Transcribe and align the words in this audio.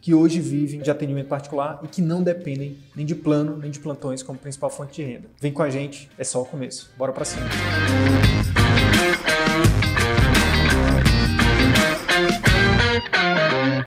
que 0.00 0.14
hoje 0.14 0.40
vivem 0.40 0.80
de 0.80 0.90
atendimento 0.90 1.28
particular 1.28 1.80
e 1.82 1.88
que 1.88 2.00
não 2.00 2.22
dependem 2.22 2.78
nem 2.94 3.04
de 3.04 3.14
plano 3.14 3.56
nem 3.56 3.70
de 3.70 3.78
plantões 3.78 4.22
como 4.22 4.38
principal 4.38 4.70
fonte 4.70 5.02
de 5.02 5.02
renda. 5.02 5.28
Vem 5.40 5.52
com 5.52 5.62
a 5.62 5.70
gente, 5.70 6.10
é 6.18 6.24
só 6.24 6.42
o 6.42 6.44
começo. 6.44 6.90
Bora 6.96 7.12
para 7.12 7.24
cima. 7.24 7.46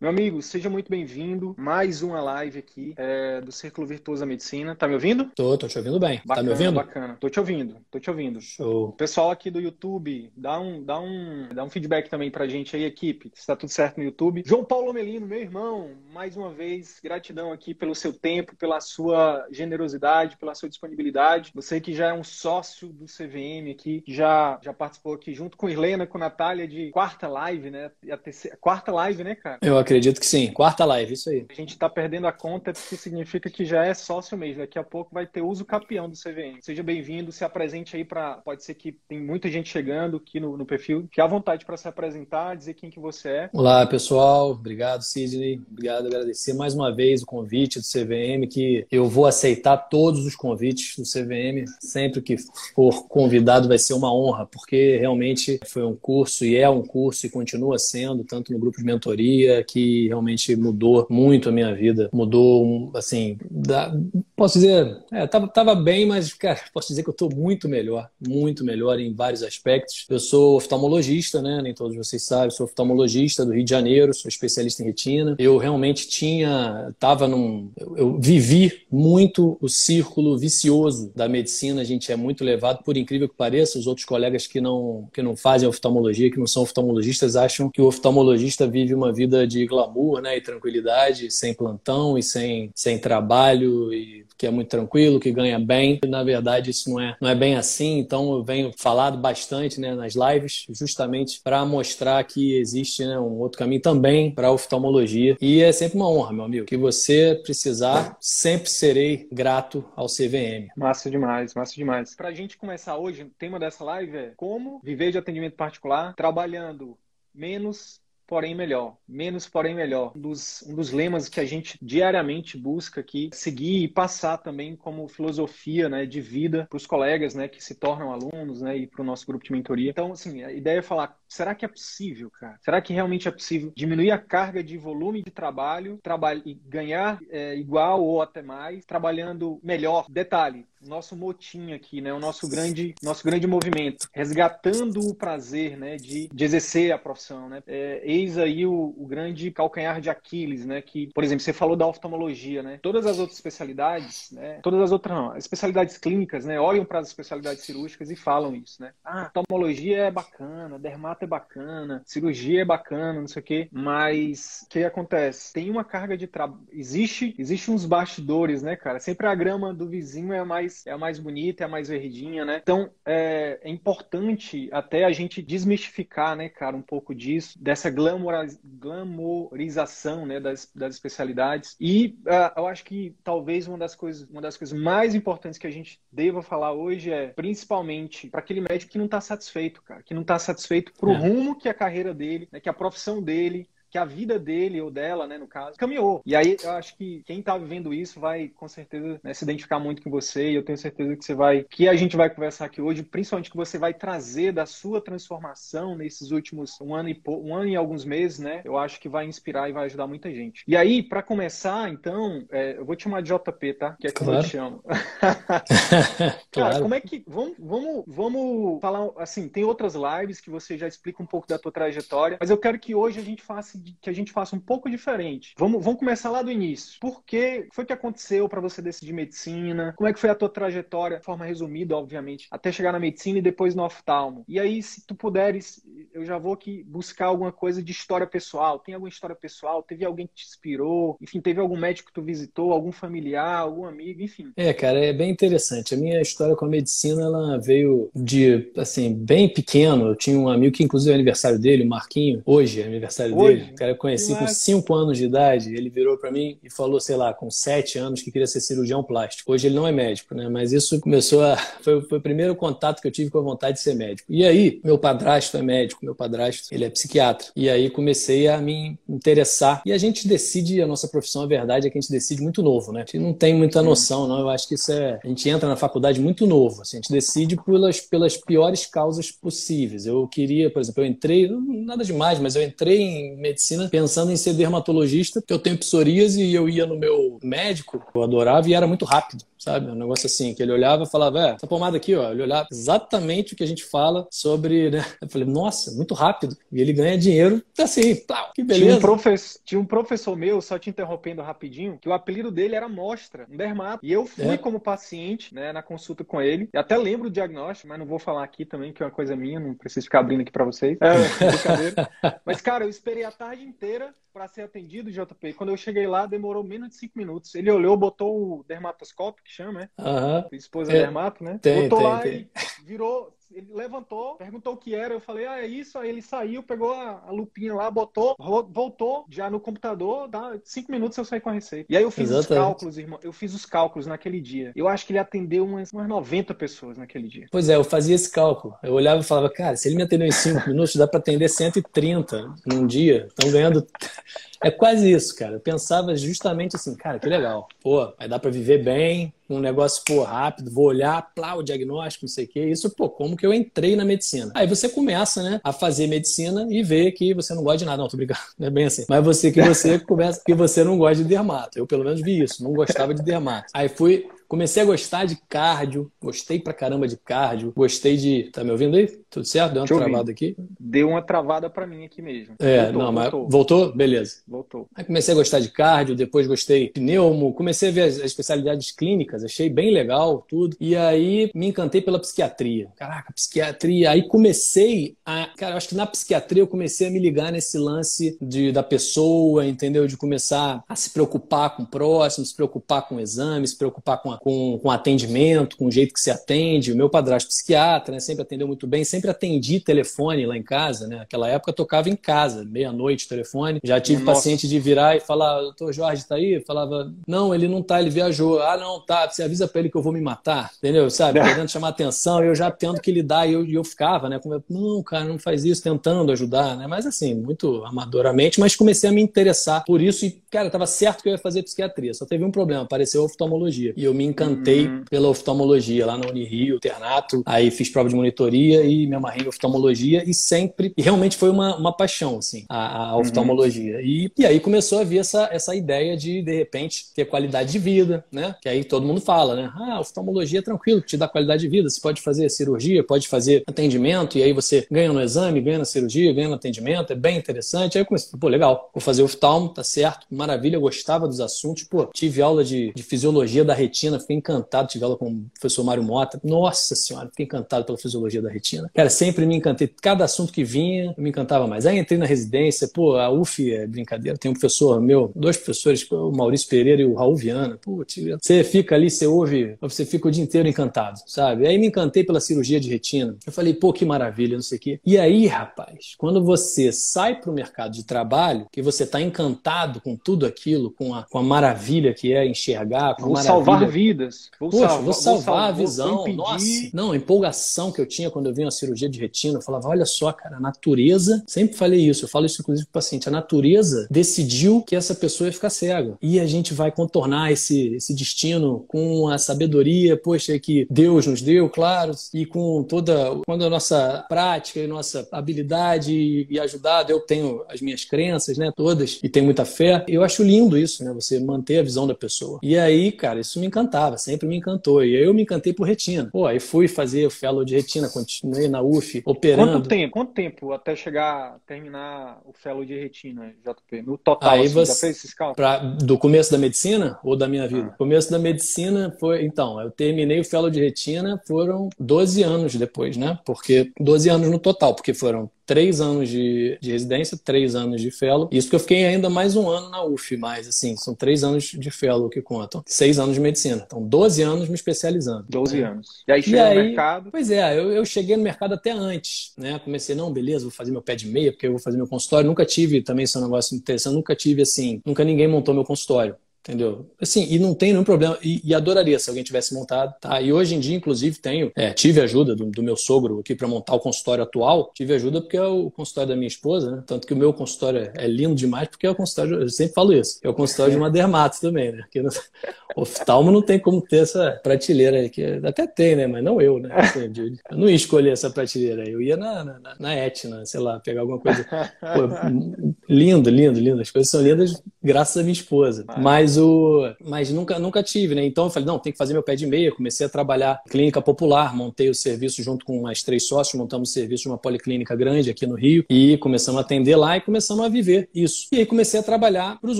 Meu 0.01 0.09
amigo, 0.09 0.41
seja 0.41 0.69
muito 0.69 0.89
bem-vindo. 0.89 1.55
Mais 1.57 2.01
uma 2.01 2.21
live 2.21 2.59
aqui 2.59 2.93
é, 2.97 3.41
do 3.41 3.51
Círculo 3.51 3.85
Virtuoso 3.85 4.21
da 4.21 4.25
Medicina. 4.25 4.75
Tá 4.75 4.87
me 4.87 4.93
ouvindo? 4.93 5.25
Tô, 5.35 5.57
tô 5.57 5.67
te 5.67 5.77
ouvindo 5.77 5.99
bem. 5.99 6.21
Bacana, 6.25 6.35
tá 6.35 6.43
me 6.43 6.49
ouvindo? 6.49 6.75
Bacana. 6.75 7.17
Tô 7.19 7.29
te 7.29 7.39
ouvindo, 7.39 7.77
tô 7.91 7.99
te 7.99 8.09
ouvindo. 8.09 8.41
Show. 8.41 8.93
Pessoal 8.93 9.31
aqui 9.31 9.49
do 9.49 9.59
YouTube, 9.59 10.31
dá 10.35 10.59
um, 10.59 10.83
dá 10.83 10.99
um, 10.99 11.49
dá 11.53 11.63
um 11.63 11.69
feedback 11.69 12.09
também 12.09 12.31
pra 12.31 12.47
gente 12.47 12.75
aí, 12.75 12.83
equipe, 12.83 13.31
se 13.33 13.45
tá 13.45 13.55
tudo 13.55 13.69
certo 13.69 13.97
no 13.97 14.03
YouTube. 14.03 14.43
João 14.45 14.63
Paulo 14.63 14.93
Melino, 14.93 15.27
meu 15.27 15.39
irmão, 15.39 15.91
mais 16.11 16.37
uma 16.37 16.51
vez, 16.51 16.99
gratidão 17.03 17.51
aqui 17.51 17.73
pelo 17.73 17.95
seu 17.95 18.13
tempo, 18.13 18.55
pela 18.55 18.79
sua 18.79 19.47
generosidade, 19.51 20.37
pela 20.37 20.55
sua 20.55 20.69
disponibilidade. 20.69 21.51
Você 21.53 21.79
que 21.79 21.93
já 21.93 22.09
é 22.09 22.13
um 22.13 22.23
sócio 22.23 22.87
do 22.89 23.05
CVM 23.05 23.71
aqui, 23.71 24.03
já, 24.07 24.59
já 24.61 24.73
participou 24.73 25.13
aqui 25.13 25.33
junto 25.33 25.57
com 25.57 25.69
Helena, 25.69 26.07
com 26.07 26.17
Natália, 26.17 26.67
de 26.67 26.89
quarta 26.91 27.27
live, 27.27 27.69
né? 27.69 27.91
A 28.09 28.17
terceira, 28.17 28.57
quarta 28.59 28.91
live, 28.91 29.23
né, 29.23 29.35
cara? 29.35 29.59
Eu 29.61 29.77
acredito 29.83 30.19
que 30.19 30.25
sim. 30.25 30.51
Quarta 30.51 30.83
live, 30.85 31.13
isso 31.13 31.29
aí. 31.29 31.45
A 31.49 31.53
gente 31.53 31.71
está 31.71 31.89
perdendo 31.89 32.27
a 32.27 32.31
conta, 32.31 32.73
porque 32.73 32.95
significa 32.95 33.49
que 33.49 33.65
já 33.65 33.85
é 33.85 33.93
sócio 33.93 34.37
mesmo. 34.37 34.61
Daqui 34.61 34.79
a 34.79 34.83
pouco 34.83 35.13
vai 35.13 35.27
ter 35.27 35.41
uso 35.41 35.63
capião 35.63 36.09
do 36.09 36.15
CVM. 36.15 36.59
Seja 36.61 36.81
bem-vindo, 36.81 37.31
se 37.31 37.43
apresente 37.43 37.95
aí 37.95 38.03
para. 38.03 38.35
Pode 38.37 38.63
ser 38.63 38.73
que 38.73 38.91
tem 39.07 39.19
muita 39.19 39.49
gente 39.49 39.69
chegando 39.69 40.17
aqui 40.17 40.39
no, 40.39 40.57
no 40.57 40.65
perfil. 40.65 41.03
Fique 41.03 41.21
à 41.21 41.27
vontade 41.27 41.65
para 41.65 41.77
se 41.77 41.87
apresentar, 41.87 42.55
dizer 42.55 42.73
quem 42.73 42.89
que 42.89 42.99
você 42.99 43.29
é. 43.29 43.49
Olá, 43.53 43.85
pessoal. 43.85 44.51
Obrigado, 44.51 45.03
Sidney. 45.03 45.61
Obrigado, 45.71 46.07
agradecer 46.07 46.53
mais 46.53 46.73
uma 46.73 46.93
vez 46.93 47.21
o 47.21 47.25
convite 47.25 47.79
do 47.79 47.85
CVM, 47.85 48.47
que 48.49 48.85
eu 48.91 49.07
vou 49.07 49.25
aceitar 49.25 49.77
todos 49.77 50.25
os 50.25 50.35
convites 50.35 50.95
do 50.97 51.03
CVM. 51.03 51.65
Sempre 51.79 52.21
que 52.21 52.37
for 52.73 53.07
convidado 53.07 53.67
vai 53.67 53.77
ser 53.77 53.93
uma 53.93 54.13
honra, 54.13 54.45
porque 54.45 54.97
realmente 54.97 55.59
foi 55.67 55.83
um 55.83 55.95
curso 55.95 56.45
e 56.45 56.55
é 56.55 56.69
um 56.69 56.81
curso 56.81 57.25
e 57.25 57.29
continua 57.29 57.77
sendo, 57.77 58.23
tanto 58.23 58.53
no 58.53 58.59
grupo 58.59 58.77
de 58.77 58.83
mentoria, 58.83 59.63
que 59.73 60.07
realmente 60.07 60.55
mudou 60.55 61.07
muito 61.09 61.49
a 61.49 61.51
minha 61.51 61.73
vida. 61.73 62.07
Mudou, 62.13 62.91
assim, 62.93 63.39
da, 63.49 63.91
posso 64.35 64.59
dizer, 64.59 64.99
é, 65.11 65.25
tava, 65.25 65.47
tava 65.47 65.73
bem, 65.73 66.05
mas, 66.05 66.31
cara, 66.31 66.59
posso 66.71 66.89
dizer 66.89 67.01
que 67.01 67.09
eu 67.09 67.13
estou 67.13 67.33
muito 67.33 67.67
melhor, 67.67 68.07
muito 68.25 68.63
melhor 68.63 68.99
em 68.99 69.11
vários 69.11 69.41
aspectos. 69.41 70.05
Eu 70.07 70.19
sou 70.19 70.57
oftalmologista, 70.57 71.41
né? 71.41 71.59
Nem 71.63 71.73
todos 71.73 71.97
vocês 71.97 72.21
sabem, 72.21 72.51
sou 72.51 72.67
oftalmologista 72.67 73.43
do 73.43 73.51
Rio 73.51 73.63
de 73.63 73.69
Janeiro, 73.71 74.13
sou 74.13 74.29
especialista 74.29 74.83
em 74.83 74.85
retina. 74.85 75.35
Eu 75.39 75.57
realmente 75.57 76.07
tinha, 76.07 76.93
tava 76.99 77.27
num, 77.27 77.71
eu, 77.75 77.97
eu 77.97 78.19
vivi 78.19 78.83
muito 78.91 79.57
o 79.59 79.67
círculo 79.67 80.37
vicioso 80.37 81.11
da 81.15 81.27
medicina. 81.27 81.81
A 81.81 81.85
gente 81.85 82.11
é 82.11 82.15
muito 82.15 82.43
levado, 82.43 82.83
por 82.83 82.95
incrível 82.95 83.27
que 83.27 83.35
pareça, 83.35 83.79
os 83.79 83.87
outros 83.87 84.05
colegas 84.05 84.45
que 84.45 84.61
não, 84.61 85.09
que 85.11 85.23
não 85.23 85.35
fazem 85.35 85.67
oftalmologia, 85.67 86.29
que 86.29 86.37
não 86.37 86.45
são 86.45 86.61
oftalmologistas, 86.61 87.35
acham 87.35 87.71
que 87.71 87.81
o 87.81 87.87
oftalmologista 87.87 88.67
vive 88.67 88.93
uma 88.93 89.11
vida 89.11 89.47
de 89.47 89.62
glamour, 89.67 90.21
né? 90.21 90.37
E 90.37 90.41
tranquilidade, 90.41 91.31
sem 91.31 91.53
plantão 91.53 92.17
e 92.17 92.23
sem, 92.23 92.71
sem 92.75 92.99
trabalho 92.99 93.93
e 93.93 94.25
que 94.37 94.47
é 94.47 94.51
muito 94.51 94.69
tranquilo, 94.69 95.19
que 95.19 95.31
ganha 95.31 95.59
bem. 95.59 95.99
Na 96.05 96.23
verdade, 96.23 96.71
isso 96.71 96.89
não 96.89 96.99
é, 96.99 97.15
não 97.21 97.29
é 97.29 97.35
bem 97.35 97.55
assim. 97.55 97.99
Então, 97.99 98.33
eu 98.33 98.43
venho 98.43 98.71
falado 98.77 99.17
bastante 99.17 99.79
né, 99.79 99.95
nas 99.95 100.15
lives, 100.15 100.65
justamente 100.69 101.39
para 101.41 101.63
mostrar 101.65 102.23
que 102.25 102.55
existe 102.57 103.05
né, 103.05 103.17
um 103.17 103.39
outro 103.39 103.59
caminho 103.59 103.81
também 103.81 104.31
para 104.31 104.47
a 104.47 104.51
oftalmologia. 104.51 105.37
E 105.39 105.61
é 105.61 105.71
sempre 105.71 105.97
uma 105.97 106.09
honra, 106.09 106.33
meu 106.33 106.43
amigo. 106.43 106.65
Que 106.65 106.75
você 106.75 107.39
precisar, 107.41 108.17
sempre 108.19 108.69
serei 108.69 109.27
grato 109.31 109.85
ao 109.95 110.07
CVM. 110.07 110.67
Massa 110.75 111.09
demais, 111.09 111.53
massa 111.53 111.73
demais. 111.75 112.15
Para 112.15 112.29
a 112.29 112.33
gente 112.33 112.57
começar 112.57 112.97
hoje, 112.97 113.23
o 113.23 113.29
tema 113.29 113.59
dessa 113.59 113.83
live 113.83 114.17
é 114.17 114.33
como 114.35 114.81
viver 114.83 115.11
de 115.11 115.17
atendimento 115.17 115.55
particular 115.55 116.13
trabalhando 116.15 116.97
menos 117.33 118.02
porém 118.33 118.55
melhor. 118.55 118.97
Menos, 119.07 119.47
porém 119.47 119.75
melhor. 119.75 120.11
Um 120.15 120.21
dos, 120.21 120.63
um 120.63 120.73
dos 120.73 120.91
lemas 120.91 121.29
que 121.29 121.39
a 121.39 121.45
gente 121.45 121.77
diariamente 121.79 122.57
busca 122.57 122.99
aqui 122.99 123.29
seguir 123.31 123.83
e 123.83 123.87
passar 123.87 124.39
também 124.39 124.75
como 124.75 125.07
filosofia 125.07 125.87
né, 125.87 126.07
de 126.07 126.19
vida 126.19 126.65
para 126.67 126.77
os 126.77 126.87
colegas 126.87 127.35
né, 127.35 127.47
que 127.47 127.63
se 127.63 127.75
tornam 127.75 128.11
alunos 128.11 128.59
né, 128.59 128.75
e 128.75 128.87
para 128.87 129.03
o 129.03 129.05
nosso 129.05 129.27
grupo 129.27 129.45
de 129.45 129.51
mentoria. 129.51 129.91
Então, 129.91 130.11
assim, 130.11 130.43
a 130.43 130.51
ideia 130.51 130.79
é 130.79 130.81
falar, 130.81 131.15
será 131.27 131.53
que 131.53 131.63
é 131.63 131.67
possível, 131.67 132.31
cara? 132.31 132.57
Será 132.59 132.81
que 132.81 132.91
realmente 132.91 133.27
é 133.27 133.31
possível 133.31 133.71
diminuir 133.75 134.09
a 134.09 134.17
carga 134.17 134.63
de 134.63 134.79
volume 134.79 135.21
de 135.21 135.29
trabalho, 135.29 135.99
trabalho 136.01 136.41
e 136.43 136.55
ganhar 136.55 137.19
é, 137.29 137.55
igual 137.55 138.03
ou 138.03 138.19
até 138.19 138.41
mais, 138.41 138.83
trabalhando 138.83 139.59
melhor? 139.61 140.07
Detalhe, 140.09 140.65
nosso 140.85 141.15
motim 141.15 141.73
aqui, 141.73 142.01
né? 142.01 142.13
O 142.13 142.19
nosso 142.19 142.47
grande, 142.47 142.93
nosso 143.01 143.23
grande 143.23 143.47
movimento, 143.47 144.07
resgatando 144.13 144.99
o 144.99 145.15
prazer, 145.15 145.77
né? 145.77 145.97
De, 145.97 146.29
de 146.31 146.43
exercer 146.43 146.91
a 146.91 146.97
profissão, 146.97 147.49
né? 147.49 147.63
É, 147.67 148.01
eis 148.03 148.37
aí 148.37 148.65
o, 148.65 148.93
o, 148.97 149.05
grande 149.05 149.51
calcanhar 149.51 150.01
de 150.01 150.09
Aquiles, 150.09 150.65
né? 150.65 150.81
Que, 150.81 151.07
por 151.13 151.23
exemplo, 151.23 151.43
você 151.43 151.53
falou 151.53 151.75
da 151.75 151.87
oftalmologia, 151.87 152.63
né? 152.63 152.79
Todas 152.81 153.05
as 153.05 153.19
outras 153.19 153.37
especialidades, 153.37 154.31
né? 154.31 154.59
Todas 154.61 154.81
as 154.81 154.91
outras 154.91 155.15
não, 155.15 155.31
as 155.31 155.43
especialidades 155.43 155.97
clínicas, 155.97 156.45
né? 156.45 156.59
Olham 156.59 156.85
para 156.85 156.99
as 156.99 157.07
especialidades 157.07 157.63
cirúrgicas 157.63 158.09
e 158.09 158.15
falam 158.15 158.55
isso, 158.55 158.81
né? 158.81 158.93
Ah, 159.03 159.31
oftalmologia 159.35 159.97
é 159.97 160.11
bacana, 160.11 160.79
dermato 160.79 161.23
é 161.23 161.27
bacana, 161.27 162.01
cirurgia 162.05 162.61
é 162.61 162.65
bacana, 162.65 163.19
não 163.19 163.27
sei 163.27 163.41
o 163.41 163.45
quê, 163.45 163.69
mas 163.71 164.63
o 164.65 164.69
que 164.69 164.83
acontece? 164.83 165.53
Tem 165.53 165.69
uma 165.69 165.83
carga 165.83 166.17
de 166.17 166.27
trabalho, 166.27 166.61
existe, 166.71 167.35
existe 167.37 167.71
uns 167.71 167.85
bastidores, 167.85 168.61
né, 168.61 168.75
cara? 168.75 168.99
Sempre 168.99 169.27
a 169.27 169.35
grama 169.35 169.73
do 169.73 169.87
vizinho 169.87 170.33
é 170.33 170.43
mais 170.43 170.72
mais, 170.73 170.87
é 170.87 170.91
a 170.91 170.97
mais 170.97 171.19
bonita, 171.19 171.63
é 171.63 171.65
a 171.65 171.69
mais 171.69 171.89
verdinha, 171.89 172.43
né? 172.43 172.59
Então, 172.61 172.89
é, 173.05 173.59
é 173.61 173.69
importante 173.69 174.67
até 174.71 175.03
a 175.03 175.11
gente 175.11 175.39
desmistificar, 175.41 176.35
né, 176.35 176.49
cara, 176.49 176.75
um 176.75 176.81
pouco 176.81 177.13
disso, 177.13 177.61
dessa 177.61 177.89
glamorização, 177.89 180.25
né, 180.25 180.39
das, 180.39 180.71
das 180.73 180.95
especialidades. 180.95 181.75
E 181.79 182.17
uh, 182.25 182.51
eu 182.57 182.65
acho 182.67 182.83
que 182.83 183.15
talvez 183.23 183.67
uma 183.67 183.77
das 183.77 183.93
coisas, 183.95 184.27
uma 184.29 184.41
das 184.41 184.57
coisas 184.57 184.77
mais 184.77 185.13
importantes 185.13 185.59
que 185.59 185.67
a 185.67 185.71
gente 185.71 186.01
deva 186.11 186.41
falar 186.41 186.73
hoje 186.73 187.11
é, 187.11 187.27
principalmente, 187.27 188.27
para 188.29 188.39
aquele 188.39 188.61
médico 188.61 188.91
que 188.91 188.97
não 188.97 189.05
está 189.05 189.21
satisfeito, 189.21 189.83
cara, 189.83 190.01
que 190.01 190.13
não 190.13 190.23
está 190.23 190.39
satisfeito 190.39 190.91
pro 190.93 191.11
é. 191.11 191.17
rumo 191.17 191.57
que 191.57 191.69
a 191.69 191.73
carreira 191.73 192.13
dele, 192.13 192.47
né, 192.51 192.59
que 192.59 192.69
a 192.69 192.73
profissão 192.73 193.21
dele 193.21 193.69
que 193.93 193.97
a 193.99 194.05
vida 194.05 194.39
dele 194.39 194.81
ou 194.81 194.89
dela, 194.89 195.27
né, 195.27 195.37
no 195.37 195.47
caso, 195.47 195.77
caminhou. 195.77 196.23
E 196.25 196.35
aí 196.35 196.57
eu 196.63 196.71
acho 196.71 196.97
que 196.97 197.21
quem 197.27 197.41
está 197.41 197.55
vivendo 197.55 197.93
isso 197.93 198.19
vai 198.19 198.47
com 198.47 198.67
certeza 198.67 199.19
né, 199.21 199.35
se 199.35 199.43
identificar 199.43 199.77
muito 199.77 200.01
com 200.01 200.09
você 200.09 200.49
e 200.49 200.55
eu 200.55 200.63
tenho 200.63 200.79
certeza 200.79 201.15
que 201.15 201.23
você 201.23 201.35
vai, 201.35 201.63
que 201.69 201.87
a 201.87 201.95
gente 201.95 202.17
vai 202.17 202.27
conversar 202.27 202.65
aqui 202.65 202.81
hoje, 202.81 203.03
principalmente 203.03 203.51
que 203.51 203.55
você 203.55 203.77
vai 203.77 203.93
trazer 203.93 204.51
da 204.51 204.65
sua 204.65 204.99
transformação 204.99 205.95
nesses 205.95 206.31
últimos 206.31 206.81
um 206.81 206.95
ano 206.95 207.09
e 207.09 207.21
um 207.27 207.55
ano 207.55 207.67
e 207.67 207.75
alguns 207.75 208.03
meses, 208.03 208.39
né? 208.39 208.63
Eu 208.65 208.79
acho 208.79 208.99
que 208.99 209.07
vai 209.07 209.27
inspirar 209.27 209.69
e 209.69 209.73
vai 209.73 209.85
ajudar 209.85 210.07
muita 210.07 210.33
gente. 210.33 210.63
E 210.67 210.75
aí, 210.75 211.03
para 211.03 211.21
começar, 211.21 211.87
então, 211.87 212.47
é, 212.49 212.75
eu 212.79 212.85
vou 212.85 212.95
te 212.95 213.03
chamar 213.03 213.21
de 213.21 213.31
JP, 213.31 213.73
tá? 213.75 213.95
Que 213.99 214.07
é 214.07 214.11
como 214.11 214.31
claro. 214.31 214.43
eu 214.43 214.49
te 214.49 214.51
chamo. 214.51 214.83
claro. 216.49 216.73
Cara, 216.73 216.81
como 216.81 216.95
é 216.95 216.99
que 216.99 217.23
vamos, 217.27 217.55
vamos, 217.59 218.03
vamos 218.07 218.81
falar 218.81 219.07
assim? 219.17 219.47
Tem 219.47 219.63
outras 219.63 219.93
lives 219.93 220.41
que 220.41 220.49
você 220.49 220.79
já 220.79 220.87
explica 220.87 221.21
um 221.21 221.27
pouco 221.27 221.47
da 221.47 221.59
tua 221.59 221.71
trajetória, 221.71 222.37
mas 222.39 222.49
eu 222.49 222.57
quero 222.57 222.79
que 222.79 222.95
hoje 222.95 223.19
a 223.19 223.23
gente 223.23 223.43
faça 223.43 223.82
que 224.01 224.09
a 224.09 224.13
gente 224.13 224.31
faça 224.31 224.55
um 224.55 224.59
pouco 224.59 224.89
diferente. 224.89 225.53
Vamos, 225.57 225.83
vamos 225.83 225.99
começar 225.99 226.29
lá 226.29 226.41
do 226.41 226.51
início. 226.51 226.99
Por 226.99 227.23
que 227.23 227.67
foi 227.73 227.85
que 227.85 227.93
aconteceu 227.93 228.47
para 228.47 228.61
você 228.61 228.81
decidir 228.81 229.13
medicina? 229.13 229.93
Como 229.95 230.07
é 230.07 230.13
que 230.13 230.19
foi 230.19 230.29
a 230.29 230.35
tua 230.35 230.49
trajetória, 230.49 231.17
de 231.17 231.25
forma 231.25 231.45
resumida, 231.45 231.95
obviamente, 231.95 232.47
até 232.51 232.71
chegar 232.71 232.91
na 232.91 232.99
medicina 232.99 233.39
e 233.39 233.41
depois 233.41 233.75
no 233.75 233.83
oftalmo? 233.83 234.43
E 234.47 234.59
aí, 234.59 234.81
se 234.81 235.05
tu 235.05 235.15
puderes, 235.15 235.81
eu 236.13 236.25
já 236.25 236.37
vou 236.37 236.53
aqui 236.53 236.83
buscar 236.83 237.27
alguma 237.27 237.51
coisa 237.51 237.81
de 237.81 237.91
história 237.91 238.27
pessoal. 238.27 238.79
Tem 238.79 238.93
alguma 238.93 239.09
história 239.09 239.35
pessoal? 239.35 239.83
Teve 239.83 240.05
alguém 240.05 240.27
que 240.27 240.35
te 240.35 240.45
inspirou? 240.45 241.17
Enfim, 241.21 241.41
teve 241.41 241.59
algum 241.59 241.77
médico 241.77 242.07
que 242.07 242.13
tu 242.13 242.21
visitou, 242.21 242.71
algum 242.71 242.91
familiar, 242.91 243.59
algum 243.59 243.85
amigo, 243.85 244.21
enfim. 244.21 244.51
É, 244.55 244.73
cara, 244.73 244.99
é 244.99 245.13
bem 245.13 245.29
interessante. 245.29 245.93
A 245.93 245.97
minha 245.97 246.21
história 246.21 246.55
com 246.55 246.65
a 246.65 246.69
medicina, 246.69 247.23
ela 247.23 247.57
veio 247.57 248.09
de, 248.15 248.71
assim, 248.77 249.13
bem 249.13 249.51
pequeno. 249.51 250.07
Eu 250.07 250.15
tinha 250.15 250.37
um 250.37 250.49
amigo 250.49 250.75
que, 250.75 250.83
inclusive, 250.83 251.11
é 251.11 251.15
aniversário 251.15 251.59
dele, 251.59 251.83
o 251.83 251.89
Marquinho. 251.89 252.41
Hoje 252.45 252.81
é 252.81 252.85
aniversário 252.85 253.37
hoje? 253.37 253.61
dele. 253.61 253.72
O 253.73 253.75
cara 253.75 253.91
eu 253.91 253.95
conheci 253.95 254.35
com 254.35 254.47
5 254.47 254.93
anos 254.93 255.17
de 255.17 255.25
idade. 255.25 255.73
Ele 255.73 255.89
virou 255.89 256.17
para 256.17 256.31
mim 256.31 256.57
e 256.63 256.69
falou, 256.69 256.99
sei 256.99 257.15
lá, 257.15 257.33
com 257.33 257.49
7 257.49 257.97
anos 257.97 258.21
que 258.21 258.31
queria 258.31 258.47
ser 258.47 258.61
cirurgião 258.61 259.03
plástico. 259.03 259.51
Hoje 259.51 259.67
ele 259.67 259.75
não 259.75 259.87
é 259.87 259.91
médico, 259.91 260.35
né? 260.35 260.47
Mas 260.49 260.71
isso 260.71 260.99
começou 260.99 261.43
a... 261.43 261.57
Foi, 261.81 262.01
foi 262.01 262.17
o 262.17 262.21
primeiro 262.21 262.55
contato 262.55 263.01
que 263.01 263.07
eu 263.07 263.11
tive 263.11 263.29
com 263.29 263.39
a 263.39 263.41
vontade 263.41 263.77
de 263.77 263.83
ser 263.83 263.95
médico. 263.95 264.31
E 264.31 264.45
aí, 264.45 264.79
meu 264.83 264.97
padrasto 264.97 265.57
é 265.57 265.61
médico, 265.61 266.05
meu 266.05 266.15
padrasto, 266.15 266.73
ele 266.73 266.85
é 266.85 266.89
psiquiatra. 266.89 267.47
E 267.55 267.69
aí 267.69 267.89
comecei 267.89 268.47
a 268.47 268.57
me 268.57 268.97
interessar. 269.07 269.81
E 269.85 269.91
a 269.91 269.97
gente 269.97 270.27
decide, 270.27 270.81
a 270.81 270.87
nossa 270.87 271.07
profissão, 271.07 271.41
a 271.43 271.47
verdade 271.47 271.87
é 271.87 271.89
que 271.89 271.97
a 271.97 272.01
gente 272.01 272.11
decide 272.11 272.41
muito 272.41 272.61
novo, 272.61 272.91
né? 272.91 273.01
A 273.01 273.05
gente 273.05 273.19
não 273.19 273.33
tem 273.33 273.53
muita 273.53 273.81
noção, 273.81 274.27
não. 274.27 274.39
Eu 274.39 274.49
acho 274.49 274.67
que 274.67 274.75
isso 274.75 274.91
é. 274.91 275.19
A 275.23 275.27
gente 275.27 275.47
entra 275.49 275.67
na 275.67 275.75
faculdade 275.75 276.19
muito 276.19 276.45
novo. 276.45 276.81
Assim, 276.81 276.97
a 276.97 277.01
gente 277.01 277.11
decide 277.11 277.57
pelas, 277.57 277.99
pelas 278.01 278.37
piores 278.37 278.85
causas 278.85 279.31
possíveis. 279.31 280.05
Eu 280.05 280.27
queria, 280.27 280.69
por 280.69 280.79
exemplo, 280.79 281.03
eu 281.03 281.07
entrei, 281.07 281.49
nada 281.49 282.03
demais, 282.03 282.39
mas 282.39 282.55
eu 282.55 282.63
entrei 282.63 282.99
em 282.99 283.37
medicina 283.37 283.62
pensando 283.89 284.31
em 284.31 284.37
ser 284.37 284.53
dermatologista, 284.53 285.41
porque 285.41 285.53
eu 285.53 285.59
tenho 285.59 285.77
psoríase 285.77 286.43
e 286.43 286.53
eu 286.53 286.67
ia 286.69 286.85
no 286.85 286.97
meu 286.97 287.39
médico, 287.43 288.01
eu 288.13 288.23
adorava 288.23 288.69
e 288.69 288.73
era 288.73 288.87
muito 288.87 289.05
rápido 289.05 289.43
sabe? 289.63 289.89
Um 289.89 289.95
negócio 289.95 290.27
assim, 290.27 290.53
que 290.53 290.61
ele 290.61 290.71
olhava 290.71 291.03
e 291.03 291.09
falava, 291.09 291.39
é, 291.39 291.51
essa 291.51 291.67
pomada 291.67 291.95
aqui, 291.97 292.13
ó, 292.15 292.31
ele 292.31 292.41
olhava 292.41 292.67
exatamente 292.71 293.53
o 293.53 293.55
que 293.55 293.63
a 293.63 293.67
gente 293.67 293.83
fala 293.83 294.27
sobre, 294.29 294.91
né? 294.91 295.05
Eu 295.21 295.29
falei, 295.29 295.47
nossa, 295.47 295.91
muito 295.91 296.13
rápido. 296.13 296.55
E 296.71 296.81
ele 296.81 296.91
ganha 296.91 297.17
dinheiro 297.17 297.63
assim, 297.79 298.15
plau, 298.15 298.51
que 298.53 298.63
beleza. 298.63 298.85
Tinha 298.85 298.97
um, 298.97 299.01
professor, 299.01 299.61
tinha 299.63 299.81
um 299.81 299.85
professor 299.85 300.35
meu, 300.35 300.61
só 300.61 300.77
te 300.77 300.89
interrompendo 300.89 301.41
rapidinho, 301.41 301.97
que 301.99 302.09
o 302.09 302.13
apelido 302.13 302.51
dele 302.51 302.75
era 302.75 302.89
Mostra, 302.89 303.47
um 303.49 303.57
dermato. 303.57 304.05
E 304.05 304.11
eu 304.11 304.25
fui 304.25 304.53
é. 304.53 304.57
como 304.57 304.79
paciente, 304.79 305.53
né, 305.53 305.71
na 305.71 305.81
consulta 305.81 306.23
com 306.23 306.41
ele. 306.41 306.69
Até 306.75 306.97
lembro 306.97 307.27
o 307.27 307.31
diagnóstico, 307.31 307.87
mas 307.87 307.99
não 307.99 308.05
vou 308.05 308.19
falar 308.19 308.43
aqui 308.43 308.65
também, 308.65 308.91
que 308.91 309.01
é 309.01 309.05
uma 309.05 309.11
coisa 309.11 309.35
minha, 309.35 309.59
não 309.59 309.73
preciso 309.73 310.05
ficar 310.05 310.19
abrindo 310.19 310.41
aqui 310.41 310.51
para 310.51 310.65
vocês. 310.65 310.97
É, 311.01 311.13
brincadeira. 311.49 312.09
mas, 312.45 312.61
cara, 312.61 312.83
eu 312.83 312.89
esperei 312.89 313.23
a 313.23 313.31
tarde 313.31 313.63
inteira 313.63 314.13
para 314.33 314.47
ser 314.47 314.63
atendido, 314.63 315.11
JP. 315.11 315.53
Quando 315.53 315.69
eu 315.69 315.77
cheguei 315.77 316.07
lá, 316.07 316.25
demorou 316.25 316.63
menos 316.63 316.89
de 316.89 316.95
cinco 316.95 317.17
minutos. 317.17 317.53
Ele 317.53 317.69
olhou, 317.69 317.95
botou 317.95 318.59
o 318.59 318.63
dermatoscópio, 318.67 319.43
que 319.43 319.52
chama, 319.53 319.81
né? 319.81 319.89
Uhum. 319.99 320.57
Esposa 320.57 320.91
é, 320.91 321.01
dermato, 321.01 321.43
né? 321.43 321.59
Tem, 321.61 321.83
botou 321.83 321.99
tem, 321.99 322.07
lá 322.07 322.19
tem. 322.19 322.33
e 322.33 322.83
virou, 322.83 323.33
ele 323.51 323.67
levantou, 323.71 324.35
perguntou 324.35 324.73
o 324.73 324.77
que 324.77 324.95
era, 324.95 325.13
eu 325.13 325.19
falei, 325.19 325.45
ah, 325.45 325.59
é 325.59 325.67
isso, 325.67 325.97
aí 325.97 326.09
ele 326.09 326.21
saiu, 326.21 326.63
pegou 326.63 326.93
a, 326.93 327.23
a 327.27 327.31
lupinha 327.31 327.73
lá, 327.73 327.89
botou, 327.89 328.35
voltou 328.69 329.25
já 329.29 329.49
no 329.49 329.59
computador, 329.59 330.27
dá 330.27 330.57
cinco 330.63 330.91
minutos 330.91 331.17
eu 331.17 331.25
saí 331.25 331.39
com 331.39 331.49
a 331.49 331.53
receita. 331.53 331.85
E 331.91 331.95
aí 331.95 332.03
eu 332.03 332.11
fiz 332.11 332.29
Exatamente. 332.29 332.51
os 332.51 332.57
cálculos, 332.57 332.97
irmão, 332.97 333.19
eu 333.21 333.31
fiz 333.31 333.53
os 333.53 333.65
cálculos 333.65 334.07
naquele 334.07 334.41
dia. 334.41 334.71
Eu 334.75 334.87
acho 334.87 335.05
que 335.05 335.13
ele 335.13 335.19
atendeu 335.19 335.65
umas, 335.65 335.91
umas 335.93 336.07
90 336.07 336.53
pessoas 336.55 336.97
naquele 336.97 337.27
dia. 337.27 337.47
Pois 337.51 337.69
é, 337.69 337.75
eu 337.75 337.83
fazia 337.83 338.15
esse 338.15 338.31
cálculo. 338.31 338.75
Eu 338.81 338.93
olhava 338.93 339.21
e 339.21 339.23
falava, 339.23 339.49
cara, 339.49 339.77
se 339.77 339.87
ele 339.87 339.95
me 339.95 340.03
atendeu 340.03 340.27
em 340.27 340.31
cinco 340.31 340.67
minutos, 340.67 340.95
dá 340.95 341.07
para 341.07 341.19
atender 341.19 341.47
130 341.47 342.55
num 342.65 342.87
dia. 342.87 343.27
Estão 343.27 343.51
ganhando 343.51 343.87
é 344.61 344.71
quase 344.71 345.11
isso, 345.11 345.35
cara. 345.35 345.53
Eu 345.53 345.59
pensava 345.59 346.15
justamente 346.15 346.75
assim, 346.75 346.95
cara, 346.95 347.19
que 347.19 347.27
legal. 347.27 347.67
Pô, 347.81 348.13
vai 348.17 348.27
dar 348.27 348.39
para 348.39 348.49
viver 348.49 348.83
bem, 348.83 349.33
um 349.55 349.59
negócio, 349.59 350.03
pô, 350.05 350.23
rápido, 350.23 350.71
vou 350.71 350.85
olhar, 350.85 351.33
plá, 351.33 351.55
o 351.55 351.63
diagnóstico, 351.63 352.25
não 352.25 352.29
sei 352.29 352.45
o 352.45 352.47
quê. 352.47 352.65
Isso, 352.65 352.89
pô, 352.89 353.09
como 353.09 353.35
que 353.35 353.45
eu 353.45 353.53
entrei 353.53 353.95
na 353.95 354.05
medicina? 354.05 354.51
Aí 354.55 354.67
você 354.67 354.89
começa, 354.89 355.41
né, 355.43 355.61
a 355.63 355.71
fazer 355.71 356.07
medicina 356.07 356.67
e 356.69 356.83
vê 356.83 357.11
que 357.11 357.33
você 357.33 357.53
não 357.53 357.63
gosta 357.63 357.79
de 357.79 357.85
nada. 357.85 358.01
Não, 358.01 358.07
tô 358.07 358.17
brincando, 358.17 358.39
não 358.57 358.67
é 358.67 358.71
bem 358.71 358.85
assim. 358.85 359.05
Mas 359.09 359.23
você 359.23 359.51
que 359.51 359.61
você 359.61 359.99
começa 359.99 360.41
que 360.45 360.53
você 360.53 360.83
não 360.83 360.97
gosta 360.97 361.23
de 361.23 361.29
dermato. 361.29 361.77
Eu, 361.77 361.87
pelo 361.87 362.03
menos, 362.03 362.21
vi 362.21 362.41
isso, 362.41 362.63
não 362.63 362.73
gostava 362.73 363.13
de 363.13 363.23
dermato. 363.23 363.67
Aí 363.73 363.89
fui 363.89 364.27
Comecei 364.53 364.83
a 364.83 364.85
gostar 364.85 365.25
de 365.25 365.35
cardio, 365.49 366.11
gostei 366.21 366.59
pra 366.59 366.75
caramba 366.75 367.07
de 367.07 367.17
cardio, 367.17 367.73
gostei 367.75 368.15
de. 368.15 368.51
Tá 368.53 368.63
me 368.63 368.69
ouvindo 368.69 368.95
aí? 368.95 369.07
Tudo 369.27 369.47
certo? 369.47 369.73
Deu 369.73 369.81
uma 369.81 369.87
travada 369.87 370.31
aqui? 370.31 370.55
Deu 370.79 371.09
uma 371.09 371.23
travada 371.23 371.71
para 371.71 371.87
mim 371.87 372.05
aqui 372.05 372.21
mesmo. 372.21 372.53
É, 372.59 372.83
voltou, 372.83 373.01
não, 373.01 373.11
mas 373.11 373.31
voltou. 373.31 373.49
voltou? 373.49 373.95
Beleza. 373.95 374.43
Voltou. 374.47 374.87
Aí 374.93 375.03
comecei 375.03 375.33
a 375.33 375.37
gostar 375.37 375.59
de 375.59 375.69
cardio, 375.69 376.15
depois 376.15 376.45
gostei 376.45 376.85
de 376.85 376.91
pneumo, 376.91 377.51
comecei 377.55 377.89
a 377.89 377.91
ver 377.91 378.01
as, 378.01 378.17
as 378.17 378.25
especialidades 378.25 378.91
clínicas, 378.91 379.43
achei 379.43 379.71
bem 379.71 379.89
legal 379.89 380.45
tudo. 380.47 380.77
E 380.79 380.95
aí 380.95 381.49
me 381.55 381.69
encantei 381.69 381.99
pela 381.99 382.19
psiquiatria. 382.19 382.89
Caraca, 382.95 383.33
psiquiatria. 383.33 384.11
Aí 384.11 384.27
comecei 384.27 385.15
a. 385.25 385.49
Cara, 385.57 385.77
acho 385.77 385.89
que 385.89 385.95
na 385.95 386.05
psiquiatria 386.05 386.61
eu 386.61 386.67
comecei 386.67 387.07
a 387.07 387.09
me 387.09 387.17
ligar 387.17 387.51
nesse 387.51 387.79
lance 387.79 388.37
de, 388.39 388.71
da 388.71 388.83
pessoa, 388.83 389.65
entendeu? 389.65 390.05
De 390.05 390.15
começar 390.15 390.83
a 390.87 390.95
se 390.95 391.09
preocupar 391.09 391.75
com 391.75 391.81
o 391.81 391.87
próximo, 391.87 392.45
se 392.45 392.55
preocupar 392.55 393.07
com 393.07 393.15
o 393.15 393.19
exame, 393.19 393.67
se 393.67 393.75
preocupar 393.75 394.21
com 394.21 394.31
a 394.31 394.42
com, 394.43 394.77
com 394.77 394.91
atendimento, 394.91 395.77
com 395.77 395.85
o 395.85 395.91
jeito 395.91 396.13
que 396.13 396.19
se 396.19 396.29
atende. 396.29 396.91
O 396.91 396.97
meu 396.97 397.09
padrasto 397.09 397.47
psiquiatra, 397.47 398.13
né, 398.13 398.19
sempre 398.19 398.41
atendeu 398.41 398.67
muito 398.67 398.85
bem, 398.85 399.05
sempre 399.05 399.29
atendi 399.31 399.79
telefone 399.79 400.45
lá 400.45 400.57
em 400.57 400.61
casa, 400.61 401.07
né? 401.07 401.15
Naquela 401.19 401.47
época 401.47 401.71
tocava 401.71 402.09
em 402.09 402.15
casa, 402.15 402.65
meia-noite 402.65 403.29
telefone. 403.29 403.79
Já 403.81 404.01
tive 404.01 404.21
Nossa. 404.21 404.35
paciente 404.35 404.67
de 404.67 404.77
virar 404.81 405.15
e 405.15 405.21
falar, 405.21 405.61
doutor 405.61 405.93
Jorge 405.93 406.27
tá 406.27 406.35
aí? 406.35 406.61
Falava, 406.67 407.09
não, 407.25 407.55
ele 407.55 407.69
não 407.69 407.81
tá, 407.81 408.01
ele 408.01 408.09
viajou. 408.09 408.61
Ah, 408.61 408.75
não, 408.75 408.99
tá, 408.99 409.29
você 409.29 409.43
avisa 409.43 409.65
para 409.65 409.79
ele 409.79 409.89
que 409.89 409.95
eu 409.95 410.01
vou 410.01 410.11
me 410.11 410.19
matar, 410.19 410.71
entendeu? 410.77 411.09
Sabe, 411.09 411.39
querendo 411.39 411.69
chamar 411.69 411.89
atenção, 411.89 412.43
eu 412.43 412.53
já 412.53 412.69
tendo 412.69 412.99
que 412.99 413.11
lidar 413.13 413.47
e 413.47 413.53
eu, 413.53 413.65
eu 413.65 413.83
ficava, 413.83 414.27
né? 414.27 414.39
Como, 414.39 414.61
não, 414.69 415.01
cara, 415.01 415.23
não 415.23 415.39
faz 415.39 415.63
isso, 415.63 415.81
tentando 415.81 416.33
ajudar, 416.33 416.75
né? 416.75 416.85
Mas 416.85 417.05
assim, 417.05 417.33
muito 417.33 417.81
amadoramente, 417.85 418.59
mas 418.59 418.75
comecei 418.75 419.09
a 419.09 419.13
me 419.13 419.21
interessar 419.21 419.85
por 419.85 420.01
isso 420.01 420.25
e, 420.25 420.31
cara, 420.51 420.69
tava 420.69 420.85
certo 420.85 421.23
que 421.23 421.29
eu 421.29 421.31
ia 421.31 421.37
fazer 421.37 421.63
psiquiatria, 421.63 422.13
só 422.13 422.25
teve 422.25 422.43
um 422.43 422.51
problema, 422.51 422.83
apareceu 422.83 423.23
oftalmologia. 423.23 423.93
E 423.95 424.03
eu 424.03 424.13
me 424.13 424.32
encantei 424.33 424.87
uhum. 424.87 425.03
pela 425.09 425.29
oftalmologia 425.29 426.05
lá 426.05 426.17
na 426.17 426.27
Unirio, 426.27 426.75
internato. 426.75 427.41
Aí 427.45 427.71
fiz 427.71 427.89
prova 427.89 428.09
de 428.09 428.15
monitoria 428.15 428.83
e 428.83 429.07
me 429.07 429.15
amarrei 429.15 429.45
em 429.45 429.47
oftalmologia 429.47 430.23
e 430.27 430.33
sempre, 430.33 430.93
e 430.97 431.01
realmente 431.01 431.37
foi 431.37 431.49
uma, 431.49 431.75
uma 431.77 431.95
paixão, 431.95 432.37
assim, 432.37 432.65
a, 432.67 433.09
a 433.09 433.15
uhum. 433.15 433.21
oftalmologia. 433.21 433.95
Uhum. 433.95 434.01
E, 434.01 434.31
e 434.37 434.45
aí 434.45 434.59
começou 434.59 434.99
a 434.99 435.03
vir 435.03 435.19
essa, 435.19 435.49
essa 435.51 435.75
ideia 435.75 436.17
de, 436.17 436.41
de 436.41 436.55
repente, 436.55 437.05
ter 437.13 437.25
qualidade 437.25 437.71
de 437.71 437.79
vida, 437.79 438.25
né? 438.31 438.55
Que 438.61 438.69
aí 438.69 438.83
todo 438.83 439.05
mundo 439.05 439.21
fala, 439.21 439.55
né? 439.55 439.71
Ah, 439.75 439.99
oftalmologia 439.99 440.59
é 440.59 440.61
tranquilo, 440.61 441.01
te 441.01 441.15
dá 441.15 441.27
qualidade 441.27 441.61
de 441.61 441.69
vida. 441.69 441.89
Você 441.89 442.01
pode 442.01 442.21
fazer 442.21 442.49
cirurgia, 442.49 443.03
pode 443.03 443.27
fazer 443.27 443.63
atendimento, 443.67 444.37
e 444.37 444.43
aí 444.43 444.53
você 444.53 444.85
ganha 444.89 445.11
no 445.11 445.21
exame, 445.21 445.61
ganha 445.61 445.79
na 445.79 445.85
cirurgia, 445.85 446.33
ganha 446.33 446.49
no 446.49 446.55
atendimento, 446.55 447.13
é 447.13 447.15
bem 447.15 447.37
interessante. 447.37 447.97
Aí 447.97 448.01
eu 448.01 448.05
comecei, 448.05 448.37
pô, 448.39 448.47
legal, 448.47 448.89
vou 448.93 449.01
fazer 449.01 449.23
oftalmo, 449.23 449.69
tá 449.69 449.83
certo, 449.83 450.25
maravilha, 450.31 450.75
eu 450.75 450.81
gostava 450.81 451.27
dos 451.27 451.39
assuntos, 451.39 451.83
pô, 451.83 452.05
tive 452.13 452.41
aula 452.41 452.63
de, 452.63 452.91
de 452.93 453.03
fisiologia 453.03 453.63
da 453.63 453.73
retina, 453.73 454.12
fiquei 454.19 454.35
encantado, 454.35 454.87
tive 454.87 455.03
aula 455.03 455.17
com 455.17 455.29
o 455.29 455.45
professor 455.59 455.83
Mário 455.83 456.03
Mota. 456.03 456.39
Nossa 456.43 456.95
senhora, 456.95 457.29
fiquei 457.29 457.45
encantado 457.45 457.85
pela 457.85 457.97
fisiologia 457.97 458.41
da 458.41 458.49
retina. 458.49 458.89
Cara, 458.93 459.09
sempre 459.09 459.45
me 459.45 459.55
encantei. 459.55 459.87
Cada 460.01 460.25
assunto 460.25 460.51
que 460.51 460.63
vinha, 460.63 461.13
eu 461.17 461.23
me 461.23 461.29
encantava 461.29 461.67
mais. 461.67 461.85
Aí 461.85 461.97
entrei 461.97 462.17
na 462.17 462.25
residência, 462.25 462.87
pô, 462.87 463.15
a 463.17 463.29
UF 463.29 463.71
é 463.71 463.87
brincadeira. 463.87 464.37
Tem 464.37 464.51
um 464.51 464.53
professor 464.53 465.01
meu, 465.01 465.31
dois 465.35 465.57
professores, 465.57 466.09
o 466.11 466.31
Maurício 466.31 466.67
Pereira 466.67 467.01
e 467.01 467.05
o 467.05 467.13
Raul 467.13 467.35
Viana. 467.35 467.77
Pô, 467.81 468.03
você 468.41 468.63
fica 468.63 468.95
ali, 468.95 469.09
você 469.09 469.25
ouve, 469.25 469.75
você 469.79 470.05
fica 470.05 470.27
o 470.27 470.31
dia 470.31 470.43
inteiro 470.43 470.67
encantado, 470.67 471.19
sabe? 471.25 471.67
Aí 471.67 471.77
me 471.77 471.87
encantei 471.87 472.23
pela 472.23 472.39
cirurgia 472.39 472.79
de 472.79 472.89
retina. 472.89 473.35
Eu 473.45 473.51
falei, 473.51 473.73
pô, 473.73 473.93
que 473.93 474.05
maravilha, 474.05 474.55
não 474.55 474.63
sei 474.63 474.77
o 474.77 474.81
quê. 474.81 474.99
E 475.05 475.17
aí, 475.17 475.47
rapaz, 475.47 476.15
quando 476.17 476.43
você 476.43 476.91
sai 476.91 477.39
para 477.39 477.51
o 477.51 477.53
mercado 477.53 477.93
de 477.93 478.03
trabalho, 478.03 478.67
que 478.71 478.81
você 478.81 479.03
está 479.03 479.21
encantado 479.21 480.01
com 480.01 480.15
tudo 480.15 480.45
aquilo, 480.45 480.91
com 480.91 481.13
a, 481.13 481.23
com 481.23 481.37
a 481.37 481.43
maravilha 481.43 482.13
que 482.13 482.33
é 482.33 482.45
enxergar, 482.45 483.15
com 483.15 483.25
a 483.25 483.29
maravilha... 483.29 483.43
salvar 483.43 483.87
vidas 483.87 484.02
vidas. 484.03 484.49
Vou 484.59 484.69
Poxa, 484.69 484.87
salvar, 484.87 485.03
vou 485.03 485.13
salvar 485.13 485.43
vou, 485.45 485.55
a 485.55 485.71
visão. 485.71 486.27
Nossa. 486.33 486.65
Não, 486.93 487.11
a 487.11 487.17
empolgação 487.17 487.91
que 487.91 488.01
eu 488.01 488.05
tinha 488.05 488.29
quando 488.29 488.47
eu 488.47 488.53
vi 488.53 488.63
uma 488.63 488.71
cirurgia 488.71 489.09
de 489.09 489.19
retina. 489.19 489.57
Eu 489.57 489.61
falava, 489.61 489.87
olha 489.87 490.05
só, 490.05 490.31
cara, 490.31 490.57
a 490.57 490.59
natureza. 490.59 491.43
Sempre 491.47 491.77
falei 491.77 492.01
isso, 492.01 492.25
eu 492.25 492.29
falo 492.29 492.45
isso 492.45 492.61
inclusive 492.61 492.85
para 492.85 492.91
o 492.91 493.01
paciente. 493.01 493.29
A 493.29 493.31
natureza 493.31 494.07
decidiu 494.11 494.81
que 494.81 494.95
essa 494.95 495.15
pessoa 495.15 495.47
ia 495.47 495.53
ficar 495.53 495.69
cega. 495.69 496.17
E 496.21 496.39
a 496.39 496.45
gente 496.45 496.73
vai 496.73 496.91
contornar 496.91 497.51
esse, 497.51 497.95
esse 497.95 498.13
destino 498.13 498.85
com 498.87 499.27
a 499.29 499.37
sabedoria, 499.37 500.17
poxa, 500.17 500.57
que 500.59 500.85
Deus 500.89 501.27
nos 501.27 501.41
deu, 501.41 501.69
claro, 501.69 502.13
e 502.33 502.45
com 502.45 502.83
toda 502.83 503.13
quando 503.45 503.65
a 503.65 503.69
nossa 503.69 504.25
prática 504.27 504.79
e 504.79 504.87
nossa 504.87 505.27
habilidade 505.31 506.47
e 506.49 506.59
ajudado, 506.59 507.11
eu 507.11 507.19
tenho 507.19 507.63
as 507.69 507.81
minhas 507.81 508.05
crenças, 508.05 508.57
né, 508.57 508.71
todas, 508.75 509.19
e 509.23 509.29
tenho 509.29 509.45
muita 509.45 509.65
fé. 509.65 510.03
Eu 510.07 510.23
acho 510.23 510.43
lindo 510.43 510.77
isso, 510.77 511.03
né, 511.03 511.13
você 511.13 511.39
manter 511.39 511.79
a 511.79 511.83
visão 511.83 512.05
da 512.05 512.15
pessoa. 512.15 512.59
E 512.61 512.77
aí, 512.77 513.11
cara, 513.11 513.39
isso 513.39 513.59
me 513.59 513.67
encantava 513.67 513.92
encantava, 513.93 514.17
sempre 514.17 514.47
me 514.47 514.57
encantou. 514.57 515.03
E 515.03 515.15
aí 515.15 515.23
eu 515.23 515.33
me 515.33 515.43
encantei 515.43 515.71
por 515.71 515.83
retina. 515.83 516.29
Pô, 516.31 516.45
aí 516.45 516.59
fui 516.59 516.87
fazer 516.87 517.25
o 517.25 517.29
fellow 517.29 517.63
de 517.63 517.75
retina, 517.75 518.09
continuei 518.09 518.67
na 518.67 518.81
UF, 518.81 519.21
operando. 519.25 519.73
Quanto 519.73 519.87
tempo? 519.87 520.13
Quanto 520.13 520.33
tempo 520.33 520.73
até 520.73 520.95
chegar, 520.95 521.59
terminar 521.67 522.41
o 522.45 522.53
fellow 522.53 522.83
de 522.83 522.99
retina, 522.99 523.53
JP? 523.63 524.01
No 524.01 524.17
total, 524.17 524.49
aí 524.49 524.65
assim, 524.65 524.73
você, 524.73 524.93
já 524.93 524.99
fez 524.99 525.17
esses 525.17 525.33
cálculos? 525.33 525.55
Pra, 525.55 525.77
do 525.77 526.17
começo 526.17 526.51
da 526.51 526.57
medicina 526.57 527.19
ou 527.23 527.35
da 527.35 527.47
minha 527.47 527.67
vida? 527.67 527.89
Ah. 527.93 527.97
Começo 527.97 528.31
da 528.31 528.39
medicina 528.39 529.15
foi, 529.19 529.45
então, 529.45 529.79
eu 529.79 529.91
terminei 529.91 530.39
o 530.39 530.45
fellow 530.45 530.69
de 530.69 530.79
retina, 530.79 531.39
foram 531.47 531.89
12 531.99 532.41
anos 532.43 532.75
depois, 532.75 533.15
né? 533.15 533.37
Porque 533.45 533.91
12 533.99 534.29
anos 534.29 534.49
no 534.49 534.57
total, 534.57 534.95
porque 534.95 535.13
foram 535.13 535.49
três 535.65 536.01
anos 536.01 536.29
de, 536.29 536.77
de 536.81 536.91
residência, 536.91 537.37
três 537.43 537.75
anos 537.75 538.01
de 538.01 538.11
fellow. 538.11 538.49
Isso 538.51 538.69
que 538.69 538.75
eu 538.75 538.79
fiquei 538.79 539.05
ainda 539.05 539.29
mais 539.29 539.55
um 539.55 539.69
ano 539.69 539.89
na 539.89 540.03
UF, 540.03 540.35
mas 540.37 540.67
assim, 540.67 540.95
são 540.95 541.15
três 541.15 541.43
anos 541.43 541.65
de 541.65 541.91
fellow 541.91 542.29
que 542.29 542.41
contam. 542.41 542.83
Seis 542.85 543.19
anos 543.19 543.35
de 543.35 543.41
medicina. 543.41 543.83
Então, 543.85 544.01
12 544.01 544.41
anos 544.41 544.69
me 544.69 544.75
especializando. 544.75 545.45
12 545.49 545.77
né? 545.77 545.87
anos. 545.87 546.07
E 546.27 546.31
aí 546.31 546.41
chegou 546.41 546.69
no 546.69 546.75
mercado? 546.75 547.31
Pois 547.31 547.49
é, 547.51 547.77
eu, 547.77 547.91
eu 547.91 548.05
cheguei 548.05 548.35
no 548.35 548.43
mercado 548.43 548.73
até 548.73 548.91
antes, 548.91 549.53
né? 549.57 549.79
Comecei, 549.79 550.15
não, 550.15 550.31
beleza, 550.31 550.63
vou 550.63 550.71
fazer 550.71 550.91
meu 550.91 551.01
pé 551.01 551.15
de 551.15 551.27
meia, 551.27 551.51
porque 551.51 551.67
eu 551.67 551.71
vou 551.71 551.79
fazer 551.79 551.97
meu 551.97 552.07
consultório. 552.07 552.47
Nunca 552.47 552.65
tive 552.65 553.01
também 553.01 553.23
esse 553.23 553.39
negócio 553.39 553.75
interessante, 553.75 554.13
nunca 554.13 554.35
tive 554.35 554.61
assim, 554.61 555.01
nunca 555.05 555.23
ninguém 555.23 555.47
montou 555.47 555.73
meu 555.73 555.83
consultório. 555.83 556.35
Entendeu? 556.63 557.05
Assim, 557.21 557.45
e 557.49 557.59
não 557.59 557.73
tem 557.73 557.91
nenhum 557.91 558.05
problema. 558.05 558.37
E, 558.41 558.61
e, 558.63 558.73
adoraria 558.73 559.19
se 559.19 559.29
alguém 559.29 559.43
tivesse 559.43 559.73
montado, 559.73 560.15
tá? 560.21 560.41
E 560.41 560.53
hoje 560.53 560.75
em 560.75 560.79
dia, 560.79 560.95
inclusive, 560.95 561.37
tenho, 561.37 561.69
é, 561.75 561.91
tive 561.91 562.21
ajuda 562.21 562.55
do, 562.55 562.67
do, 562.67 562.81
meu 562.81 562.95
sogro 562.95 563.39
aqui 563.39 563.53
para 563.53 563.67
montar 563.67 563.95
o 563.95 563.99
consultório 563.99 564.45
atual. 564.45 564.89
Tive 564.95 565.13
ajuda 565.13 565.41
porque 565.41 565.57
é 565.57 565.65
o 565.65 565.91
consultório 565.91 566.29
da 566.29 566.35
minha 566.37 566.47
esposa, 566.47 566.89
né? 566.89 567.03
Tanto 567.05 567.27
que 567.27 567.33
o 567.33 567.37
meu 567.37 567.51
consultório 567.51 568.09
é 568.15 568.27
lindo 568.27 568.55
demais, 568.55 568.87
porque 568.87 569.05
é 569.05 569.09
o 569.09 569.15
consultório, 569.15 569.61
eu 569.61 569.69
sempre 569.69 569.93
falo 569.93 570.13
isso, 570.13 570.39
é 570.41 570.47
o 570.47 570.53
consultório 570.53 570.93
de 570.93 570.97
uma 570.97 571.11
dermato 571.11 571.59
também, 571.59 571.91
né? 571.91 572.03
Porque 572.03 572.21
oftalmo 572.95 573.51
não 573.51 573.61
tem 573.61 573.77
como 573.77 574.01
ter 574.01 574.19
essa 574.19 574.57
prateleira 574.63 575.17
aí, 575.17 575.29
que 575.29 575.43
até 575.65 575.85
tem, 575.85 576.15
né? 576.15 576.27
Mas 576.27 576.43
não 576.45 576.61
eu, 576.61 576.79
né? 576.79 576.89
Assim, 576.93 577.29
eu 577.71 577.77
não 577.77 577.89
ia 577.89 577.95
escolher 577.95 578.31
essa 578.31 578.49
prateleira, 578.49 579.05
eu 579.09 579.21
ia 579.21 579.35
na, 579.35 579.65
na, 579.65 579.95
na 579.99 580.15
Etna, 580.15 580.65
sei 580.65 580.79
lá, 580.79 580.97
pegar 581.01 581.21
alguma 581.21 581.39
coisa. 581.39 581.65
Pô, 581.99 582.93
lindo, 583.09 583.49
lindo, 583.49 583.79
lindo. 583.81 584.01
As 584.01 584.11
coisas 584.11 584.31
são 584.31 584.41
lindas 584.41 584.81
graças 585.03 585.35
à 585.35 585.41
minha 585.41 585.51
esposa. 585.51 586.05
Mas 586.17 586.52
mas, 586.53 586.57
o, 586.57 587.15
mas 587.23 587.49
nunca, 587.51 587.79
nunca 587.79 588.03
tive, 588.03 588.35
né? 588.35 588.45
Então 588.45 588.65
eu 588.65 588.69
falei, 588.69 588.85
não, 588.85 588.99
tem 588.99 589.11
que 589.11 589.17
fazer 589.17 589.33
meu 589.33 589.43
pé 589.43 589.55
de 589.55 589.65
meia. 589.65 589.91
Comecei 589.91 590.25
a 590.25 590.29
trabalhar 590.29 590.81
clínica 590.89 591.21
popular, 591.21 591.75
montei 591.75 592.09
o 592.09 592.15
serviço 592.15 592.61
junto 592.61 592.85
com 592.85 593.01
mais 593.01 593.23
três 593.23 593.47
sócios, 593.47 593.79
montamos 593.79 594.09
o 594.09 594.13
serviço 594.13 594.43
de 594.43 594.49
uma 594.49 594.57
policlínica 594.57 595.15
grande 595.15 595.49
aqui 595.49 595.65
no 595.65 595.75
Rio 595.75 596.05
e 596.09 596.37
começamos 596.37 596.79
a 596.79 596.81
atender 596.81 597.15
lá 597.15 597.37
e 597.37 597.41
começamos 597.41 597.83
a 597.83 597.89
viver 597.89 598.29
isso. 598.33 598.67
E 598.71 598.77
aí 598.77 598.85
comecei 598.85 599.19
a 599.19 599.23
trabalhar 599.23 599.79
para 599.79 599.89
os 599.89 599.99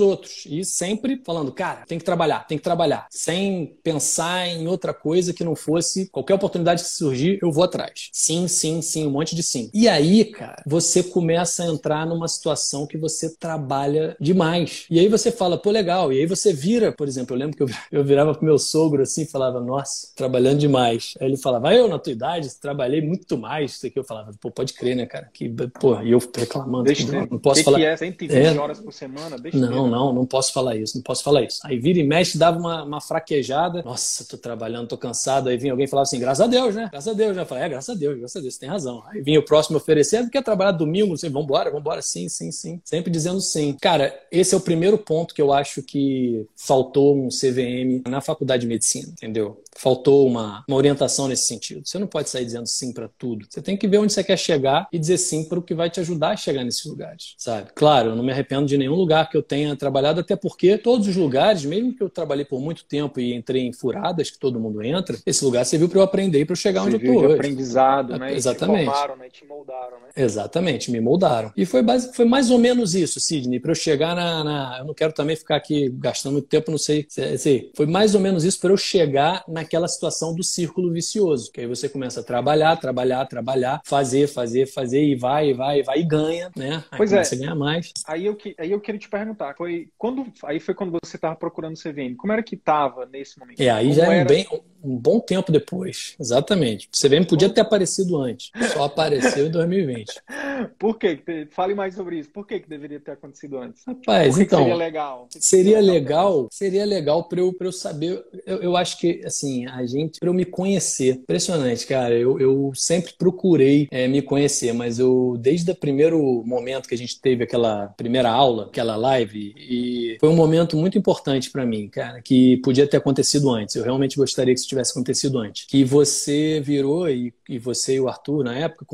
outros 0.00 0.44
e 0.46 0.64
sempre 0.64 1.20
falando, 1.24 1.50
cara, 1.52 1.84
tem 1.86 1.98
que 1.98 2.04
trabalhar, 2.04 2.46
tem 2.46 2.58
que 2.58 2.64
trabalhar, 2.64 3.06
sem 3.10 3.76
pensar 3.82 4.46
em 4.46 4.66
outra 4.66 4.92
coisa 4.94 5.32
que 5.32 5.44
não 5.44 5.56
fosse 5.56 6.08
qualquer 6.10 6.34
oportunidade 6.34 6.82
que 6.82 6.88
surgir, 6.88 7.38
eu 7.42 7.50
vou 7.50 7.64
atrás. 7.64 8.10
Sim, 8.12 8.46
sim, 8.48 8.82
sim, 8.82 9.06
um 9.06 9.10
monte 9.10 9.34
de 9.34 9.42
sim. 9.42 9.70
E 9.72 9.88
aí, 9.88 10.24
cara, 10.24 10.62
você 10.66 11.02
começa 11.02 11.64
a 11.64 11.66
entrar 11.66 12.06
numa 12.06 12.28
situação 12.28 12.86
que 12.86 12.96
você 12.96 13.34
trabalha 13.36 14.16
demais. 14.20 14.86
E 14.90 14.98
aí 14.98 15.08
você 15.08 15.32
fala, 15.32 15.58
pô, 15.58 15.70
legal. 15.70 16.12
E 16.12 16.18
aí 16.18 16.26
você 16.26 16.43
você 16.44 16.52
vira, 16.52 16.92
por 16.92 17.08
exemplo, 17.08 17.34
eu 17.34 17.38
lembro 17.38 17.56
que 17.56 17.62
eu, 17.62 17.68
eu 17.90 18.04
virava 18.04 18.34
pro 18.34 18.44
meu 18.44 18.58
sogro 18.58 19.02
assim 19.02 19.22
e 19.22 19.26
falava, 19.26 19.60
nossa, 19.60 20.08
trabalhando 20.14 20.58
demais. 20.58 21.14
Aí 21.20 21.28
ele 21.28 21.36
falava, 21.36 21.70
ah, 21.70 21.74
eu 21.74 21.88
na 21.88 21.98
tua 21.98 22.12
idade 22.12 22.48
trabalhei 22.60 23.00
muito 23.00 23.38
mais. 23.38 23.72
Isso 23.72 23.86
aqui 23.86 23.98
eu 23.98 24.04
falava, 24.04 24.32
pô, 24.40 24.50
pode 24.50 24.74
crer, 24.74 24.94
né, 24.94 25.06
cara? 25.06 25.30
Que, 25.32 25.48
pô, 25.80 26.00
e 26.02 26.10
eu 26.10 26.18
reclamando. 26.34 26.84
Deixa 26.84 27.10
não, 27.10 27.26
não 27.26 27.38
posso 27.38 27.64
falar. 27.64 27.78
Que 27.78 27.84
é 27.84 27.96
120 27.96 28.34
é... 28.34 28.58
horas 28.58 28.80
por 28.80 28.92
semana? 28.92 29.38
Deixa 29.38 29.58
não, 29.58 29.88
não, 29.88 30.12
não 30.12 30.26
posso 30.26 30.52
falar 30.52 30.76
isso, 30.76 30.96
não 30.96 31.02
posso 31.02 31.22
falar 31.22 31.42
isso. 31.42 31.60
Aí 31.64 31.78
vira 31.78 31.98
e 31.98 32.04
mexe, 32.04 32.36
dava 32.36 32.58
uma, 32.58 32.84
uma 32.84 33.00
fraquejada. 33.00 33.82
Nossa, 33.82 34.24
tô 34.28 34.36
trabalhando, 34.36 34.88
tô 34.88 34.98
cansado. 34.98 35.48
Aí 35.48 35.56
vinha 35.56 35.72
alguém 35.72 35.86
e 35.86 35.88
falava 35.88 36.04
assim, 36.04 36.18
graças 36.18 36.40
a 36.40 36.46
Deus, 36.46 36.74
né? 36.74 36.88
Graças 36.90 37.12
a 37.12 37.16
Deus, 37.16 37.36
né? 37.36 37.42
Eu 37.42 37.46
falei, 37.46 37.64
é, 37.64 37.68
graças 37.68 37.94
a 37.94 37.98
Deus, 37.98 38.18
graças 38.18 38.36
a 38.36 38.40
Deus, 38.40 38.54
você 38.54 38.60
tem 38.60 38.68
razão. 38.68 39.02
Aí 39.08 39.22
vinha 39.22 39.40
o 39.40 39.44
próximo 39.44 39.76
oferecendo, 39.76 40.30
quer 40.30 40.42
trabalhar 40.42 40.72
domingo, 40.72 41.10
não 41.10 41.16
sei, 41.16 41.30
vambora, 41.30 41.70
vambora, 41.70 42.02
sim, 42.02 42.28
sim, 42.28 42.50
sim. 42.50 42.80
Sempre 42.84 43.10
dizendo 43.10 43.40
sim. 43.40 43.76
Cara, 43.80 44.14
esse 44.30 44.54
é 44.54 44.58
o 44.58 44.60
primeiro 44.60 44.98
ponto 44.98 45.34
que 45.34 45.40
eu 45.40 45.52
acho 45.52 45.82
que 45.82 46.33
faltou 46.56 47.16
um 47.16 47.28
CVM 47.28 48.02
na 48.08 48.20
faculdade 48.20 48.62
de 48.62 48.66
medicina, 48.66 49.08
entendeu? 49.08 49.62
Faltou 49.76 50.26
uma, 50.26 50.64
uma 50.68 50.76
orientação 50.76 51.28
nesse 51.28 51.46
sentido. 51.46 51.86
Você 51.86 51.98
não 51.98 52.06
pode 52.06 52.30
sair 52.30 52.44
dizendo 52.44 52.66
sim 52.66 52.92
para 52.92 53.08
tudo. 53.18 53.46
Você 53.48 53.60
tem 53.60 53.76
que 53.76 53.88
ver 53.88 53.98
onde 53.98 54.12
você 54.12 54.22
quer 54.22 54.38
chegar 54.38 54.88
e 54.92 54.98
dizer 54.98 55.18
sim 55.18 55.44
para 55.48 55.58
o 55.58 55.62
que 55.62 55.74
vai 55.74 55.90
te 55.90 56.00
ajudar 56.00 56.30
a 56.30 56.36
chegar 56.36 56.64
nesses 56.64 56.84
lugares, 56.84 57.34
sabe? 57.38 57.70
Claro, 57.74 58.10
eu 58.10 58.16
não 58.16 58.24
me 58.24 58.32
arrependo 58.32 58.66
de 58.66 58.78
nenhum 58.78 58.94
lugar 58.94 59.28
que 59.28 59.36
eu 59.36 59.42
tenha 59.42 59.74
trabalhado, 59.76 60.20
até 60.20 60.36
porque 60.36 60.78
todos 60.78 61.08
os 61.08 61.16
lugares, 61.16 61.64
mesmo 61.64 61.94
que 61.94 62.02
eu 62.02 62.08
trabalhei 62.08 62.44
por 62.44 62.60
muito 62.60 62.84
tempo 62.84 63.20
e 63.20 63.34
entrei 63.34 63.62
em 63.62 63.72
furadas, 63.72 64.30
que 64.30 64.38
todo 64.38 64.60
mundo 64.60 64.82
entra, 64.82 65.18
esse 65.26 65.44
lugar 65.44 65.64
serviu 65.64 65.88
para 65.88 65.98
eu 65.98 66.02
aprender 66.02 66.40
e 66.40 66.44
para 66.44 66.52
eu 66.52 66.56
chegar 66.56 66.82
onde 66.82 66.96
eu 66.96 67.00
estou 67.00 67.24
hoje. 67.24 67.34
aprendizado, 67.34 68.18
né? 68.18 68.34
Exatamente. 68.34 68.84
Te 68.84 68.84
formaram, 68.86 69.16
né? 69.16 69.28
te 69.28 69.46
moldaram, 69.46 70.00
né? 70.00 70.08
Exatamente, 70.16 70.90
me 70.90 71.00
moldaram. 71.00 71.52
E 71.56 71.66
foi, 71.66 71.82
base, 71.82 72.12
foi 72.14 72.24
mais 72.24 72.50
ou 72.50 72.58
menos 72.58 72.94
isso, 72.94 73.20
Sidney, 73.20 73.60
para 73.60 73.72
eu 73.72 73.74
chegar 73.74 74.14
na, 74.14 74.44
na, 74.44 74.78
Eu 74.78 74.86
não 74.86 74.94
quero 74.94 75.12
também 75.12 75.36
ficar 75.36 75.56
aqui 75.56 75.88
gastando 75.90 76.23
muito 76.32 76.48
tempo, 76.48 76.70
não 76.70 76.78
sei. 76.78 77.06
sei 77.08 77.70
foi 77.74 77.86
mais 77.86 78.14
ou 78.14 78.20
menos 78.20 78.44
isso 78.44 78.60
para 78.60 78.70
eu 78.70 78.76
chegar 78.76 79.44
naquela 79.48 79.88
situação 79.88 80.34
do 80.34 80.42
círculo 80.42 80.92
vicioso. 80.92 81.50
Que 81.52 81.62
aí 81.62 81.66
você 81.66 81.88
começa 81.88 82.20
a 82.20 82.22
trabalhar, 82.22 82.76
trabalhar, 82.76 83.26
trabalhar, 83.26 83.80
fazer, 83.84 84.26
fazer, 84.28 84.66
fazer, 84.66 85.04
e 85.04 85.14
vai, 85.14 85.50
e 85.50 85.54
vai, 85.54 85.80
e 85.80 85.82
vai, 85.82 85.98
e 85.98 86.04
ganha, 86.04 86.50
né? 86.56 86.84
Aí 86.90 86.96
pois 86.96 87.12
é. 87.12 87.16
começa 87.16 87.34
é. 87.34 87.36
a 87.36 87.40
ganhar 87.40 87.54
mais. 87.54 87.92
Aí 88.06 88.26
eu, 88.26 88.36
aí 88.58 88.70
eu 88.70 88.80
queria 88.80 88.98
te 88.98 89.08
perguntar, 89.08 89.54
foi 89.56 89.88
quando, 89.96 90.26
aí 90.44 90.60
foi 90.60 90.74
quando 90.74 90.98
você 91.02 91.16
estava 91.16 91.36
procurando 91.36 91.76
CVM, 91.76 92.16
como 92.16 92.32
era 92.32 92.42
que 92.42 92.54
estava 92.54 93.06
nesse 93.06 93.38
momento? 93.38 93.60
É, 93.60 93.70
aí 93.70 93.88
como 93.88 93.94
já 93.94 94.12
é 94.12 94.24
bem 94.24 94.46
um 94.84 94.96
bom 94.96 95.18
tempo 95.18 95.50
depois. 95.50 96.14
Exatamente. 96.20 96.88
O 96.92 96.96
CVM 96.96 97.24
podia 97.26 97.48
ter 97.48 97.62
aparecido 97.62 98.20
antes. 98.20 98.50
Só 98.72 98.84
apareceu 98.84 99.46
em 99.46 99.50
2020. 99.50 100.12
Por 100.78 100.98
quê? 100.98 101.18
Fale 101.50 101.74
mais 101.74 101.94
sobre 101.94 102.18
isso. 102.18 102.30
Por 102.30 102.46
que, 102.46 102.60
que 102.60 102.68
deveria 102.68 103.00
ter 103.00 103.12
acontecido 103.12 103.58
antes? 103.58 103.82
Rapaz, 103.84 104.36
que 104.36 104.42
então. 104.42 104.58
Que 104.60 104.64
seria 104.64 104.76
legal? 104.76 105.28
Seria 105.30 105.80
legal, 105.80 106.48
seria 106.50 106.84
legal 106.84 107.24
para 107.24 107.40
eu, 107.40 107.54
eu 107.58 107.72
saber. 107.72 108.24
Eu, 108.46 108.62
eu 108.62 108.76
acho 108.76 108.98
que, 108.98 109.22
assim, 109.24 109.66
a 109.66 109.84
gente, 109.86 110.20
para 110.20 110.28
eu 110.28 110.34
me 110.34 110.44
conhecer. 110.44 111.14
Impressionante, 111.14 111.86
cara. 111.86 112.14
Eu, 112.14 112.38
eu 112.38 112.72
sempre 112.74 113.14
procurei 113.18 113.88
é, 113.90 114.06
me 114.06 114.22
conhecer, 114.22 114.72
mas 114.72 114.98
eu, 114.98 115.36
desde 115.38 115.70
o 115.70 115.74
primeiro 115.74 116.42
momento 116.44 116.88
que 116.88 116.94
a 116.94 116.98
gente 116.98 117.20
teve 117.20 117.44
aquela 117.44 117.88
primeira 117.88 118.30
aula, 118.30 118.66
aquela 118.66 118.96
live, 118.96 119.54
e 119.56 120.16
foi 120.20 120.28
um 120.28 120.36
momento 120.36 120.76
muito 120.76 120.98
importante 120.98 121.50
para 121.50 121.64
mim, 121.64 121.88
cara, 121.88 122.20
que 122.20 122.58
podia 122.58 122.86
ter 122.86 122.96
acontecido 122.96 123.50
antes. 123.50 123.74
Eu 123.74 123.84
realmente 123.84 124.16
gostaria 124.16 124.54
que 124.54 124.60
isso 124.60 124.68
tivesse 124.74 124.92
acontecido 124.92 125.38
antes. 125.38 125.66
Que 125.66 125.84
você 125.84 126.60
virou 126.60 127.08
e, 127.08 127.32
e 127.48 127.58
você 127.58 127.94
e 127.94 128.00
o 128.00 128.08
Arthur, 128.08 128.44
na 128.44 128.54
época, 128.54 128.86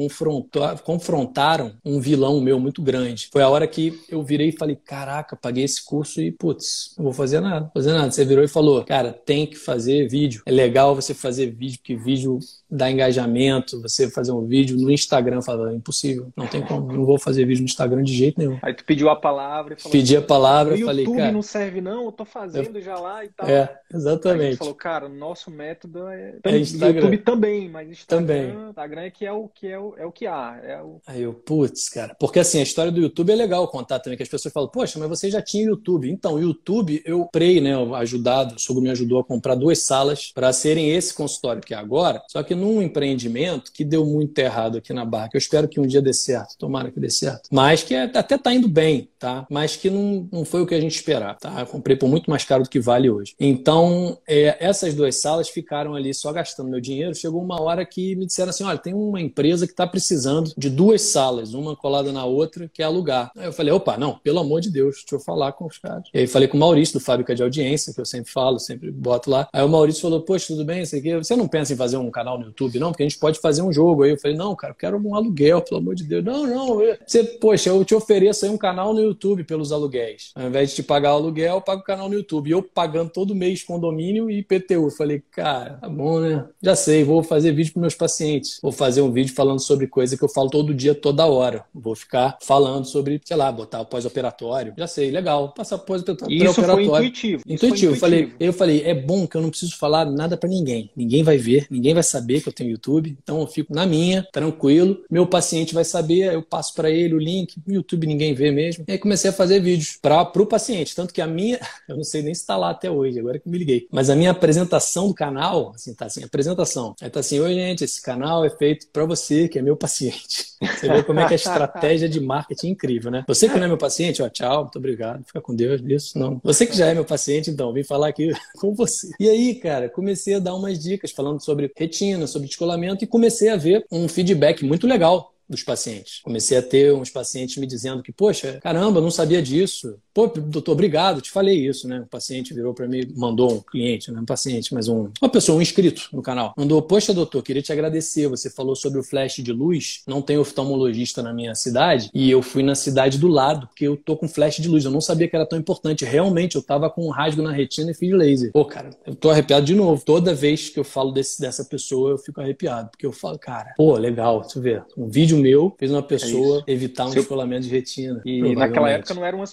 confrontaram 0.85 1.73
um 1.85 2.01
vilão 2.01 2.41
meu 2.41 2.61
muito 2.61 2.83
grande. 2.83 3.29
Foi 3.33 3.43
a 3.43 3.49
hora 3.49 3.67
que 3.67 3.99
eu 4.09 4.23
virei 4.23 4.51
e 4.51 4.57
falei: 4.57 4.77
caraca, 4.77 5.37
paguei 5.37 5.65
esse 5.65 5.85
curso 5.85 6.21
e, 6.21 6.31
putz, 6.31 6.95
não 6.97 7.05
vou 7.05 7.13
fazer 7.13 7.41
nada, 7.41 7.61
vou 7.61 7.71
fazer 7.75 7.93
nada. 7.93 8.11
Você 8.11 8.25
virou 8.25 8.45
e 8.45 8.49
falou: 8.49 8.85
cara, 8.85 9.13
tem 9.13 9.47
que 9.47 9.57
fazer 9.57 10.09
vídeo. 10.09 10.43
É 10.47 10.51
legal 10.51 10.95
você 10.95 11.15
fazer 11.15 11.51
vídeo, 11.51 11.79
porque 11.79 11.97
vídeo 11.97 12.39
dá 12.71 12.91
engajamento. 12.91 13.81
Você 13.83 14.11
fazer 14.11 14.33
um 14.33 14.47
vídeo 14.47 14.77
no 14.77 14.91
Instagram, 14.91 15.43
fala: 15.43 15.75
impossível, 15.75 16.29
não 16.37 16.47
tem 16.47 16.63
como, 16.63 16.93
não 16.93 17.05
vou 17.05 17.19
fazer 17.19 17.45
vídeo 17.45 17.61
no 17.61 17.67
Instagram 17.67 18.03
de 18.03 18.15
jeito 18.15 18.39
nenhum. 18.39 18.59
Aí 18.63 18.75
tu 18.75 18.85
pediu 18.85 19.09
a 19.09 19.17
palavra 19.17 19.75
e 19.75 19.81
falou: 19.81 19.93
Pedi 19.93 20.17
a 20.17 20.23
palavra 20.23 20.77
e 20.77 20.85
falei: 20.85 21.05
YouTube 21.05 21.19
cara. 21.19 21.33
não 21.33 21.43
serve, 21.43 21.81
não, 21.81 22.05
eu 22.05 22.13
tô 22.13 22.25
fazendo 22.25 22.77
eu... 22.77 22.83
já 22.83 22.99
lá 22.99 23.25
e 23.25 23.29
tal. 23.29 23.49
É, 23.49 23.79
exatamente. 23.93 24.51
Aí 24.51 24.57
falou: 24.57 24.75
cara, 24.75 25.09
nosso 25.09 25.51
método 25.51 25.70
é. 26.09 26.39
é 26.45 26.59
YouTube 26.59 27.19
também, 27.19 27.69
mas 27.69 27.91
Instagram, 27.91 28.27
também. 28.27 28.69
Instagram 28.69 29.03
é 29.03 29.11
que 29.11 29.27
é 29.27 29.33
o 29.33 29.49
que 29.49 29.67
é 29.69 29.79
o, 29.79 29.95
é 29.97 30.07
o 30.07 30.13
que 30.13 30.27
há. 30.27 30.61
É 30.63 30.83
o... 30.83 31.01
Aí 31.07 31.23
eu, 31.23 31.35
putz, 31.35 31.89
cara, 31.89 32.15
porque 32.19 32.39
assim, 32.39 32.59
a 32.59 32.63
história 32.63 32.93
do 32.93 33.01
YouTube 33.01 33.31
é 33.31 33.37
legal 33.37 33.67
contar 33.69 33.99
também, 33.99 34.17
que 34.17 34.23
as 34.23 34.29
pessoas 34.29 34.53
falam, 34.53 34.69
poxa, 34.69 34.99
mas 34.99 35.09
você 35.09 35.31
já 35.31 35.43
tinha 35.43 35.65
YouTube. 35.65 36.11
Então, 36.11 36.41
YouTube, 36.41 37.03
eu 37.05 37.29
prei, 37.33 37.61
né, 37.61 37.73
ajudado, 37.97 38.55
o 38.57 38.59
sogro 38.59 38.83
me 38.83 38.91
ajudou 38.91 39.21
a 39.21 39.25
comprar 39.25 39.55
duas 39.55 39.83
salas 39.85 40.33
para 40.35 40.53
serem 40.53 40.91
esse 40.91 41.15
consultório 41.15 41.63
que 41.63 41.75
é 41.75 41.77
agora, 41.77 42.23
só 42.29 42.43
que 42.43 42.55
num 42.55 42.83
empreendimento 42.83 43.73
que 43.73 43.85
deu 43.85 44.05
muito 44.05 44.39
errado 44.39 44.79
aqui 44.79 44.93
na 44.93 45.05
barra, 45.05 45.29
que 45.29 45.37
eu 45.37 45.41
espero 45.41 45.69
que 45.69 45.81
um 45.81 45.87
dia 45.87 46.03
dê 46.03 46.13
certo, 46.13 46.57
tomara 46.59 46.91
que 46.91 47.01
dê 47.01 47.11
certo, 47.11 47.49
mas 47.51 47.83
que 47.83 47.95
é, 47.95 48.03
até 48.03 48.39
tá 48.39 48.53
indo 48.53 48.69
bem, 48.69 49.09
tá? 49.19 49.47
Mas 49.51 49.77
que 49.77 49.91
não, 49.91 50.29
não 50.33 50.45
foi 50.45 50.63
o 50.63 50.67
que 50.67 50.75
a 50.75 50.81
gente 50.81 50.97
esperava, 50.97 51.39
tá? 51.39 51.61
Eu 51.61 51.67
comprei 51.67 51.97
por 51.97 52.09
muito 52.09 52.31
mais 52.31 52.45
caro 52.45 52.63
do 52.63 52.69
que 52.69 52.81
vale 52.81 53.11
hoje. 53.11 53.35
Então, 53.39 54.19
é, 54.27 54.57
essas 54.61 54.95
duas 54.95 55.21
salas 55.21 55.49
ficaram 55.61 55.95
ali 55.95 56.13
só 56.13 56.33
gastando 56.33 56.71
meu 56.71 56.81
dinheiro. 56.81 57.15
Chegou 57.15 57.43
uma 57.43 57.61
hora 57.61 57.85
que 57.85 58.17
me 58.17 58.27
disseram 58.27 58.51
assim: 58.51 58.65
olha, 58.65 58.79
tem 58.79 58.95
uma 58.95 59.21
empresa 59.21 59.67
que 59.67 59.73
está 59.73 59.87
precisando 59.87 60.53
de 60.57 60.69
duas 60.69 61.03
salas, 61.03 61.55
uma 61.55 61.77
colada 61.77 62.13
na 62.13 62.25
outra, 62.25 62.69
que 62.73 62.83
é 62.83 62.85
alugar. 62.85 63.31
Aí 63.37 63.47
eu 63.47 63.53
falei: 63.53 63.73
opa, 63.73 63.97
não, 63.97 64.19
pelo 64.19 64.39
amor 64.39 64.61
de 64.61 64.71
Deus, 64.71 64.97
deixa 64.97 65.15
eu 65.15 65.21
falar 65.21 65.53
com 65.53 65.67
os 65.67 65.79
caras. 65.79 66.05
E 66.13 66.19
aí 66.21 66.27
falei 66.27 66.49
com 66.49 66.57
o 66.57 66.61
Maurício, 66.61 66.99
do 66.99 67.05
Fábrica 67.05 67.35
de 67.35 67.43
Audiência, 67.43 67.93
que 67.93 68.01
eu 68.01 68.05
sempre 68.05 68.31
falo, 68.31 68.59
sempre 68.59 68.91
boto 68.91 69.31
lá. 69.31 69.49
Aí 69.53 69.63
o 69.63 69.69
Maurício 69.69 70.03
falou: 70.03 70.21
poxa, 70.23 70.49
tudo 70.49 70.65
bem. 70.65 70.85
Você 70.85 71.37
não 71.37 71.49
pensa 71.49 71.73
em 71.73 71.77
fazer 71.77 71.97
um 71.97 72.11
canal 72.11 72.39
no 72.39 72.47
YouTube, 72.47 72.79
não? 72.79 72.91
Porque 72.91 73.03
a 73.03 73.09
gente 73.09 73.19
pode 73.19 73.39
fazer 73.41 73.63
um 73.63 73.73
jogo. 73.73 74.03
Aí 74.03 74.11
eu 74.11 74.19
falei: 74.19 74.37
não, 74.37 74.55
cara, 74.55 74.73
eu 74.73 74.77
quero 74.77 74.97
um 74.99 75.15
aluguel, 75.15 75.63
pelo 75.63 75.81
amor 75.81 75.95
de 75.95 76.05
Deus. 76.05 76.25
Não, 76.25 76.47
não. 76.47 76.81
Você, 77.07 77.25
poxa, 77.25 77.71
eu 77.71 77.85
te 77.85 77.95
ofereço 77.95 78.45
aí 78.45 78.51
um 78.51 78.59
canal 78.59 78.93
no 78.93 79.01
YouTube 79.01 79.45
pelos 79.45 79.73
aluguéis. 79.73 80.33
Ao 80.35 80.47
invés 80.47 80.71
de 80.71 80.77
te 80.77 80.83
pagar 80.83 81.15
o 81.15 81.17
aluguel, 81.17 81.57
eu 81.57 81.61
pago 81.61 81.83
o 81.83 81.85
canal 81.85 82.09
no 82.09 82.15
YouTube. 82.15 82.49
E 82.49 82.53
eu 82.53 82.63
pagando 82.63 83.11
todo 83.11 83.35
mês 83.35 83.63
condomínio 83.63 84.31
e 84.31 84.39
IPTU. 84.39 84.85
Eu 84.85 84.91
falei, 84.91 85.23
cara, 85.31 85.40
tá 85.43 85.89
bom, 85.89 86.21
né? 86.21 86.45
Já 86.63 86.77
sei, 86.77 87.05
vou 87.05 87.23
fazer 87.23 87.53
vídeo 87.53 87.73
para 87.73 87.81
meus 87.81 87.95
pacientes. 87.95 88.59
Vou 88.63 88.73
fazer 88.73 89.03
um 89.03 89.13
vídeo 89.13 89.35
falando 89.35 89.61
sobre 89.61 89.87
coisa 89.87 90.17
que 90.17 90.23
eu 90.23 90.29
falo 90.29 90.51
todo 90.51 90.75
dia, 90.75 90.95
toda 90.95 91.27
hora. 91.27 91.65
Vou 91.75 91.95
ficar 91.95 92.39
falando 92.43 92.85
sobre, 92.85 93.21
sei 93.25 93.37
lá, 93.37 93.51
botar 93.51 93.81
o 93.81 93.87
pós-operatório. 93.87 94.75
Já 94.77 94.87
sei, 94.87 95.11
legal. 95.11 95.53
Passar 95.53 95.79
pós-operatório. 95.79 96.35
Isso 96.35 96.63
foi 96.63 96.85
intuitivo. 96.85 97.43
Intuitivo. 97.47 97.67
intuitivo. 97.67 97.97
Falei, 97.97 98.33
eu 98.39 98.53
falei, 98.53 98.83
é 98.85 98.95
bom 98.95 99.27
que 99.27 99.37
eu 99.37 99.43
não 99.43 99.51
preciso 99.51 99.77
falar 99.77 100.05
nada 100.05 100.37
para 100.37 100.49
ninguém. 100.49 100.91
Ninguém 100.97 101.23
vai 101.23 101.37
ver, 101.37 101.67
ninguém 101.71 101.95
vai 101.95 102.03
saber 102.03 102.41
que 102.41 102.49
eu 102.49 102.53
tenho 102.53 102.71
YouTube. 102.71 103.17
Então 103.23 103.41
eu 103.41 103.47
fico 103.47 103.75
na 103.75 103.87
minha, 103.87 104.27
tranquilo. 104.33 105.03
Meu 105.11 105.27
paciente 105.27 105.75
vai 105.75 105.85
saber, 105.85 106.33
eu 106.33 106.43
passo 106.43 106.75
para 106.75 106.91
ele 106.91 107.15
o 107.15 107.19
link. 107.19 107.57
No 107.67 107.75
YouTube 107.75 108.07
ninguém 108.07 108.35
vê 108.35 108.51
mesmo. 108.51 108.85
E 108.87 108.93
aí 108.93 108.99
comecei 108.99 109.31
a 109.31 109.33
fazer 109.33 109.61
vídeos 109.61 109.99
para 110.01 110.23
o 110.23 110.47
paciente. 110.47 110.95
Tanto 110.95 111.13
que 111.13 111.21
a 111.21 111.27
minha, 111.27 111.59
eu 111.89 111.97
não 111.97 112.05
sei 112.05 112.23
nem 112.23 112.35
se 112.35 112.41
está 112.41 112.57
lá 112.57 112.71
até 112.71 112.91
hoje, 112.91 113.19
agora 113.19 113.39
que 113.39 113.49
me 113.49 113.59
liguei. 113.59 113.87
Mas 113.91 114.11
a 114.11 114.17
minha 114.17 114.31
apresentação 114.31 115.09
do 115.09 115.15
canal, 115.15 115.30
assim, 115.39 115.95
tá 115.95 116.07
assim, 116.07 116.25
apresentação. 116.25 116.95
Aí 117.01 117.11
tá 117.11 117.21
assim, 117.21 117.41
oi 117.41 117.55
gente, 117.55 117.85
esse 117.85 118.01
canal 118.03 118.45
é 118.45 118.51
feito 118.51 118.89
para 118.93 119.05
você, 119.05 119.49
que 119.49 119.59
é 119.59 119.63
meu 119.63 119.77
paciente. 119.77 120.51
Você 120.61 120.89
vê 120.89 121.03
como 121.03 121.19
é 121.19 121.27
que 121.27 121.33
a 121.33 121.37
estratégia 121.37 122.07
de 122.07 122.21
marketing 122.21 122.67
é 122.67 122.71
incrível, 122.71 123.11
né? 123.11 123.25
Você 123.27 123.49
que 123.49 123.57
não 123.57 123.65
é 123.65 123.69
meu 123.69 123.79
paciente, 123.79 124.23
ó, 124.23 124.29
tchau, 124.29 124.65
muito 124.65 124.77
obrigado, 124.77 125.25
fica 125.25 125.41
com 125.41 125.55
Deus, 125.55 125.81
isso, 125.87 126.19
não. 126.19 126.39
Você 126.45 126.67
que 126.67 126.77
já 126.77 126.87
é 126.87 126.95
meu 126.95 127.05
paciente, 127.05 127.51
então, 127.51 127.73
vim 127.73 127.83
falar 127.83 128.09
aqui 128.09 128.31
com 128.61 128.75
você. 128.75 129.11
E 129.19 129.29
aí, 129.29 129.55
cara, 129.55 129.89
comecei 129.89 130.35
a 130.35 130.39
dar 130.39 130.55
umas 130.55 130.79
dicas 130.79 131.13
falando 131.13 131.43
sobre 131.43 131.73
retina, 131.75 132.27
sobre 132.27 132.47
descolamento 132.49 133.05
e 133.05 133.07
comecei 133.07 133.49
a 133.49 133.57
ver 133.57 133.87
um 133.91 134.07
feedback 134.07 134.63
muito 134.63 134.87
legal 134.87 135.33
dos 135.51 135.65
pacientes. 135.65 136.21
Comecei 136.23 136.57
a 136.57 136.63
ter 136.63 136.95
uns 136.95 137.11
pacientes 137.11 137.57
me 137.57 137.67
dizendo 137.67 138.03
que, 138.03 138.13
poxa, 138.13 138.61
caramba, 138.63 139.01
não 139.01 139.11
sabia 139.11 139.43
disso. 139.43 139.99
Pô, 140.13 140.27
doutor, 140.27 140.73
obrigado, 140.73 141.21
te 141.21 141.31
falei 141.31 141.67
isso, 141.67 141.87
né? 141.89 142.01
O 142.01 142.07
paciente 142.07 142.53
virou 142.53 142.75
para 142.75 142.89
mim, 142.89 143.03
mandou 143.17 143.55
um 143.55 143.61
cliente, 143.61 144.11
não 144.11 144.23
um 144.23 144.27
paciente, 144.27 144.75
mas 144.75 144.89
um, 144.89 145.11
uma 145.21 145.31
pessoa, 145.31 145.59
um 145.59 145.63
inscrito 145.63 146.09
no 146.13 146.23
canal. 146.23 146.53
Mandou, 146.57 146.83
poxa, 146.83 147.15
doutor, 147.15 147.43
queria 147.43 147.63
te 147.63 147.73
agradecer. 147.73 148.29
Você 148.29 148.51
falou 148.51 148.75
sobre 148.75 148.99
o 148.99 149.03
flash 149.03 149.37
de 149.37 149.53
luz. 149.53 150.03
Não 150.07 150.21
tem 150.21 150.39
oftalmologista 150.39 151.23
na 151.23 151.33
minha 151.33 151.55
cidade 151.55 152.11
e 152.13 152.31
eu 152.31 152.43
fui 152.43 152.63
na 152.63 152.75
cidade 152.75 153.19
do 153.19 153.29
lado, 153.29 153.67
porque 153.69 153.87
eu 153.87 153.97
tô 153.97 154.17
com 154.17 154.29
flash 154.29 154.57
de 154.57 154.69
luz. 154.69 154.85
Eu 154.85 154.91
não 154.91 155.01
sabia 155.01 155.29
que 155.29 155.37
era 155.37 155.47
tão 155.47 155.59
importante. 155.59 156.05
Realmente, 156.05 156.57
eu 156.57 156.63
tava 156.63 156.91
com 156.91 157.07
um 157.07 157.11
rasgo 157.11 157.43
na 157.43 157.53
retina 157.53 157.91
e 157.91 157.95
fiz 157.95 158.13
laser. 158.13 158.53
Pô, 158.53 158.65
cara, 158.65 158.91
eu 159.07 159.15
tô 159.15 159.31
arrepiado 159.31 159.65
de 159.65 159.75
novo. 159.75 160.03
Toda 160.05 160.35
vez 160.35 160.69
que 160.69 160.79
eu 160.79 160.85
falo 160.85 161.13
desse, 161.13 161.41
dessa 161.41 161.65
pessoa, 161.65 162.11
eu 162.11 162.19
fico 162.19 162.41
arrepiado, 162.41 162.91
porque 162.91 163.07
eu 163.07 163.13
falo, 163.13 163.39
cara, 163.39 163.75
pô, 163.77 163.97
legal, 163.97 164.41
deixa 164.41 164.59
eu 164.59 164.63
ver. 164.63 164.85
Um 164.97 165.09
vídeo 165.09 165.39
meu 165.39 165.75
fez 165.79 165.91
uma 165.91 166.03
pessoa 166.03 166.65
é 166.67 166.73
evitar 166.73 167.07
um 167.07 167.13
Seu... 167.13 167.21
descolamento 167.23 167.63
de 167.63 167.71
retina. 167.71 168.21
E 168.25 168.55
naquela 168.55 168.91
época 168.91 169.15
não 169.15 169.25
era 169.25 169.37
uma 169.37 169.47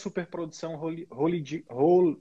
superprodução 0.51 0.75
Hollywood, 0.75 1.65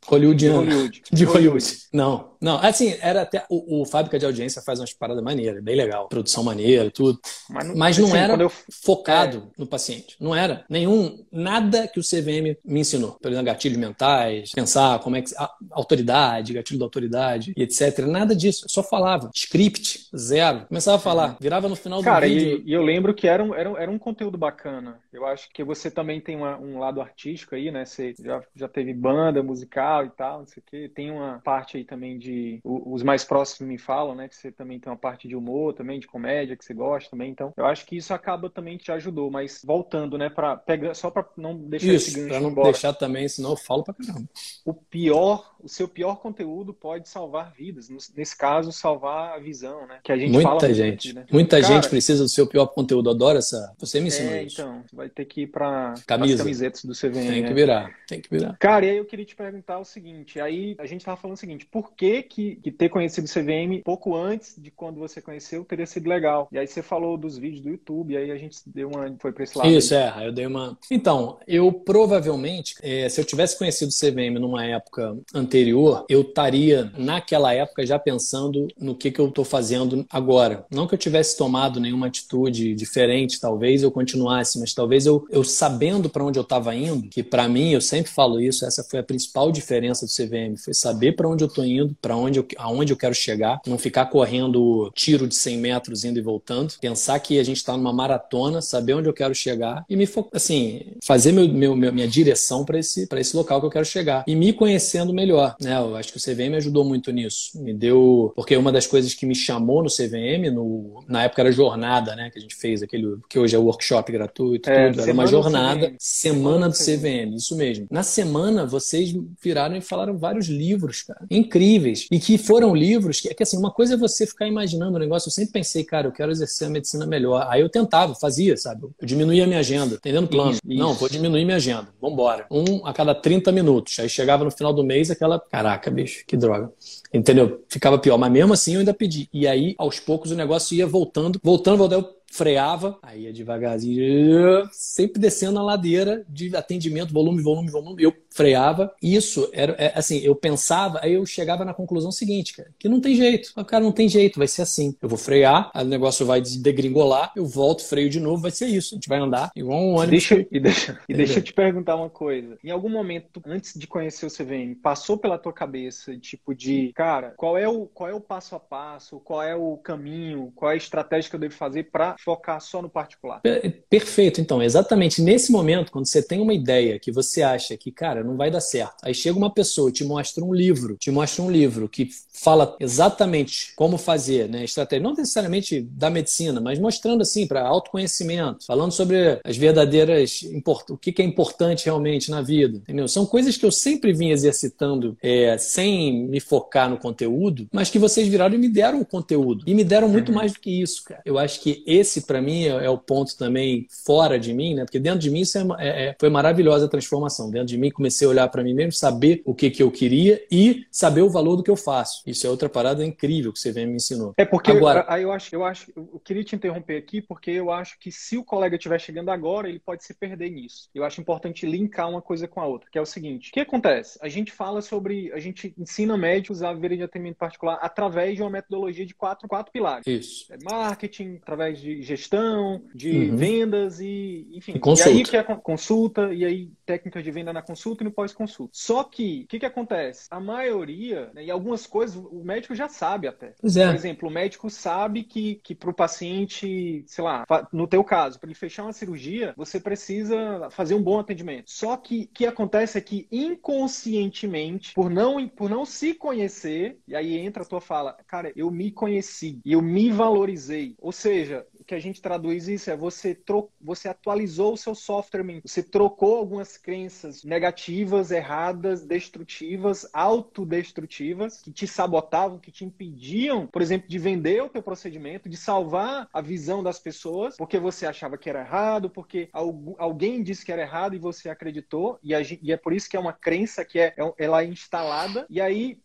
Hollywoodiana. 0.06 0.58
Hollywood. 0.58 1.02
De 1.10 1.24
Hollywood. 1.24 1.64
Não, 1.92 2.32
não. 2.40 2.58
Assim, 2.58 2.96
era 3.00 3.22
até. 3.22 3.44
O, 3.48 3.82
o 3.82 3.86
Fábrica 3.86 4.18
de 4.18 4.26
Audiência 4.26 4.62
faz 4.62 4.80
umas 4.80 4.92
paradas 4.92 5.22
maneiras, 5.22 5.62
bem 5.62 5.76
legal. 5.76 6.08
Produção 6.08 6.42
maneira, 6.44 6.90
tudo. 6.90 7.18
Mas 7.48 7.66
não, 7.66 7.76
Mas 7.76 7.98
não 7.98 8.06
assim, 8.08 8.16
era 8.16 8.42
eu... 8.42 8.50
focado 8.82 9.38
é. 9.38 9.60
no 9.60 9.66
paciente. 9.66 10.16
Não 10.20 10.34
era. 10.34 10.64
Nenhum. 10.68 11.24
Nada 11.30 11.88
que 11.88 12.00
o 12.00 12.02
CVM 12.02 12.56
me 12.64 12.80
ensinou. 12.80 13.12
Por 13.20 13.30
exemplo, 13.30 13.46
gatilhos 13.46 13.78
mentais, 13.78 14.50
pensar 14.52 14.98
como 15.00 15.16
é 15.16 15.22
que. 15.22 15.30
autoridade, 15.70 16.52
gatilho 16.52 16.78
da 16.78 16.84
autoridade 16.84 17.52
e 17.56 17.62
etc. 17.62 18.00
Nada 18.06 18.34
disso. 18.34 18.64
Eu 18.64 18.68
só 18.68 18.82
falava. 18.82 19.30
Script, 19.34 20.08
zero. 20.16 20.66
Começava 20.66 20.96
a 20.96 21.00
falar. 21.00 21.36
Virava 21.40 21.68
no 21.68 21.76
final 21.76 22.02
Cara, 22.02 22.26
do 22.26 22.32
vídeo. 22.32 22.62
E, 22.64 22.70
e 22.70 22.72
eu 22.72 22.82
lembro 22.82 23.14
que 23.14 23.26
era 23.26 23.42
um, 23.42 23.54
era, 23.54 23.70
um, 23.70 23.76
era 23.76 23.90
um 23.90 23.98
conteúdo 23.98 24.36
bacana. 24.36 24.98
Eu 25.12 25.26
acho 25.26 25.48
que 25.52 25.64
você 25.64 25.90
também 25.90 26.20
tem 26.20 26.36
uma, 26.36 26.58
um 26.58 26.78
lado 26.78 27.00
artístico 27.00 27.54
aí, 27.54 27.70
né? 27.70 27.84
Você 27.84 28.14
já, 28.22 28.42
já 28.54 28.68
teve 28.68 28.92
banda 28.92 29.42
musical 29.42 30.04
e 30.04 30.10
tal, 30.10 30.40
não 30.40 30.46
sei 30.46 30.62
o 30.62 30.70
quê. 30.70 30.90
Tem 30.94 31.10
uma 31.10 31.40
parte 31.44 31.76
aí 31.76 31.84
também 31.84 32.18
de. 32.18 32.60
Os 32.64 33.02
mais 33.02 33.24
próximos 33.24 33.68
me 33.68 33.78
falam, 33.78 34.14
né? 34.14 34.28
Que 34.28 34.36
você 34.36 34.50
também 34.50 34.78
tem 34.78 34.90
uma 34.90 34.98
parte 34.98 35.28
de 35.28 35.36
humor 35.36 35.74
também, 35.74 36.00
de 36.00 36.06
comédia, 36.06 36.56
que 36.56 36.64
você 36.64 36.74
gosta 36.74 37.10
também. 37.10 37.30
Então, 37.30 37.52
eu 37.56 37.66
acho 37.66 37.86
que 37.86 37.96
isso 37.96 38.12
acaba 38.12 38.48
também 38.50 38.76
te 38.76 38.90
ajudou. 38.92 39.30
Mas 39.30 39.62
voltando, 39.64 40.16
né? 40.16 40.28
Pra 40.30 40.56
pegar, 40.56 40.94
só 40.94 41.10
para 41.10 41.26
não 41.36 41.56
deixar 41.56 41.86
isso, 41.86 42.08
esse 42.08 42.16
gancho 42.16 42.28
pra 42.28 42.40
não 42.40 42.50
embora. 42.50 42.72
deixar 42.72 42.92
também, 42.92 43.28
senão 43.28 43.50
eu 43.50 43.56
falo 43.56 43.84
pra 43.84 43.94
caramba. 43.94 44.28
O 44.64 44.72
pior, 44.72 45.54
o 45.60 45.68
seu 45.68 45.88
pior 45.88 46.16
conteúdo 46.16 46.72
pode 46.72 47.08
salvar 47.08 47.52
vidas. 47.52 47.88
Nesse 48.14 48.36
caso, 48.36 48.72
salvar 48.72 49.36
a 49.36 49.38
visão, 49.38 49.86
né? 49.86 50.00
Que 50.02 50.12
a 50.12 50.16
gente 50.16 50.32
muita 50.32 50.48
fala 50.48 50.74
gente, 50.74 51.08
aqui, 51.08 51.18
né? 51.18 51.26
Muita 51.30 51.60
Cara, 51.60 51.74
gente 51.74 51.88
precisa 51.88 52.22
do 52.22 52.28
seu 52.28 52.46
pior 52.46 52.66
conteúdo. 52.66 53.10
Adoro 53.10 53.38
essa. 53.38 53.74
Você 53.78 54.00
me 54.00 54.08
ensinou 54.08 54.32
é, 54.32 54.44
isso. 54.44 54.60
Então, 54.60 54.84
vai 54.92 55.08
ter 55.08 55.24
que 55.24 55.42
ir 55.42 55.46
para 55.48 55.92
as 55.92 56.04
camisetas 56.04 56.84
do 56.84 56.92
CVM. 56.92 57.12
Tem 57.12 57.44
que 57.44 57.66
né? 57.66 57.94
Tem 58.06 58.20
que 58.20 58.30
virar. 58.30 58.56
Cara, 58.58 58.86
e 58.86 58.90
aí 58.90 58.96
eu 58.96 59.04
queria 59.04 59.24
te 59.24 59.34
perguntar 59.34 59.78
o 59.78 59.84
seguinte: 59.84 60.40
aí 60.40 60.76
a 60.78 60.86
gente 60.86 61.04
tava 61.04 61.16
falando 61.16 61.36
o 61.36 61.40
seguinte, 61.40 61.66
por 61.66 61.92
que, 61.92 62.22
que, 62.22 62.56
que 62.56 62.70
ter 62.70 62.88
conhecido 62.88 63.26
o 63.26 63.28
CVM 63.28 63.82
pouco 63.84 64.16
antes 64.16 64.54
de 64.56 64.70
quando 64.70 64.98
você 64.98 65.20
conheceu 65.20 65.64
teria 65.64 65.86
sido 65.86 66.08
legal? 66.08 66.48
E 66.52 66.58
aí 66.58 66.66
você 66.66 66.82
falou 66.82 67.16
dos 67.16 67.36
vídeos 67.36 67.62
do 67.62 67.70
YouTube, 67.70 68.14
e 68.14 68.16
aí 68.16 68.30
a 68.30 68.38
gente 68.38 68.58
deu 68.66 68.88
uma. 68.88 69.14
Foi 69.18 69.32
para 69.32 69.44
esse 69.44 69.58
lado. 69.58 69.70
Isso, 69.70 69.94
aí. 69.94 70.24
é, 70.24 70.28
eu 70.28 70.32
dei 70.32 70.46
uma. 70.46 70.78
Então, 70.90 71.38
eu 71.46 71.72
provavelmente, 71.72 72.74
é, 72.82 73.08
se 73.08 73.20
eu 73.20 73.24
tivesse 73.24 73.58
conhecido 73.58 73.90
o 73.90 73.94
CVM 73.94 74.38
numa 74.38 74.64
época 74.64 75.16
anterior, 75.34 76.04
eu 76.08 76.22
estaria 76.22 76.92
naquela 76.96 77.52
época 77.52 77.84
já 77.84 77.98
pensando 77.98 78.68
no 78.78 78.94
que, 78.94 79.10
que 79.10 79.20
eu 79.20 79.30
tô 79.30 79.44
fazendo 79.44 80.06
agora. 80.10 80.64
Não 80.70 80.86
que 80.86 80.94
eu 80.94 80.98
tivesse 80.98 81.36
tomado 81.36 81.80
nenhuma 81.80 82.06
atitude 82.06 82.74
diferente, 82.74 83.40
talvez 83.40 83.82
eu 83.82 83.90
continuasse, 83.90 84.58
mas 84.58 84.74
talvez 84.74 85.06
eu, 85.06 85.26
eu 85.30 85.42
sabendo 85.42 86.08
para 86.08 86.24
onde 86.24 86.38
eu 86.38 86.42
estava 86.42 86.74
indo, 86.74 87.08
que 87.08 87.22
para 87.22 87.48
mim, 87.48 87.70
eu 87.70 87.80
sempre 87.80 87.95
falo 88.04 88.40
isso, 88.40 88.64
essa 88.64 88.82
foi 88.84 89.00
a 89.00 89.02
principal 89.02 89.50
diferença 89.50 90.06
do 90.06 90.12
CVM, 90.12 90.56
foi 90.56 90.74
saber 90.74 91.12
para 91.12 91.28
onde 91.28 91.44
eu 91.44 91.48
estou 91.48 91.64
indo, 91.64 91.96
para 92.00 92.16
onde 92.16 92.38
eu, 92.38 92.46
aonde 92.58 92.92
eu 92.92 92.96
quero 92.96 93.14
chegar, 93.14 93.60
não 93.66 93.78
ficar 93.78 94.06
correndo 94.06 94.90
tiro 94.94 95.26
de 95.26 95.34
100 95.34 95.58
metros 95.58 96.04
indo 96.04 96.18
e 96.18 96.22
voltando, 96.22 96.74
pensar 96.80 97.18
que 97.20 97.38
a 97.38 97.44
gente 97.44 97.58
está 97.58 97.76
numa 97.76 97.92
maratona, 97.92 98.60
saber 98.60 98.94
onde 98.94 99.08
eu 99.08 99.14
quero 99.14 99.34
chegar 99.34 99.84
e 99.88 99.96
me 99.96 100.08
assim, 100.32 100.82
fazer 101.04 101.32
meu, 101.32 101.46
meu, 101.48 101.92
minha 101.92 102.08
direção 102.08 102.64
para 102.64 102.78
esse, 102.78 103.08
esse 103.10 103.36
local 103.36 103.60
que 103.60 103.66
eu 103.66 103.70
quero 103.70 103.84
chegar 103.84 104.24
e 104.26 104.34
me 104.34 104.52
conhecendo 104.52 105.12
melhor, 105.12 105.56
né? 105.60 105.76
Eu 105.76 105.96
acho 105.96 106.12
que 106.12 106.18
o 106.18 106.20
CVM 106.20 106.50
me 106.50 106.56
ajudou 106.56 106.84
muito 106.84 107.10
nisso, 107.10 107.60
me 107.60 107.74
deu, 107.74 108.32
porque 108.34 108.56
uma 108.56 108.72
das 108.72 108.86
coisas 108.86 109.14
que 109.14 109.26
me 109.26 109.34
chamou 109.34 109.82
no 109.82 109.88
CVM, 109.88 110.50
no, 110.52 111.04
na 111.08 111.24
época 111.24 111.42
era 111.42 111.52
jornada, 111.52 112.14
né, 112.16 112.30
que 112.30 112.38
a 112.38 112.42
gente 112.42 112.54
fez 112.56 112.82
aquele 112.82 113.18
que 113.28 113.38
hoje 113.38 113.54
é 113.54 113.58
workshop 113.58 114.10
gratuito, 114.12 114.68
é, 114.68 114.90
tudo, 114.90 115.02
era 115.02 115.12
uma 115.12 115.26
jornada, 115.26 115.94
semana 115.98 116.68
do 116.68 116.74
CVM, 116.74 117.34
isso 117.34 117.56
mesmo. 117.56 117.85
Na 117.90 118.02
semana 118.02 118.66
vocês 118.66 119.14
viraram 119.42 119.76
e 119.76 119.80
falaram 119.80 120.16
vários 120.16 120.46
livros, 120.46 121.02
cara, 121.02 121.24
incríveis. 121.30 122.06
E 122.10 122.18
que 122.18 122.38
foram 122.38 122.74
livros 122.74 123.20
que, 123.20 123.28
é 123.28 123.34
que 123.34 123.42
assim, 123.42 123.56
uma 123.56 123.70
coisa 123.70 123.94
é 123.94 123.96
você 123.96 124.26
ficar 124.26 124.46
imaginando 124.46 124.96
o 124.96 125.00
negócio. 125.00 125.28
Eu 125.28 125.32
sempre 125.32 125.52
pensei, 125.52 125.84
cara, 125.84 126.06
eu 126.08 126.12
quero 126.12 126.30
exercer 126.30 126.68
a 126.68 126.70
medicina 126.70 127.06
melhor. 127.06 127.46
Aí 127.50 127.60
eu 127.60 127.68
tentava, 127.68 128.14
fazia, 128.14 128.56
sabe? 128.56 128.82
Eu 128.84 129.06
diminuía 129.06 129.44
a 129.44 129.46
minha 129.46 129.60
agenda, 129.60 129.96
entendendo 129.96 130.28
plano. 130.28 130.52
Isso, 130.52 130.60
Não, 130.64 130.94
vou 130.94 131.08
diminuir 131.08 131.44
minha 131.44 131.56
agenda. 131.56 131.88
Vambora. 132.00 132.46
Um 132.50 132.86
a 132.86 132.92
cada 132.92 133.14
30 133.14 133.52
minutos. 133.52 133.98
Aí 133.98 134.08
chegava 134.08 134.44
no 134.44 134.50
final 134.50 134.72
do 134.72 134.84
mês 134.84 135.10
aquela, 135.10 135.38
caraca, 135.38 135.90
bicho, 135.90 136.24
que 136.26 136.36
droga. 136.36 136.70
Entendeu? 137.12 137.64
Ficava 137.68 137.98
pior. 137.98 138.18
Mas 138.18 138.32
mesmo 138.32 138.52
assim 138.52 138.74
eu 138.74 138.80
ainda 138.80 138.94
pedi. 138.94 139.28
E 139.32 139.46
aí, 139.46 139.74
aos 139.78 140.00
poucos, 140.00 140.30
o 140.30 140.34
negócio 140.34 140.76
ia 140.76 140.86
voltando, 140.86 141.40
voltando, 141.42 141.78
voltando 141.78 142.15
freava, 142.36 142.98
aí 143.02 143.22
ia 143.22 143.32
devagarzinho, 143.32 144.68
sempre 144.70 145.20
descendo 145.20 145.58
a 145.58 145.62
ladeira 145.62 146.24
de 146.28 146.54
atendimento, 146.54 147.12
volume, 147.12 147.42
volume, 147.42 147.70
volume. 147.70 148.02
Eu 148.02 148.12
freava. 148.36 148.94
Isso 149.02 149.48
era 149.52 149.74
é, 149.78 149.92
assim, 149.94 150.18
eu 150.18 150.34
pensava, 150.34 151.00
aí 151.02 151.14
eu 151.14 151.24
chegava 151.24 151.64
na 151.64 151.72
conclusão 151.72 152.12
seguinte, 152.12 152.54
cara, 152.54 152.70
que 152.78 152.88
não 152.88 153.00
tem 153.00 153.14
jeito. 153.14 153.52
O 153.56 153.64
cara 153.64 153.82
não 153.82 153.92
tem 153.92 154.08
jeito, 154.08 154.38
vai 154.38 154.46
ser 154.46 154.62
assim. 154.62 154.94
Eu 155.00 155.08
vou 155.08 155.18
frear, 155.18 155.70
o 155.74 155.84
negócio 155.84 156.26
vai 156.26 156.40
degringolar, 156.40 157.32
eu 157.34 157.46
volto, 157.46 157.84
freio 157.84 158.10
de 158.10 158.20
novo, 158.20 158.42
vai 158.42 158.50
ser 158.50 158.66
isso. 158.66 158.94
A 158.94 158.96
gente 158.96 159.08
vai 159.08 159.18
andar 159.18 159.50
igual 159.56 159.80
um 159.80 159.94
ônibus. 159.94 160.10
Deixa, 160.10 160.46
e 160.50 160.60
deixa, 160.60 161.00
e 161.08 161.14
deixa 161.14 161.38
eu 161.38 161.42
te 161.42 161.52
perguntar 161.52 161.96
uma 161.96 162.10
coisa. 162.10 162.58
Em 162.62 162.70
algum 162.70 162.88
momento, 162.88 163.40
antes 163.46 163.74
de 163.74 163.86
conhecer 163.86 164.26
o 164.26 164.30
CVM, 164.30 164.74
passou 164.82 165.16
pela 165.16 165.38
tua 165.38 165.52
cabeça, 165.52 166.16
tipo, 166.18 166.54
de, 166.54 166.92
cara, 166.94 167.32
qual 167.36 167.56
é 167.56 167.68
o, 167.68 167.86
qual 167.86 168.10
é 168.10 168.14
o 168.14 168.20
passo 168.20 168.54
a 168.54 168.60
passo, 168.60 169.20
qual 169.20 169.42
é 169.42 169.54
o 169.54 169.76
caminho, 169.78 170.52
qual 170.54 170.70
é 170.70 170.74
a 170.74 170.78
estratégia 170.78 171.30
que 171.30 171.36
eu 171.36 171.40
devo 171.40 171.54
fazer 171.54 171.84
para 171.84 172.16
focar 172.18 172.60
só 172.60 172.82
no 172.82 172.88
particular? 172.88 173.40
Perfeito, 173.88 174.40
então, 174.40 174.62
exatamente 174.62 175.22
nesse 175.22 175.50
momento, 175.50 175.90
quando 175.92 176.06
você 176.06 176.22
tem 176.22 176.40
uma 176.40 176.54
ideia 176.54 176.98
que 176.98 177.12
você 177.12 177.42
acha 177.42 177.76
que, 177.76 177.90
cara, 177.90 178.22
não 178.26 178.36
vai 178.36 178.50
dar 178.50 178.60
certo. 178.60 178.96
Aí 179.02 179.14
chega 179.14 179.38
uma 179.38 179.52
pessoa, 179.52 179.90
te 179.90 180.04
mostra 180.04 180.44
um 180.44 180.52
livro, 180.52 180.96
te 180.96 181.10
mostra 181.10 181.42
um 181.42 181.50
livro 181.50 181.88
que 181.88 182.08
fala 182.32 182.76
exatamente 182.80 183.72
como 183.74 183.96
fazer, 183.96 184.48
né? 184.48 184.64
Estratégia, 184.64 185.02
não 185.02 185.14
necessariamente 185.14 185.80
da 185.80 186.10
medicina, 186.10 186.60
mas 186.60 186.78
mostrando 186.78 187.22
assim 187.22 187.46
para 187.46 187.66
autoconhecimento, 187.66 188.66
falando 188.66 188.92
sobre 188.92 189.40
as 189.44 189.56
verdadeiras 189.56 190.44
o 190.90 190.96
que 190.96 191.22
é 191.22 191.24
importante 191.24 191.86
realmente 191.86 192.30
na 192.30 192.42
vida, 192.42 192.78
entendeu? 192.78 193.08
São 193.08 193.24
coisas 193.24 193.56
que 193.56 193.64
eu 193.64 193.70
sempre 193.70 194.12
vim 194.12 194.30
exercitando 194.30 195.16
é, 195.22 195.56
sem 195.58 196.26
me 196.28 196.40
focar 196.40 196.90
no 196.90 196.98
conteúdo, 196.98 197.68
mas 197.72 197.90
que 197.90 197.98
vocês 197.98 198.28
viraram 198.28 198.54
e 198.54 198.58
me 198.58 198.68
deram 198.68 199.00
o 199.00 199.06
conteúdo 199.06 199.64
e 199.66 199.74
me 199.74 199.84
deram 199.84 200.08
muito 200.08 200.28
uhum. 200.28 200.34
mais 200.36 200.52
do 200.52 200.60
que 200.60 200.70
isso, 200.70 201.04
cara. 201.04 201.22
Eu 201.24 201.38
acho 201.38 201.60
que 201.60 201.82
esse 201.86 202.22
para 202.22 202.40
mim 202.40 202.64
é, 202.64 202.84
é, 202.84 202.90
o 202.90 202.98
ponto 202.98 203.36
também 203.36 203.86
fora 204.04 204.38
de 204.38 204.52
mim, 204.52 204.74
né? 204.74 204.84
Porque 204.84 204.98
dentro 204.98 205.20
de 205.20 205.30
mim 205.30 205.40
isso 205.40 205.58
é, 205.58 205.66
é, 205.78 205.88
é 206.08 206.16
foi 206.18 206.28
maravilhosa 206.28 206.86
a 206.86 206.88
transformação. 206.88 207.50
Dentro 207.50 207.68
de 207.68 207.78
mim 207.78 207.90
comecei 207.90 208.15
a 208.24 208.28
olhar 208.28 208.48
para 208.48 208.62
mim 208.62 208.74
mesmo, 208.74 208.92
saber 208.92 209.42
o 209.44 209.54
que 209.54 209.70
que 209.70 209.82
eu 209.82 209.90
queria 209.90 210.44
e 210.50 210.86
saber 210.90 211.22
o 211.22 211.30
valor 211.30 211.56
do 211.56 211.62
que 211.62 211.70
eu 211.70 211.76
faço. 211.76 212.22
Isso 212.26 212.46
é 212.46 212.50
outra 212.50 212.68
parada 212.68 213.04
incrível 213.04 213.52
que 213.52 213.58
você 213.58 213.72
vem 213.72 213.86
me 213.86 213.96
ensinou. 213.96 214.34
É 214.36 214.44
porque 214.44 214.70
agora, 214.70 215.04
aí 215.08 215.22
eu 215.22 215.32
acho, 215.32 215.54
eu 215.54 215.64
acho, 215.64 215.92
eu 215.96 216.20
queria 216.24 216.44
te 216.44 216.54
interromper 216.56 216.96
aqui 216.96 217.20
porque 217.20 217.50
eu 217.50 217.70
acho 217.70 217.98
que 217.98 218.10
se 218.10 218.36
o 218.36 218.44
colega 218.44 218.76
estiver 218.76 218.98
chegando 219.00 219.30
agora, 219.30 219.68
ele 219.68 219.78
pode 219.78 220.04
se 220.04 220.14
perder 220.14 220.50
nisso. 220.50 220.88
Eu 220.94 221.04
acho 221.04 221.20
importante 221.20 221.66
linkar 221.66 222.08
uma 222.08 222.22
coisa 222.22 222.48
com 222.48 222.60
a 222.60 222.66
outra, 222.66 222.88
que 222.90 222.98
é 222.98 223.00
o 223.00 223.06
seguinte: 223.06 223.50
o 223.50 223.52
que 223.52 223.60
acontece? 223.60 224.18
A 224.22 224.28
gente 224.28 224.52
fala 224.52 224.80
sobre, 224.80 225.32
a 225.32 225.38
gente 225.38 225.74
ensina 225.78 226.16
médicos 226.16 226.62
a 226.62 226.72
verem 226.72 226.98
de 226.98 227.04
atendimento 227.04 227.36
particular 227.36 227.78
através 227.80 228.36
de 228.36 228.42
uma 228.42 228.50
metodologia 228.50 229.04
de 229.04 229.14
quatro, 229.14 229.48
quatro 229.48 229.72
pilares. 229.72 230.06
Isso. 230.06 230.52
É 230.52 230.56
marketing, 230.62 231.38
através 231.42 231.80
de 231.80 232.02
gestão, 232.02 232.82
de 232.94 233.30
uhum. 233.30 233.36
vendas 233.36 234.00
e, 234.00 234.48
enfim. 234.52 234.72
E, 234.76 234.78
consulta. 234.78 235.10
e 235.10 235.18
aí 235.18 235.22
que 235.24 235.36
é 235.36 235.42
consulta 235.42 236.32
e 236.32 236.44
aí 236.44 236.70
técnicas 236.84 237.22
de 237.22 237.30
venda 237.30 237.52
na 237.52 237.62
consulta 237.62 238.04
no 238.06 238.12
pós-consulta. 238.12 238.72
Só 238.74 239.04
que 239.04 239.42
o 239.44 239.46
que, 239.48 239.58
que 239.58 239.66
acontece? 239.66 240.26
A 240.30 240.40
maioria 240.40 241.30
né, 241.34 241.44
e 241.44 241.50
algumas 241.50 241.86
coisas 241.86 242.16
o 242.16 242.42
médico 242.44 242.74
já 242.74 242.88
sabe 242.88 243.28
até. 243.28 243.48
É. 243.48 243.86
Por 243.86 243.94
exemplo, 243.94 244.28
o 244.28 244.32
médico 244.32 244.70
sabe 244.70 245.24
que, 245.24 245.56
que 245.56 245.74
para 245.74 245.90
o 245.90 245.94
paciente, 245.94 247.04
sei 247.06 247.24
lá, 247.24 247.44
no 247.72 247.86
teu 247.86 248.02
caso, 248.02 248.38
para 248.38 248.48
ele 248.48 248.54
fechar 248.54 248.84
uma 248.84 248.92
cirurgia, 248.92 249.54
você 249.56 249.78
precisa 249.78 250.68
fazer 250.70 250.94
um 250.94 251.02
bom 251.02 251.18
atendimento. 251.18 251.70
Só 251.70 251.96
que 251.96 252.22
o 252.22 252.28
que 252.28 252.46
acontece 252.46 252.98
é 252.98 253.00
que 253.00 253.26
inconscientemente, 253.30 254.94
por 254.94 255.10
não, 255.10 255.46
por 255.48 255.68
não 255.68 255.84
se 255.84 256.14
conhecer, 256.14 256.98
e 257.06 257.14
aí 257.14 257.36
entra 257.36 257.62
a 257.62 257.66
tua 257.66 257.80
fala, 257.80 258.16
cara, 258.26 258.52
eu 258.56 258.70
me 258.70 258.90
conheci, 258.90 259.60
eu 259.64 259.82
me 259.82 260.10
valorizei. 260.10 260.94
Ou 260.98 261.12
seja, 261.12 261.66
que 261.86 261.94
a 261.94 262.00
gente 262.00 262.20
traduz 262.20 262.68
isso 262.68 262.90
é 262.90 262.96
você, 262.96 263.34
tro... 263.34 263.70
você 263.80 264.08
atualizou 264.08 264.74
o 264.74 264.76
seu 264.76 264.94
software, 264.94 265.44
você 265.64 265.82
trocou 265.82 266.36
algumas 266.36 266.76
crenças 266.76 267.44
negativas, 267.44 268.30
erradas, 268.30 269.04
destrutivas, 269.04 270.08
autodestrutivas, 270.12 271.62
que 271.62 271.72
te 271.72 271.86
sabotavam, 271.86 272.58
que 272.58 272.72
te 272.72 272.84
impediam, 272.84 273.66
por 273.66 273.82
exemplo, 273.82 274.08
de 274.08 274.18
vender 274.18 274.62
o 274.62 274.68
teu 274.68 274.82
procedimento, 274.82 275.48
de 275.48 275.56
salvar 275.56 276.28
a 276.32 276.40
visão 276.40 276.82
das 276.82 276.98
pessoas, 276.98 277.56
porque 277.56 277.78
você 277.78 278.06
achava 278.06 278.36
que 278.36 278.50
era 278.50 278.60
errado, 278.60 279.08
porque 279.08 279.48
alguém 279.52 280.42
disse 280.42 280.64
que 280.64 280.72
era 280.72 280.82
errado 280.82 281.14
e 281.14 281.18
você 281.18 281.48
acreditou, 281.48 282.18
e, 282.22 282.34
é 282.34 282.76
por 282.76 282.92
isso 282.92 283.08
que 283.08 283.16
é 283.16 283.20
uma 283.20 283.32
crença 283.32 283.84
que 283.84 283.98
é, 283.98 284.14
é 284.16 284.34
ela 284.38 284.62
é 284.62 284.66
instalada, 284.66 285.46
e 285.48 285.60
aí 285.60 285.98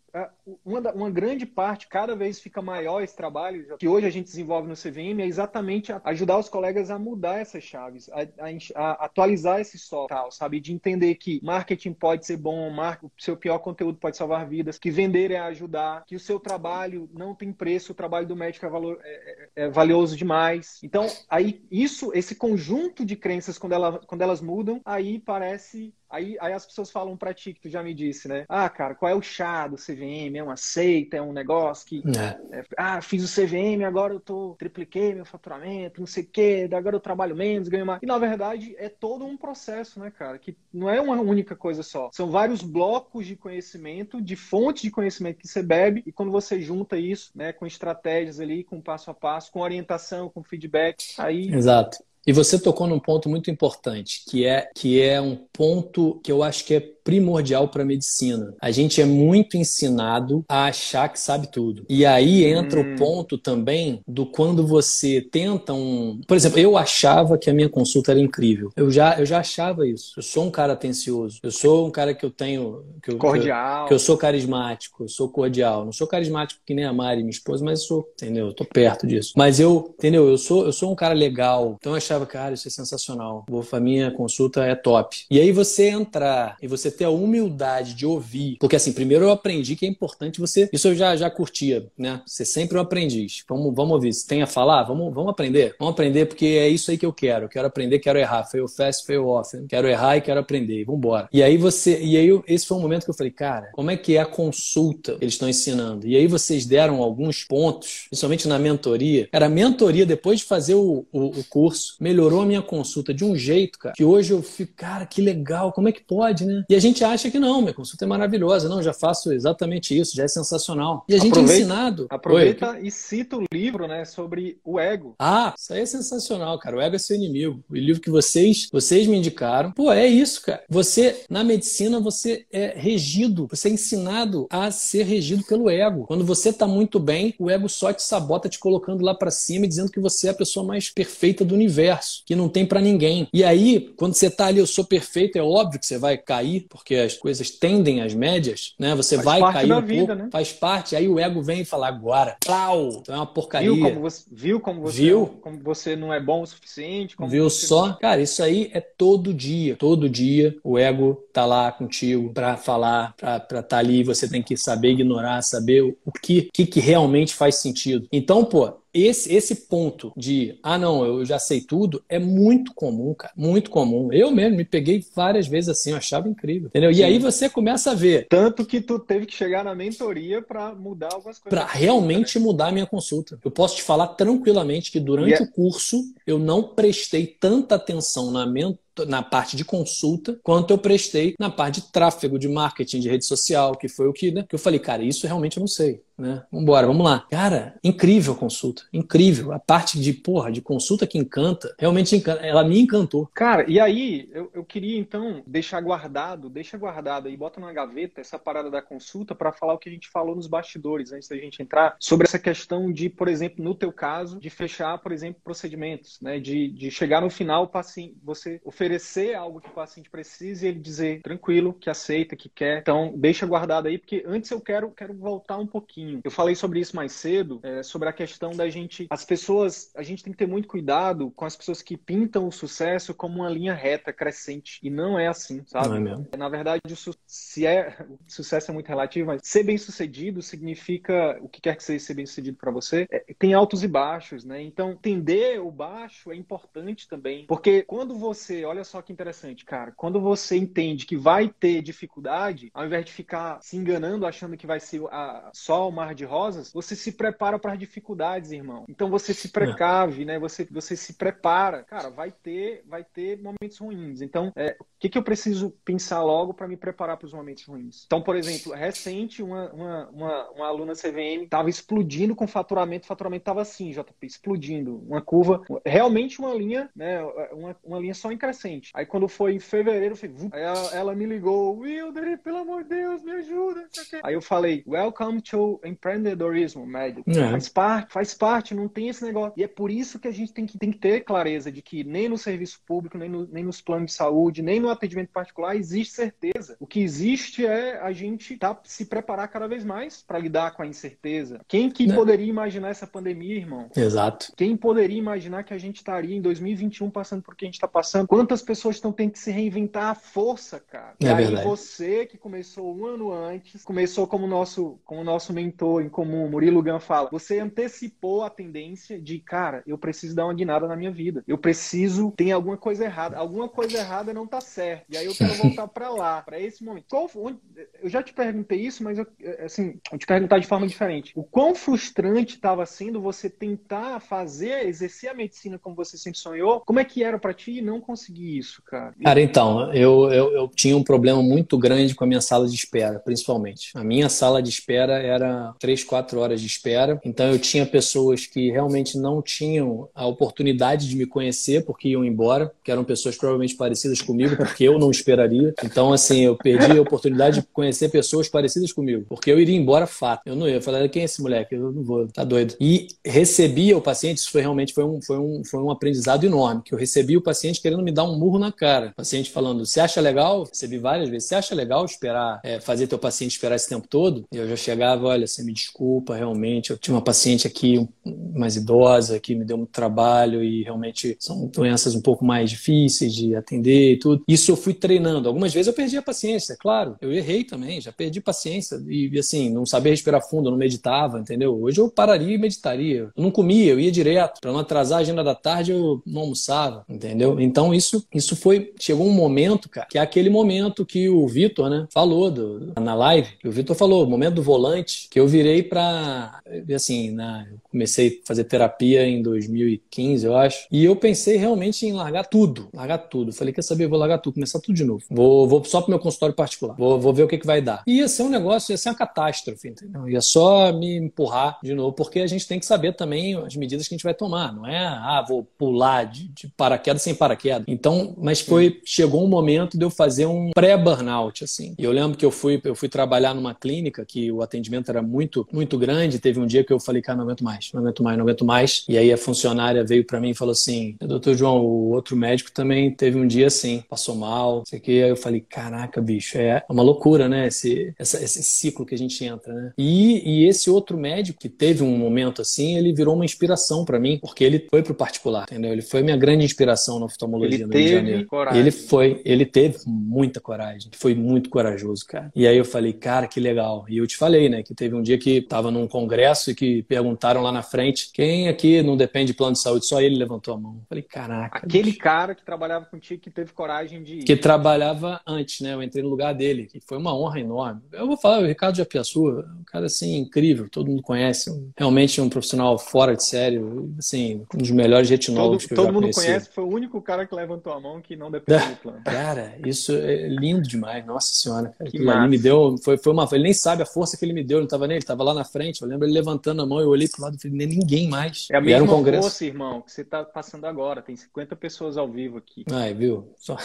uma, 0.65 0.91
uma, 0.91 1.09
grande 1.09 1.45
parte, 1.45 1.87
cada 1.87 2.15
vez 2.15 2.39
fica 2.39 2.61
maior 2.61 3.01
esse 3.01 3.15
trabalho 3.15 3.77
que 3.77 3.87
hoje 3.87 4.05
a 4.05 4.09
gente 4.09 4.25
desenvolve 4.25 4.67
no 4.67 4.75
CVM, 4.75 5.21
é 5.21 5.25
exatamente 5.25 5.93
ajudar 6.03 6.37
os 6.37 6.49
colegas 6.49 6.91
a 6.91 6.99
mudar 6.99 7.37
essas 7.37 7.63
chaves, 7.63 8.09
a, 8.09 8.21
a, 8.21 8.81
a 8.83 9.05
atualizar 9.05 9.59
esse 9.59 9.77
software, 9.77 10.31
sabe? 10.31 10.59
De 10.59 10.73
entender 10.73 11.15
que 11.15 11.39
marketing 11.43 11.93
pode 11.93 12.25
ser 12.25 12.37
bom, 12.37 12.71
o 13.03 13.11
seu 13.17 13.37
pior 13.37 13.59
conteúdo 13.59 13.97
pode 13.97 14.17
salvar 14.17 14.47
vidas, 14.47 14.77
que 14.77 14.91
vender 14.91 15.31
é 15.31 15.39
ajudar, 15.39 16.03
que 16.05 16.15
o 16.15 16.19
seu 16.19 16.39
trabalho 16.39 17.09
não 17.13 17.33
tem 17.33 17.51
preço, 17.53 17.91
o 17.91 17.95
trabalho 17.95 18.27
do 18.27 18.35
médico 18.35 18.65
é, 18.65 18.69
valor, 18.69 18.99
é, 19.03 19.49
é, 19.55 19.63
é 19.63 19.69
valioso 19.69 20.17
demais. 20.17 20.79
Então, 20.83 21.07
aí 21.29 21.63
isso, 21.71 22.11
esse 22.13 22.35
conjunto 22.35 23.05
de 23.05 23.15
crenças, 23.15 23.57
quando, 23.57 23.73
ela, 23.73 23.99
quando 23.99 24.21
elas 24.21 24.41
mudam, 24.41 24.81
aí 24.85 25.19
parece 25.19 25.93
Aí, 26.11 26.37
aí 26.39 26.53
as 26.53 26.65
pessoas 26.65 26.91
falam 26.91 27.15
pra 27.15 27.33
ti, 27.33 27.53
que 27.53 27.61
tu 27.61 27.69
já 27.69 27.81
me 27.81 27.93
disse, 27.93 28.27
né? 28.27 28.45
Ah, 28.49 28.69
cara, 28.69 28.95
qual 28.95 29.11
é 29.11 29.15
o 29.15 29.21
chá 29.21 29.67
do 29.67 29.77
CVM? 29.77 30.37
É 30.37 30.43
uma 30.43 30.57
seita, 30.57 31.17
é 31.17 31.21
um 31.21 31.33
negócio 31.33 31.87
que. 31.87 32.03
É. 32.17 32.59
É, 32.59 32.63
ah, 32.77 33.01
fiz 33.01 33.23
o 33.23 33.27
CVM, 33.27 33.83
agora 33.85 34.13
eu 34.13 34.19
tô. 34.19 34.55
tripliquei 34.59 35.15
meu 35.15 35.25
faturamento, 35.25 36.01
não 36.01 36.07
sei 36.07 36.23
o 36.23 36.27
quê, 36.27 36.69
agora 36.73 36.95
eu 36.95 36.99
trabalho 36.99 37.35
menos, 37.35 37.69
ganho 37.69 37.85
mais. 37.85 38.01
E 38.01 38.05
na 38.05 38.17
verdade 38.17 38.75
é 38.77 38.89
todo 38.89 39.25
um 39.25 39.37
processo, 39.37 39.99
né, 39.99 40.11
cara? 40.11 40.37
Que 40.37 40.55
não 40.73 40.89
é 40.89 40.99
uma 40.99 41.19
única 41.21 41.55
coisa 41.55 41.81
só. 41.81 42.09
São 42.11 42.29
vários 42.29 42.61
blocos 42.61 43.25
de 43.25 43.35
conhecimento, 43.35 44.21
de 44.21 44.35
fontes 44.35 44.83
de 44.83 44.91
conhecimento 44.91 45.37
que 45.37 45.47
você 45.47 45.63
bebe, 45.63 46.03
e 46.05 46.11
quando 46.11 46.31
você 46.31 46.59
junta 46.61 46.97
isso, 46.97 47.31
né, 47.33 47.53
com 47.53 47.65
estratégias 47.65 48.39
ali, 48.39 48.63
com 48.63 48.81
passo 48.81 49.09
a 49.11 49.13
passo, 49.13 49.51
com 49.51 49.61
orientação, 49.61 50.29
com 50.29 50.43
feedback, 50.43 51.13
aí. 51.17 51.53
Exato. 51.53 52.03
E 52.25 52.31
você 52.31 52.59
tocou 52.59 52.87
num 52.87 52.99
ponto 52.99 53.27
muito 53.27 53.49
importante, 53.49 54.23
que 54.29 54.45
é 54.45 54.69
que 54.75 55.01
é 55.01 55.19
um 55.19 55.35
ponto 55.51 56.19
que 56.23 56.31
eu 56.31 56.43
acho 56.43 56.65
que 56.65 56.75
é 56.75 56.79
primordial 57.03 57.67
para 57.67 57.83
a 57.83 57.85
medicina. 57.85 58.53
A 58.61 58.71
gente 58.71 59.01
é 59.01 59.05
muito 59.05 59.57
ensinado 59.57 60.43
a 60.47 60.65
achar 60.65 61.09
que 61.09 61.19
sabe 61.19 61.47
tudo. 61.51 61.85
E 61.89 62.05
aí 62.05 62.45
entra 62.45 62.79
hum. 62.79 62.93
o 62.93 62.97
ponto 62.97 63.37
também 63.37 64.01
do 64.07 64.25
quando 64.25 64.65
você 64.65 65.21
tenta 65.21 65.73
um. 65.73 66.21
Por 66.27 66.37
exemplo, 66.37 66.59
eu 66.59 66.77
achava 66.77 67.37
que 67.37 67.49
a 67.49 67.53
minha 67.53 67.69
consulta 67.69 68.11
era 68.11 68.19
incrível. 68.19 68.71
Eu 68.75 68.91
já, 68.91 69.19
eu 69.19 69.25
já 69.25 69.39
achava 69.39 69.87
isso. 69.87 70.13
Eu 70.17 70.23
sou 70.23 70.45
um 70.45 70.51
cara 70.51 70.73
atencioso. 70.73 71.39
Eu 71.43 71.51
sou 71.51 71.87
um 71.87 71.91
cara 71.91 72.13
que 72.13 72.25
eu 72.25 72.31
tenho. 72.31 72.83
Que 73.01 73.11
eu, 73.11 73.17
cordial. 73.17 73.79
Que 73.79 73.83
eu, 73.83 73.87
que 73.87 73.93
eu 73.93 73.99
sou 73.99 74.17
carismático. 74.17 75.03
Eu 75.03 75.09
sou 75.09 75.29
cordial. 75.29 75.85
Não 75.85 75.91
sou 75.91 76.07
carismático 76.07 76.61
que 76.65 76.73
nem 76.73 76.85
a 76.85 76.93
Mari, 76.93 77.21
minha 77.21 77.29
esposa, 77.29 77.63
mas 77.63 77.81
eu 77.81 77.85
sou. 77.85 78.09
Entendeu? 78.13 78.47
Eu 78.47 78.53
tô 78.53 78.65
perto 78.65 79.07
disso. 79.07 79.33
Mas 79.35 79.59
eu, 79.59 79.93
entendeu? 79.97 80.29
Eu 80.29 80.37
sou, 80.37 80.65
eu 80.65 80.71
sou 80.71 80.91
um 80.91 80.95
cara 80.95 81.13
legal. 81.13 81.77
Então 81.79 81.93
eu 81.93 81.97
achava, 81.97 82.25
cara, 82.25 82.53
isso 82.53 82.67
é 82.67 82.71
sensacional. 82.71 83.45
A 83.71 83.79
minha 83.79 84.11
consulta 84.11 84.63
é 84.65 84.75
top. 84.75 85.25
E 85.29 85.39
aí 85.39 85.51
você 85.51 85.89
entrar 85.89 86.57
e 86.61 86.67
você 86.67 86.90
ter 86.91 87.05
a 87.05 87.09
humildade 87.09 87.93
de 87.93 88.05
ouvir, 88.05 88.57
porque 88.59 88.75
assim, 88.75 88.93
primeiro 88.93 89.25
eu 89.25 89.31
aprendi 89.31 89.75
que 89.75 89.85
é 89.85 89.89
importante 89.89 90.39
você, 90.39 90.69
isso 90.71 90.87
eu 90.87 90.95
já, 90.95 91.15
já 91.15 91.29
curtia, 91.29 91.87
né? 91.97 92.21
Você 92.25 92.45
sempre 92.45 92.77
um 92.77 92.81
aprendiz. 92.81 93.43
Vamos, 93.47 93.73
vamos 93.75 93.93
ouvir, 93.93 94.13
se 94.13 94.27
tem 94.27 94.41
a 94.41 94.47
falar, 94.47 94.83
vamos, 94.83 95.13
vamos 95.13 95.31
aprender. 95.31 95.75
Vamos 95.79 95.93
aprender 95.93 96.25
porque 96.25 96.45
é 96.45 96.67
isso 96.67 96.91
aí 96.91 96.97
que 96.97 97.05
eu 97.05 97.13
quero. 97.13 97.47
Quero 97.47 97.67
aprender, 97.67 97.99
quero 97.99 98.19
errar. 98.19 98.43
Fail 98.45 98.67
fast, 98.67 99.05
fail 99.05 99.27
often. 99.27 99.67
Quero 99.67 99.87
errar 99.87 100.17
e 100.17 100.21
quero 100.21 100.39
aprender. 100.39 100.83
Vamos 100.85 100.99
embora. 100.99 101.29
E 101.31 101.41
aí 101.41 101.57
você, 101.57 102.01
e 102.01 102.17
aí 102.17 102.27
eu, 102.27 102.43
esse 102.47 102.65
foi 102.65 102.77
um 102.77 102.81
momento 102.81 103.05
que 103.05 103.09
eu 103.09 103.15
falei, 103.15 103.31
cara, 103.31 103.69
como 103.73 103.91
é 103.91 103.97
que 103.97 104.17
é 104.17 104.21
a 104.21 104.25
consulta 104.25 105.15
que 105.15 105.23
eles 105.23 105.35
estão 105.35 105.49
ensinando? 105.49 106.07
E 106.07 106.15
aí 106.15 106.27
vocês 106.27 106.65
deram 106.65 107.01
alguns 107.01 107.43
pontos, 107.43 108.07
principalmente 108.09 108.47
na 108.47 108.59
mentoria. 108.59 109.27
Era 109.31 109.45
a 109.45 109.49
mentoria 109.49 110.05
depois 110.05 110.39
de 110.39 110.45
fazer 110.45 110.75
o, 110.75 111.05
o, 111.11 111.25
o 111.27 111.43
curso, 111.49 111.95
melhorou 111.99 112.41
a 112.41 112.45
minha 112.45 112.61
consulta 112.61 113.13
de 113.13 113.23
um 113.23 113.35
jeito, 113.35 113.79
cara, 113.79 113.95
que 113.95 114.03
hoje 114.03 114.31
eu 114.31 114.41
fico, 114.41 114.73
cara, 114.75 115.05
que 115.05 115.21
legal, 115.21 115.71
como 115.71 115.87
é 115.87 115.91
que 115.91 116.01
pode, 116.01 116.45
né? 116.45 116.63
E 116.69 116.75
a 116.75 116.79
gente 116.81 117.03
acha 117.03 117.31
que 117.31 117.39
não, 117.39 117.61
minha 117.61 117.73
consulta 117.73 118.05
é 118.05 118.07
maravilhosa. 118.07 118.67
Não, 118.67 118.81
já 118.81 118.93
faço 118.93 119.31
exatamente 119.31 119.97
isso, 119.97 120.15
já 120.15 120.23
é 120.23 120.27
sensacional. 120.27 121.05
E 121.07 121.13
a 121.13 121.17
gente 121.17 121.31
aproveita, 121.31 121.53
é 121.53 121.57
ensinado. 121.57 122.07
Aproveita 122.09 122.71
Oi. 122.71 122.87
e 122.87 122.91
cita 122.91 123.37
o 123.37 123.45
livro, 123.53 123.87
né, 123.87 124.05
sobre 124.05 124.59
o 124.63 124.79
ego. 124.79 125.15
Ah, 125.19 125.53
isso 125.57 125.73
aí 125.73 125.81
é 125.81 125.85
sensacional, 125.85 126.57
cara. 126.59 126.77
O 126.77 126.81
ego 126.81 126.95
é 126.95 126.99
seu 126.99 127.15
inimigo. 127.15 127.63
O 127.69 127.75
livro 127.75 128.01
que 128.01 128.09
vocês, 128.09 128.67
vocês 128.71 129.07
me 129.07 129.17
indicaram. 129.17 129.71
Pô, 129.71 129.91
é 129.91 130.07
isso, 130.07 130.41
cara. 130.41 130.63
Você, 130.69 131.25
na 131.29 131.43
medicina, 131.43 131.99
você 131.99 132.45
é 132.51 132.73
regido, 132.75 133.47
você 133.49 133.69
é 133.69 133.71
ensinado 133.71 134.47
a 134.49 134.71
ser 134.71 135.03
regido 135.03 135.43
pelo 135.43 135.69
ego. 135.69 136.05
Quando 136.07 136.25
você 136.25 136.51
tá 136.51 136.67
muito 136.67 136.99
bem, 136.99 137.33
o 137.39 137.49
ego 137.49 137.69
só 137.69 137.93
te 137.93 138.03
sabota, 138.03 138.49
te 138.49 138.59
colocando 138.59 139.03
lá 139.03 139.13
para 139.13 139.31
cima 139.31 139.65
e 139.65 139.69
dizendo 139.69 139.91
que 139.91 139.99
você 139.99 140.27
é 140.27 140.31
a 140.31 140.35
pessoa 140.35 140.65
mais 140.65 140.89
perfeita 140.89 141.45
do 141.45 141.55
universo, 141.55 142.23
que 142.25 142.35
não 142.35 142.49
tem 142.49 142.65
para 142.65 142.81
ninguém. 142.81 143.27
E 143.33 143.43
aí, 143.43 143.93
quando 143.95 144.13
você 144.13 144.29
tá 144.29 144.47
ali, 144.47 144.59
eu 144.59 144.67
sou 144.67 144.85
perfeito, 144.85 145.37
é 145.37 145.41
óbvio 145.41 145.79
que 145.79 145.85
você 145.85 145.97
vai 145.97 146.17
cair, 146.17 146.65
porque 146.71 146.95
as 146.95 147.15
coisas 147.15 147.51
tendem 147.51 148.01
às 148.01 148.13
médias, 148.13 148.73
né? 148.79 148.95
Você 148.95 149.21
faz 149.21 149.41
vai 149.41 149.53
cair 149.53 149.73
um 149.73 149.81
vida, 149.81 150.07
pouco, 150.07 150.23
né? 150.23 150.29
faz 150.31 150.53
parte, 150.53 150.95
aí 150.95 151.07
o 151.07 151.19
ego 151.19 151.41
vem 151.43 151.61
e 151.61 151.65
fala 151.65 151.87
agora, 151.87 152.37
plau, 152.43 152.89
então 153.01 153.13
é 153.13 153.17
uma 153.17 153.27
porcaria. 153.27 153.69
Viu 153.69 153.81
como 153.81 153.99
você, 153.99 154.25
viu 154.31 154.59
como 154.61 154.81
você, 154.81 155.01
viu? 155.01 155.27
como 155.41 155.59
você 155.61 155.95
não 155.97 156.13
é 156.13 156.19
bom 156.19 156.41
o 156.41 156.47
suficiente? 156.47 157.15
viu 157.27 157.49
só? 157.49 157.87
Não... 157.87 157.97
Cara, 157.97 158.21
isso 158.21 158.41
aí 158.41 158.71
é 158.73 158.79
todo 158.79 159.33
dia, 159.33 159.75
todo 159.75 160.09
dia 160.09 160.55
o 160.63 160.79
ego 160.79 161.21
tá 161.33 161.45
lá 161.45 161.71
contigo 161.71 162.31
para 162.33 162.55
falar, 162.55 163.13
para 163.17 163.37
estar 163.37 163.63
tá 163.63 163.77
ali, 163.77 164.01
você 164.03 164.27
tem 164.29 164.41
que 164.41 164.55
saber 164.55 164.91
ignorar, 164.91 165.41
saber 165.41 165.81
o 165.81 166.11
que, 166.11 166.49
que, 166.53 166.65
que 166.65 166.79
realmente 166.79 167.35
faz 167.35 167.55
sentido. 167.55 168.07
Então, 168.11 168.45
pô, 168.45 168.80
esse, 168.93 169.33
esse 169.33 169.67
ponto 169.67 170.11
de, 170.15 170.59
ah, 170.61 170.77
não, 170.77 171.05
eu 171.05 171.25
já 171.25 171.39
sei 171.39 171.61
tudo, 171.61 172.03
é 172.09 172.19
muito 172.19 172.73
comum, 172.73 173.13
cara. 173.13 173.33
Muito 173.35 173.69
comum. 173.69 174.11
Eu 174.11 174.31
mesmo 174.31 174.57
me 174.57 174.65
peguei 174.65 175.03
várias 175.15 175.47
vezes 175.47 175.69
assim, 175.69 175.91
eu 175.91 175.97
achava 175.97 176.27
incrível. 176.27 176.67
Entendeu? 176.67 176.93
Sim. 176.93 176.99
E 176.99 177.03
aí 177.03 177.19
você 177.19 177.49
começa 177.49 177.91
a 177.91 177.95
ver. 177.95 178.27
Tanto 178.29 178.65
que 178.65 178.81
tu 178.81 178.99
teve 178.99 179.25
que 179.25 179.35
chegar 179.35 179.63
na 179.63 179.73
mentoria 179.73 180.41
para 180.41 180.73
mudar 180.75 181.13
algumas 181.13 181.39
coisas. 181.39 181.59
Para 181.59 181.65
realmente 181.65 182.37
né? 182.37 182.45
mudar 182.45 182.67
a 182.67 182.71
minha 182.71 182.85
consulta. 182.85 183.39
Eu 183.43 183.51
posso 183.51 183.77
te 183.77 183.83
falar 183.83 184.07
tranquilamente 184.09 184.91
que 184.91 184.99
durante 184.99 185.29
yeah. 185.29 185.45
É 185.45 185.47
o 185.47 185.51
curso 185.51 186.03
eu 186.27 186.37
não 186.37 186.61
prestei 186.61 187.25
tanta 187.25 187.75
atenção 187.75 188.31
na 188.31 188.45
mentoria 188.45 188.79
na 189.07 189.23
parte 189.23 189.55
de 189.55 189.63
consulta, 189.63 190.37
quanto 190.43 190.71
eu 190.71 190.77
prestei 190.77 191.33
na 191.39 191.49
parte 191.49 191.81
de 191.81 191.91
tráfego, 191.91 192.37
de 192.37 192.47
marketing, 192.47 192.99
de 192.99 193.09
rede 193.09 193.25
social, 193.25 193.75
que 193.75 193.87
foi 193.87 194.07
o 194.07 194.13
que, 194.13 194.31
né? 194.31 194.45
Que 194.47 194.53
eu 194.53 194.59
falei, 194.59 194.79
cara, 194.79 195.01
isso 195.01 195.25
realmente 195.25 195.57
eu 195.57 195.61
não 195.61 195.67
sei 195.67 196.01
né? 196.21 196.43
Vambora, 196.51 196.87
vamos 196.87 197.03
lá. 197.03 197.25
Cara, 197.29 197.75
incrível 197.83 198.33
a 198.33 198.37
consulta, 198.37 198.83
incrível. 198.93 199.51
A 199.51 199.59
parte 199.59 199.99
de, 199.99 200.13
porra, 200.13 200.51
de 200.51 200.61
consulta 200.61 201.07
que 201.07 201.17
encanta, 201.17 201.75
realmente 201.77 202.15
encanta, 202.15 202.45
ela 202.45 202.63
me 202.63 202.79
encantou. 202.79 203.29
Cara, 203.33 203.69
e 203.69 203.79
aí, 203.79 204.29
eu, 204.31 204.49
eu 204.53 204.63
queria 204.63 204.99
então 204.99 205.43
deixar 205.45 205.81
guardado, 205.81 206.49
deixa 206.49 206.77
guardado 206.77 207.27
aí, 207.27 207.35
bota 207.35 207.59
na 207.59 207.73
gaveta 207.73 208.21
essa 208.21 208.37
parada 208.37 208.69
da 208.69 208.81
consulta 208.81 209.33
para 209.33 209.51
falar 209.51 209.73
o 209.73 209.77
que 209.77 209.89
a 209.89 209.91
gente 209.91 210.09
falou 210.09 210.35
nos 210.35 210.47
bastidores, 210.47 211.11
antes 211.11 211.27
da 211.27 211.35
gente 211.35 211.61
entrar, 211.61 211.95
sobre 211.99 212.27
essa 212.27 212.39
questão 212.39 212.91
de, 212.91 213.09
por 213.09 213.27
exemplo, 213.27 213.63
no 213.63 213.73
teu 213.73 213.91
caso, 213.91 214.39
de 214.39 214.49
fechar, 214.49 214.97
por 214.99 215.11
exemplo, 215.11 215.41
procedimentos, 215.43 216.19
né? 216.21 216.39
De, 216.39 216.69
de 216.69 216.91
chegar 216.91 217.21
no 217.21 217.29
final, 217.29 217.67
paciente, 217.67 218.15
você 218.23 218.61
oferecer 218.63 219.33
algo 219.33 219.59
que 219.59 219.69
o 219.69 219.73
paciente 219.73 220.09
precisa 220.09 220.65
e 220.65 220.69
ele 220.69 220.79
dizer 220.79 221.21
tranquilo, 221.21 221.73
que 221.73 221.89
aceita, 221.89 222.35
que 222.35 222.49
quer. 222.49 222.79
Então, 222.81 223.13
deixa 223.15 223.45
guardado 223.45 223.87
aí, 223.87 223.97
porque 223.97 224.23
antes 224.25 224.51
eu 224.51 224.61
quero, 224.61 224.91
quero 224.91 225.13
voltar 225.13 225.57
um 225.57 225.67
pouquinho 225.67 226.10
pouquinho. 226.11 226.21
Eu 226.23 226.31
falei 226.31 226.55
sobre 226.55 226.79
isso 226.79 226.95
mais 226.95 227.13
cedo, 227.13 227.59
é, 227.63 227.83
sobre 227.83 228.09
a 228.09 228.13
questão 228.13 228.51
da 228.51 228.69
gente. 228.69 229.07
As 229.09 229.23
pessoas, 229.23 229.91
a 229.95 230.03
gente 230.03 230.23
tem 230.23 230.33
que 230.33 230.39
ter 230.39 230.47
muito 230.47 230.67
cuidado 230.67 231.31
com 231.31 231.45
as 231.45 231.55
pessoas 231.55 231.81
que 231.81 231.95
pintam 231.95 232.47
o 232.47 232.51
sucesso 232.51 233.13
como 233.13 233.39
uma 233.39 233.49
linha 233.49 233.73
reta, 233.73 234.11
crescente. 234.11 234.79
E 234.83 234.89
não 234.89 235.17
é 235.17 235.27
assim, 235.27 235.63
sabe? 235.65 235.89
Não 235.89 235.95
é 235.95 235.99
mesmo. 235.99 236.27
Na 236.37 236.49
verdade, 236.49 236.81
o 236.85 237.11
se 237.25 237.65
é, 237.65 238.05
o 238.09 238.19
sucesso 238.27 238.71
é 238.71 238.73
muito 238.73 238.87
relativo, 238.87 239.27
mas 239.27 239.41
ser 239.43 239.63
bem 239.63 239.77
sucedido 239.77 240.41
significa 240.41 241.37
o 241.41 241.47
que 241.47 241.61
quer 241.61 241.75
que 241.75 241.83
seja 241.83 242.05
ser 242.05 242.13
bem 242.13 242.25
sucedido 242.25 242.57
para 242.57 242.71
você. 242.71 243.07
É, 243.11 243.33
tem 243.37 243.53
altos 243.53 243.83
e 243.83 243.87
baixos, 243.87 244.43
né? 244.43 244.61
Então, 244.61 244.91
entender 244.91 245.59
o 245.59 245.71
baixo 245.71 246.31
é 246.31 246.35
importante 246.35 247.07
também. 247.07 247.45
Porque 247.45 247.83
quando 247.83 248.17
você, 248.17 248.65
olha 248.65 248.83
só 248.83 249.01
que 249.01 249.13
interessante, 249.13 249.65
cara, 249.65 249.91
quando 249.91 250.19
você 250.19 250.57
entende 250.57 251.05
que 251.05 251.15
vai 251.15 251.47
ter 251.47 251.81
dificuldade, 251.81 252.69
ao 252.73 252.85
invés 252.85 253.05
de 253.05 253.11
ficar 253.11 253.59
se 253.61 253.77
enganando 253.77 254.25
achando 254.25 254.57
que 254.57 254.67
vai 254.67 254.79
ser 254.79 255.01
a, 255.11 255.51
só 255.53 255.87
uma 255.87 256.00
mar 256.01 256.15
de 256.15 256.25
rosas, 256.25 256.73
você 256.73 256.95
se 256.95 257.11
prepara 257.11 257.59
para 257.59 257.73
as 257.73 257.79
dificuldades, 257.79 258.51
irmão. 258.51 258.85
Então 258.89 259.09
você 259.09 259.33
se 259.33 259.49
precave, 259.49 260.25
né? 260.25 260.39
Você, 260.39 260.67
você 260.69 260.95
se 260.95 261.13
prepara. 261.13 261.83
Cara, 261.83 262.09
vai 262.09 262.31
ter, 262.31 262.83
vai 262.87 263.03
ter 263.03 263.37
momentos 263.37 263.77
ruins. 263.77 264.21
Então, 264.21 264.51
é, 264.55 264.75
o 264.79 264.85
que, 265.01 265.09
que 265.09 265.17
eu 265.17 265.23
preciso 265.23 265.71
pensar 265.83 266.21
logo 266.21 266.53
para 266.53 266.67
me 266.67 266.77
preparar 266.77 267.17
para 267.17 267.25
os 267.25 267.33
momentos 267.33 267.65
ruins? 267.65 268.03
Então, 268.05 268.21
por 268.21 268.35
exemplo, 268.35 268.71
recente, 268.71 269.41
uma, 269.41 269.73
uma, 269.73 270.09
uma, 270.09 270.49
uma 270.51 270.67
aluna 270.67 270.93
CVM 270.93 271.45
estava 271.45 271.71
explodindo 271.71 272.35
com 272.35 272.45
faturamento, 272.45 273.05
o 273.05 273.07
faturamento 273.07 273.41
estava 273.41 273.63
assim, 273.63 273.89
JP, 273.89 274.13
explodindo. 274.21 275.03
Uma 275.07 275.19
curva, 275.19 275.63
realmente 275.83 276.39
uma 276.39 276.53
linha, 276.53 276.87
né? 276.95 277.19
Uma, 277.51 277.75
uma 277.83 277.99
linha 277.99 278.13
só 278.13 278.31
em 278.31 278.37
crescente. 278.37 278.91
Aí 278.93 279.03
quando 279.03 279.27
foi 279.27 279.55
em 279.55 279.59
fevereiro, 279.59 280.15
foi, 280.15 280.31
aí 280.51 280.61
ela, 280.61 280.95
ela 280.95 281.15
me 281.15 281.25
ligou, 281.25 281.79
Wilder, 281.79 282.37
pelo 282.43 282.57
amor 282.57 282.83
de 282.83 282.89
Deus, 282.89 283.23
me 283.23 283.31
ajuda. 283.31 283.87
Aí 284.21 284.35
eu 284.35 284.41
falei, 284.41 284.83
welcome 284.85 285.41
to 285.41 285.81
empreendedorismo 285.83 286.85
médico. 286.85 287.27
É. 287.31 287.49
Faz 287.49 287.69
parte, 287.69 288.13
faz 288.13 288.33
parte, 288.35 288.75
não 288.75 288.87
tem 288.87 289.09
esse 289.09 289.23
negócio. 289.23 289.53
E 289.57 289.63
é 289.63 289.67
por 289.67 289.89
isso 289.89 290.19
que 290.19 290.27
a 290.27 290.31
gente 290.31 290.53
tem 290.53 290.67
que, 290.67 290.77
tem 290.77 290.91
que 290.91 290.99
ter 290.99 291.21
clareza 291.21 291.71
de 291.71 291.81
que 291.81 292.03
nem 292.03 292.29
no 292.29 292.37
serviço 292.37 292.79
público, 292.85 293.17
nem, 293.17 293.27
no, 293.27 293.47
nem 293.47 293.63
nos 293.63 293.81
planos 293.81 294.11
de 294.11 294.13
saúde, 294.13 294.61
nem 294.61 294.79
no 294.79 294.90
atendimento 294.91 295.29
particular 295.29 295.75
existe 295.75 296.13
certeza. 296.13 296.75
O 296.79 296.87
que 296.87 297.01
existe 297.01 297.65
é 297.65 297.99
a 297.99 298.11
gente 298.11 298.57
tá, 298.57 298.77
se 298.83 299.05
preparar 299.05 299.47
cada 299.47 299.67
vez 299.67 299.83
mais 299.83 300.21
para 300.21 300.39
lidar 300.39 300.71
com 300.71 300.81
a 300.81 300.87
incerteza. 300.87 301.61
Quem 301.67 301.89
que 301.89 302.09
é. 302.09 302.13
poderia 302.13 302.45
imaginar 302.47 302.89
essa 302.89 303.07
pandemia, 303.07 303.55
irmão? 303.55 303.89
Exato. 303.95 304.53
Quem 304.55 304.75
poderia 304.75 305.17
imaginar 305.17 305.63
que 305.63 305.73
a 305.73 305.77
gente 305.77 305.97
estaria 305.97 306.35
em 306.35 306.41
2021 306.41 307.09
passando 307.09 307.41
por 307.41 307.55
que 307.55 307.65
a 307.65 307.67
gente 307.67 307.75
está 307.75 307.87
passando? 307.87 308.27
Quantas 308.27 308.61
pessoas 308.61 308.95
estão 308.95 309.11
tendo 309.11 309.31
que 309.31 309.39
se 309.39 309.51
reinventar 309.51 310.09
à 310.09 310.15
força, 310.15 310.79
cara? 310.79 311.15
É 311.19 311.25
e 311.25 311.29
aí 311.29 311.45
verdade. 311.45 311.67
você 311.67 312.25
que 312.25 312.37
começou 312.37 312.95
um 312.95 313.05
ano 313.05 313.31
antes, 313.31 313.83
começou 313.83 314.27
como 314.27 314.47
nosso, 314.47 314.99
como 315.05 315.23
nosso 315.23 315.53
mentor 315.53 316.01
em 316.01 316.09
comum, 316.09 316.49
Murilo 316.49 316.83
Gun 316.83 316.99
fala, 316.99 317.29
você 317.29 317.59
antecipou 317.59 318.43
a 318.43 318.49
tendência 318.49 319.19
de, 319.19 319.39
cara, 319.39 319.83
eu 319.85 319.97
preciso 319.97 320.35
dar 320.35 320.45
uma 320.45 320.53
guinada 320.53 320.87
na 320.87 320.95
minha 320.95 321.11
vida. 321.11 321.43
Eu 321.47 321.57
preciso, 321.57 322.31
tem 322.31 322.51
alguma 322.51 322.77
coisa 322.77 323.05
errada. 323.05 323.37
Alguma 323.37 323.67
coisa 323.69 323.97
errada 323.97 324.33
não 324.33 324.47
tá 324.47 324.61
certo. 324.81 325.05
E 325.09 325.17
aí 325.17 325.25
eu 325.25 325.33
quero 325.35 325.53
voltar 325.55 325.87
para 325.87 326.09
lá, 326.09 326.41
para 326.41 326.59
esse 326.59 326.83
momento. 326.83 327.05
Qual, 327.09 327.29
onde, 327.35 327.57
eu 328.01 328.09
já 328.09 328.21
te 328.21 328.33
perguntei 328.33 328.79
isso, 328.79 329.03
mas 329.03 329.17
eu, 329.17 329.25
assim, 329.63 329.99
vou 330.09 330.19
te 330.19 330.25
perguntar 330.25 330.59
de 330.59 330.67
forma 330.67 330.87
diferente. 330.87 331.31
O 331.35 331.43
quão 331.43 331.75
frustrante 331.75 332.55
estava 332.55 332.85
sendo 332.85 333.21
você 333.21 333.49
tentar 333.49 334.19
fazer, 334.19 334.87
exercer 334.87 335.29
a 335.29 335.33
medicina 335.33 335.79
como 335.79 335.95
você 335.95 336.17
sempre 336.17 336.39
sonhou? 336.39 336.81
Como 336.81 336.99
é 336.99 337.05
que 337.05 337.23
era 337.23 337.39
para 337.39 337.53
ti 337.53 337.77
e 337.77 337.81
não 337.81 338.01
conseguir 338.01 338.57
isso, 338.57 338.81
cara? 338.83 339.13
Cara, 339.23 339.41
então, 339.41 339.93
eu, 339.93 340.31
eu, 340.31 340.51
eu 340.53 340.67
tinha 340.67 340.95
um 340.95 341.03
problema 341.03 341.41
muito 341.41 341.77
grande 341.77 342.15
com 342.15 342.23
a 342.23 342.27
minha 342.27 342.41
sala 342.41 342.67
de 342.67 342.75
espera, 342.75 343.19
principalmente. 343.19 343.91
A 343.95 344.03
minha 344.03 344.29
sala 344.29 344.61
de 344.61 344.69
espera 344.69 345.19
era 345.19 345.73
três, 345.79 346.03
quatro 346.03 346.39
horas 346.39 346.59
de 346.61 346.67
espera. 346.67 347.19
Então 347.23 347.51
eu 347.51 347.59
tinha 347.59 347.85
pessoas 347.85 348.45
que 348.45 348.71
realmente 348.71 349.17
não 349.17 349.41
tinham 349.41 350.09
a 350.15 350.25
oportunidade 350.25 351.07
de 351.07 351.15
me 351.15 351.25
conhecer 351.25 351.85
porque 351.85 352.09
iam 352.09 352.25
embora, 352.25 352.71
que 352.83 352.91
eram 352.91 353.03
pessoas 353.03 353.37
provavelmente 353.37 353.75
parecidas 353.75 354.21
comigo, 354.21 354.55
porque 354.71 354.83
eu 354.85 354.97
não 354.97 355.11
esperaria. 355.11 355.73
Então, 355.83 356.13
assim, 356.13 356.45
eu 356.45 356.55
perdi 356.55 356.97
a 356.97 357.01
oportunidade 357.01 357.61
de 357.61 357.67
conhecer 357.73 358.09
pessoas 358.09 358.47
parecidas 358.47 358.91
comigo, 358.91 359.25
porque 359.27 359.51
eu 359.51 359.59
iria 359.59 359.75
embora 359.75 360.07
fato. 360.07 360.41
Eu 360.45 360.55
não 360.55 360.67
ia. 360.67 360.75
Eu 360.75 360.81
falei, 360.81 361.07
quem 361.09 361.21
é 361.21 361.25
esse 361.25 361.41
moleque? 361.41 361.75
Eu 361.75 361.91
não 361.91 362.03
vou, 362.03 362.27
tá 362.27 362.43
doido. 362.43 362.75
E 362.79 363.07
recebia 363.23 363.97
o 363.97 364.01
paciente, 364.01 364.37
isso 364.37 364.51
foi 364.51 364.61
realmente 364.61 364.93
foi 364.93 365.03
um, 365.03 365.21
foi 365.21 365.37
um, 365.37 365.61
foi 365.63 365.81
um 365.81 365.91
aprendizado 365.91 366.45
enorme, 366.45 366.81
que 366.83 366.93
eu 366.93 366.97
recebi 366.97 367.35
o 367.35 367.41
paciente 367.41 367.81
querendo 367.81 368.03
me 368.03 368.11
dar 368.11 368.23
um 368.23 368.37
murro 368.37 368.57
na 368.57 368.71
cara. 368.71 369.09
O 369.09 369.15
paciente 369.15 369.51
falando, 369.51 369.85
você 369.85 369.99
acha 369.99 370.21
legal? 370.21 370.63
Recebi 370.63 370.97
várias 370.97 371.29
vezes. 371.29 371.49
Você 371.49 371.55
acha 371.55 371.75
legal 371.75 372.05
esperar, 372.05 372.59
é, 372.63 372.79
fazer 372.79 373.07
teu 373.07 373.19
paciente 373.19 373.51
esperar 373.51 373.75
esse 373.75 373.89
tempo 373.89 374.07
todo? 374.07 374.45
E 374.51 374.57
eu 374.57 374.67
já 374.67 374.75
chegava, 374.75 375.27
olha, 375.27 375.45
você 375.45 375.63
me 375.63 375.73
desculpa, 375.73 376.35
realmente. 376.35 376.91
Eu 376.91 376.97
tinha 376.97 377.13
uma 377.13 377.21
paciente 377.21 377.67
aqui 377.67 378.07
mais 378.55 378.75
idosa 378.75 379.39
que 379.39 379.55
me 379.55 379.65
deu 379.65 379.77
muito 379.77 379.91
trabalho 379.91 380.63
e 380.63 380.83
realmente 380.83 381.35
são 381.39 381.67
doenças 381.67 382.15
um 382.15 382.21
pouco 382.21 382.45
mais 382.45 382.69
difíceis 382.69 383.33
de 383.33 383.55
atender 383.55 384.13
e 384.13 384.17
tudo. 384.17 384.43
Isso 384.47 384.60
eu 384.69 384.75
fui 384.75 384.93
treinando. 384.93 385.47
Algumas 385.47 385.73
vezes 385.73 385.87
eu 385.87 385.93
perdi 385.93 386.17
a 386.17 386.21
paciência, 386.21 386.75
claro. 386.79 387.15
Eu 387.21 387.31
errei 387.31 387.63
também, 387.63 388.01
já 388.01 388.11
perdi 388.11 388.41
paciência 388.41 389.01
e 389.07 389.37
assim, 389.39 389.69
não 389.69 389.85
sabia 389.85 390.11
respirar 390.11 390.41
fundo, 390.47 390.67
eu 390.67 390.71
não 390.71 390.77
meditava, 390.77 391.39
entendeu? 391.39 391.81
Hoje 391.81 391.99
eu 391.99 392.09
pararia 392.09 392.55
e 392.55 392.57
meditaria. 392.57 393.29
Eu 393.35 393.43
não 393.43 393.51
comia, 393.51 393.91
eu 393.91 393.99
ia 393.99 394.11
direto. 394.11 394.59
Para 394.61 394.71
não 394.71 394.79
atrasar 394.79 395.19
a 395.19 395.21
agenda 395.21 395.43
da 395.43 395.55
tarde, 395.55 395.91
eu 395.91 396.21
não 396.25 396.41
almoçava, 396.41 397.05
entendeu? 397.07 397.59
Então 397.59 397.93
isso, 397.93 398.25
isso 398.33 398.55
foi. 398.55 398.93
Chegou 398.99 399.25
um 399.27 399.33
momento, 399.33 399.89
cara, 399.89 400.07
que 400.07 400.17
é 400.17 400.21
aquele 400.21 400.49
momento 400.49 401.05
que 401.05 401.29
o 401.29 401.47
Vitor, 401.47 401.89
né, 401.89 402.07
falou 402.11 402.51
do, 402.51 402.93
na 402.99 403.13
live. 403.13 403.49
o 403.63 403.71
Vitor 403.71 403.95
falou, 403.95 404.27
momento 404.27 404.55
do 404.55 404.63
volante, 404.63 405.27
que 405.29 405.39
eu 405.39 405.47
virei 405.47 405.83
para 405.83 406.61
assim, 406.95 407.31
na, 407.31 407.65
eu 407.69 407.77
comecei 407.89 408.41
a 408.43 408.47
fazer 408.47 408.63
terapia 408.63 409.25
em 409.27 409.41
2015, 409.41 410.45
eu 410.45 410.55
acho, 410.55 410.87
e 410.91 411.03
eu 411.03 411.15
pensei 411.15 411.57
realmente 411.57 412.05
em 412.05 412.13
largar 412.13 412.45
tudo, 412.45 412.89
largar 412.93 413.17
tudo. 413.17 413.53
Falei, 413.53 413.73
quer 413.73 413.81
saber, 413.81 414.07
vou 414.07 414.17
largar 414.17 414.39
tudo, 414.39 414.50
começar 414.51 414.79
tudo 414.79 414.95
de 414.95 415.03
novo. 415.03 415.23
Vou, 415.29 415.67
vou 415.67 415.83
só 415.83 416.01
pro 416.01 416.09
meu 416.09 416.19
consultório 416.19 416.55
particular, 416.55 416.95
vou, 416.97 417.19
vou 417.19 417.33
ver 417.33 417.43
o 417.43 417.47
que, 417.47 417.57
que 417.57 417.65
vai 417.65 417.81
dar. 417.81 418.03
E 418.05 418.17
ia 418.17 418.27
ser 418.27 418.43
um 418.43 418.49
negócio, 418.49 418.91
ia 418.91 418.97
ser 418.97 419.09
uma 419.09 419.15
catástrofe, 419.15 419.89
entendeu? 419.89 420.27
Ia 420.29 420.41
só 420.41 420.91
me 420.91 421.17
empurrar 421.17 421.79
de 421.83 421.93
novo, 421.93 422.13
porque 422.13 422.39
a 422.39 422.47
gente 422.47 422.67
tem 422.67 422.79
que 422.79 422.85
saber 422.85 423.15
também 423.15 423.55
as 423.55 423.75
medidas 423.75 424.07
que 424.07 424.13
a 424.13 424.17
gente 424.17 424.23
vai 424.23 424.33
tomar, 424.33 424.73
não 424.73 424.87
é, 424.87 425.05
ah, 425.05 425.43
vou 425.47 425.63
pular 425.77 426.25
de, 426.25 426.47
de 426.49 426.67
paraquedas 426.69 427.21
sem 427.21 427.35
paraquedas. 427.35 427.85
Então, 427.87 428.35
mas 428.37 428.61
foi, 428.61 429.01
chegou 429.05 429.43
um 429.43 429.47
momento 429.47 429.97
de 429.97 430.05
eu 430.05 430.09
fazer 430.09 430.45
um 430.45 430.71
pré-burnout, 430.73 431.63
assim. 431.63 431.95
E 431.97 432.03
eu 432.03 432.11
lembro 432.11 432.37
que 432.37 432.45
eu 432.45 432.51
fui, 432.51 432.81
eu 432.83 432.95
fui 432.95 433.09
trabalhar 433.09 433.53
numa 433.53 433.73
clínica 433.73 434.25
que 434.25 434.51
o 434.51 434.61
atendimento 434.61 435.09
era 435.09 435.21
muito, 435.21 435.67
muito 435.71 435.97
grande. 435.97 436.39
Teve 436.39 436.59
um 436.59 436.65
dia 436.65 436.83
que 436.83 436.93
eu 436.93 436.99
falei, 436.99 437.21
cara, 437.21 437.37
não 437.37 437.45
aguento 437.45 437.63
mais, 437.63 437.89
não 437.93 438.01
aguento 438.01 438.23
mais, 438.23 438.37
não 438.37 438.45
aguento 438.45 438.65
mais. 438.65 439.03
E 439.07 439.17
aí 439.17 439.31
a 439.31 439.37
funcionária 439.37 440.03
veio 440.03 440.25
para 440.25 440.39
mim 440.39 440.51
e 440.51 440.55
falou 440.55 440.71
assim: 440.71 441.15
Doutor 441.19 441.55
João, 441.55 441.83
o 441.83 442.11
outro 442.11 442.35
médico 442.35 442.71
também 442.71 443.11
teve 443.11 443.37
um 443.37 443.47
dia 443.47 443.67
assim, 443.67 444.03
passou 444.09 444.30
mal, 444.35 444.83
sei 444.85 444.99
que. 444.99 445.23
Aí 445.23 445.29
eu 445.29 445.35
falei, 445.35 445.61
caraca, 445.61 446.21
bicho, 446.21 446.57
é 446.57 446.83
uma 446.89 447.03
loucura, 447.03 447.47
né? 447.47 447.67
Esse, 447.67 448.13
essa, 448.17 448.43
esse 448.43 448.63
ciclo 448.63 449.05
que 449.05 449.15
a 449.15 449.17
gente 449.17 449.43
entra, 449.43 449.73
né? 449.73 449.93
E, 449.97 450.63
e 450.63 450.67
esse 450.67 450.89
outro 450.89 451.17
médico 451.17 451.59
que 451.59 451.69
teve 451.69 452.03
um 452.03 452.17
momento 452.17 452.61
assim, 452.61 452.97
ele 452.97 453.13
virou 453.13 453.35
uma 453.35 453.45
inspiração 453.45 454.05
para 454.05 454.19
mim, 454.19 454.39
porque 454.41 454.63
ele 454.63 454.87
foi 454.89 455.01
pro 455.03 455.13
particular, 455.13 455.63
entendeu? 455.63 455.91
Ele 455.91 456.01
foi 456.01 456.21
minha 456.21 456.37
grande 456.37 456.65
inspiração 456.65 457.19
na 457.19 457.25
oftalmologia 457.25 457.75
ele 457.75 457.85
no 457.85 457.91
teve 457.91 458.03
Rio 458.03 458.09
de 458.09 458.15
Janeiro. 458.15 458.47
Coragem. 458.47 458.79
Ele 458.79 458.91
foi, 458.91 459.41
ele 459.45 459.65
teve 459.65 459.97
muita 460.07 460.59
coragem, 460.59 461.11
foi 461.13 461.35
muito 461.35 461.69
corajoso, 461.69 462.25
cara. 462.25 462.51
E 462.55 462.67
aí 462.67 462.77
eu 462.77 462.85
falei, 462.85 463.13
cara, 463.13 463.47
que 463.47 463.59
legal. 463.59 464.05
E 464.09 464.17
eu 464.17 464.27
te 464.27 464.37
falei, 464.37 464.69
né, 464.69 464.83
que 464.83 464.93
teve 464.93 465.15
um 465.15 465.21
dia 465.21 465.37
que 465.37 465.61
tava 465.61 465.91
num 465.91 466.07
congresso 466.07 466.71
e 466.71 466.75
que 466.75 467.03
perguntaram 467.03 467.61
lá 467.61 467.71
na 467.71 467.83
frente, 467.83 468.29
quem 468.33 468.67
aqui 468.67 469.01
não 469.01 469.15
depende 469.17 469.47
de 469.47 469.53
plano 469.53 469.73
de 469.73 469.79
saúde? 469.79 470.05
Só 470.05 470.21
ele 470.21 470.35
levantou 470.35 470.73
a 470.73 470.77
mão. 470.77 470.95
Eu 470.95 471.05
falei, 471.07 471.23
caraca. 471.23 471.79
Aquele 471.79 472.11
bicho. 472.11 472.19
cara 472.19 472.55
que 472.55 472.63
trabalhava 472.63 473.05
contigo 473.05 473.41
que 473.41 473.49
teve 473.49 473.71
coragem 473.73 474.20
ir. 474.23 474.43
Que 474.43 474.55
trabalhava 474.55 475.39
antes, 475.45 475.81
né? 475.81 475.93
Eu 475.93 476.03
entrei 476.03 476.23
no 476.23 476.29
lugar 476.29 476.53
dele, 476.53 476.85
que 476.87 476.99
foi 477.01 477.17
uma 477.17 477.35
honra 477.37 477.59
enorme. 477.59 478.01
Eu 478.11 478.27
vou 478.27 478.37
falar, 478.37 478.59
o 478.61 478.65
Ricardo 478.67 478.95
de 478.95 479.01
Apiaçu, 479.01 479.47
um 479.49 479.83
cara 479.85 480.05
assim 480.05 480.37
incrível, 480.37 480.87
todo 480.89 481.07
mundo 481.09 481.21
conhece, 481.21 481.69
realmente 481.97 482.39
um 482.41 482.49
profissional 482.49 482.97
fora 482.97 483.35
de 483.35 483.45
sério, 483.45 484.13
assim, 484.17 484.63
um 484.73 484.77
dos 484.77 484.91
melhores 484.91 485.29
retinólogos 485.29 485.83
todo, 485.83 485.87
que 485.87 485.93
eu 485.93 485.95
todo 485.97 486.05
já 486.07 486.11
mundo 486.11 486.21
conheci. 486.23 486.45
conhece, 486.45 486.69
foi 486.73 486.83
o 486.83 486.87
único 486.87 487.21
cara 487.21 487.45
que 487.45 487.55
levantou 487.55 487.93
a 487.93 487.99
mão 487.99 488.21
que 488.21 488.35
não 488.35 488.49
depende 488.51 488.85
do 488.89 488.95
plano. 489.01 489.21
Cara, 489.23 489.75
isso 489.85 490.11
é 490.13 490.47
lindo 490.47 490.81
demais, 490.87 491.25
nossa 491.25 491.53
senhora. 491.53 491.93
Cara. 491.97 492.09
Que 492.09 492.19
massa. 492.19 492.47
me 492.47 492.57
deu, 492.57 492.95
foi, 493.03 493.17
foi 493.17 493.33
uma, 493.33 493.47
ele 493.51 493.63
nem 493.63 493.73
sabe 493.73 494.03
a 494.03 494.05
força 494.05 494.37
que 494.37 494.45
ele 494.45 494.53
me 494.53 494.63
deu, 494.63 494.77
ele 494.77 494.83
não 494.83 494.89
tava 494.89 495.07
nem, 495.07 495.17
ele 495.17 495.25
tava 495.25 495.43
lá 495.43 495.53
na 495.53 495.63
frente, 495.63 496.01
eu 496.01 496.07
lembro 496.07 496.25
ele 496.27 496.33
levantando 496.33 496.81
a 496.81 496.85
mão, 496.85 496.99
eu 496.99 497.09
olhei 497.09 497.27
pro 497.27 497.41
lado 497.41 497.55
e 497.55 497.61
falei, 497.61 497.77
nem 497.77 497.87
ninguém 497.87 498.27
mais. 498.29 498.67
É 498.71 498.77
a 498.77 498.81
E 498.81 498.91
era 498.91 499.03
um 499.03 499.05
mesma 499.05 499.15
congresso. 499.17 499.43
força, 499.43 499.65
irmão, 499.65 500.01
que 500.01 500.11
você 500.11 500.23
tá 500.23 500.43
passando 500.43 500.85
agora. 500.85 501.21
Tem 501.21 501.35
50 501.35 501.75
pessoas 501.75 502.17
ao 502.17 502.27
vivo 502.29 502.57
aqui. 502.57 502.83
Ai, 502.91 503.13
viu? 503.13 503.53
Só... 503.57 503.77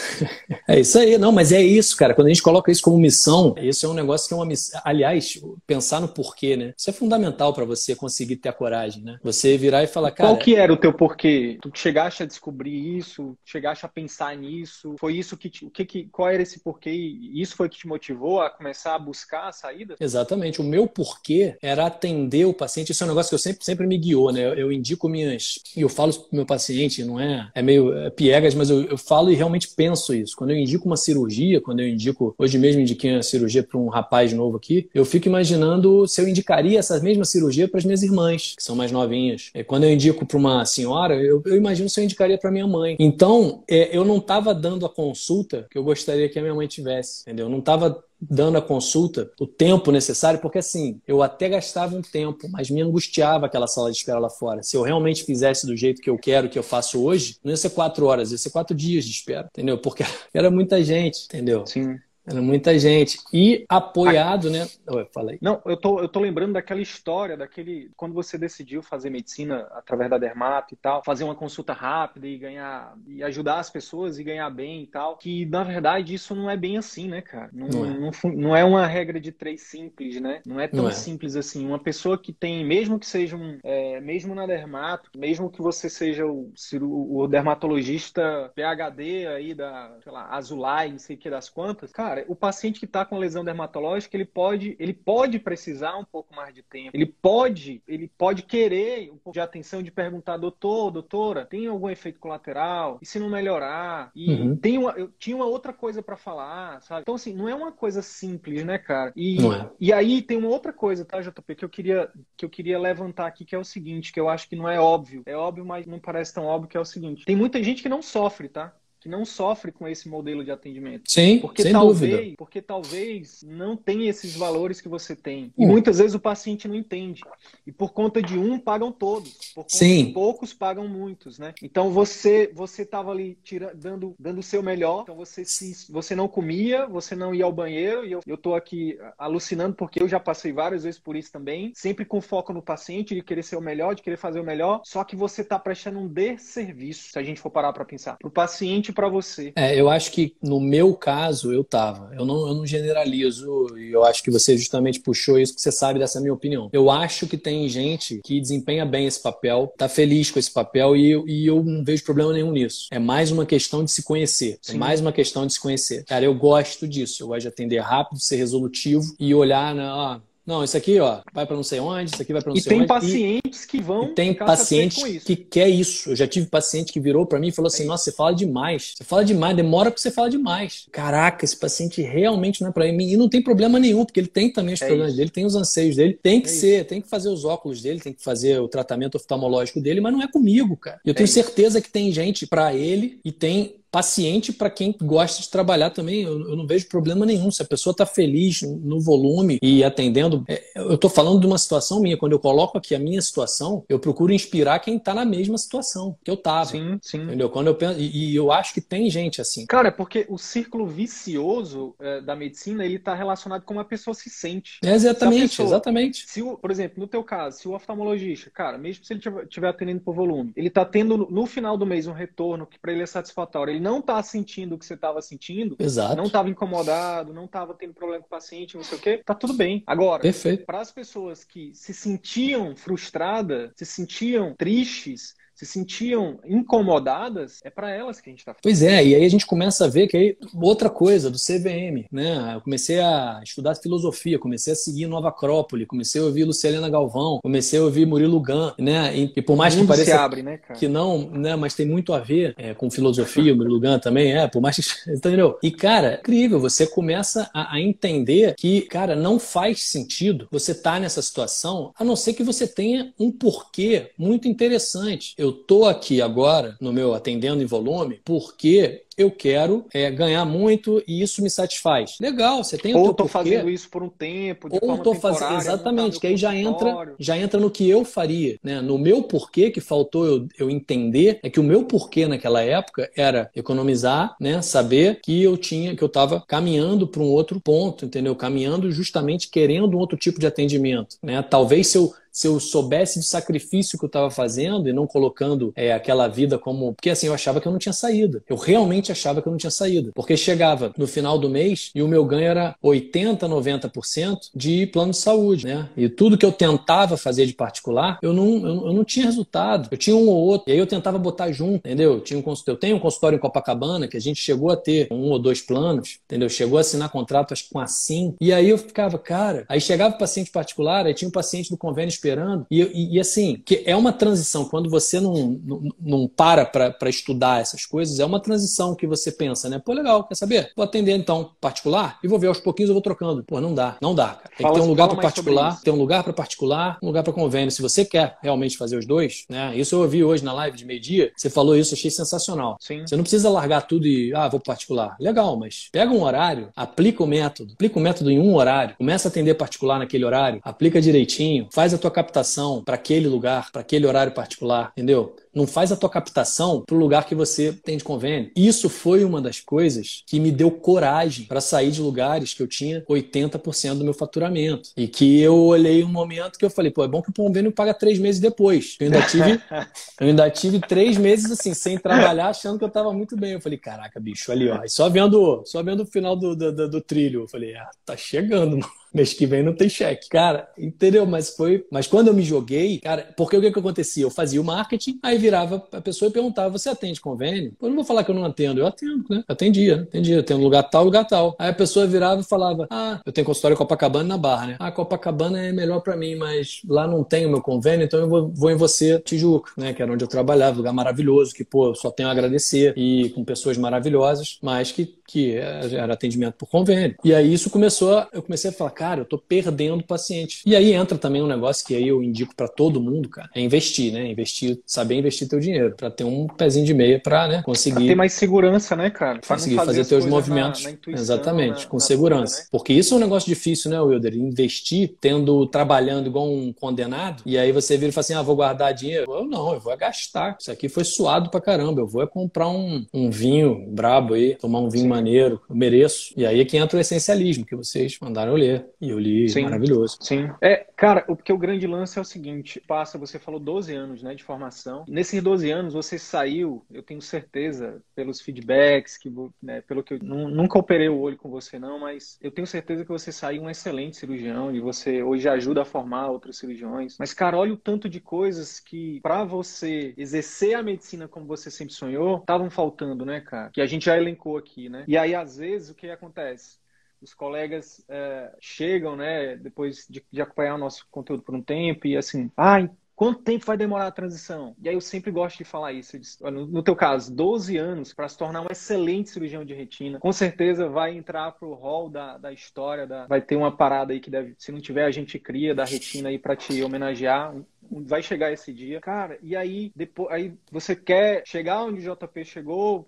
É 0.67 0.79
isso 0.79 0.97
aí, 0.99 1.17
não, 1.17 1.31
mas 1.31 1.51
é 1.51 1.61
isso, 1.61 1.95
cara. 1.95 2.13
Quando 2.13 2.27
a 2.27 2.29
gente 2.29 2.41
coloca 2.41 2.71
isso 2.71 2.81
como 2.81 2.97
missão, 2.97 3.55
isso 3.61 3.85
é 3.85 3.89
um 3.89 3.93
negócio 3.93 4.27
que 4.27 4.33
é 4.33 4.37
uma 4.37 4.45
missão. 4.45 4.79
Aliás, 4.83 5.41
pensar 5.65 5.99
no 5.99 6.07
porquê, 6.07 6.55
né? 6.55 6.73
Isso 6.77 6.89
é 6.89 6.93
fundamental 6.93 7.53
para 7.53 7.65
você 7.65 7.95
conseguir 7.95 8.37
ter 8.37 8.49
a 8.49 8.53
coragem, 8.53 9.03
né? 9.03 9.19
Você 9.23 9.57
virar 9.57 9.83
e 9.83 9.87
falar, 9.87 10.11
cara. 10.11 10.29
Qual 10.29 10.37
que 10.37 10.55
era 10.55 10.71
o 10.71 10.77
teu 10.77 10.93
porquê? 10.93 11.57
Tu 11.61 11.71
chegaste 11.73 12.23
a 12.23 12.25
descobrir 12.25 12.97
isso? 12.97 13.37
Chegaste 13.45 13.85
a 13.85 13.89
pensar 13.89 14.35
nisso? 14.35 14.95
Foi 14.99 15.15
isso 15.15 15.37
que 15.37 15.49
te, 15.49 15.65
o 15.65 15.69
que, 15.69 15.85
que 15.85 16.07
qual 16.11 16.29
era 16.29 16.41
esse 16.41 16.59
porquê? 16.59 16.89
E 16.89 17.41
isso 17.41 17.55
foi 17.55 17.69
que 17.69 17.77
te 17.77 17.87
motivou 17.87 18.41
a 18.41 18.49
começar 18.49 18.95
a 18.95 18.99
buscar 18.99 19.47
a 19.47 19.51
saída? 19.51 19.95
Exatamente. 19.99 20.61
O 20.61 20.63
meu 20.63 20.87
porquê 20.87 21.57
era 21.61 21.85
atender 21.85 22.45
o 22.45 22.53
paciente. 22.53 22.91
Isso 22.91 23.03
é 23.03 23.05
um 23.05 23.09
negócio 23.09 23.29
que 23.29 23.35
eu 23.35 23.39
sempre, 23.39 23.63
sempre 23.63 23.87
me 23.87 23.97
guiou, 23.97 24.31
né? 24.31 24.41
Eu, 24.41 24.53
eu 24.53 24.71
indico 24.71 25.09
minhas. 25.09 25.59
E 25.75 25.81
eu 25.81 25.89
falo 25.89 26.13
pro 26.13 26.35
meu 26.35 26.45
paciente, 26.45 27.03
não 27.03 27.19
é? 27.19 27.49
É 27.53 27.61
meio 27.61 27.93
é 27.97 28.09
piegas, 28.09 28.53
mas 28.55 28.69
eu, 28.69 28.83
eu 28.83 28.97
falo 28.97 29.31
e 29.31 29.35
realmente 29.35 29.69
penso 29.75 30.13
isso. 30.17 30.35
Quando 30.35 30.51
eu 30.51 30.57
indico 30.57 30.85
uma 30.85 30.97
cirurgia, 30.97 31.61
quando 31.61 31.79
eu 31.79 31.87
indico. 31.87 32.35
Hoje 32.37 32.57
mesmo 32.57 32.81
indiquei 32.81 33.13
uma 33.13 33.23
cirurgia 33.23 33.63
para 33.63 33.77
um 33.77 33.87
rapaz 33.87 34.33
novo 34.33 34.57
aqui, 34.57 34.89
eu 34.93 35.05
fico 35.05 35.27
imaginando 35.27 36.07
se 36.07 36.21
eu 36.21 36.27
indicaria 36.27 36.79
essa 36.79 36.99
mesma 36.99 37.25
cirurgia 37.25 37.67
para 37.67 37.79
as 37.79 37.85
minhas 37.85 38.03
irmãs, 38.03 38.53
que 38.55 38.63
são 38.63 38.75
mais 38.75 38.91
novinhas. 38.91 39.49
É, 39.53 39.63
quando 39.63 39.83
eu 39.83 39.91
indico 39.91 40.25
para 40.25 40.37
uma 40.37 40.65
senhora, 40.65 41.15
eu, 41.15 41.41
eu 41.45 41.55
imagino 41.55 41.89
se 41.89 41.99
eu 41.99 42.03
indicaria 42.03 42.37
para 42.37 42.51
minha 42.51 42.67
mãe. 42.67 42.95
Então, 42.99 43.63
é, 43.69 43.95
eu 43.95 44.03
não 44.03 44.17
estava 44.17 44.53
dando 44.53 44.85
a 44.85 44.89
consulta 44.89 45.67
que 45.69 45.77
eu 45.77 45.83
gostaria 45.83 46.29
que 46.29 46.39
a 46.39 46.41
minha 46.41 46.55
mãe 46.55 46.67
tivesse, 46.67 47.21
entendeu? 47.21 47.45
Eu 47.45 47.49
não 47.49 47.59
estava 47.59 48.03
dando 48.19 48.57
a 48.57 48.61
consulta 48.61 49.31
o 49.39 49.45
tempo 49.45 49.91
necessário, 49.91 50.39
porque 50.39 50.57
assim, 50.57 50.99
eu 51.07 51.21
até 51.21 51.47
gastava 51.49 51.95
um 51.95 52.01
tempo, 52.01 52.49
mas 52.49 52.69
me 52.69 52.81
angustiava 52.81 53.45
aquela 53.45 53.67
sala 53.67 53.91
de 53.91 53.97
espera 53.97 54.19
lá 54.19 54.29
fora. 54.29 54.63
Se 54.63 54.75
eu 54.75 54.81
realmente 54.81 55.23
fizesse 55.23 55.65
do 55.65 55.75
jeito 55.75 56.01
que 56.01 56.09
eu 56.09 56.17
quero, 56.17 56.49
que 56.49 56.57
eu 56.57 56.63
faço 56.63 57.03
hoje, 57.03 57.37
não 57.43 57.51
ia 57.51 57.57
ser 57.57 57.69
quatro 57.71 58.05
horas, 58.05 58.31
ia 58.31 58.37
ser 58.37 58.49
quatro 58.49 58.75
dias 58.75 59.05
de 59.05 59.11
espera, 59.11 59.47
entendeu? 59.51 59.77
Porque 59.77 60.03
era 60.33 60.49
muita 60.49 60.83
gente, 60.83 61.25
entendeu? 61.25 61.65
Sim. 61.65 61.97
Era 62.29 62.41
muita 62.41 62.77
gente. 62.77 63.17
E 63.33 63.65
apoiado, 63.69 64.49
né? 64.49 64.67
Eu 64.85 65.05
falei. 65.13 65.37
Não, 65.41 65.61
eu 65.65 65.77
tô, 65.77 65.99
eu 65.99 66.09
tô 66.09 66.19
lembrando 66.19 66.53
daquela 66.53 66.81
história, 66.81 67.37
daquele. 67.37 67.89
Quando 67.95 68.13
você 68.13 68.37
decidiu 68.37 68.83
fazer 68.83 69.09
medicina 69.09 69.67
através 69.71 70.09
da 70.09 70.17
dermato 70.17 70.73
e 70.73 70.77
tal, 70.77 71.03
fazer 71.03 71.23
uma 71.23 71.35
consulta 71.35 71.71
rápida 71.73 72.27
e 72.27 72.37
ganhar. 72.37 72.95
e 73.07 73.23
ajudar 73.23 73.59
as 73.59 73.69
pessoas 73.69 74.19
e 74.19 74.23
ganhar 74.23 74.49
bem 74.49 74.83
e 74.83 74.87
tal. 74.87 75.17
Que 75.17 75.45
na 75.45 75.63
verdade 75.63 76.13
isso 76.13 76.35
não 76.35 76.49
é 76.49 76.57
bem 76.57 76.77
assim, 76.77 77.07
né, 77.07 77.21
cara? 77.21 77.49
Não, 77.53 77.67
Não 77.67 77.85
é. 77.85 77.89
não, 77.97 78.31
não 78.33 78.55
é 78.55 78.63
uma 78.65 78.85
regra 78.85 79.19
de 79.19 79.31
três 79.31 79.61
simples, 79.61 80.19
né? 80.19 80.41
Não 80.45 80.59
é 80.59 80.67
tão 80.67 80.83
Não 80.83 80.89
é. 80.89 80.93
simples 80.93 81.35
assim. 81.35 81.65
Uma 81.65 81.79
pessoa 81.79 82.17
que 82.17 82.33
tem, 82.33 82.65
mesmo 82.65 82.99
que 82.99 83.05
seja 83.07 83.37
um. 83.37 83.57
é, 83.63 84.01
mesmo 84.01 84.35
na 84.35 84.45
dermato, 84.45 85.09
mesmo 85.17 85.49
que 85.49 85.61
você 85.61 85.89
seja 85.89 86.25
o, 86.25 86.51
o 86.81 87.27
dermatologista 87.27 88.51
PHD 88.55 89.27
aí 89.27 89.53
da, 89.53 89.97
sei 90.03 90.11
lá, 90.11 90.27
Azulay, 90.35 90.91
não 90.91 90.99
sei 90.99 91.15
o 91.15 91.19
que 91.19 91.29
das 91.29 91.49
quantas, 91.49 91.91
cara, 91.91 92.16
o 92.27 92.35
paciente 92.35 92.79
que 92.79 92.85
está 92.85 93.05
com 93.05 93.17
lesão 93.17 93.43
dermatológica, 93.43 94.15
ele 94.15 94.25
pode, 94.25 94.75
ele 94.79 94.93
pode 94.93 95.39
precisar 95.39 95.97
um 95.97 96.05
pouco 96.05 96.35
mais 96.35 96.53
de 96.53 96.63
tempo. 96.63 96.91
Ele 96.93 97.05
pode, 97.05 97.81
ele 97.87 98.11
pode 98.17 98.43
querer 98.43 99.09
um 99.11 99.17
pouco 99.17 99.33
de 99.33 99.39
atenção 99.39 99.83
de 99.83 99.91
perguntar, 99.91 100.37
doutor, 100.37 100.91
doutora, 100.91 101.45
tem 101.45 101.67
algum 101.67 101.89
efeito 101.89 102.19
colateral? 102.19 102.99
E 103.01 103.05
se 103.05 103.19
não 103.19 103.29
melhorar? 103.29 104.11
E 104.15 104.27
Uhum. 104.27 104.55
tem 104.55 104.77
uma, 104.77 104.91
eu 104.91 105.09
tinha 105.17 105.35
uma 105.35 105.45
outra 105.45 105.73
coisa 105.73 106.01
para 106.01 106.15
falar, 106.15 106.81
sabe? 106.81 107.01
Então, 107.01 107.15
assim, 107.15 107.33
não 107.33 107.47
é 107.49 107.55
uma 107.55 107.71
coisa 107.71 108.01
simples, 108.01 108.63
né, 108.63 108.77
cara? 108.77 109.11
E, 109.15 109.37
é. 109.37 109.69
e 109.79 109.93
aí 109.93 110.21
tem 110.21 110.37
uma 110.37 110.49
outra 110.49 110.71
coisa, 110.71 111.05
tá, 111.05 111.21
JP, 111.21 111.55
que 111.55 111.65
eu 111.65 111.69
queria, 111.69 112.11
que 112.35 112.45
eu 112.45 112.49
queria 112.49 112.79
levantar 112.79 113.27
aqui, 113.27 113.45
que 113.45 113.55
é 113.55 113.59
o 113.59 113.63
seguinte, 113.63 114.11
que 114.11 114.19
eu 114.19 114.29
acho 114.29 114.47
que 114.47 114.55
não 114.55 114.67
é 114.67 114.79
óbvio. 114.79 115.23
É 115.25 115.35
óbvio, 115.35 115.65
mas 115.65 115.85
não 115.85 115.99
parece 115.99 116.33
tão 116.33 116.45
óbvio, 116.45 116.69
que 116.69 116.77
é 116.77 116.79
o 116.79 116.85
seguinte. 116.85 117.25
Tem 117.25 117.35
muita 117.35 117.61
gente 117.63 117.81
que 117.81 117.89
não 117.89 118.01
sofre, 118.01 118.49
tá? 118.49 118.73
Que 119.07 119.11
não 119.11 119.23
sofre 119.23 119.71
com 119.71 119.87
esse 119.87 120.09
modelo 120.09 120.43
de 120.43 120.51
atendimento. 120.51 121.09
Sim, 121.09 121.39
Porque 121.39 121.63
sem 121.63 121.71
talvez, 121.71 122.11
dúvida. 122.11 122.35
porque 122.37 122.61
talvez 122.61 123.41
não 123.47 123.77
tenha 123.77 124.09
esses 124.09 124.35
valores 124.35 124.81
que 124.81 124.89
você 124.89 125.15
tem. 125.15 125.53
E 125.57 125.63
Hum. 125.65 125.69
muitas 125.69 125.99
vezes 125.99 126.13
o 126.13 126.19
paciente 126.19 126.67
não 126.67 126.75
entende. 126.75 127.21
E 127.65 127.71
por 127.71 127.93
conta 127.93 128.21
de 128.21 128.37
um 128.37 128.59
pagam 128.59 128.91
todos. 128.91 129.53
Por 129.55 129.63
conta 129.63 129.75
Sim. 129.77 130.07
de 130.07 130.11
poucos 130.11 130.53
pagam 130.53 130.89
muitos, 130.89 131.39
né? 131.39 131.53
Então 131.63 131.89
você 131.89 132.51
você 132.53 132.81
estava 132.81 133.09
ali 133.11 133.37
tira, 133.41 133.73
dando 133.73 134.13
dando 134.19 134.39
o 134.39 134.43
seu 134.43 134.61
melhor. 134.61 135.03
Então 135.03 135.15
você 135.15 135.45
se 135.45 135.89
você 135.89 136.13
não 136.13 136.27
comia, 136.27 136.85
você 136.85 137.15
não 137.15 137.33
ia 137.33 137.45
ao 137.45 137.53
banheiro 137.53 138.05
e 138.05 138.11
eu 138.11 138.19
eu 138.27 138.35
tô 138.37 138.55
aqui 138.55 138.99
alucinando 139.17 139.73
porque 139.73 140.03
eu 140.03 140.09
já 140.09 140.19
passei 140.19 140.51
várias 140.51 140.83
vezes 140.83 140.99
por 140.99 141.15
isso 141.15 141.31
também, 141.31 141.71
sempre 141.73 142.03
com 142.03 142.19
foco 142.19 142.51
no 142.51 142.61
paciente 142.61 143.15
de 143.15 143.21
querer 143.23 143.43
ser 143.43 143.55
o 143.55 143.61
melhor, 143.61 143.95
de 143.95 144.01
querer 144.01 144.17
fazer 144.17 144.41
o 144.41 144.43
melhor, 144.43 144.81
só 144.83 145.01
que 145.05 145.15
você 145.15 145.45
tá 145.45 145.57
prestando 145.57 145.97
um 145.99 146.07
desserviço, 146.09 147.11
se 147.13 147.17
a 147.17 147.23
gente 147.23 147.39
for 147.39 147.49
parar 147.49 147.71
para 147.71 147.85
pensar, 147.85 148.17
pro 148.17 148.29
paciente 148.29 148.89
e 148.89 148.96
para 148.97 149.07
você. 149.09 149.53
É, 149.55 149.79
eu 149.79 149.89
acho 149.89 150.11
que 150.11 150.35
no 150.41 150.59
meu 150.59 150.95
caso 150.95 151.53
eu 151.53 151.63
tava. 151.63 152.09
Eu 152.15 152.25
não, 152.25 152.47
eu 152.47 152.53
não 152.55 152.65
generalizo 152.65 153.67
e 153.77 153.91
eu 153.93 154.03
acho 154.03 154.23
que 154.23 154.31
você 154.31 154.57
justamente 154.57 154.99
puxou 154.99 155.39
isso 155.39 155.53
que 155.53 155.61
você 155.61 155.71
sabe 155.71 155.99
dessa 155.99 156.19
minha 156.19 156.33
opinião. 156.33 156.69
Eu 156.73 156.89
acho 156.89 157.27
que 157.27 157.37
tem 157.37 157.69
gente 157.69 158.19
que 158.23 158.41
desempenha 158.41 158.85
bem 158.85 159.05
esse 159.05 159.21
papel, 159.21 159.71
tá 159.77 159.87
feliz 159.87 160.31
com 160.31 160.39
esse 160.39 160.51
papel 160.51 160.95
e, 160.95 161.11
eu- 161.11 161.27
e 161.27 161.45
eu 161.45 161.63
não 161.63 161.83
vejo 161.83 162.03
problema 162.03 162.33
nenhum 162.33 162.51
nisso. 162.51 162.87
É 162.91 162.97
mais 162.99 163.31
uma 163.31 163.45
questão 163.45 163.83
de 163.83 163.91
se 163.91 164.01
conhecer. 164.03 164.57
É 164.67 164.71
Sim. 164.71 164.77
mais 164.77 164.99
uma 164.99 165.11
questão 165.11 165.45
de 165.45 165.53
se 165.53 165.59
conhecer. 165.59 166.03
Cara, 166.05 166.25
eu 166.25 166.33
gosto 166.33 166.87
disso. 166.87 167.21
Eu 167.21 167.27
gosto 167.27 167.41
de 167.41 167.47
atender 167.49 167.79
rápido, 167.79 168.19
ser 168.19 168.37
resolutivo 168.37 169.03
e 169.19 169.33
olhar 169.35 169.75
na. 169.75 169.95
ó, 169.95 170.19
não, 170.47 170.63
isso 170.63 170.77
aqui, 170.77 170.99
ó, 170.99 171.21
vai 171.33 171.45
para 171.45 171.55
não 171.57 171.63
sei 171.63 171.79
onde, 171.79 172.11
isso 172.11 172.21
aqui 172.21 172.33
vai 172.33 172.41
para 172.41 172.51
não 172.51 172.57
E 172.57 172.61
sei 172.61 172.71
tem 172.71 172.81
onde. 172.81 172.87
pacientes 172.87 173.65
que 173.65 173.81
vão 173.81 174.03
E 174.03 174.07
tem 174.15 174.33
ficar 174.33 174.47
satisfeitos 174.47 174.95
paciente 174.95 174.95
com 174.95 175.07
isso. 175.07 175.25
que 175.25 175.35
quer 175.35 175.67
isso. 175.69 176.11
Eu 176.11 176.15
já 176.15 176.27
tive 176.27 176.47
paciente 176.47 176.93
que 176.93 176.99
virou 176.99 177.25
pra 177.25 177.39
mim 177.39 177.49
e 177.49 177.51
falou 177.51 177.67
assim: 177.67 177.83
É 177.83 177.85
isso. 177.85 177.87
Nossa, 177.87 178.05
você 178.05 178.11
fala 178.15 178.33
demais. 178.33 178.93
Você 178.97 179.03
fala 179.03 179.25
demais, 179.25 179.55
demora 179.55 179.91
porque 179.91 180.01
você 180.01 180.11
fala 180.11 180.29
demais. 180.29 180.87
Caraca, 180.91 181.43
esse 181.45 181.57
paciente 181.57 182.01
realmente 182.01 182.61
não 182.61 182.69
é 182.69 182.71
pra 182.71 182.91
mim. 182.91 183.09
E 183.11 183.17
não 183.17 183.29
tem 183.29 183.41
problema 183.43 183.77
nenhum, 183.79 184.05
porque 184.05 184.19
ele 184.19 184.27
tem 184.27 184.51
também 184.51 184.73
os 184.73 184.81
É 184.81 184.85
problemas 184.87 185.09
isso. 185.11 185.17
dele, 185.17 185.29
tem 185.31 185.45
os 185.45 185.55
anseios 185.55 185.95
dele. 185.97 186.17
Tem 186.21 186.41
que 186.41 186.49
É 186.49 186.51
ser, 186.51 186.85
tem 186.85 187.01
que 187.01 187.09
fazer 187.09 187.29
os 187.29 187.43
óculos 187.45 187.81
dele, 187.81 187.99
tem 187.99 188.13
que 188.13 188.23
fazer 188.23 188.59
o 188.59 188.67
tratamento 188.67 189.15
oftalmológico 189.15 189.81
dele, 189.81 190.01
mas 190.01 190.13
não 190.13 190.21
é 190.21 190.27
comigo, 190.27 190.77
cara. 190.77 190.99
E 191.05 191.09
eu 191.09 191.13
É 191.13 191.13
tenho 191.13 191.25
isso. 191.25 191.33
certeza 191.33 191.81
que 191.81 191.89
tem 191.91 192.11
gente 192.11 192.47
pra 192.47 192.73
ele 192.73 193.19
e 193.23 193.31
tem 193.31 193.75
paciente 193.91 194.51
para 194.51 194.69
quem 194.69 194.95
gosta 195.01 195.41
de 195.41 195.49
trabalhar 195.49 195.89
também. 195.91 196.23
Eu, 196.23 196.39
eu 196.49 196.55
não 196.55 196.67
vejo 196.67 196.87
problema 196.89 197.25
nenhum. 197.25 197.49
Se 197.49 197.61
a 197.61 197.65
pessoa 197.65 197.91
está 197.91 198.05
feliz 198.05 198.61
no 198.61 198.99
volume 198.99 199.57
e 199.61 199.83
atendendo. 199.83 200.43
é, 200.47 200.61
eu 200.75 200.95
estou 200.95 201.09
falando 201.09 201.39
de 201.39 201.47
uma 201.47 201.57
situação 201.57 202.01
minha. 202.01 202.17
Quando 202.17 202.33
eu 202.33 202.39
coloco 202.39 202.77
aqui 202.77 202.93
a 202.93 202.99
minha 202.99 203.21
situação, 203.21 203.83
eu 203.87 203.99
procuro 203.99 204.33
inspirar 204.33 204.79
quem 204.79 204.97
está 204.97 205.13
na 205.13 205.25
mesma 205.25 205.57
situação 205.57 206.17
que 206.23 206.29
eu 206.29 206.35
estava. 206.35 206.65
Sim, 206.71 206.99
sim. 207.01 207.21
Entendeu? 207.21 207.49
Quando 207.49 207.67
eu 207.67 207.75
penso, 207.75 207.99
e, 207.99 208.31
e 208.31 208.35
eu 208.35 208.51
acho 208.51 208.73
que 208.73 208.81
tem 208.81 209.09
gente 209.09 209.39
assim. 209.41 209.65
Cara, 209.65 209.87
é 209.87 209.91
porque 209.91 210.25
o 210.29 210.37
círculo 210.37 210.85
vicioso 210.87 211.95
é, 211.99 212.21
da 212.21 212.35
medicina 212.35 212.85
ele 212.85 212.95
está 212.95 213.13
relacionado 213.15 213.61
com 213.61 213.77
como 213.77 213.79
a 213.79 213.85
pessoa 213.85 214.13
se 214.13 214.29
sente. 214.29 214.79
É 214.83 214.93
exatamente, 214.93 215.49
pessoa- 215.49 215.67
exatamente. 215.67 216.25
Se 216.27 216.41
o, 216.41 216.57
por 216.57 216.71
exemplo, 216.71 216.99
no 216.99 217.07
teu 217.07 217.23
caso, 217.23 217.59
se 217.59 217.67
o 217.67 217.73
oftalmologista, 217.75 218.49
cara, 218.49 218.77
mesmo 218.77 219.05
se 219.05 219.13
ele 219.13 219.21
estiver 219.43 219.67
atendendo 219.69 220.01
por 220.01 220.15
volume, 220.15 220.51
ele 220.55 220.69
tá 220.69 220.83
tendo 220.83 221.17
no 221.29 221.45
final 221.45 221.77
do 221.77 221.85
mês 221.85 222.07
um 222.07 222.13
retorno 222.13 222.65
que 222.65 222.79
para 222.79 222.91
ele 222.91 223.03
é 223.03 223.05
satisfatório, 223.05 223.71
ele 223.77 223.83
não 223.83 224.01
tá 224.01 224.21
sentindo 224.21 224.75
o 224.75 224.77
que 224.77 224.85
você 224.85 224.95
estava 224.95 225.21
sentindo, 225.21 225.75
Exato. 225.79 226.15
não 226.15 226.25
estava 226.25 226.49
incomodado, 226.49 227.33
não 227.33 227.45
estava 227.45 227.73
tendo 227.73 227.93
problema 227.93 228.21
com 228.21 228.27
o 228.27 228.29
paciente, 228.29 228.75
não 228.75 228.83
sei 228.83 228.97
o 228.97 229.01
quê, 229.01 229.21
tá 229.25 229.33
tudo 229.33 229.53
bem. 229.53 229.83
Agora, 229.85 230.23
para 230.65 230.81
as 230.81 230.91
pessoas 230.91 231.43
que 231.43 231.73
se 231.73 231.93
sentiam 231.93 232.75
frustradas, 232.75 233.71
se 233.75 233.85
sentiam 233.85 234.53
tristes, 234.57 235.35
se 235.57 235.65
sentiam 235.65 236.39
incomodadas, 236.45 237.61
é 237.63 237.69
para 237.71 237.89
elas 237.89 238.21
que 238.21 238.29
a 238.29 238.31
gente 238.31 238.39
está 238.39 238.53
falando. 238.53 238.61
Pois 238.61 238.83
é, 238.83 239.03
e 239.03 239.15
aí 239.15 239.25
a 239.25 239.29
gente 239.29 239.43
começa 239.43 239.85
a 239.85 239.87
ver 239.87 240.07
que 240.07 240.15
aí, 240.15 240.37
outra 240.53 240.87
coisa 240.87 241.31
do 241.31 241.37
CVM, 241.37 242.05
né? 242.11 242.53
Eu 242.53 242.61
comecei 242.61 242.99
a 242.99 243.41
estudar 243.43 243.73
filosofia, 243.73 244.37
comecei 244.37 244.73
a 244.73 244.75
seguir 244.75 245.07
Nova 245.07 245.29
Acrópole, 245.29 245.87
comecei 245.87 246.21
a 246.21 246.25
ouvir 246.25 246.43
Luciana 246.43 246.87
Galvão, 246.87 247.39
comecei 247.41 247.79
a 247.79 247.83
ouvir 247.83 248.05
Murilo 248.05 248.39
Gun, 248.39 248.71
né? 248.77 249.17
E, 249.17 249.33
e 249.35 249.41
por 249.41 249.57
mais 249.57 249.73
que 249.73 249.83
pareça 249.83 250.19
abre, 250.19 250.43
né, 250.43 250.59
que 250.77 250.87
não, 250.87 251.27
né? 251.31 251.55
Mas 251.55 251.73
tem 251.73 251.87
muito 251.87 252.13
a 252.13 252.19
ver 252.19 252.53
é, 252.55 252.75
com 252.75 252.91
filosofia, 252.91 253.51
o 253.51 253.57
Murilo 253.57 253.79
Gun 253.79 253.97
também 253.97 254.37
é, 254.37 254.47
por 254.47 254.61
mais 254.61 254.75
que. 254.75 254.83
Entendeu? 255.09 255.57
E, 255.63 255.71
cara, 255.71 256.19
incrível, 256.19 256.59
você 256.59 256.85
começa 256.85 257.49
a, 257.51 257.75
a 257.75 257.81
entender 257.81 258.53
que, 258.55 258.81
cara, 258.81 259.15
não 259.15 259.39
faz 259.39 259.89
sentido 259.89 260.47
você 260.51 260.71
estar 260.71 260.93
tá 260.93 260.99
nessa 260.99 261.21
situação, 261.23 261.91
a 261.97 262.03
não 262.03 262.15
ser 262.15 262.33
que 262.33 262.43
você 262.43 262.67
tenha 262.67 263.11
um 263.19 263.31
porquê 263.31 264.11
muito 264.19 264.47
interessante. 264.47 265.33
Eu 265.35 265.46
tô 265.51 265.85
aqui 265.85 266.21
agora, 266.21 266.75
no 266.79 266.93
meu 266.93 267.13
atendendo 267.13 267.61
em 267.61 267.65
volume, 267.65 268.19
porque 268.23 269.03
eu 269.17 269.31
quero 269.31 269.85
é, 269.91 270.11
ganhar 270.11 270.45
muito 270.45 271.03
e 271.07 271.23
isso 271.23 271.41
me 271.41 271.49
satisfaz. 271.49 272.17
Legal, 272.21 272.63
você 272.63 272.77
tem 272.77 272.93
o 272.93 272.99
Ou 272.99 273.11
estou 273.11 273.27
fazendo 273.27 273.67
isso 273.67 273.89
por 273.89 274.03
um 274.03 274.09
tempo, 274.09 274.69
de 274.69 274.77
Ou 274.79 274.95
estou 274.95 275.15
fazendo 275.15 275.55
exatamente, 275.55 276.19
que 276.19 276.27
aí 276.27 276.37
já 276.37 276.55
entra, 276.55 277.15
já 277.17 277.35
entra 277.35 277.59
no 277.59 277.71
que 277.71 277.89
eu 277.89 278.05
faria, 278.05 278.59
né? 278.63 278.79
No 278.79 278.97
meu 278.97 279.23
porquê 279.23 279.71
que 279.71 279.81
faltou 279.81 280.25
eu, 280.25 280.47
eu 280.59 280.69
entender 280.69 281.39
é 281.41 281.49
que 281.49 281.59
o 281.59 281.63
meu 281.63 281.83
porquê 281.83 282.27
naquela 282.27 282.61
época 282.61 283.09
era 283.15 283.49
economizar, 283.55 284.35
né? 284.39 284.61
Saber 284.61 285.19
que 285.23 285.41
eu 285.41 285.57
tinha, 285.57 285.95
que 285.95 286.03
eu 286.03 286.07
estava 286.07 286.43
caminhando 286.47 287.07
para 287.07 287.23
um 287.23 287.27
outro 287.27 287.59
ponto, 287.59 288.05
entendeu? 288.05 288.35
Caminhando 288.35 288.91
justamente 288.91 289.49
querendo 289.49 289.97
um 289.97 289.99
outro 289.99 290.15
tipo 290.17 290.39
de 290.39 290.45
atendimento, 290.45 291.17
né? 291.23 291.41
Talvez 291.41 291.87
se 291.87 291.97
eu 291.97 292.13
se 292.37 292.45
eu 292.45 292.59
soubesse 292.59 293.17
do 293.17 293.25
sacrifício 293.25 293.97
que 293.97 294.05
eu 294.05 294.07
estava 294.07 294.29
fazendo 294.29 294.87
e 294.87 294.93
não 294.93 295.07
colocando 295.07 295.73
é, 295.75 295.91
aquela 295.91 296.27
vida 296.27 296.59
como. 296.59 296.93
Porque 296.93 297.09
assim, 297.09 297.25
eu 297.25 297.33
achava 297.33 297.59
que 297.59 297.67
eu 297.67 297.71
não 297.71 297.79
tinha 297.79 297.93
saída. 297.93 298.43
Eu 298.47 298.55
realmente 298.55 299.11
achava 299.11 299.41
que 299.41 299.47
eu 299.47 299.51
não 299.51 299.57
tinha 299.57 299.71
saída. 299.71 300.11
Porque 300.13 300.37
chegava 300.37 300.93
no 300.95 301.07
final 301.07 301.39
do 301.39 301.49
mês 301.49 301.89
e 301.95 302.03
o 302.03 302.07
meu 302.07 302.23
ganho 302.23 302.45
era 302.45 302.75
80%, 302.83 303.39
90% 303.39 304.37
de 304.53 304.85
plano 304.85 305.11
de 305.11 305.17
saúde, 305.17 305.65
né? 305.65 305.89
E 305.97 306.07
tudo 306.07 306.37
que 306.37 306.45
eu 306.45 306.51
tentava 306.51 307.17
fazer 307.17 307.47
de 307.47 307.53
particular, 307.53 308.19
eu 308.21 308.31
não, 308.31 308.67
eu, 308.67 308.87
eu 308.87 308.93
não 308.93 309.03
tinha 309.03 309.25
resultado. 309.25 309.87
Eu 309.89 309.97
tinha 309.97 310.15
um 310.15 310.27
ou 310.27 310.37
outro. 310.37 310.69
E 310.69 310.73
aí 310.73 310.77
eu 310.77 310.85
tentava 310.85 311.17
botar 311.17 311.51
junto, 311.51 311.87
entendeu? 311.87 312.13
Eu, 312.13 312.21
tinha 312.21 312.39
um, 312.39 312.53
eu 312.67 312.75
tenho 312.75 312.97
um 312.97 312.99
consultório 312.99 313.37
em 313.37 313.39
Copacabana 313.39 314.07
que 314.07 314.15
a 314.15 314.21
gente 314.21 314.39
chegou 314.39 314.69
a 314.69 314.77
ter 314.77 315.07
um 315.09 315.31
ou 315.31 315.39
dois 315.39 315.59
planos, 315.59 316.19
entendeu? 316.25 316.49
Chegou 316.49 316.77
a 316.77 316.81
assinar 316.81 317.09
contrato, 317.09 317.51
acho 317.51 317.63
que 317.63 317.71
com 317.71 317.79
a 317.79 317.87
SIM. 317.87 318.35
E 318.39 318.53
aí 318.53 318.69
eu 318.69 318.77
ficava, 318.77 319.17
cara. 319.17 319.65
Aí 319.67 319.81
chegava 319.81 320.13
o 320.13 320.19
paciente 320.19 320.51
particular, 320.51 321.07
aí 321.07 321.15
tinha 321.15 321.27
um 321.27 321.31
paciente 321.31 321.71
do 321.71 321.77
convênio 321.77 322.11
esperando. 322.27 322.65
E, 322.69 322.81
e, 322.81 323.15
e, 323.15 323.19
assim, 323.19 323.61
que 323.65 323.83
é 323.85 323.95
uma 323.95 324.11
transição. 324.11 324.65
Quando 324.65 324.89
você 324.89 325.19
não, 325.19 325.59
não, 325.63 325.81
não 325.99 326.27
para 326.27 326.65
para 326.65 327.09
estudar 327.09 327.61
essas 327.61 327.85
coisas, 327.85 328.19
é 328.19 328.25
uma 328.25 328.39
transição 328.39 328.95
que 328.95 329.07
você 329.07 329.31
pensa, 329.31 329.69
né? 329.69 329.81
Pô, 329.83 329.93
legal, 329.93 330.23
quer 330.23 330.35
saber? 330.35 330.71
Vou 330.75 330.83
atender 330.83 331.15
então 331.15 331.51
particular 331.59 332.19
e 332.23 332.27
vou 332.27 332.37
ver 332.37 332.47
aos 332.47 332.59
pouquinhos 332.59 332.89
eu 332.89 332.93
vou 332.93 333.01
trocando. 333.01 333.43
Pô, 333.43 333.61
não 333.61 333.73
dá, 333.73 333.97
não 334.01 334.13
dá, 334.13 334.29
cara. 334.29 334.49
Tem 334.57 334.63
fala, 334.63 334.73
que 334.73 334.79
ter 334.79 334.85
um 334.85 334.89
lugar 334.89 335.07
para 335.07 335.21
particular, 335.21 335.81
ter 335.81 335.91
um 335.91 335.95
lugar 335.95 336.23
para 336.23 336.33
particular, 336.33 336.97
um 337.01 337.07
lugar 337.07 337.23
para 337.23 337.33
convênio. 337.33 337.71
Se 337.71 337.81
você 337.81 338.03
quer 338.03 338.37
realmente 338.41 338.77
fazer 338.77 338.97
os 338.97 339.05
dois, 339.05 339.45
né? 339.49 339.75
Isso 339.75 339.95
eu 339.95 339.99
ouvi 340.01 340.23
hoje 340.23 340.43
na 340.43 340.53
live 340.53 340.77
de 340.77 340.85
meio-dia. 340.85 341.31
Você 341.35 341.49
falou 341.49 341.75
isso, 341.75 341.93
achei 341.93 342.11
sensacional. 342.11 342.77
Sim. 342.79 343.05
Você 343.05 343.15
não 343.15 343.23
precisa 343.23 343.49
largar 343.49 343.81
tudo 343.81 344.07
e, 344.07 344.33
ah, 344.33 344.47
vou 344.47 344.59
particular. 344.59 345.15
Legal, 345.19 345.55
mas 345.57 345.89
pega 345.91 346.11
um 346.11 346.23
horário, 346.23 346.69
aplica 346.75 347.23
o 347.23 347.27
método, 347.27 347.73
aplica 347.73 347.97
o 347.97 348.01
método 348.01 348.31
em 348.31 348.39
um 348.39 348.55
horário, 348.55 348.95
começa 348.97 349.27
a 349.27 349.29
atender 349.29 349.53
particular 349.53 349.99
naquele 349.99 350.25
horário, 350.25 350.59
aplica 350.63 351.01
direitinho, 351.01 351.67
faz 351.71 351.93
a 351.93 351.97
tua 351.97 352.11
captação 352.17 352.83
para 352.83 352.95
aquele 352.95 353.27
lugar, 353.27 353.71
para 353.71 353.81
aquele 353.81 354.07
horário 354.07 354.33
particular, 354.33 354.91
entendeu? 354.93 355.35
Não 355.53 355.67
faz 355.67 355.91
a 355.91 355.95
tua 355.95 356.09
captação 356.09 356.83
para 356.85 356.95
o 356.95 356.99
lugar 356.99 357.25
que 357.25 357.35
você 357.35 357.71
tem 357.71 357.97
de 357.97 358.03
convênio. 358.03 358.51
Isso 358.55 358.89
foi 358.89 359.23
uma 359.23 359.39
das 359.39 359.59
coisas 359.59 360.23
que 360.25 360.39
me 360.39 360.51
deu 360.51 360.71
coragem 360.71 361.45
para 361.45 361.61
sair 361.61 361.91
de 361.91 362.01
lugares 362.01 362.53
que 362.53 362.61
eu 362.61 362.67
tinha 362.67 363.03
80% 363.07 363.95
do 363.95 364.03
meu 364.03 364.13
faturamento. 364.13 364.89
E 364.97 365.07
que 365.07 365.39
eu 365.39 365.55
olhei 365.55 366.03
um 366.03 366.07
momento 366.07 366.57
que 366.57 366.65
eu 366.65 366.69
falei, 366.69 366.91
pô, 366.91 367.03
é 367.03 367.07
bom 367.07 367.21
que 367.21 367.29
o 367.29 367.33
convênio 367.33 367.71
paga 367.71 367.93
três 367.93 368.17
meses 368.17 368.41
depois. 368.41 368.95
Eu 368.99 369.07
ainda 369.07 369.21
tive, 369.23 369.51
eu 370.19 370.27
ainda 370.27 370.49
tive 370.49 370.79
três 370.79 371.17
meses 371.17 371.51
assim, 371.51 371.73
sem 371.73 371.97
trabalhar, 371.97 372.49
achando 372.49 372.77
que 372.77 372.83
eu 372.83 372.89
estava 372.89 373.13
muito 373.13 373.35
bem. 373.35 373.53
Eu 373.53 373.61
falei, 373.61 373.77
caraca, 373.77 374.19
bicho, 374.19 374.51
ali, 374.51 374.69
ó. 374.69 374.83
E 374.83 374.89
só 374.89 375.09
vendo, 375.09 375.63
só 375.65 375.83
vendo 375.83 376.03
o 376.03 376.05
final 376.05 376.35
do, 376.35 376.55
do, 376.55 376.71
do, 376.71 376.89
do 376.89 377.01
trilho. 377.01 377.41
Eu 377.41 377.47
falei, 377.47 377.75
ah, 377.75 377.89
tá 378.05 378.17
chegando, 378.17 378.77
mano. 378.77 378.91
Mês 379.17 379.33
que 379.33 379.47
vem 379.47 379.63
não 379.63 379.73
tem 379.73 379.89
cheque. 379.89 380.29
Cara, 380.29 380.69
entendeu? 380.77 381.25
Mas 381.25 381.49
foi. 381.49 381.85
Mas 381.91 382.05
quando 382.05 382.27
eu 382.27 382.33
me 382.35 382.43
joguei, 382.43 382.99
cara, 382.99 383.33
porque 383.35 383.57
o 383.57 383.61
que, 383.61 383.71
que 383.71 383.79
acontecia? 383.79 384.23
Eu 384.23 384.29
fazia 384.29 384.61
o 384.61 384.63
marketing, 384.63 385.19
aí 385.23 385.39
virava 385.39 385.83
a 385.91 385.99
pessoa 386.01 386.29
e 386.29 386.31
perguntava: 386.31 386.77
você 386.77 386.89
atende 386.89 387.19
convênio? 387.19 387.73
Eu 387.81 387.89
não 387.89 387.95
vou 387.95 388.05
falar 388.05 388.23
que 388.23 388.29
eu 388.29 388.35
não 388.35 388.45
atendo, 388.45 388.79
eu 388.79 388.85
atendo, 388.85 389.25
né? 389.27 389.43
Atendia, 389.47 390.03
atendia. 390.03 390.43
Tem 390.43 390.55
um 390.55 390.61
lugar 390.61 390.83
tal, 390.83 391.03
lugar 391.03 391.25
tal. 391.25 391.55
Aí 391.57 391.69
a 391.69 391.73
pessoa 391.73 392.05
virava 392.05 392.41
e 392.41 392.43
falava: 392.43 392.87
ah, 392.91 393.19
eu 393.25 393.31
tenho 393.31 393.45
consultório 393.45 393.75
Copacabana 393.75 394.29
na 394.29 394.37
Barra, 394.37 394.67
né? 394.67 394.75
Ah, 394.79 394.91
Copacabana 394.91 395.59
é 395.59 395.71
melhor 395.71 396.01
para 396.01 396.15
mim, 396.15 396.35
mas 396.35 396.81
lá 396.87 397.07
não 397.07 397.23
tem 397.23 397.45
o 397.45 397.49
meu 397.49 397.61
convênio, 397.61 398.05
então 398.05 398.19
eu 398.19 398.29
vou, 398.29 398.51
vou 398.53 398.69
em 398.69 398.75
você, 398.75 399.19
Tijuca, 399.19 399.71
né? 399.75 399.93
Que 399.93 400.03
era 400.03 400.11
onde 400.11 400.23
eu 400.23 400.27
trabalhava, 400.27 400.77
lugar 400.77 400.93
maravilhoso, 400.93 401.53
que, 401.55 401.63
pô, 401.63 401.95
só 401.95 402.11
tenho 402.11 402.29
a 402.29 402.31
agradecer 402.31 402.93
e 402.95 403.29
com 403.29 403.43
pessoas 403.43 403.77
maravilhosas, 403.77 404.59
mas 404.61 404.91
que, 404.91 405.05
que 405.27 405.55
era 405.55 406.13
atendimento 406.13 406.55
por 406.55 406.67
convênio. 406.67 407.15
E 407.23 407.33
aí 407.33 407.53
isso 407.53 407.69
começou, 407.69 408.25
eu 408.31 408.41
comecei 408.41 408.69
a 408.69 408.73
falar, 408.73 408.91
cara, 408.91 409.21
eu 409.21 409.25
tô 409.25 409.37
perdendo 409.37 410.03
paciente. 410.03 410.61
E 410.65 410.75
aí 410.75 410.93
entra 410.93 411.17
também 411.17 411.41
um 411.41 411.47
negócio 411.47 411.85
que 411.85 411.93
aí 411.93 412.07
eu 412.07 412.23
indico 412.23 412.55
para 412.55 412.67
todo 412.67 413.01
mundo, 413.01 413.27
cara, 413.29 413.49
é 413.53 413.59
investir, 413.61 414.13
né? 414.13 414.25
Investir, 414.31 414.79
saber 414.85 415.15
investir 415.15 415.47
teu 415.49 415.59
dinheiro, 415.59 415.95
para 415.95 416.09
ter 416.09 416.23
um 416.23 416.47
pezinho 416.47 416.85
de 416.85 416.93
meia 416.93 417.19
para, 417.19 417.47
né, 417.47 417.61
conseguir 417.63 417.95
pra 417.95 418.07
ter 418.07 418.15
mais 418.15 418.33
segurança, 418.33 418.95
né, 418.95 419.09
cara? 419.09 419.39
Pra 419.39 419.55
conseguir 419.55 419.75
fazer, 419.75 420.03
fazer 420.03 420.05
teus 420.09 420.25
movimentos 420.25 420.83
na, 420.83 420.89
na 420.89 420.95
intuição, 420.95 421.21
exatamente, 421.21 421.83
na, 421.83 421.89
com 421.89 421.99
segurança. 421.99 422.61
né? 422.61 422.67
Porque 422.71 422.93
isso 422.93 423.13
é 423.13 423.17
um 423.17 423.19
negócio 423.19 423.49
difícil, 423.49 423.91
né, 423.91 423.99
Wilder? 423.99 424.33
Investir 424.35 425.15
tendo 425.19 425.65
trabalhando 425.67 426.27
igual 426.27 426.49
um 426.49 426.71
condenado, 426.71 427.43
e 427.45 427.57
aí 427.57 427.71
você 427.71 427.97
vira 427.97 428.09
e 428.09 428.11
fala 428.13 428.21
assim: 428.21 428.33
"Ah, 428.33 428.41
vou 428.41 428.55
guardar 428.55 428.93
dinheiro". 428.93 429.29
Eu 429.29 429.45
não, 429.45 429.73
eu 429.73 429.79
vou 429.79 429.95
gastar. 429.97 430.55
Isso 430.59 430.71
aqui 430.71 430.87
foi 430.87 431.03
suado 431.03 431.49
pra 431.49 431.59
caramba. 431.59 432.01
Eu 432.01 432.07
vou 432.07 432.23
é 432.23 432.27
comprar 432.27 432.69
um, 432.69 433.05
um 433.13 433.29
vinho 433.29 433.85
brabo 433.89 434.33
aí, 434.33 434.55
tomar 434.55 434.79
um 434.79 434.89
vinho 434.89 435.03
Sim. 435.03 435.16
Maneiro, 435.17 435.61
eu 435.69 435.75
mereço. 435.75 436.33
E 436.35 436.45
aí 436.45 436.59
é 436.59 436.65
que 436.65 436.77
entra 436.77 436.97
o 436.97 437.01
essencialismo 437.01 437.65
que 437.65 437.75
vocês 437.75 438.17
mandaram 438.21 438.53
ler. 438.53 438.85
E 438.99 439.09
eu 439.09 439.19
li 439.19 439.37
ali, 439.37 439.49
Sim. 439.49 439.63
maravilhoso. 439.63 440.17
Sim. 440.21 440.49
É, 440.61 440.85
cara, 440.95 441.23
o 441.27 441.35
porque 441.35 441.53
o 441.53 441.57
grande 441.57 441.85
lance 441.87 442.17
é 442.17 442.21
o 442.21 442.25
seguinte, 442.25 442.81
passa, 442.87 443.17
você 443.17 443.37
falou 443.39 443.59
12 443.59 443.93
anos, 443.93 444.23
né, 444.23 444.33
de 444.33 444.43
formação. 444.43 445.05
Nesses 445.07 445.41
12 445.41 445.69
anos 445.71 445.93
você 445.93 446.17
saiu, 446.17 446.83
eu 446.91 447.03
tenho 447.03 447.21
certeza, 447.21 448.01
pelos 448.15 448.41
feedbacks 448.41 449.17
que, 449.17 449.31
né, 449.61 449.81
pelo 449.81 450.03
que 450.03 450.15
eu 450.15 450.19
nunca 450.19 450.79
operei 450.79 451.07
o 451.07 451.19
olho 451.19 451.37
com 451.37 451.49
você 451.49 451.77
não, 451.79 451.99
mas 451.99 452.37
eu 452.41 452.51
tenho 452.51 452.67
certeza 452.67 453.05
que 453.05 453.11
você 453.11 453.31
saiu 453.31 453.63
um 453.63 453.69
excelente 453.69 454.17
cirurgião 454.17 454.75
e 454.75 454.79
você 454.79 455.21
hoje 455.23 455.47
ajuda 455.47 455.83
a 455.83 455.85
formar 455.85 456.29
outros 456.29 456.57
cirurgiões. 456.57 457.15
Mas 457.19 457.33
cara, 457.33 457.57
olha 457.57 457.73
o 457.73 457.77
tanto 457.77 458.09
de 458.09 458.19
coisas 458.19 458.79
que 458.79 459.19
para 459.21 459.43
você 459.43 460.13
exercer 460.17 460.75
a 460.75 460.83
medicina 460.83 461.27
como 461.27 461.45
você 461.45 461.69
sempre 461.69 461.93
sonhou, 461.93 462.39
estavam 462.39 462.69
faltando, 462.69 463.25
né, 463.25 463.39
cara? 463.39 463.69
Que 463.71 463.81
a 463.81 463.85
gente 463.85 464.05
já 464.05 464.17
elencou 464.17 464.57
aqui, 464.57 464.89
né? 464.89 465.03
E 465.07 465.17
aí 465.17 465.33
às 465.33 465.57
vezes 465.57 465.89
o 465.89 465.95
que 465.95 466.09
acontece? 466.09 466.77
os 467.21 467.33
colegas 467.33 468.03
é, 468.07 468.53
chegam, 468.59 469.15
né, 469.15 469.55
depois 469.55 470.05
de, 470.09 470.23
de, 470.31 470.41
acompanhar 470.41 470.75
o 470.75 470.77
nosso 470.77 471.07
conteúdo 471.09 471.41
por 471.41 471.55
um 471.55 471.61
tempo 471.61 472.05
e 472.07 472.15
assim, 472.15 472.51
ah, 472.55 472.87
quanto 473.15 473.41
tempo 473.41 473.65
vai 473.65 473.75
demorar 473.75 474.07
a 474.07 474.11
transição? 474.11 474.75
E 474.79 474.87
aí 474.87 474.93
eu 474.93 475.01
sempre 475.01 475.31
gosto 475.31 475.57
de 475.57 475.63
falar 475.63 475.91
isso. 475.91 476.19
Disse, 476.19 476.41
no, 476.43 476.67
no, 476.67 476.83
teu 476.83 476.95
caso, 476.95 477.35
12 477.35 477.75
anos 477.75 478.13
para 478.13 478.29
se 478.29 478.37
tornar 478.37 478.61
um 478.61 478.67
excelente 478.69 479.31
cirurgião 479.31 479.65
de 479.65 479.73
retina, 479.73 480.19
com 480.19 480.31
certeza 480.31 480.87
vai 480.87 481.17
entrar 481.17 481.51
pro 481.53 481.73
hall 481.73 482.09
da, 482.09 482.37
da 482.37 482.53
história, 482.53 483.07
da, 483.07 483.25
vai 483.25 483.41
ter 483.41 483.55
uma 483.55 483.75
parada 483.75 484.13
aí 484.13 484.19
que 484.19 484.29
deve, 484.29 484.55
se 484.59 484.71
não 484.71 484.79
tiver, 484.79 485.05
a 485.05 485.11
gente 485.11 485.39
cria 485.39 485.73
da 485.73 485.83
retina 485.83 486.29
aí 486.29 486.37
para 486.37 486.55
te 486.55 486.83
homenagear, 486.83 487.55
vai 487.91 488.21
chegar 488.21 488.51
esse 488.51 488.73
dia. 488.73 488.99
Cara, 488.99 489.37
e 489.41 489.55
aí 489.55 489.91
depois 489.95 490.31
aí 490.31 490.53
você 490.71 490.95
quer 490.95 491.43
chegar 491.45 491.83
onde 491.83 492.07
o 492.07 492.15
JP 492.15 492.45
chegou, 492.45 493.05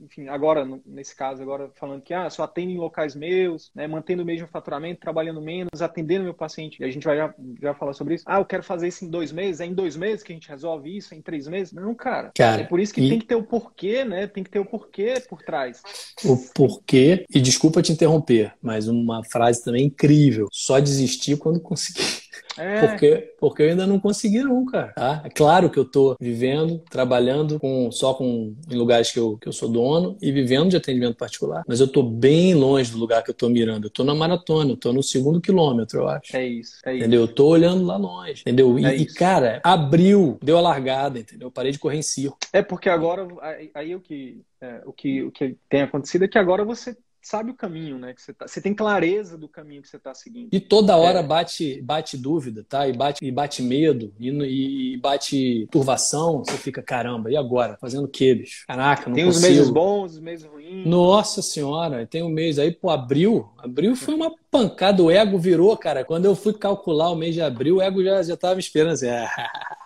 enfim, 0.00 0.28
agora 0.28 0.66
nesse 0.86 1.14
caso 1.14 1.42
agora 1.42 1.70
falando 1.74 2.02
que 2.02 2.14
ah, 2.14 2.28
só 2.30 2.44
atende 2.44 2.72
em 2.72 2.78
locais 2.78 3.14
meus, 3.14 3.70
né, 3.74 3.86
mantendo 3.86 4.22
o 4.22 4.26
mesmo 4.26 4.46
faturamento, 4.46 5.00
trabalhando 5.00 5.40
menos, 5.40 5.82
atendendo 5.82 6.24
meu 6.24 6.34
paciente. 6.34 6.80
E 6.80 6.84
a 6.84 6.90
gente 6.90 7.04
vai 7.04 7.16
já, 7.16 7.34
já 7.60 7.74
falar 7.74 7.92
sobre 7.92 8.14
isso. 8.14 8.24
Ah, 8.26 8.38
eu 8.38 8.44
quero 8.44 8.62
fazer 8.62 8.88
isso 8.88 9.04
em 9.04 9.08
dois 9.08 9.32
meses, 9.32 9.60
é 9.60 9.66
em 9.66 9.74
dois 9.74 9.96
meses 9.96 10.22
que 10.22 10.32
a 10.32 10.34
gente 10.34 10.48
resolve 10.48 10.96
isso, 10.96 11.14
é 11.14 11.16
em 11.16 11.22
três 11.22 11.46
meses? 11.46 11.72
Não, 11.72 11.94
cara. 11.94 12.32
cara 12.34 12.62
é 12.62 12.64
por 12.64 12.80
isso 12.80 12.94
que 12.94 13.00
e... 13.00 13.08
tem 13.08 13.18
que 13.18 13.26
ter 13.26 13.34
o 13.34 13.42
porquê, 13.42 14.04
né? 14.04 14.26
Tem 14.26 14.44
que 14.44 14.50
ter 14.50 14.58
o 14.58 14.64
porquê 14.64 15.22
por 15.28 15.42
trás. 15.42 15.82
O 16.24 16.36
porquê, 16.54 17.24
e 17.32 17.40
desculpa 17.40 17.82
te 17.82 17.92
interromper, 17.92 18.54
mas 18.62 18.88
uma 18.88 19.24
frase 19.24 19.64
também 19.64 19.86
incrível. 19.86 20.48
Só 20.50 20.78
desistir 20.78 21.36
quando 21.36 21.60
conseguir. 21.60 22.31
É. 22.58 22.86
Porque, 22.86 23.34
porque 23.38 23.62
eu 23.62 23.70
ainda 23.70 23.86
não 23.86 23.98
consegui, 23.98 24.42
não, 24.42 24.64
cara. 24.66 24.92
Tá? 24.94 25.22
É 25.24 25.30
claro 25.30 25.70
que 25.70 25.78
eu 25.78 25.84
tô 25.84 26.16
vivendo, 26.20 26.78
trabalhando 26.90 27.58
com, 27.58 27.90
só 27.90 28.14
com, 28.14 28.54
em 28.70 28.74
lugares 28.74 29.10
que 29.10 29.18
eu, 29.18 29.38
que 29.38 29.48
eu 29.48 29.52
sou 29.52 29.68
dono 29.68 30.16
e 30.20 30.30
vivendo 30.30 30.70
de 30.70 30.76
atendimento 30.76 31.16
particular. 31.16 31.62
Mas 31.66 31.80
eu 31.80 31.88
tô 31.88 32.02
bem 32.02 32.54
longe 32.54 32.90
do 32.90 32.98
lugar 32.98 33.22
que 33.22 33.30
eu 33.30 33.34
tô 33.34 33.48
mirando. 33.48 33.86
Eu 33.86 33.90
tô 33.90 34.04
na 34.04 34.14
maratona, 34.14 34.72
eu 34.72 34.76
tô 34.76 34.92
no 34.92 35.02
segundo 35.02 35.40
quilômetro, 35.40 36.00
eu 36.00 36.08
acho. 36.08 36.36
É 36.36 36.46
isso. 36.46 36.78
É 36.84 36.96
entendeu? 36.96 37.24
Isso. 37.24 37.32
Eu 37.32 37.34
tô 37.34 37.46
olhando 37.48 37.84
lá 37.84 37.96
longe, 37.96 38.42
entendeu? 38.42 38.78
E, 38.78 38.84
é 38.84 38.96
e, 38.96 39.06
cara, 39.06 39.60
abriu, 39.64 40.38
deu 40.42 40.58
a 40.58 40.60
largada, 40.60 41.18
entendeu? 41.18 41.48
Eu 41.48 41.52
parei 41.52 41.72
de 41.72 41.78
correr 41.78 41.98
em 41.98 42.02
circo. 42.02 42.38
É 42.52 42.62
porque 42.62 42.88
agora, 42.88 43.26
aí, 43.40 43.70
aí 43.74 43.94
o, 43.94 44.00
que, 44.00 44.42
é, 44.60 44.82
o, 44.84 44.92
que, 44.92 45.22
o 45.22 45.30
que 45.30 45.56
tem 45.68 45.82
acontecido 45.82 46.24
é 46.24 46.28
que 46.28 46.38
agora 46.38 46.64
você 46.64 46.96
sabe 47.22 47.50
o 47.50 47.54
caminho, 47.54 47.98
né? 47.98 48.12
Que 48.12 48.20
você, 48.20 48.32
tá, 48.32 48.46
você 48.46 48.60
tem 48.60 48.74
clareza 48.74 49.38
do 49.38 49.48
caminho 49.48 49.82
que 49.82 49.88
você 49.88 49.96
está 49.96 50.14
seguindo. 50.14 50.48
E 50.52 50.60
toda 50.60 50.96
hora 50.96 51.20
é. 51.20 51.22
bate, 51.22 51.80
bate 51.82 52.16
dúvida, 52.16 52.64
tá? 52.68 52.88
E 52.88 52.92
bate, 52.92 53.24
e 53.24 53.30
bate 53.30 53.62
medo, 53.62 54.12
e, 54.18 54.94
e, 54.94 54.96
bate 54.98 55.66
turvação. 55.70 56.44
Você 56.44 56.56
fica, 56.56 56.82
caramba, 56.82 57.30
e 57.30 57.36
agora? 57.36 57.76
Fazendo 57.80 58.04
o 58.04 58.08
quê, 58.08 58.34
bicho? 58.34 58.66
Caraca, 58.66 59.08
não 59.08 59.14
Tem 59.14 59.24
consigo. 59.24 59.44
os 59.44 59.50
meses 59.50 59.70
bons, 59.70 60.12
os 60.12 60.20
meses 60.20 60.46
ruins. 60.46 60.86
Nossa 60.86 61.40
senhora, 61.40 62.06
tem 62.06 62.22
um 62.22 62.28
mês 62.28 62.58
aí, 62.58 62.72
pô, 62.72 62.90
abril. 62.90 63.48
Abril 63.58 63.94
foi 63.94 64.14
uma 64.14 64.34
pancada. 64.52 65.02
O 65.02 65.10
ego 65.10 65.38
virou, 65.38 65.74
cara. 65.76 66.04
Quando 66.04 66.26
eu 66.26 66.36
fui 66.36 66.52
calcular 66.52 67.10
o 67.10 67.16
mês 67.16 67.34
de 67.34 67.40
abril, 67.40 67.76
o 67.76 67.82
ego 67.82 68.04
já, 68.04 68.22
já 68.22 68.36
tava 68.36 68.54
me 68.54 68.60
esperando 68.60 68.92
assim. 68.92 69.06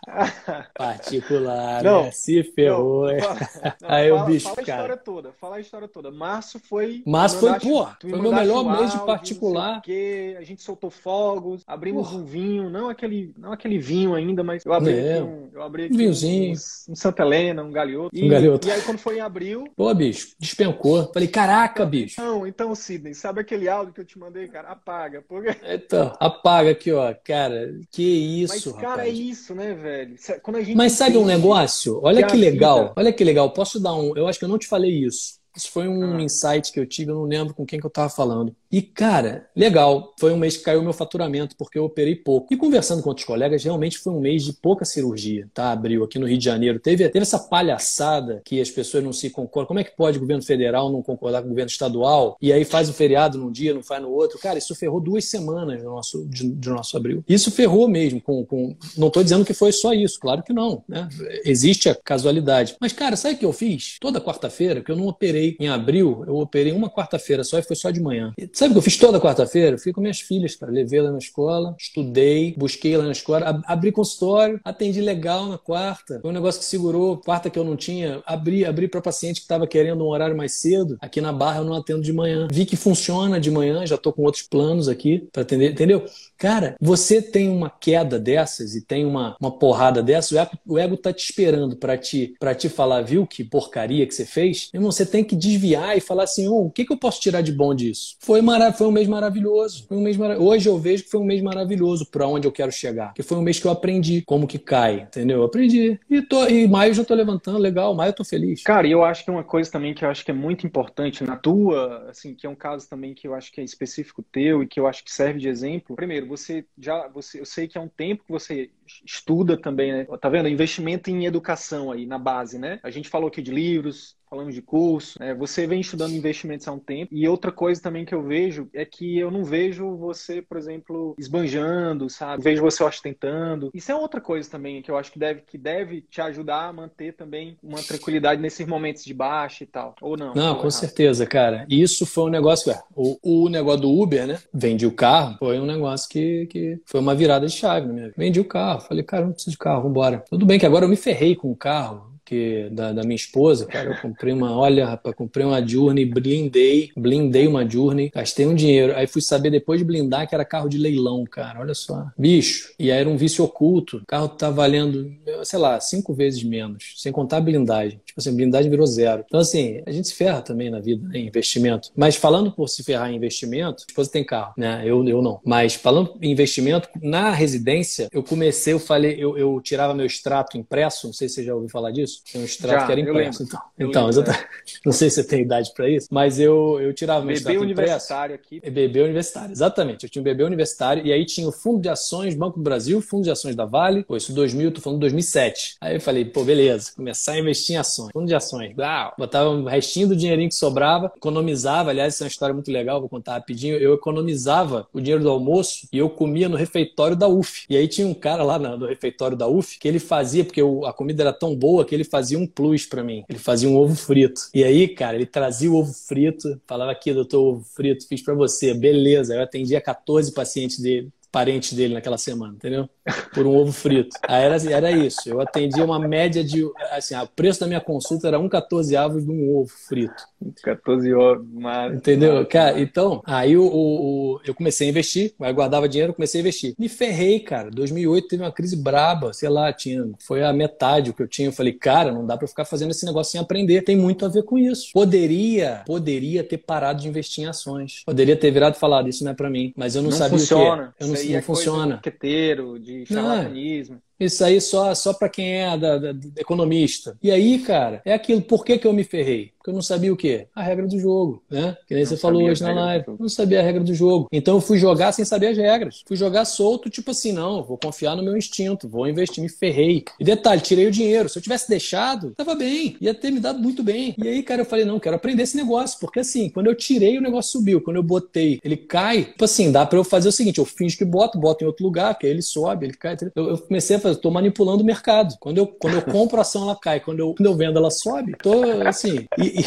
Particular, 0.75 1.83
não, 1.83 2.05
né? 2.05 2.11
Se 2.13 2.43
ferrou. 2.43 3.07
Não, 3.07 3.19
não, 3.19 3.91
aí 3.91 4.09
fala, 4.09 4.23
o 4.23 4.27
bicho, 4.27 4.49
fala 4.49 4.57
cara. 4.57 4.61
a 4.61 4.85
história 4.85 4.97
toda, 4.97 5.33
fala 5.33 5.57
a 5.57 5.61
história 5.61 5.89
toda. 5.89 6.11
Março 6.11 6.59
foi. 6.59 7.03
Março 7.05 7.39
foi, 7.39 7.59
pô, 7.59 7.87
foi 8.01 8.21
meu 8.21 8.33
melhor 8.33 8.65
mês 8.65 8.93
de 8.93 9.05
particular. 9.05 9.83
Que, 9.83 10.37
a 10.39 10.43
gente 10.43 10.63
soltou 10.63 10.91
fogos, 10.91 11.63
abrimos 11.67 12.13
um 12.13 12.25
vinho, 12.25 12.71
não 12.71 12.89
aquele, 12.89 13.35
não 13.37 13.53
aquele 13.53 13.79
vinho 13.79 14.15
ainda, 14.15 14.45
mas 14.45 14.65
eu 14.65 14.73
abri 14.73 14.97
é. 14.97 15.23
um, 15.23 15.49
eu 15.53 15.63
abri 15.63 15.87
um 15.87 15.97
vinhozinho, 15.97 16.51
um, 16.51 16.93
um, 16.93 16.97
Santa 16.97 17.23
Helena, 17.23 17.63
um 17.63 17.73
galhoto. 17.73 18.17
Um 18.17 18.29
galhoto. 18.29 18.69
E 18.69 18.71
aí 18.71 18.83
quando 18.83 18.99
foi 18.99 19.19
em 19.19 19.21
abril. 19.21 19.65
Pô, 19.77 19.93
bicho, 19.93 20.35
despencou. 20.39 21.11
Falei, 21.13 21.29
caraca, 21.29 21.85
bicho. 21.85 22.21
Não, 22.21 22.47
então, 22.47 22.75
Sidney, 22.75 23.15
sabe 23.15 23.41
aquele 23.41 23.69
áudio 23.69 23.93
que 23.93 24.01
eu 24.01 24.05
te 24.05 24.19
mandei, 24.19 24.47
cara? 24.57 24.69
Apaga. 24.71 25.23
Porque... 25.23 25.55
Então, 25.67 26.17
apaga 26.19 26.71
aqui, 26.71 26.93
ó. 26.93 27.15
Cara, 27.25 27.79
que 27.91 28.03
isso, 28.43 28.71
Mas, 28.71 28.81
cara, 28.81 28.89
rapaz. 28.89 29.09
é 29.09 29.13
isso, 29.13 29.55
né, 29.55 29.75
velho? 29.75 30.17
Quando 30.43 30.57
a 30.57 30.63
gente 30.63 30.77
Mas 30.77 30.93
sabe 30.93 31.19
um 31.19 31.25
negócio? 31.25 32.01
Olha 32.03 32.25
que, 32.25 32.33
que 32.33 32.37
legal. 32.37 32.81
Vida... 32.81 32.93
Olha 32.97 33.13
que 33.13 33.25
legal. 33.25 33.51
Posso 33.51 33.79
dar 33.79 33.95
um. 33.95 34.17
Eu 34.17 34.27
acho 34.27 34.39
que 34.39 34.45
eu 34.45 34.49
não 34.49 34.59
te 34.59 34.67
falei 34.67 34.91
isso. 34.91 35.39
Isso 35.55 35.71
foi 35.71 35.89
um 35.89 36.17
ah. 36.17 36.23
insight 36.23 36.71
que 36.71 36.79
eu 36.79 36.87
tive, 36.87 37.11
eu 37.11 37.15
não 37.15 37.25
lembro 37.25 37.55
com 37.55 37.65
quem 37.65 37.81
que 37.81 37.87
eu 37.87 37.89
estava 37.89 38.11
falando. 38.11 38.55
E, 38.77 38.83
cara, 38.83 39.49
legal. 39.57 40.13
Foi 40.21 40.35
um 40.35 40.37
mês 40.37 40.59
que 40.59 40.63
caiu 40.63 40.83
meu 40.83 40.93
faturamento, 40.93 41.57
porque 41.57 41.79
eu 41.79 41.85
operei 41.87 42.15
pouco. 42.15 42.53
E 42.53 42.59
conversando 42.59 43.03
com 43.03 43.09
outros 43.09 43.27
colegas, 43.27 43.65
realmente 43.65 43.97
foi 43.97 44.13
um 44.13 44.21
mês 44.21 44.45
de 44.45 44.53
pouca 44.53 44.85
cirurgia, 44.85 45.49
tá? 45.55 45.73
Abril 45.73 46.05
aqui 46.05 46.19
no 46.19 46.27
Rio 46.27 46.37
de 46.37 46.45
Janeiro. 46.45 46.79
Teve, 46.79 47.09
teve 47.09 47.23
essa 47.23 47.39
palhaçada 47.39 48.43
que 48.45 48.61
as 48.61 48.69
pessoas 48.69 49.03
não 49.03 49.15
se 49.15 49.31
concordam. 49.31 49.69
Como 49.69 49.81
é 49.81 49.85
que 49.85 49.97
pode 49.97 50.19
o 50.19 50.21
governo 50.21 50.43
federal 50.43 50.93
não 50.93 51.03
concordar 51.03 51.41
com 51.41 51.47
o 51.47 51.49
governo 51.49 51.71
estadual? 51.71 52.37
E 52.39 52.53
aí 52.53 52.67
faz 52.67 52.91
o 52.91 52.93
feriado 52.93 53.39
num 53.39 53.51
dia, 53.51 53.73
não 53.73 53.83
faz 53.83 54.03
no 54.03 54.11
outro. 54.11 54.39
Cara, 54.39 54.59
isso 54.59 54.75
ferrou 54.75 55.01
duas 55.01 55.25
semanas 55.25 55.83
do 55.83 55.89
nosso, 55.89 56.27
de, 56.27 56.47
de 56.47 56.69
nosso 56.69 56.99
abril. 56.99 57.25
Isso 57.27 57.51
ferrou 57.51 57.89
mesmo. 57.89 58.21
Com, 58.21 58.45
com... 58.45 58.77
Não 58.95 59.09
estou 59.09 59.23
dizendo 59.23 59.43
que 59.43 59.55
foi 59.55 59.73
só 59.73 59.95
isso, 59.95 60.21
claro 60.21 60.43
que 60.43 60.53
não. 60.53 60.85
Né? 60.87 61.09
Existe 61.47 61.89
a 61.89 61.95
casualidade. 61.95 62.77
Mas, 62.79 62.93
cara, 62.93 63.17
sabe 63.17 63.37
o 63.37 63.39
que 63.39 63.47
eu 63.47 63.55
fiz? 63.55 63.97
Toda 63.99 64.21
quarta-feira, 64.21 64.83
que 64.83 64.93
eu 64.93 64.97
não 64.97 65.07
operei 65.07 65.57
em 65.59 65.71
abril, 65.71 66.25
eu 66.27 66.37
operei 66.37 66.73
uma 66.73 66.91
quarta-feira 66.91 67.43
só 67.43 67.59
e 67.59 67.63
foi 67.63 67.75
só 67.75 67.91
de 67.91 68.03
manhã. 68.03 68.35
E 68.37 68.47
sabe 68.67 68.73
o 68.73 68.75
que 68.75 68.79
eu 68.79 68.83
fiz 68.83 68.97
toda 68.97 69.21
quarta-feira? 69.21 69.79
Fui 69.79 69.93
com 69.93 70.01
minhas 70.01 70.21
filhas, 70.21 70.57
cara. 70.57 70.73
Levei 70.73 70.99
ela 70.99 71.13
na 71.13 71.19
escola, 71.19 71.75
estudei, 71.79 72.55
busquei 72.57 72.97
lá 72.97 73.05
na 73.05 73.13
escola, 73.13 73.63
abri 73.67 73.93
consultório, 73.93 74.61
atendi 74.65 75.01
legal 75.01 75.47
na 75.47 75.59
quarta. 75.59 76.19
Foi 76.21 76.31
um 76.31 76.35
negócio 76.35 76.61
que 76.61 76.67
segurou. 76.67 77.19
Quarta 77.19 77.49
que 77.49 77.59
eu 77.59 77.65
não 77.65 77.77
tinha, 77.77 78.23
abri, 78.27 78.65
abri 78.65 78.89
para 78.89 79.01
paciente 79.01 79.37
que 79.37 79.45
estava 79.45 79.67
querendo 79.67 80.05
um 80.05 80.09
horário 80.09 80.37
mais 80.37 80.53
cedo. 80.53 80.97
Aqui 81.01 81.21
na 81.21 81.33
Barra 81.33 81.59
eu 81.59 81.65
não 81.65 81.75
atendo 81.75 82.03
de 82.03 82.13
manhã. 82.13 82.49
Vi 82.51 82.67
que 82.67 82.77
funciona 82.77 83.41
de 83.41 83.51
manhã, 83.51 83.87
já 83.87 83.97
tô 83.97 84.13
com 84.13 84.23
outros 84.23 84.43
planos 84.43 84.89
aqui 84.89 85.29
para 85.33 85.43
atender, 85.43 85.73
entendeu? 85.73 86.05
Cara, 86.39 86.77
você 86.81 87.23
tem 87.23 87.49
uma 87.49 87.71
queda 87.71 88.19
dessas 88.19 88.75
e 88.75 88.83
tem 88.83 89.05
uma, 89.05 89.37
uma 89.41 89.51
porrada 89.51 90.03
dessas, 90.03 90.33
o 90.33 90.39
ego, 90.39 90.51
o 90.67 90.79
ego 90.79 90.97
tá 90.97 91.13
te 91.13 91.25
esperando 91.25 91.77
para 91.77 91.97
te, 91.97 92.35
pra 92.39 92.55
te 92.55 92.69
falar, 92.69 93.03
viu 93.03 93.27
que 93.27 93.43
porcaria 93.43 94.07
que 94.07 94.15
você 94.15 94.27
fez? 94.27 94.69
Irmão, 94.75 94.93
você 94.93 95.07
tem 95.07 95.25
que 95.25 95.35
desviar 95.35 95.97
e 95.97 96.01
falar 96.01 96.25
assim: 96.25 96.49
oh, 96.49 96.67
o 96.67 96.71
que, 96.71 96.85
que 96.85 96.93
eu 96.93 96.99
posso 96.99 97.21
tirar 97.21 97.41
de 97.41 97.53
bom 97.53 97.75
disso? 97.75 98.17
Foi, 98.21 98.43
foi 98.77 98.87
um 98.87 98.93
mês 98.93 99.09
maravilhoso. 99.09 99.87
Foi 99.87 99.97
um 99.97 100.01
mês. 100.01 100.19
Hoje 100.39 100.69
eu 100.69 100.79
vejo 100.79 101.05
que 101.05 101.11
foi 101.11 101.21
um 101.21 101.25
mês 101.25 101.43
maravilhoso 101.43 102.07
para 102.07 102.27
onde 102.27 102.47
eu 102.47 102.53
quero 102.53 102.73
chegar. 102.73 103.13
Que 103.15 103.23
foi 103.23 103.37
um 103.37 103.43
mês 103.43 103.59
que 103.59 103.67
eu 103.67 103.71
aprendi 103.71 104.23
como 104.23 104.47
que 104.47 104.59
cai, 104.59 105.01
entendeu? 105.01 105.39
Eu 105.39 105.45
aprendi. 105.45 105.99
E, 106.09 106.23
tô, 106.23 106.47
e 106.47 106.67
maio 106.67 106.95
já 106.95 107.05
tô 107.05 107.15
levantando, 107.15 107.59
legal, 107.59 107.95
maio 107.95 108.11
eu 108.11 108.15
tô 108.15 108.25
feliz. 108.25 108.63
Cara, 108.63 108.87
e 108.87 108.93
eu 108.93 109.05
acho 109.05 109.25
que 109.25 109.31
uma 109.31 109.45
coisa 109.45 109.71
também 109.71 109.95
que 109.95 110.05
eu 110.05 110.09
acho 110.09 110.25
que 110.25 110.31
é 110.31 110.35
muito 110.35 110.67
importante 110.67 111.25
na 111.25 111.37
tua, 111.37 112.07
assim, 112.09 112.35
que 112.35 112.47
é 112.47 112.51
um 112.51 112.55
caso 112.55 112.89
também 112.89 113.15
que 113.15 113.27
eu 113.27 113.35
acho 113.35 113.53
que 113.53 113.61
é 113.61 113.65
específico 113.65 114.23
teu 114.23 114.63
e 114.63 114.67
que 114.67 114.79
eu 114.79 114.87
acho 114.87 115.05
que 115.05 115.13
serve 115.13 115.39
de 115.39 115.49
exemplo. 115.49 115.97
Primeiro, 115.97 116.27
você 116.27 116.65
já, 116.79 117.09
você, 117.09 117.41
eu 117.41 117.47
sei 117.47 117.69
que 117.69 117.79
é 117.79 117.81
um 117.81 117.89
tempo 117.89 118.25
que 118.25 118.33
você 118.33 118.71
estuda 119.05 119.57
também, 119.57 119.93
né? 119.93 120.07
Tá 120.21 120.29
vendo? 120.29 120.49
Investimento 120.49 121.11
em 121.11 121.27
educação 121.27 121.93
aí 121.93 122.07
na 122.07 122.19
base, 122.19 122.59
né? 122.59 122.81
A 122.83 122.91
gente 122.91 123.09
falou 123.09 123.29
aqui 123.29 123.43
de 123.43 123.51
livros, 123.51 124.17
falamos 124.29 124.55
de 124.55 124.63
curso, 124.63 125.19
né? 125.19 125.35
você 125.35 125.67
vem 125.67 125.81
estudando 125.81 126.15
investimentos 126.15 126.67
há 126.67 126.73
um 126.73 126.79
tempo. 126.79 127.15
E 127.15 127.29
outra 127.29 127.53
coisa 127.53 127.81
também 127.81 128.05
que 128.05 128.15
eu 128.15 128.23
vejo 128.23 128.69
é 128.73 128.85
que 128.85 129.19
eu 129.19 129.31
não 129.31 129.45
vejo 129.45 129.97
você, 129.97 130.43
por 130.43 130.59
exemplo, 130.59 131.15
esbanjando, 131.19 132.11
sabe? 132.11 132.43
vejo 132.43 132.63
você 132.63 132.83
ostentando. 132.83 133.71
Isso 133.73 133.91
é 133.91 133.95
outra 133.95 134.21
coisa 134.21 134.51
também 134.51 134.83
que 134.83 134.91
eu 134.91 134.97
acho 134.97 135.13
que 135.13 135.19
deve, 135.19 135.43
que 135.43 135.57
deve 135.57 136.03
te 136.03 136.21
ajudar 136.21 136.69
a 136.69 136.73
manter 136.73 137.15
também 137.15 137.57
uma 137.63 137.83
tranquilidade 137.83 138.41
nesses 138.41 138.67
momentos 138.67 139.05
de 139.05 139.15
baixa 139.15 139.65
e 139.65 139.67
tal. 139.67 139.95
Ou 140.01 140.17
não? 140.17 140.35
Não, 140.35 140.55
com 140.55 140.63
errado. 140.63 140.71
certeza, 140.71 141.27
cara. 141.27 141.65
Isso 141.69 142.05
foi 142.05 142.25
um 142.25 142.31
negócio. 142.31 142.73
É, 142.73 142.83
o, 142.95 143.45
o 143.45 143.49
negócio 143.49 143.83
do 143.83 143.91
Uber, 143.91 144.27
né? 144.27 144.39
Vendi 144.53 144.87
o 144.87 144.93
carro, 144.93 145.37
foi 145.39 145.59
um 145.59 145.67
negócio 145.67 146.09
que, 146.09 146.47
que 146.47 146.81
foi 146.85 147.01
uma 147.01 147.15
virada 147.15 147.47
de 147.47 147.53
chave 147.53 147.87
na 147.87 147.93
minha 147.93 148.07
vida. 148.07 148.17
Vendi 148.19 148.41
o 148.41 148.45
carro. 148.45 148.76
Falei, 148.81 149.03
cara, 149.03 149.25
não 149.25 149.33
preciso 149.33 149.53
de 149.53 149.59
carro, 149.59 149.83
vambora. 149.83 150.25
Tudo 150.29 150.47
bem 150.47 150.59
que 150.59 150.67
agora 150.67 150.85
eu 150.85 150.89
me 150.89 150.97
ferrei 150.97 151.35
com 151.37 151.51
o 151.51 151.57
carro 151.57 152.16
que 152.27 152.69
da, 152.73 152.93
da, 152.93 153.03
minha 153.05 153.15
esposa, 153.15 153.65
cara, 153.65 153.91
eu 153.91 154.03
comprei 154.03 154.33
uma, 154.33 154.55
olha, 154.55 154.85
rapaz, 154.85 155.15
comprei 155.15 155.47
uma 155.47 155.65
Journey, 155.65 156.05
blindei, 156.05 156.91
blindei 156.97 157.47
uma 157.47 157.69
Journey, 157.69 158.11
gastei 158.13 158.47
um 158.47 158.55
dinheiro. 158.55 158.95
Aí 158.97 159.07
fui 159.07 159.23
saber 159.23 159.49
depois 159.49 159.79
de 159.79 159.85
blindar 159.85 160.29
que 160.29 160.35
era 160.35 160.45
carro 160.45 160.69
de 160.69 160.77
leilão, 160.77 161.25
cara, 161.25 161.61
olha 161.61 161.73
só. 161.73 162.07
Bicho, 162.19 162.75
e 162.79 162.91
aí 162.91 162.99
era 162.99 163.09
um 163.09 163.17
vício 163.17 163.45
oculto. 163.45 163.99
O 163.99 164.07
carro 164.07 164.29
tá 164.29 164.51
valendo, 164.51 165.09
sei 165.45 165.59
lá, 165.59 165.79
cinco 165.79 166.13
vezes 166.13 166.43
menos, 166.43 166.95
sem 166.97 167.13
contar 167.13 167.37
a 167.37 167.41
blindagem. 167.41 168.01
Tipo 168.05 168.19
assim, 168.19 168.35
blindagem 168.35 168.71
virou 168.71 168.87
zero. 168.87 169.25
Então, 169.25 169.39
assim, 169.39 169.81
a 169.87 169.93
gente 169.93 170.09
se 170.09 170.15
ferra 170.15 170.43
também 170.43 170.69
na 170.69 170.81
vida, 170.81 171.07
né, 171.09 171.21
em 171.21 171.29
investimento. 171.29 171.91
Mas 171.95 172.17
falando 172.17 172.51
por 172.51 172.69
se 172.69 172.83
ferrar 172.83 173.11
em 173.11 173.17
investimento, 173.17 173.85
a 173.85 173.91
esposa 173.91 174.11
tem 174.11 174.25
carro, 174.25 174.53
né? 174.57 174.83
Eu, 174.85 175.07
eu 175.07 175.23
não. 175.23 175.41
Mas 175.45 175.75
falando 175.75 176.19
em 176.21 176.33
investimento, 176.33 176.89
na 177.01 177.31
residência, 177.31 178.09
eu 178.13 178.23
comecei, 178.23 178.73
eu 178.73 178.81
falei, 178.81 179.15
eu, 179.17 179.39
eu 179.39 179.61
tirava 179.61 179.95
meu 179.95 180.07
extrato 180.07 180.59
impresso, 180.59 181.07
não 181.07 181.15
sei 181.15 181.29
se 181.29 181.37
você 181.37 181.45
já 181.45 181.55
ouviu 181.55 181.71
falar 181.71 181.93
disso 181.93 182.16
isso. 182.17 182.33
Tem 182.33 182.41
um 182.41 182.45
extrato 182.45 182.81
Já, 182.81 182.87
que 182.87 182.93
era 182.93 183.01
impresso. 183.01 183.43
Então, 183.43 183.61
então 183.79 184.07
lembro, 184.07 184.31
é. 184.31 184.49
não 184.85 184.93
sei 184.93 185.11
se 185.11 185.17
você 185.17 185.25
tem 185.25 185.43
idade 185.43 185.73
para 185.75 185.89
isso, 185.89 186.09
mas 186.11 186.41
eu, 186.41 186.81
eu 186.81 186.93
tirava 186.93 187.25
meu 187.25 187.35
extrato 187.35 187.61
universitário 187.61 188.35
aqui. 188.35 188.61
Bebê 188.71 189.03
universitário, 189.03 189.53
exatamente. 189.53 190.05
Eu 190.05 190.11
tinha 190.11 190.21
um 190.21 190.25
bebê 190.25 190.45
universitário 190.45 191.05
e 191.05 191.13
aí 191.13 191.25
tinha 191.25 191.49
o 191.49 191.53
Fundo 191.53 191.81
de 191.81 191.89
Ações 191.89 192.35
Banco 192.35 192.59
do 192.59 192.63
Brasil, 192.63 193.01
Fundo 193.01 193.25
de 193.25 193.31
Ações 193.31 193.55
da 193.55 193.65
Vale. 193.65 194.05
Pô, 194.05 194.17
isso 194.17 194.33
2000, 194.33 194.73
tô 194.73 194.81
falando 194.81 195.01
2007. 195.01 195.77
Aí 195.81 195.97
eu 195.97 196.01
falei, 196.01 196.25
pô, 196.25 196.45
beleza, 196.45 196.93
começar 196.95 197.33
a 197.33 197.39
investir 197.39 197.77
em 197.77 197.79
ações. 197.79 198.11
Fundo 198.13 198.27
de 198.27 198.35
ações. 198.35 198.77
Uau, 198.77 199.15
botava 199.19 199.51
o 199.51 199.61
um 199.61 199.65
restinho 199.65 200.09
do 200.09 200.17
dinheirinho 200.17 200.49
que 200.49 200.55
sobrava, 200.55 201.13
economizava. 201.17 201.91
Aliás, 201.91 202.15
isso 202.15 202.23
é 202.23 202.25
uma 202.25 202.31
história 202.31 202.55
muito 202.55 202.71
legal, 202.71 203.01
vou 203.01 203.09
contar 203.09 203.35
rapidinho. 203.35 203.77
Eu 203.77 203.95
economizava 203.95 204.87
o 204.93 205.01
dinheiro 205.01 205.23
do 205.23 205.31
almoço 205.31 205.89
e 205.93 205.99
eu 205.99 206.09
comia 206.11 206.49
no 206.49 206.57
refeitório 206.57 207.17
da 207.17 207.29
UF. 207.29 207.65
E 207.69 207.77
aí 207.77 207.89
tinha 207.89 208.07
um 208.07 208.15
cara 208.15 208.43
lá 208.43 208.59
no 208.59 208.87
refeitório 208.87 209.37
da 209.37 209.47
UF 209.47 209.79
que 209.79 209.89
ele 209.89 209.99
fazia, 209.99 210.45
porque 210.45 210.61
a 210.85 210.93
comida 210.93 211.23
era 211.23 211.33
tão 211.33 211.55
boa 211.55 211.85
que 211.85 211.95
ele 211.95 212.05
fazia 212.09 212.39
um 212.39 212.47
plus 212.47 212.87
para 212.87 213.03
mim. 213.03 213.25
Ele 213.29 213.39
fazia 213.39 213.69
um 213.69 213.77
ovo 213.77 213.95
frito. 213.95 214.41
E 214.55 214.65
aí, 214.65 214.89
cara, 214.89 215.17
ele 215.17 215.27
trazia 215.27 215.71
o 215.71 215.77
ovo 215.77 215.93
frito, 215.93 216.61
falava 216.67 216.91
aqui, 216.91 217.13
doutor, 217.13 217.41
ovo 217.41 217.65
frito, 217.75 218.07
fiz 218.09 218.23
para 218.23 218.35
você. 218.35 218.75
Beleza. 218.75 219.35
Eu 219.35 219.43
atendia 219.43 219.81
14 219.81 220.33
pacientes 220.33 220.79
dele 220.79 221.11
parentes 221.31 221.73
dele 221.73 221.95
naquela 221.95 222.19
semana, 222.19 222.55
entendeu? 222.55 222.89
Por 223.35 223.47
um 223.47 223.55
ovo 223.55 223.73
frito. 223.73 224.17
Aí 224.27 224.45
era, 224.45 224.57
era 224.73 224.91
isso. 224.91 225.29
Eu 225.29 225.41
atendia 225.41 225.85
uma 225.85 225.99
média 225.99 226.43
de. 226.43 226.65
Assim, 226.93 227.15
o 227.15 227.27
preço 227.27 227.61
da 227.61 227.67
minha 227.67 227.81
consulta 227.81 228.29
era 228.29 228.39
um 228.39 228.49
14 228.49 228.97
avos 228.97 229.25
de 229.25 229.31
um 229.31 229.55
ovo 229.57 229.71
frito. 229.89 230.15
14 230.63 231.13
ovos, 231.15 231.47
mas. 231.53 231.95
Entendeu? 231.95 232.45
Cara, 232.47 232.81
então, 232.81 233.23
aí 233.27 233.57
o, 233.57 233.65
o, 233.65 234.41
eu 234.47 234.55
comecei 234.55 234.87
a 234.87 234.91
investir, 234.91 235.35
aí 235.41 235.53
guardava 235.53 235.89
dinheiro, 235.89 236.15
comecei 236.15 236.41
a 236.41 236.43
investir. 236.43 236.75
Me 236.79 236.89
ferrei, 236.89 237.41
cara. 237.41 237.71
2008 237.71 238.29
teve 238.29 238.43
uma 238.43 238.53
crise 238.53 238.77
braba, 238.77 239.33
sei 239.33 239.49
lá, 239.49 239.73
tinha, 239.73 240.09
foi 240.27 240.43
a 240.43 240.53
metade 240.53 241.11
o 241.11 241.15
que 241.15 241.23
eu 241.23 241.29
tinha. 241.29 241.49
Eu 241.49 241.53
falei, 241.53 241.73
cara, 241.73 242.13
não 242.13 242.27
dá 242.27 242.37
para 242.37 242.49
ficar 242.49 242.65
fazendo 242.65 242.91
esse 242.91 243.05
negócio 243.05 243.33
sem 243.33 243.41
aprender. 243.41 243.83
Tem 243.83 243.97
muito 243.97 244.25
a 244.25 244.29
ver 244.29 244.43
com 244.43 244.59
isso. 244.59 244.91
Poderia, 244.93 245.83
poderia 245.87 246.43
ter 246.43 246.59
parado 246.59 247.03
de 247.03 247.09
investir 247.09 247.45
em 247.45 247.47
ações. 247.47 248.03
Poderia 248.05 248.37
ter 248.37 248.51
virado 248.51 248.75
e 248.77 248.79
falado, 248.79 249.09
isso 249.09 249.25
não 249.25 249.33
é 249.33 249.35
para 249.35 249.51
mim. 249.51 249.73
Mas 249.77 249.95
eu 249.95 250.03
não, 250.03 250.11
não 250.11 250.17
sabia 250.17 250.39
funciona. 250.39 250.83
o 250.83 250.87
quê. 250.87 250.95
Eu 251.01 251.09
não 251.09 251.17
aí 251.29 251.33
não 251.33 251.39
é 251.39 251.43
funciona. 251.43 251.97
De 251.97 252.79
de 252.79 253.07
charlatanismo. 253.07 254.03
Isso 254.19 254.45
aí 254.45 254.61
só, 254.61 254.95
só 254.95 255.13
para 255.13 255.29
quem 255.29 255.63
é 255.63 255.77
da, 255.77 255.99
da, 255.99 256.13
da, 256.13 256.41
economista. 256.41 257.17
E 257.23 257.31
aí, 257.31 257.59
cara, 257.59 258.01
é 258.05 258.13
aquilo. 258.13 258.43
Por 258.43 258.65
que, 258.65 258.79
que 258.79 258.87
eu 258.87 258.93
me 258.93 259.05
ferrei? 259.05 259.53
Porque 259.59 259.71
eu 259.71 259.75
não 259.75 259.83
sabia 259.83 260.13
o 260.13 260.17
quê? 260.17 260.47
A 260.55 260.63
regra 260.63 260.87
do 260.87 260.97
jogo, 260.99 261.43
né? 261.51 261.77
Que 261.89 261.95
nem 261.95 262.05
não 262.05 262.11
você 262.11 262.17
falou 262.17 262.45
hoje 262.45 262.63
na 262.63 262.73
live. 262.73 263.05
Não 263.19 263.29
sabia 263.29 263.59
a 263.59 263.63
regra 263.63 263.83
do 263.83 263.93
jogo. 263.93 264.29
Então 264.31 264.55
eu 264.55 264.61
fui 264.61 264.79
jogar 264.79 265.11
sem 265.11 265.25
saber 265.25 265.49
as 265.49 265.57
regras. 265.57 266.05
Fui 266.07 266.17
jogar 266.17 266.45
solto, 266.45 266.89
tipo 266.89 267.11
assim, 267.11 267.33
não, 267.33 267.65
vou 267.65 267.77
confiar 267.77 268.15
no 268.15 268.23
meu 268.23 268.37
instinto, 268.37 268.89
vou 268.89 269.09
investir, 269.09 269.43
me 269.43 269.49
ferrei. 269.49 270.05
E 270.21 270.25
detalhe, 270.25 270.61
tirei 270.61 270.87
o 270.87 270.91
dinheiro. 270.91 271.29
Se 271.29 271.39
eu 271.39 271.43
tivesse 271.43 271.69
deixado, 271.69 272.33
tava 272.37 272.55
bem, 272.55 272.97
ia 273.01 273.13
ter 273.13 273.33
me 273.33 273.41
dado 273.41 273.59
muito 273.59 273.83
bem. 273.83 274.15
E 274.17 274.29
aí, 274.29 274.43
cara, 274.43 274.61
eu 274.61 274.67
falei, 274.67 274.85
não, 274.85 275.01
quero 275.01 275.17
aprender 275.17 275.43
esse 275.43 275.57
negócio. 275.57 275.99
Porque 275.99 276.21
assim, 276.21 276.49
quando 276.49 276.69
eu 276.69 276.75
tirei, 276.75 277.19
o 277.19 277.23
negócio 277.23 277.51
subiu. 277.51 277.81
Quando 277.81 277.97
eu 277.97 278.05
botei, 278.05 278.61
ele 278.63 278.77
cai. 278.77 279.25
Tipo 279.25 279.45
assim, 279.45 279.73
dá 279.73 279.85
para 279.85 279.99
eu 279.99 280.05
fazer 280.05 280.29
o 280.29 280.33
seguinte: 280.33 280.59
eu 280.59 280.65
finjo 280.65 280.97
que 280.97 281.05
boto, 281.05 281.41
boto 281.41 281.65
em 281.65 281.67
outro 281.67 281.85
lugar, 281.85 282.17
que 282.17 282.27
aí 282.27 282.33
ele 282.33 282.43
sobe, 282.43 282.87
ele 282.87 282.95
cai. 282.95 283.17
Eu, 283.35 283.51
eu 283.51 283.59
comecei 283.59 283.97
a 283.97 284.01
fazer, 284.09 284.21
tô 284.21 284.31
manipulando 284.31 284.83
o 284.83 284.87
mercado. 284.87 285.35
Quando 285.41 285.59
eu, 285.59 285.67
quando 285.67 285.95
eu 285.95 286.03
compro 286.03 286.39
a 286.39 286.43
ação, 286.43 286.63
ela 286.63 286.77
cai. 286.77 287.01
Quando 287.01 287.21
eu, 287.21 287.35
quando 287.35 287.47
eu 287.47 287.57
vendo, 287.57 287.79
ela 287.79 287.91
sobe. 287.91 288.33
Tô 288.43 288.63
assim. 288.87 289.27
E, 289.39 289.61
e, 289.61 289.65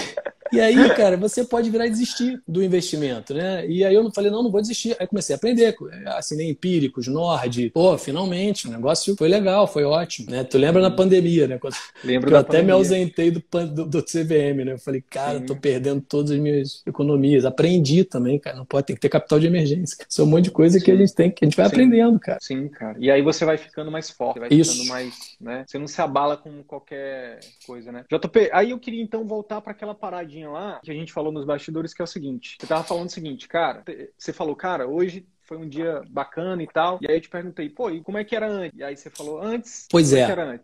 e 0.52 0.60
aí, 0.60 0.90
cara, 0.96 1.18
você 1.18 1.44
pode 1.44 1.70
virar 1.70 1.88
e 1.88 1.90
desistir 1.90 2.42
do 2.48 2.64
investimento, 2.64 3.34
né? 3.34 3.68
E 3.68 3.84
aí 3.84 3.94
eu 3.94 4.10
falei, 4.12 4.32
não, 4.32 4.44
não 4.44 4.52
vou 4.52 4.62
desistir. 4.62 4.96
Aí 5.00 5.08
comecei 5.08 5.36
a 5.36 5.38
aprender, 5.38 5.76
assinei 6.06 6.50
empíricos, 6.50 7.08
Nord. 7.08 7.70
Pô, 7.72 7.98
finalmente, 7.98 8.68
o 8.68 8.72
negócio 8.72 9.16
foi 9.16 9.28
legal, 9.28 9.68
foi 9.68 9.84
ótimo, 9.84 10.32
né? 10.32 10.44
Tu 10.44 10.58
lembra 10.58 10.82
na 10.82 10.92
pandemia, 10.92 11.48
né? 11.48 11.58
Quando 11.58 11.76
Lembro 12.04 12.32
eu 12.32 12.38
até 12.38 12.58
pandemia. 12.58 12.66
me 12.66 12.72
ausentei 12.72 13.32
do, 13.32 13.44
do, 13.68 13.86
do, 13.86 14.04
CVM, 14.04 14.66
né? 14.66 14.74
Eu 14.74 14.80
falei, 14.80 15.04
cara, 15.08 15.40
Sim. 15.40 15.46
tô 15.46 15.56
perdendo 15.56 16.02
todas 16.02 16.32
as 16.32 16.40
minhas 16.40 16.82
economias. 16.86 17.46
Aprendi 17.46 18.04
também, 18.04 18.40
cara, 18.40 18.58
não 18.58 18.66
pode 18.66 18.88
ter 18.88 18.94
que 18.94 19.00
ter 19.00 19.10
capital 19.10 19.40
de 19.40 19.48
emergência. 19.48 19.98
Isso 20.10 20.22
é 20.22 20.24
um 20.24 20.28
monte 20.28 20.46
de 20.46 20.52
coisa 20.52 20.80
Sim. 20.80 20.86
que 20.86 20.92
a 20.92 20.96
gente 20.96 21.14
tem, 21.14 21.32
que 21.32 21.46
a 21.46 21.48
gente 21.48 21.58
vai 21.58 21.66
Sim. 21.68 21.72
aprendendo, 21.72 22.20
cara. 22.20 22.40
Sim, 22.42 22.68
cara. 22.70 22.98
E 23.00 23.12
aí 23.12 23.22
você 23.22 23.46
vai 23.46 23.58
ficando 23.58 23.92
mais 23.92 24.10
forte, 24.10 24.40
vai 24.40 24.50
Isso. 24.52 24.74
ficando 24.74 24.90
mais, 24.90 25.14
né? 25.40 25.64
Você 25.68 25.78
não 25.78 25.88
se 25.88 26.02
abala 26.02 26.38
com 26.38 26.64
qualquer 26.64 27.40
coisa, 27.66 27.92
né? 27.92 28.04
JP, 28.10 28.50
aí 28.52 28.72
eu 28.72 28.80
queria 28.80 29.02
então 29.02 29.26
voltar 29.26 29.62
para 29.62 29.72
aquela 29.72 29.94
paradinha 29.94 30.39
lá 30.48 30.80
que 30.84 30.92
a 30.92 30.94
gente 30.94 31.12
falou 31.12 31.32
nos 31.32 31.46
bastidores, 31.46 31.94
que 31.94 32.02
é 32.02 32.06
o 32.06 32.08
seguinte. 32.08 32.58
Você 32.60 32.68
tava 32.68 32.84
falando 32.84 33.08
o 33.08 33.12
seguinte, 33.12 33.48
cara, 33.48 33.84
você 34.18 34.34
falou, 34.34 34.56
cara, 34.56 34.88
hoje 34.88 35.26
foi 35.44 35.58
um 35.58 35.68
dia 35.68 36.02
bacana 36.10 36.62
e 36.62 36.68
tal. 36.68 37.00
E 37.02 37.08
aí 37.10 37.18
eu 37.18 37.22
te 37.22 37.30
perguntei, 37.30 37.70
pô, 37.70 37.90
e 37.90 38.02
como 38.02 38.18
é 38.18 38.24
que 38.24 38.36
era 38.36 38.48
antes? 38.48 38.78
E 38.78 38.84
aí 38.84 38.96
você 38.96 39.10
falou, 39.10 39.42
antes? 39.42 39.88
Pois 39.90 40.14
é. 40.14 40.22
é? 40.22 40.60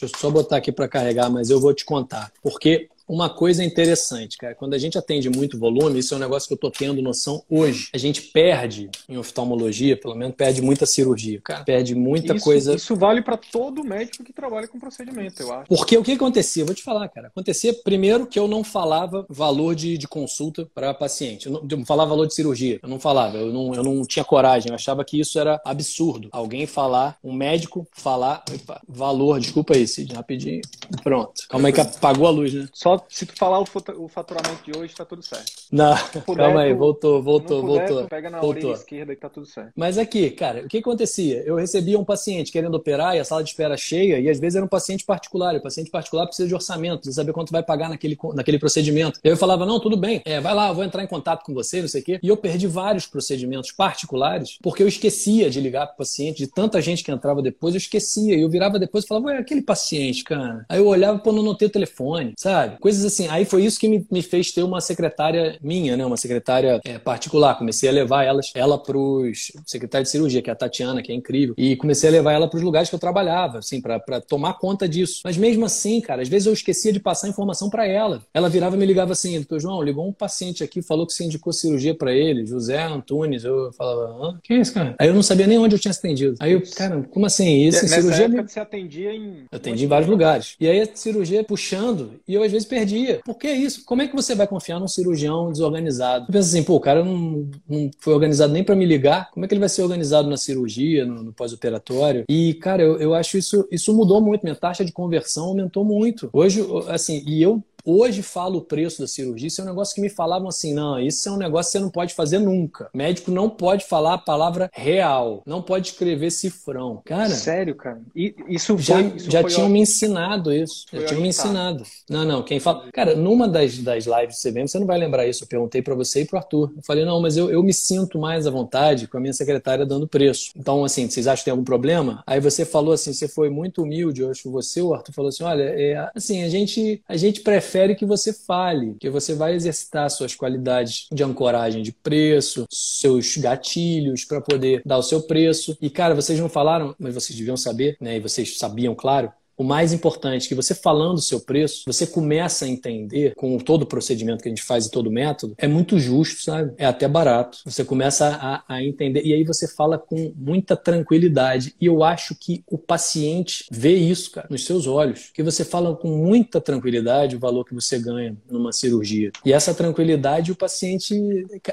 Deixa 0.00 0.04
eu 0.04 0.08
só 0.08 0.30
botar 0.30 0.56
aqui 0.56 0.70
para 0.70 0.88
carregar, 0.88 1.28
mas 1.28 1.50
eu 1.50 1.60
vou 1.60 1.74
te 1.74 1.84
contar. 1.84 2.32
Porque 2.42 2.88
uma 3.10 3.28
coisa 3.28 3.64
interessante, 3.64 4.38
cara. 4.38 4.54
Quando 4.54 4.74
a 4.74 4.78
gente 4.78 4.96
atende 4.96 5.28
muito 5.28 5.58
volume, 5.58 5.98
isso 5.98 6.14
é 6.14 6.16
um 6.16 6.20
negócio 6.20 6.46
que 6.46 6.54
eu 6.54 6.58
tô 6.58 6.70
tendo 6.70 7.02
noção 7.02 7.42
hoje. 7.50 7.88
A 7.92 7.98
gente 7.98 8.22
perde, 8.22 8.88
em 9.08 9.18
oftalmologia, 9.18 9.96
pelo 9.96 10.14
menos, 10.14 10.36
perde 10.36 10.62
muita 10.62 10.86
cirurgia, 10.86 11.40
cara. 11.42 11.64
Perde 11.64 11.96
muita 11.96 12.36
isso, 12.36 12.44
coisa. 12.44 12.74
Isso 12.76 12.94
vale 12.94 13.20
para 13.20 13.36
todo 13.36 13.82
médico 13.82 14.22
que 14.22 14.32
trabalha 14.32 14.68
com 14.68 14.78
procedimento, 14.78 15.42
eu 15.42 15.52
acho. 15.52 15.66
Porque 15.66 15.98
o 15.98 16.04
que 16.04 16.12
acontecia? 16.12 16.64
Vou 16.64 16.74
te 16.74 16.84
falar, 16.84 17.08
cara. 17.08 17.26
Acontecia, 17.26 17.74
primeiro, 17.82 18.28
que 18.28 18.38
eu 18.38 18.46
não 18.46 18.62
falava 18.62 19.26
valor 19.28 19.74
de, 19.74 19.98
de 19.98 20.06
consulta 20.06 20.68
para 20.72 20.94
paciente. 20.94 21.46
Eu 21.46 21.52
não, 21.52 21.66
eu 21.68 21.78
não, 21.78 21.84
falava 21.84 22.10
valor 22.10 22.28
de 22.28 22.34
cirurgia. 22.34 22.78
Eu 22.80 22.88
não 22.88 23.00
falava. 23.00 23.38
Eu 23.38 23.52
não, 23.52 23.74
eu 23.74 23.82
não 23.82 24.02
tinha 24.04 24.24
coragem. 24.24 24.68
Eu 24.68 24.76
achava 24.76 25.04
que 25.04 25.18
isso 25.18 25.36
era 25.36 25.60
absurdo. 25.64 26.28
Alguém 26.30 26.64
falar, 26.64 27.18
um 27.24 27.32
médico 27.32 27.88
falar, 27.92 28.44
opa, 28.54 28.80
valor, 28.88 29.40
desculpa 29.40 29.74
aí, 29.74 29.84
Cid, 29.88 30.14
rapidinho. 30.14 30.60
Pronto. 31.02 31.42
Calma 31.48 31.66
aí 31.66 31.72
que 31.72 31.80
apagou 31.80 32.28
a 32.28 32.30
luz, 32.30 32.54
né? 32.54 32.68
Só 32.72 32.99
se 33.08 33.26
tu 33.26 33.36
falar 33.36 33.60
o 33.60 34.08
faturamento 34.08 34.62
de 34.64 34.76
hoje, 34.76 34.94
tá 34.94 35.04
tudo 35.04 35.22
certo. 35.22 35.50
Não, 35.70 35.96
puder, 36.24 36.44
calma 36.44 36.62
aí, 36.62 36.74
voltou, 36.74 37.22
voltou, 37.22 37.62
puder, 37.62 37.88
voltou. 37.88 38.08
Pega 38.08 38.30
na 38.30 38.40
voltou. 38.40 38.70
orelha 38.70 38.72
esquerda 38.72 39.14
que 39.14 39.20
tá 39.20 39.28
tudo 39.28 39.46
certo. 39.46 39.72
Mas 39.76 39.98
aqui, 39.98 40.30
cara, 40.30 40.62
o 40.62 40.68
que 40.68 40.78
acontecia? 40.78 41.42
Eu 41.44 41.56
recebia 41.56 41.98
um 41.98 42.04
paciente 42.04 42.52
querendo 42.52 42.74
operar 42.74 43.16
e 43.16 43.20
a 43.20 43.24
sala 43.24 43.42
de 43.42 43.50
espera 43.50 43.76
cheia, 43.76 44.18
e 44.18 44.28
às 44.28 44.38
vezes 44.38 44.56
era 44.56 44.64
um 44.64 44.68
paciente 44.68 45.04
particular. 45.04 45.54
E 45.54 45.58
o 45.58 45.62
paciente 45.62 45.90
particular 45.90 46.26
precisa 46.26 46.48
de 46.48 46.54
orçamento, 46.54 47.08
de 47.08 47.14
saber 47.14 47.32
quanto 47.32 47.52
vai 47.52 47.62
pagar 47.62 47.88
naquele, 47.88 48.18
naquele 48.34 48.58
procedimento. 48.58 49.20
E 49.22 49.28
aí 49.28 49.32
eu 49.32 49.36
falava, 49.36 49.64
não, 49.66 49.80
tudo 49.80 49.96
bem, 49.96 50.22
é, 50.24 50.40
vai 50.40 50.54
lá, 50.54 50.68
eu 50.68 50.74
vou 50.74 50.84
entrar 50.84 51.02
em 51.02 51.06
contato 51.06 51.44
com 51.44 51.54
você, 51.54 51.80
não 51.80 51.88
sei 51.88 52.00
o 52.00 52.04
quê. 52.04 52.20
E 52.22 52.28
eu 52.28 52.36
perdi 52.36 52.66
vários 52.66 53.06
procedimentos 53.06 53.72
particulares, 53.72 54.58
porque 54.62 54.82
eu 54.82 54.88
esquecia 54.88 55.50
de 55.50 55.60
ligar 55.60 55.86
pro 55.88 55.98
paciente, 55.98 56.38
de 56.38 56.46
tanta 56.46 56.80
gente 56.80 57.04
que 57.04 57.10
entrava 57.10 57.42
depois, 57.42 57.74
eu 57.74 57.78
esquecia. 57.78 58.36
E 58.36 58.42
eu 58.42 58.48
virava 58.48 58.78
depois 58.78 59.04
e 59.04 59.08
falava, 59.08 59.26
ué, 59.26 59.38
aquele 59.38 59.62
paciente, 59.62 60.24
cara. 60.24 60.64
Aí 60.68 60.78
eu 60.78 60.86
olhava, 60.86 61.18
pô, 61.18 61.32
não 61.32 61.42
notei 61.42 61.68
o 61.68 61.70
telefone, 61.70 62.34
sabe? 62.36 62.76
Coisas 62.80 63.04
assim. 63.04 63.28
Aí 63.28 63.44
foi 63.44 63.64
isso 63.64 63.78
que 63.78 63.88
me, 63.88 64.06
me 64.10 64.22
fez 64.22 64.52
ter 64.52 64.62
uma 64.62 64.80
secretária 64.80 65.58
minha, 65.62 65.96
né? 65.96 66.04
Uma 66.04 66.16
secretária 66.16 66.80
é, 66.84 66.98
particular. 66.98 67.56
Comecei 67.56 67.88
a 67.88 67.92
levar 67.92 68.24
elas, 68.24 68.50
ela 68.54 68.78
pros 68.78 69.52
secretários 69.66 70.08
de 70.08 70.12
cirurgia, 70.12 70.42
que 70.42 70.50
é 70.50 70.52
a 70.52 70.56
Tatiana, 70.56 71.02
que 71.02 71.12
é 71.12 71.14
incrível. 71.14 71.54
E 71.56 71.76
comecei 71.76 72.08
a 72.08 72.12
levar 72.12 72.32
ela 72.32 72.48
para 72.48 72.56
os 72.56 72.62
lugares 72.62 72.88
que 72.88 72.94
eu 72.94 72.98
trabalhava, 72.98 73.58
assim, 73.58 73.80
para 73.80 74.20
tomar 74.20 74.54
conta 74.54 74.88
disso. 74.88 75.20
Mas 75.24 75.36
mesmo 75.36 75.64
assim, 75.64 76.00
cara, 76.00 76.22
às 76.22 76.28
vezes 76.28 76.46
eu 76.46 76.52
esquecia 76.52 76.92
de 76.92 77.00
passar 77.00 77.28
informação 77.28 77.68
para 77.68 77.86
ela. 77.86 78.22
Ela 78.32 78.48
virava 78.48 78.76
e 78.76 78.78
me 78.78 78.86
ligava 78.86 79.12
assim, 79.12 79.34
doutor 79.36 79.60
João, 79.60 79.82
ligou 79.82 80.06
um 80.06 80.12
paciente 80.12 80.64
aqui, 80.64 80.82
falou 80.82 81.06
que 81.06 81.12
você 81.12 81.24
indicou 81.24 81.52
cirurgia 81.52 81.94
para 81.94 82.12
ele, 82.14 82.46
José 82.46 82.82
Antunes. 82.82 83.44
Eu 83.44 83.72
falava, 83.72 84.26
hã? 84.26 84.38
Que 84.42 84.54
é 84.54 84.56
isso, 84.58 84.72
cara? 84.72 84.94
Aí 84.98 85.08
eu 85.08 85.14
não 85.14 85.22
sabia 85.22 85.46
nem 85.46 85.58
onde 85.58 85.74
eu 85.74 85.78
tinha 85.78 85.92
atendido. 85.92 86.36
Aí 86.40 86.52
eu, 86.52 86.62
cara, 86.74 87.02
como 87.10 87.26
assim? 87.26 87.66
Isso, 87.66 87.82
Nessa 87.82 88.00
cirurgia. 88.00 88.24
Época 88.26 88.48
você 88.48 88.60
atendia 88.60 89.12
em. 89.12 89.46
Eu 89.50 89.56
atendi 89.56 89.84
em 89.84 89.88
vários 89.88 90.08
lugares. 90.08 90.56
E 90.60 90.68
aí 90.68 90.80
a 90.80 90.88
cirurgia 90.94 91.44
puxando, 91.44 92.12
e 92.26 92.34
eu 92.34 92.42
às 92.42 92.52
vezes 92.52 92.66
perdia. 92.70 93.20
Por 93.24 93.36
que 93.36 93.50
isso? 93.50 93.84
Como 93.84 94.00
é 94.00 94.08
que 94.08 94.14
você 94.14 94.34
vai 94.34 94.46
confiar 94.46 94.78
num 94.78 94.88
cirurgião 94.88 95.50
desorganizado? 95.50 96.26
Pensa 96.26 96.48
assim, 96.48 96.62
pô, 96.62 96.76
o 96.76 96.80
cara 96.80 97.04
não, 97.04 97.50
não 97.68 97.90
foi 97.98 98.14
organizado 98.14 98.52
nem 98.52 98.62
para 98.62 98.76
me 98.76 98.86
ligar, 98.86 99.30
como 99.32 99.44
é 99.44 99.48
que 99.48 99.54
ele 99.54 99.60
vai 99.60 99.68
ser 99.68 99.82
organizado 99.82 100.30
na 100.30 100.36
cirurgia, 100.36 101.04
no, 101.04 101.22
no 101.22 101.32
pós-operatório? 101.32 102.24
E, 102.28 102.54
cara, 102.54 102.82
eu, 102.82 102.98
eu 102.98 103.14
acho 103.14 103.36
isso, 103.36 103.66
isso 103.70 103.94
mudou 103.94 104.20
muito, 104.20 104.42
minha 104.42 104.54
taxa 104.54 104.84
de 104.84 104.92
conversão 104.92 105.46
aumentou 105.46 105.84
muito. 105.84 106.30
Hoje, 106.32 106.64
assim, 106.88 107.22
e 107.26 107.42
eu 107.42 107.62
Hoje 107.84 108.22
falo 108.22 108.58
o 108.58 108.62
preço 108.62 109.00
da 109.00 109.06
cirurgia, 109.08 109.48
isso 109.48 109.60
é 109.60 109.64
um 109.64 109.68
negócio 109.68 109.94
que 109.94 110.00
me 110.00 110.08
falavam 110.08 110.48
assim, 110.48 110.74
não, 110.74 110.98
isso 110.98 111.28
é 111.28 111.32
um 111.32 111.36
negócio 111.36 111.72
que 111.72 111.78
você 111.78 111.82
não 111.82 111.90
pode 111.90 112.14
fazer 112.14 112.38
nunca. 112.38 112.90
médico 112.94 113.30
não 113.30 113.48
pode 113.48 113.84
falar 113.86 114.14
a 114.14 114.18
palavra 114.18 114.70
real, 114.72 115.42
não 115.46 115.62
pode 115.62 115.88
escrever 115.88 116.30
cifrão. 116.30 117.00
Cara... 117.04 117.30
Sério, 117.30 117.74
cara? 117.74 118.00
E, 118.14 118.34
isso 118.48 118.76
já, 118.78 118.94
foi, 118.94 119.16
isso 119.16 119.30
já 119.30 119.40
foi 119.40 119.50
tinham 119.50 119.68
me 119.68 119.80
ensinado 119.80 120.52
isso. 120.52 120.84
Foi 120.90 121.00
já 121.00 121.06
tinham 121.06 121.22
me 121.22 121.28
ensinado. 121.28 121.84
Não, 122.08 122.24
não, 122.24 122.42
quem 122.42 122.60
fala... 122.60 122.90
Cara, 122.92 123.14
numa 123.14 123.48
das, 123.48 123.78
das 123.78 124.04
lives 124.04 124.36
do 124.36 124.50
CVM, 124.50 124.66
você 124.66 124.78
não 124.78 124.86
vai 124.86 124.98
lembrar 124.98 125.26
isso, 125.26 125.44
eu 125.44 125.48
perguntei 125.48 125.82
para 125.82 125.94
você 125.94 126.22
e 126.22 126.24
pro 126.24 126.38
Arthur. 126.38 126.72
Eu 126.76 126.82
falei, 126.82 127.04
não, 127.04 127.20
mas 127.20 127.36
eu, 127.36 127.50
eu 127.50 127.62
me 127.62 127.72
sinto 127.72 128.18
mais 128.18 128.46
à 128.46 128.50
vontade 128.50 129.06
com 129.06 129.16
a 129.16 129.20
minha 129.20 129.32
secretária 129.32 129.86
dando 129.86 130.06
preço. 130.06 130.50
Então, 130.56 130.84
assim, 130.84 131.08
vocês 131.08 131.26
acham 131.26 131.40
que 131.40 131.44
tem 131.44 131.52
algum 131.52 131.64
problema? 131.64 132.22
Aí 132.26 132.40
você 132.40 132.64
falou 132.64 132.92
assim, 132.92 133.12
você 133.12 133.26
foi 133.26 133.48
muito 133.48 133.82
humilde, 133.82 134.20
eu 134.20 134.30
acho 134.30 134.42
que 134.42 134.48
você, 134.48 134.82
o 134.82 134.94
Arthur, 134.94 135.12
falou 135.12 135.28
assim, 135.30 135.44
olha, 135.44 135.62
é, 135.62 136.10
assim, 136.14 136.42
a 136.42 136.48
gente, 136.48 137.02
a 137.08 137.16
gente 137.16 137.40
prefere 137.40 137.69
que 137.96 138.06
você 138.06 138.32
fale, 138.32 138.96
que 139.00 139.08
você 139.10 139.34
vai 139.34 139.54
exercitar 139.54 140.10
suas 140.10 140.34
qualidades 140.34 141.06
de 141.12 141.22
ancoragem 141.22 141.82
de 141.82 141.92
preço, 141.92 142.66
seus 142.70 143.36
gatilhos 143.36 144.24
para 144.24 144.40
poder 144.40 144.82
dar 144.84 144.98
o 144.98 145.02
seu 145.02 145.22
preço. 145.22 145.76
E, 145.80 145.88
cara, 145.88 146.14
vocês 146.14 146.38
não 146.38 146.48
falaram, 146.48 146.94
mas 146.98 147.14
vocês 147.14 147.38
deviam 147.38 147.56
saber, 147.56 147.96
né? 148.00 148.16
E 148.16 148.20
vocês 148.20 148.58
sabiam, 148.58 148.94
claro, 148.94 149.32
o 149.60 149.64
mais 149.64 149.92
importante, 149.92 150.48
que 150.48 150.54
você 150.54 150.74
falando 150.74 151.18
o 151.18 151.20
seu 151.20 151.38
preço, 151.38 151.82
você 151.86 152.06
começa 152.06 152.64
a 152.64 152.68
entender, 152.68 153.34
com 153.34 153.58
todo 153.58 153.82
o 153.82 153.86
procedimento 153.86 154.42
que 154.42 154.48
a 154.48 154.50
gente 154.50 154.62
faz 154.62 154.86
e 154.86 154.90
todo 154.90 155.08
o 155.08 155.12
método, 155.12 155.54
é 155.58 155.68
muito 155.68 155.98
justo, 155.98 156.42
sabe? 156.42 156.72
É 156.78 156.86
até 156.86 157.06
barato. 157.06 157.58
Você 157.66 157.84
começa 157.84 158.38
a, 158.40 158.64
a 158.66 158.82
entender, 158.82 159.22
e 159.22 159.34
aí 159.34 159.44
você 159.44 159.68
fala 159.68 159.98
com 159.98 160.32
muita 160.34 160.74
tranquilidade. 160.76 161.74
E 161.78 161.84
eu 161.84 162.02
acho 162.02 162.34
que 162.34 162.64
o 162.66 162.78
paciente 162.78 163.66
vê 163.70 163.94
isso, 163.94 164.30
cara, 164.30 164.46
nos 164.48 164.64
seus 164.64 164.86
olhos. 164.86 165.30
Que 165.34 165.42
você 165.42 165.62
fala 165.62 165.94
com 165.94 166.08
muita 166.08 166.58
tranquilidade 166.58 167.36
o 167.36 167.38
valor 167.38 167.66
que 167.66 167.74
você 167.74 167.98
ganha 167.98 168.34
numa 168.50 168.72
cirurgia. 168.72 169.30
E 169.44 169.52
essa 169.52 169.74
tranquilidade, 169.74 170.52
o 170.52 170.56
paciente, 170.56 171.14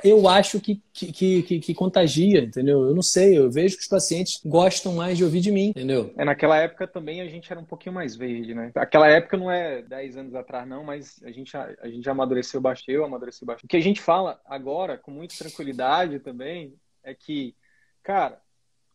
eu 0.03 0.27
acho 0.27 0.59
que, 0.59 0.81
que, 0.91 1.41
que, 1.41 1.59
que 1.59 1.73
contagia, 1.73 2.41
entendeu? 2.41 2.83
Eu 2.83 2.93
não 2.93 3.01
sei, 3.01 3.37
eu 3.37 3.49
vejo 3.49 3.77
que 3.77 3.83
os 3.83 3.87
pacientes 3.87 4.41
gostam 4.45 4.93
mais 4.93 5.17
de 5.17 5.23
ouvir 5.23 5.39
de 5.39 5.53
mim, 5.53 5.69
entendeu? 5.69 6.11
É, 6.17 6.25
naquela 6.25 6.57
época 6.57 6.85
também 6.85 7.21
a 7.21 7.27
gente 7.29 7.49
era 7.49 7.61
um 7.61 7.63
pouco 7.63 7.76
pouquinho 7.77 7.93
mais 7.93 8.15
verde, 8.15 8.53
né? 8.53 8.71
Aquela 8.75 9.07
época 9.07 9.37
não 9.37 9.49
é 9.49 9.81
10 9.83 10.17
anos 10.17 10.35
atrás, 10.35 10.67
não, 10.67 10.83
mas 10.83 11.21
a 11.23 11.31
gente, 11.31 11.55
a, 11.55 11.75
a 11.81 11.87
gente 11.87 12.03
já 12.03 12.11
amadureceu 12.11 12.59
bastante, 12.59 12.91
eu 12.91 13.05
amadureci. 13.05 13.45
O 13.45 13.67
que 13.67 13.77
a 13.77 13.81
gente 13.81 14.01
fala 14.01 14.41
agora, 14.45 14.97
com 14.97 15.11
muita 15.11 15.37
tranquilidade 15.37 16.19
também, 16.19 16.75
é 17.03 17.13
que, 17.13 17.55
cara, 18.01 18.41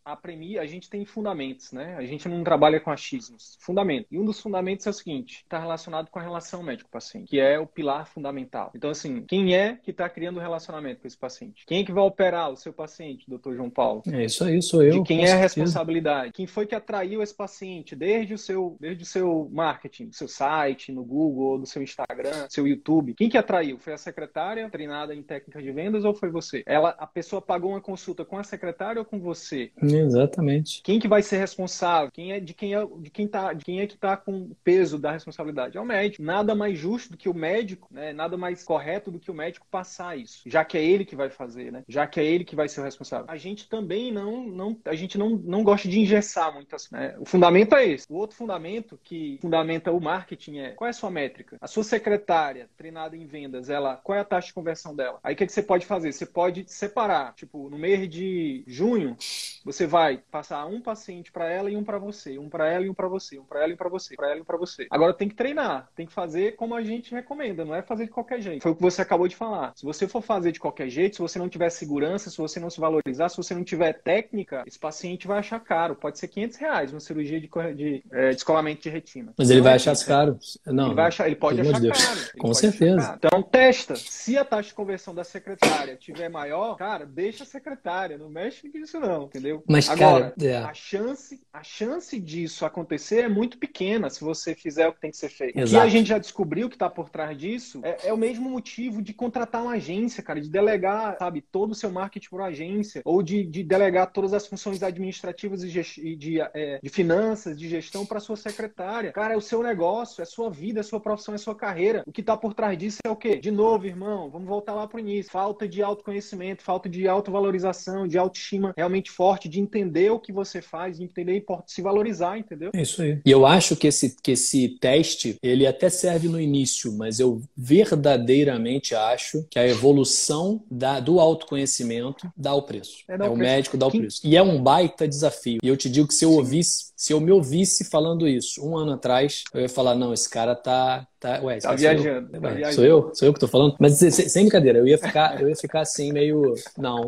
a 0.04 0.18
a 0.58 0.66
gente 0.66 0.88
tem 0.88 1.04
fundamentos, 1.04 1.72
né? 1.72 1.94
A 1.96 2.04
gente 2.04 2.28
não 2.28 2.42
trabalha 2.42 2.80
com 2.80 2.90
achismos. 2.90 3.56
Fundamento. 3.60 4.06
E 4.10 4.18
um 4.18 4.24
dos 4.24 4.40
fundamentos 4.40 4.86
é 4.86 4.90
o 4.90 4.92
seguinte: 4.92 5.42
está 5.42 5.58
relacionado 5.58 6.08
com 6.10 6.18
a 6.18 6.22
relação 6.22 6.62
médico-paciente, 6.62 7.28
que 7.28 7.38
é 7.38 7.58
o 7.58 7.66
pilar 7.66 8.06
fundamental. 8.06 8.72
Então, 8.74 8.90
assim, 8.90 9.22
quem 9.26 9.54
é 9.54 9.76
que 9.76 9.90
está 9.90 10.08
criando 10.08 10.38
o 10.38 10.40
relacionamento 10.40 11.00
com 11.00 11.06
esse 11.06 11.16
paciente? 11.16 11.64
Quem 11.66 11.80
é 11.80 11.84
que 11.84 11.92
vai 11.92 12.04
operar 12.04 12.50
o 12.50 12.56
seu 12.56 12.72
paciente, 12.72 13.28
doutor 13.28 13.54
João 13.54 13.70
Paulo? 13.70 14.02
É 14.10 14.24
isso 14.24 14.44
aí, 14.44 14.60
sou 14.62 14.82
eu. 14.82 14.94
De 14.94 15.02
quem 15.02 15.24
é 15.24 15.32
a 15.32 15.36
responsabilidade? 15.36 16.32
Quem 16.32 16.46
foi 16.46 16.66
que 16.66 16.74
atraiu 16.74 17.22
esse 17.22 17.34
paciente 17.34 17.94
desde 17.94 18.34
o 18.34 18.38
seu, 18.38 18.76
desde 18.80 19.02
o 19.02 19.06
seu 19.06 19.48
marketing, 19.52 20.06
do 20.06 20.14
seu 20.14 20.28
site, 20.28 20.92
no 20.92 21.04
Google, 21.04 21.58
do 21.58 21.66
seu 21.66 21.82
Instagram, 21.82 22.46
seu 22.48 22.66
YouTube? 22.66 23.14
Quem 23.14 23.28
que 23.28 23.38
atraiu? 23.38 23.78
Foi 23.78 23.92
a 23.92 23.98
secretária 23.98 24.68
treinada 24.70 25.14
em 25.14 25.22
técnicas 25.22 25.62
de 25.62 25.70
vendas 25.72 26.04
ou 26.04 26.14
foi 26.14 26.30
você? 26.30 26.62
Ela, 26.66 26.90
a 26.98 27.06
pessoa 27.06 27.42
pagou 27.42 27.70
uma 27.70 27.80
consulta 27.80 28.24
com 28.24 28.38
a 28.38 28.44
secretária 28.44 29.00
ou 29.00 29.04
com 29.04 29.20
você? 29.20 29.70
Exatamente. 29.98 30.82
Quem 30.82 30.98
que 30.98 31.08
vai 31.08 31.22
ser 31.22 31.38
responsável? 31.38 32.10
Quem 32.12 32.32
é 32.32 32.40
de 32.40 32.54
quem 32.54 32.74
é 32.74 32.84
de 32.84 33.10
quem 33.10 33.26
tá, 33.26 33.52
de 33.52 33.64
quem 33.64 33.80
é 33.80 33.86
que 33.86 33.94
está 33.94 34.16
com 34.16 34.42
o 34.42 34.56
peso 34.62 34.98
da 34.98 35.12
responsabilidade? 35.12 35.76
É 35.76 35.80
o 35.80 35.84
médico. 35.84 36.22
Nada 36.22 36.54
mais 36.54 36.78
justo 36.78 37.12
do 37.12 37.16
que 37.16 37.28
o 37.28 37.34
médico, 37.34 37.88
né? 37.90 38.12
Nada 38.12 38.36
mais 38.36 38.62
correto 38.62 39.10
do 39.10 39.18
que 39.18 39.30
o 39.30 39.34
médico 39.34 39.66
passar 39.70 40.16
isso, 40.16 40.42
já 40.46 40.64
que 40.64 40.76
é 40.76 40.84
ele 40.84 41.04
que 41.04 41.16
vai 41.16 41.30
fazer, 41.30 41.72
né? 41.72 41.82
Já 41.88 42.06
que 42.06 42.20
é 42.20 42.24
ele 42.24 42.44
que 42.44 42.56
vai 42.56 42.68
ser 42.68 42.80
o 42.80 42.84
responsável. 42.84 43.26
A 43.28 43.36
gente 43.36 43.68
também 43.68 44.12
não, 44.12 44.44
não 44.44 44.76
a 44.84 44.94
gente 44.94 45.18
não, 45.18 45.30
não 45.30 45.62
gosta 45.62 45.88
de 45.88 45.98
engessar 45.98 46.52
muitas, 46.52 46.90
né? 46.90 47.16
O 47.18 47.24
fundamento 47.24 47.74
é 47.74 47.86
esse. 47.86 48.06
O 48.08 48.16
outro 48.16 48.36
fundamento 48.36 48.98
que 49.02 49.38
fundamenta 49.40 49.92
o 49.92 50.00
marketing 50.00 50.58
é 50.58 50.70
qual 50.70 50.86
é 50.86 50.90
a 50.90 50.94
sua 50.94 51.10
métrica? 51.10 51.56
A 51.60 51.66
sua 51.66 51.84
secretária 51.84 52.68
treinada 52.76 53.16
em 53.16 53.26
vendas, 53.26 53.68
ela 53.68 53.96
qual 53.96 54.16
é 54.16 54.20
a 54.20 54.24
taxa 54.24 54.48
de 54.48 54.54
conversão 54.54 54.94
dela? 54.94 55.18
Aí 55.22 55.34
o 55.34 55.36
que, 55.36 55.44
é 55.44 55.46
que 55.46 55.52
você 55.52 55.62
pode 55.62 55.86
fazer? 55.86 56.12
Você 56.12 56.26
pode 56.26 56.64
separar, 56.66 57.34
tipo, 57.34 57.68
no 57.70 57.78
mês 57.78 58.08
de 58.08 58.64
junho, 58.66 59.16
você 59.64 59.81
vai 59.86 60.18
passar 60.30 60.66
um 60.66 60.80
paciente 60.80 61.32
para 61.32 61.48
ela 61.50 61.70
e 61.70 61.76
um 61.76 61.84
para 61.84 61.98
você, 61.98 62.38
um 62.38 62.48
para 62.48 62.68
ela 62.68 62.84
e 62.84 62.90
um 62.90 62.94
para 62.94 63.08
você, 63.08 63.38
um 63.38 63.44
para 63.44 63.62
ela 63.62 63.72
e 63.72 63.76
para 63.76 63.88
você, 63.88 64.16
para 64.16 64.30
ela 64.30 64.40
e 64.40 64.44
para 64.44 64.56
você. 64.56 64.86
Agora 64.90 65.14
tem 65.14 65.28
que 65.28 65.34
treinar, 65.34 65.88
tem 65.94 66.06
que 66.06 66.12
fazer 66.12 66.56
como 66.56 66.74
a 66.74 66.82
gente 66.82 67.12
recomenda, 67.14 67.64
não 67.64 67.74
é 67.74 67.82
fazer 67.82 68.04
de 68.04 68.10
qualquer 68.10 68.40
jeito. 68.40 68.62
Foi 68.62 68.72
o 68.72 68.76
que 68.76 68.82
você 68.82 69.02
acabou 69.02 69.28
de 69.28 69.36
falar. 69.36 69.72
Se 69.76 69.84
você 69.84 70.06
for 70.06 70.22
fazer 70.22 70.52
de 70.52 70.60
qualquer 70.60 70.88
jeito, 70.88 71.16
se 71.16 71.22
você 71.22 71.38
não 71.38 71.48
tiver 71.48 71.70
segurança, 71.70 72.30
se 72.30 72.38
você 72.38 72.58
não 72.60 72.70
se 72.70 72.80
valorizar, 72.80 73.28
se 73.28 73.36
você 73.36 73.54
não 73.54 73.64
tiver 73.64 73.92
técnica, 73.94 74.62
esse 74.66 74.78
paciente 74.78 75.26
vai 75.26 75.38
achar 75.38 75.60
caro. 75.60 75.94
Pode 75.94 76.18
ser 76.18 76.28
500 76.28 76.56
reais 76.56 76.92
uma 76.92 77.00
cirurgia 77.00 77.40
de, 77.40 77.48
de 77.74 78.04
é, 78.12 78.30
descolamento 78.30 78.82
de 78.82 78.90
retina. 78.90 79.32
Mas 79.36 79.50
ele 79.50 79.60
vai 79.60 79.72
é 79.72 79.76
achar 79.76 79.96
caro. 80.04 80.38
Não, 80.66 80.86
ele, 80.86 80.94
vai 80.94 81.06
achar, 81.06 81.26
ele 81.26 81.36
pode 81.36 81.60
achar 81.60 81.80
Deus. 81.80 82.04
caro. 82.04 82.20
Com 82.38 82.54
certeza. 82.54 83.18
Então 83.18 83.42
testa. 83.42 83.96
Se 83.96 84.36
a 84.38 84.44
taxa 84.44 84.68
de 84.68 84.74
conversão 84.74 85.14
da 85.14 85.24
secretária 85.24 85.96
tiver 85.96 86.28
maior, 86.28 86.76
cara, 86.76 87.06
deixa 87.06 87.44
a 87.44 87.46
secretária, 87.46 88.18
não 88.18 88.28
mexe 88.28 88.70
nisso 88.72 88.98
não, 89.00 89.24
entendeu? 89.24 89.62
Mas, 89.72 89.88
Agora, 89.88 90.30
cara, 90.30 90.46
é. 90.46 90.56
a 90.58 90.74
chance, 90.74 91.40
a 91.52 91.62
chance 91.62 92.20
disso 92.20 92.66
acontecer 92.66 93.20
é 93.20 93.28
muito 93.28 93.58
pequena 93.58 94.10
se 94.10 94.20
você 94.20 94.54
fizer 94.54 94.86
o 94.88 94.92
que 94.92 95.00
tem 95.00 95.10
que 95.10 95.16
ser 95.16 95.28
feito. 95.28 95.58
Exato. 95.58 95.76
O 95.76 95.80
que 95.80 95.86
a 95.86 95.90
gente 95.90 96.08
já 96.08 96.18
descobriu 96.18 96.68
que 96.68 96.76
está 96.76 96.90
por 96.90 97.08
trás 97.08 97.36
disso 97.36 97.80
é, 97.82 98.08
é, 98.08 98.12
o 98.12 98.16
mesmo 98.16 98.48
motivo 98.48 99.00
de 99.00 99.12
contratar 99.12 99.62
uma 99.62 99.72
agência, 99.72 100.22
cara, 100.22 100.40
de 100.40 100.48
delegar, 100.48 101.16
sabe, 101.18 101.40
todo 101.40 101.72
o 101.72 101.74
seu 101.74 101.90
marketing 101.90 102.28
por 102.28 102.40
agência, 102.40 103.02
ou 103.04 103.22
de, 103.22 103.44
de 103.44 103.62
delegar 103.62 104.12
todas 104.12 104.34
as 104.34 104.46
funções 104.46 104.82
administrativas 104.82 105.62
e 105.64 105.68
de, 105.68 106.16
de, 106.16 106.40
é, 106.40 106.78
de 106.82 106.88
finanças, 106.90 107.58
de 107.58 107.68
gestão 107.68 108.04
para 108.04 108.20
sua 108.20 108.36
secretária. 108.36 109.12
Cara, 109.12 109.34
é 109.34 109.36
o 109.36 109.40
seu 109.40 109.62
negócio, 109.62 110.22
é 110.22 110.24
sua 110.24 110.50
vida, 110.50 110.80
é 110.80 110.82
sua 110.82 111.00
profissão, 111.00 111.34
é 111.34 111.38
sua 111.38 111.54
carreira. 111.54 112.02
O 112.06 112.12
que 112.12 112.20
está 112.20 112.36
por 112.36 112.54
trás 112.54 112.76
disso 112.76 112.98
é 113.04 113.10
o 113.10 113.16
quê? 113.16 113.36
De 113.36 113.50
novo, 113.50 113.86
irmão, 113.86 114.30
vamos 114.30 114.48
voltar 114.48 114.74
lá 114.74 114.86
pro 114.86 115.00
início. 115.00 115.32
Falta 115.32 115.66
de 115.66 115.82
autoconhecimento, 115.82 116.62
falta 116.62 116.88
de 116.88 117.08
autovalorização, 117.08 118.06
de 118.06 118.18
autoestima 118.18 118.74
realmente 118.76 119.10
forte, 119.10 119.48
de 119.48 119.60
entender 119.62 120.10
o 120.10 120.18
que 120.18 120.32
você 120.32 120.60
faz, 120.60 120.98
de 120.98 121.04
entender 121.04 121.38
e 121.38 121.44
se 121.66 121.82
valorizar, 121.82 122.38
entendeu? 122.38 122.70
É 122.74 122.82
isso 122.82 123.02
aí. 123.02 123.20
E 123.24 123.30
eu 123.30 123.46
acho 123.46 123.76
que 123.76 123.86
esse, 123.86 124.16
que 124.22 124.32
esse 124.32 124.68
teste, 124.80 125.36
ele 125.42 125.66
até 125.66 125.88
serve 125.88 126.28
no 126.28 126.40
início, 126.40 126.92
mas 126.92 127.20
eu 127.20 127.40
verdadeiramente 127.56 128.94
acho 128.94 129.46
que 129.50 129.58
a 129.58 129.66
evolução 129.66 130.62
da, 130.70 131.00
do 131.00 131.20
autoconhecimento 131.20 132.30
dá 132.36 132.54
o 132.54 132.62
preço. 132.62 133.04
É, 133.08 133.14
é 133.14 133.28
o 133.28 133.36
médico 133.36 133.76
dá 133.76 133.86
o 133.86 133.90
preço. 133.90 134.20
E 134.24 134.36
é 134.36 134.42
um 134.42 134.62
baita 134.62 135.06
desafio. 135.06 135.58
E 135.62 135.68
eu 135.68 135.76
te 135.76 135.88
digo 135.88 136.08
que 136.08 136.14
se 136.14 136.24
eu 136.24 136.32
ouvisse, 136.32 136.92
se 136.96 137.12
eu 137.12 137.20
me 137.20 137.30
ouvisse 137.30 137.84
falando 137.84 138.28
isso 138.28 138.64
um 138.66 138.76
ano 138.76 138.92
atrás, 138.92 139.44
eu 139.52 139.60
ia 139.60 139.68
falar, 139.68 139.94
não, 139.94 140.12
esse 140.12 140.28
cara 140.28 140.54
tá, 140.54 141.06
Tá, 141.22 141.40
ué, 141.40 141.58
tá 141.58 141.72
viajando, 141.76 142.02
sou 142.02 142.34
eu. 142.34 142.40
Tá 142.40 142.48
Ué, 142.48 142.54
viajando. 142.54 142.74
Sou 142.74 142.84
eu? 142.84 143.10
Sou 143.14 143.28
eu 143.28 143.32
que 143.32 143.38
tô 143.38 143.46
falando? 143.46 143.76
Mas 143.78 143.96
sem 143.98 144.42
brincadeira, 144.42 144.80
eu 144.80 144.88
ia 144.88 144.98
ficar, 144.98 145.40
eu 145.40 145.48
ia 145.48 145.54
ficar 145.54 145.82
assim, 145.82 146.12
meio. 146.12 146.56
Não, 146.76 147.06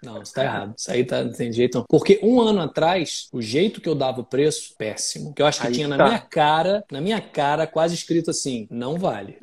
não, 0.00 0.22
isso 0.22 0.32
tá 0.32 0.44
errado. 0.44 0.74
Isso 0.78 0.88
aí 0.88 1.04
tá, 1.04 1.24
não 1.24 1.32
tem 1.32 1.52
jeito 1.52 1.78
não. 1.78 1.84
Porque 1.88 2.20
um 2.22 2.40
ano 2.40 2.60
atrás, 2.60 3.28
o 3.32 3.42
jeito 3.42 3.80
que 3.80 3.88
eu 3.88 3.94
dava 3.96 4.20
o 4.20 4.24
preço, 4.24 4.72
péssimo. 4.78 5.34
Que 5.34 5.42
eu 5.42 5.46
acho 5.46 5.60
que 5.60 5.66
aí 5.66 5.72
tinha 5.72 5.88
tá. 5.88 5.96
na 5.96 6.04
minha 6.04 6.18
cara, 6.20 6.84
na 6.92 7.00
minha 7.00 7.20
cara, 7.20 7.66
quase 7.66 7.96
escrito 7.96 8.30
assim, 8.30 8.68
não 8.70 8.96
vale. 8.96 9.36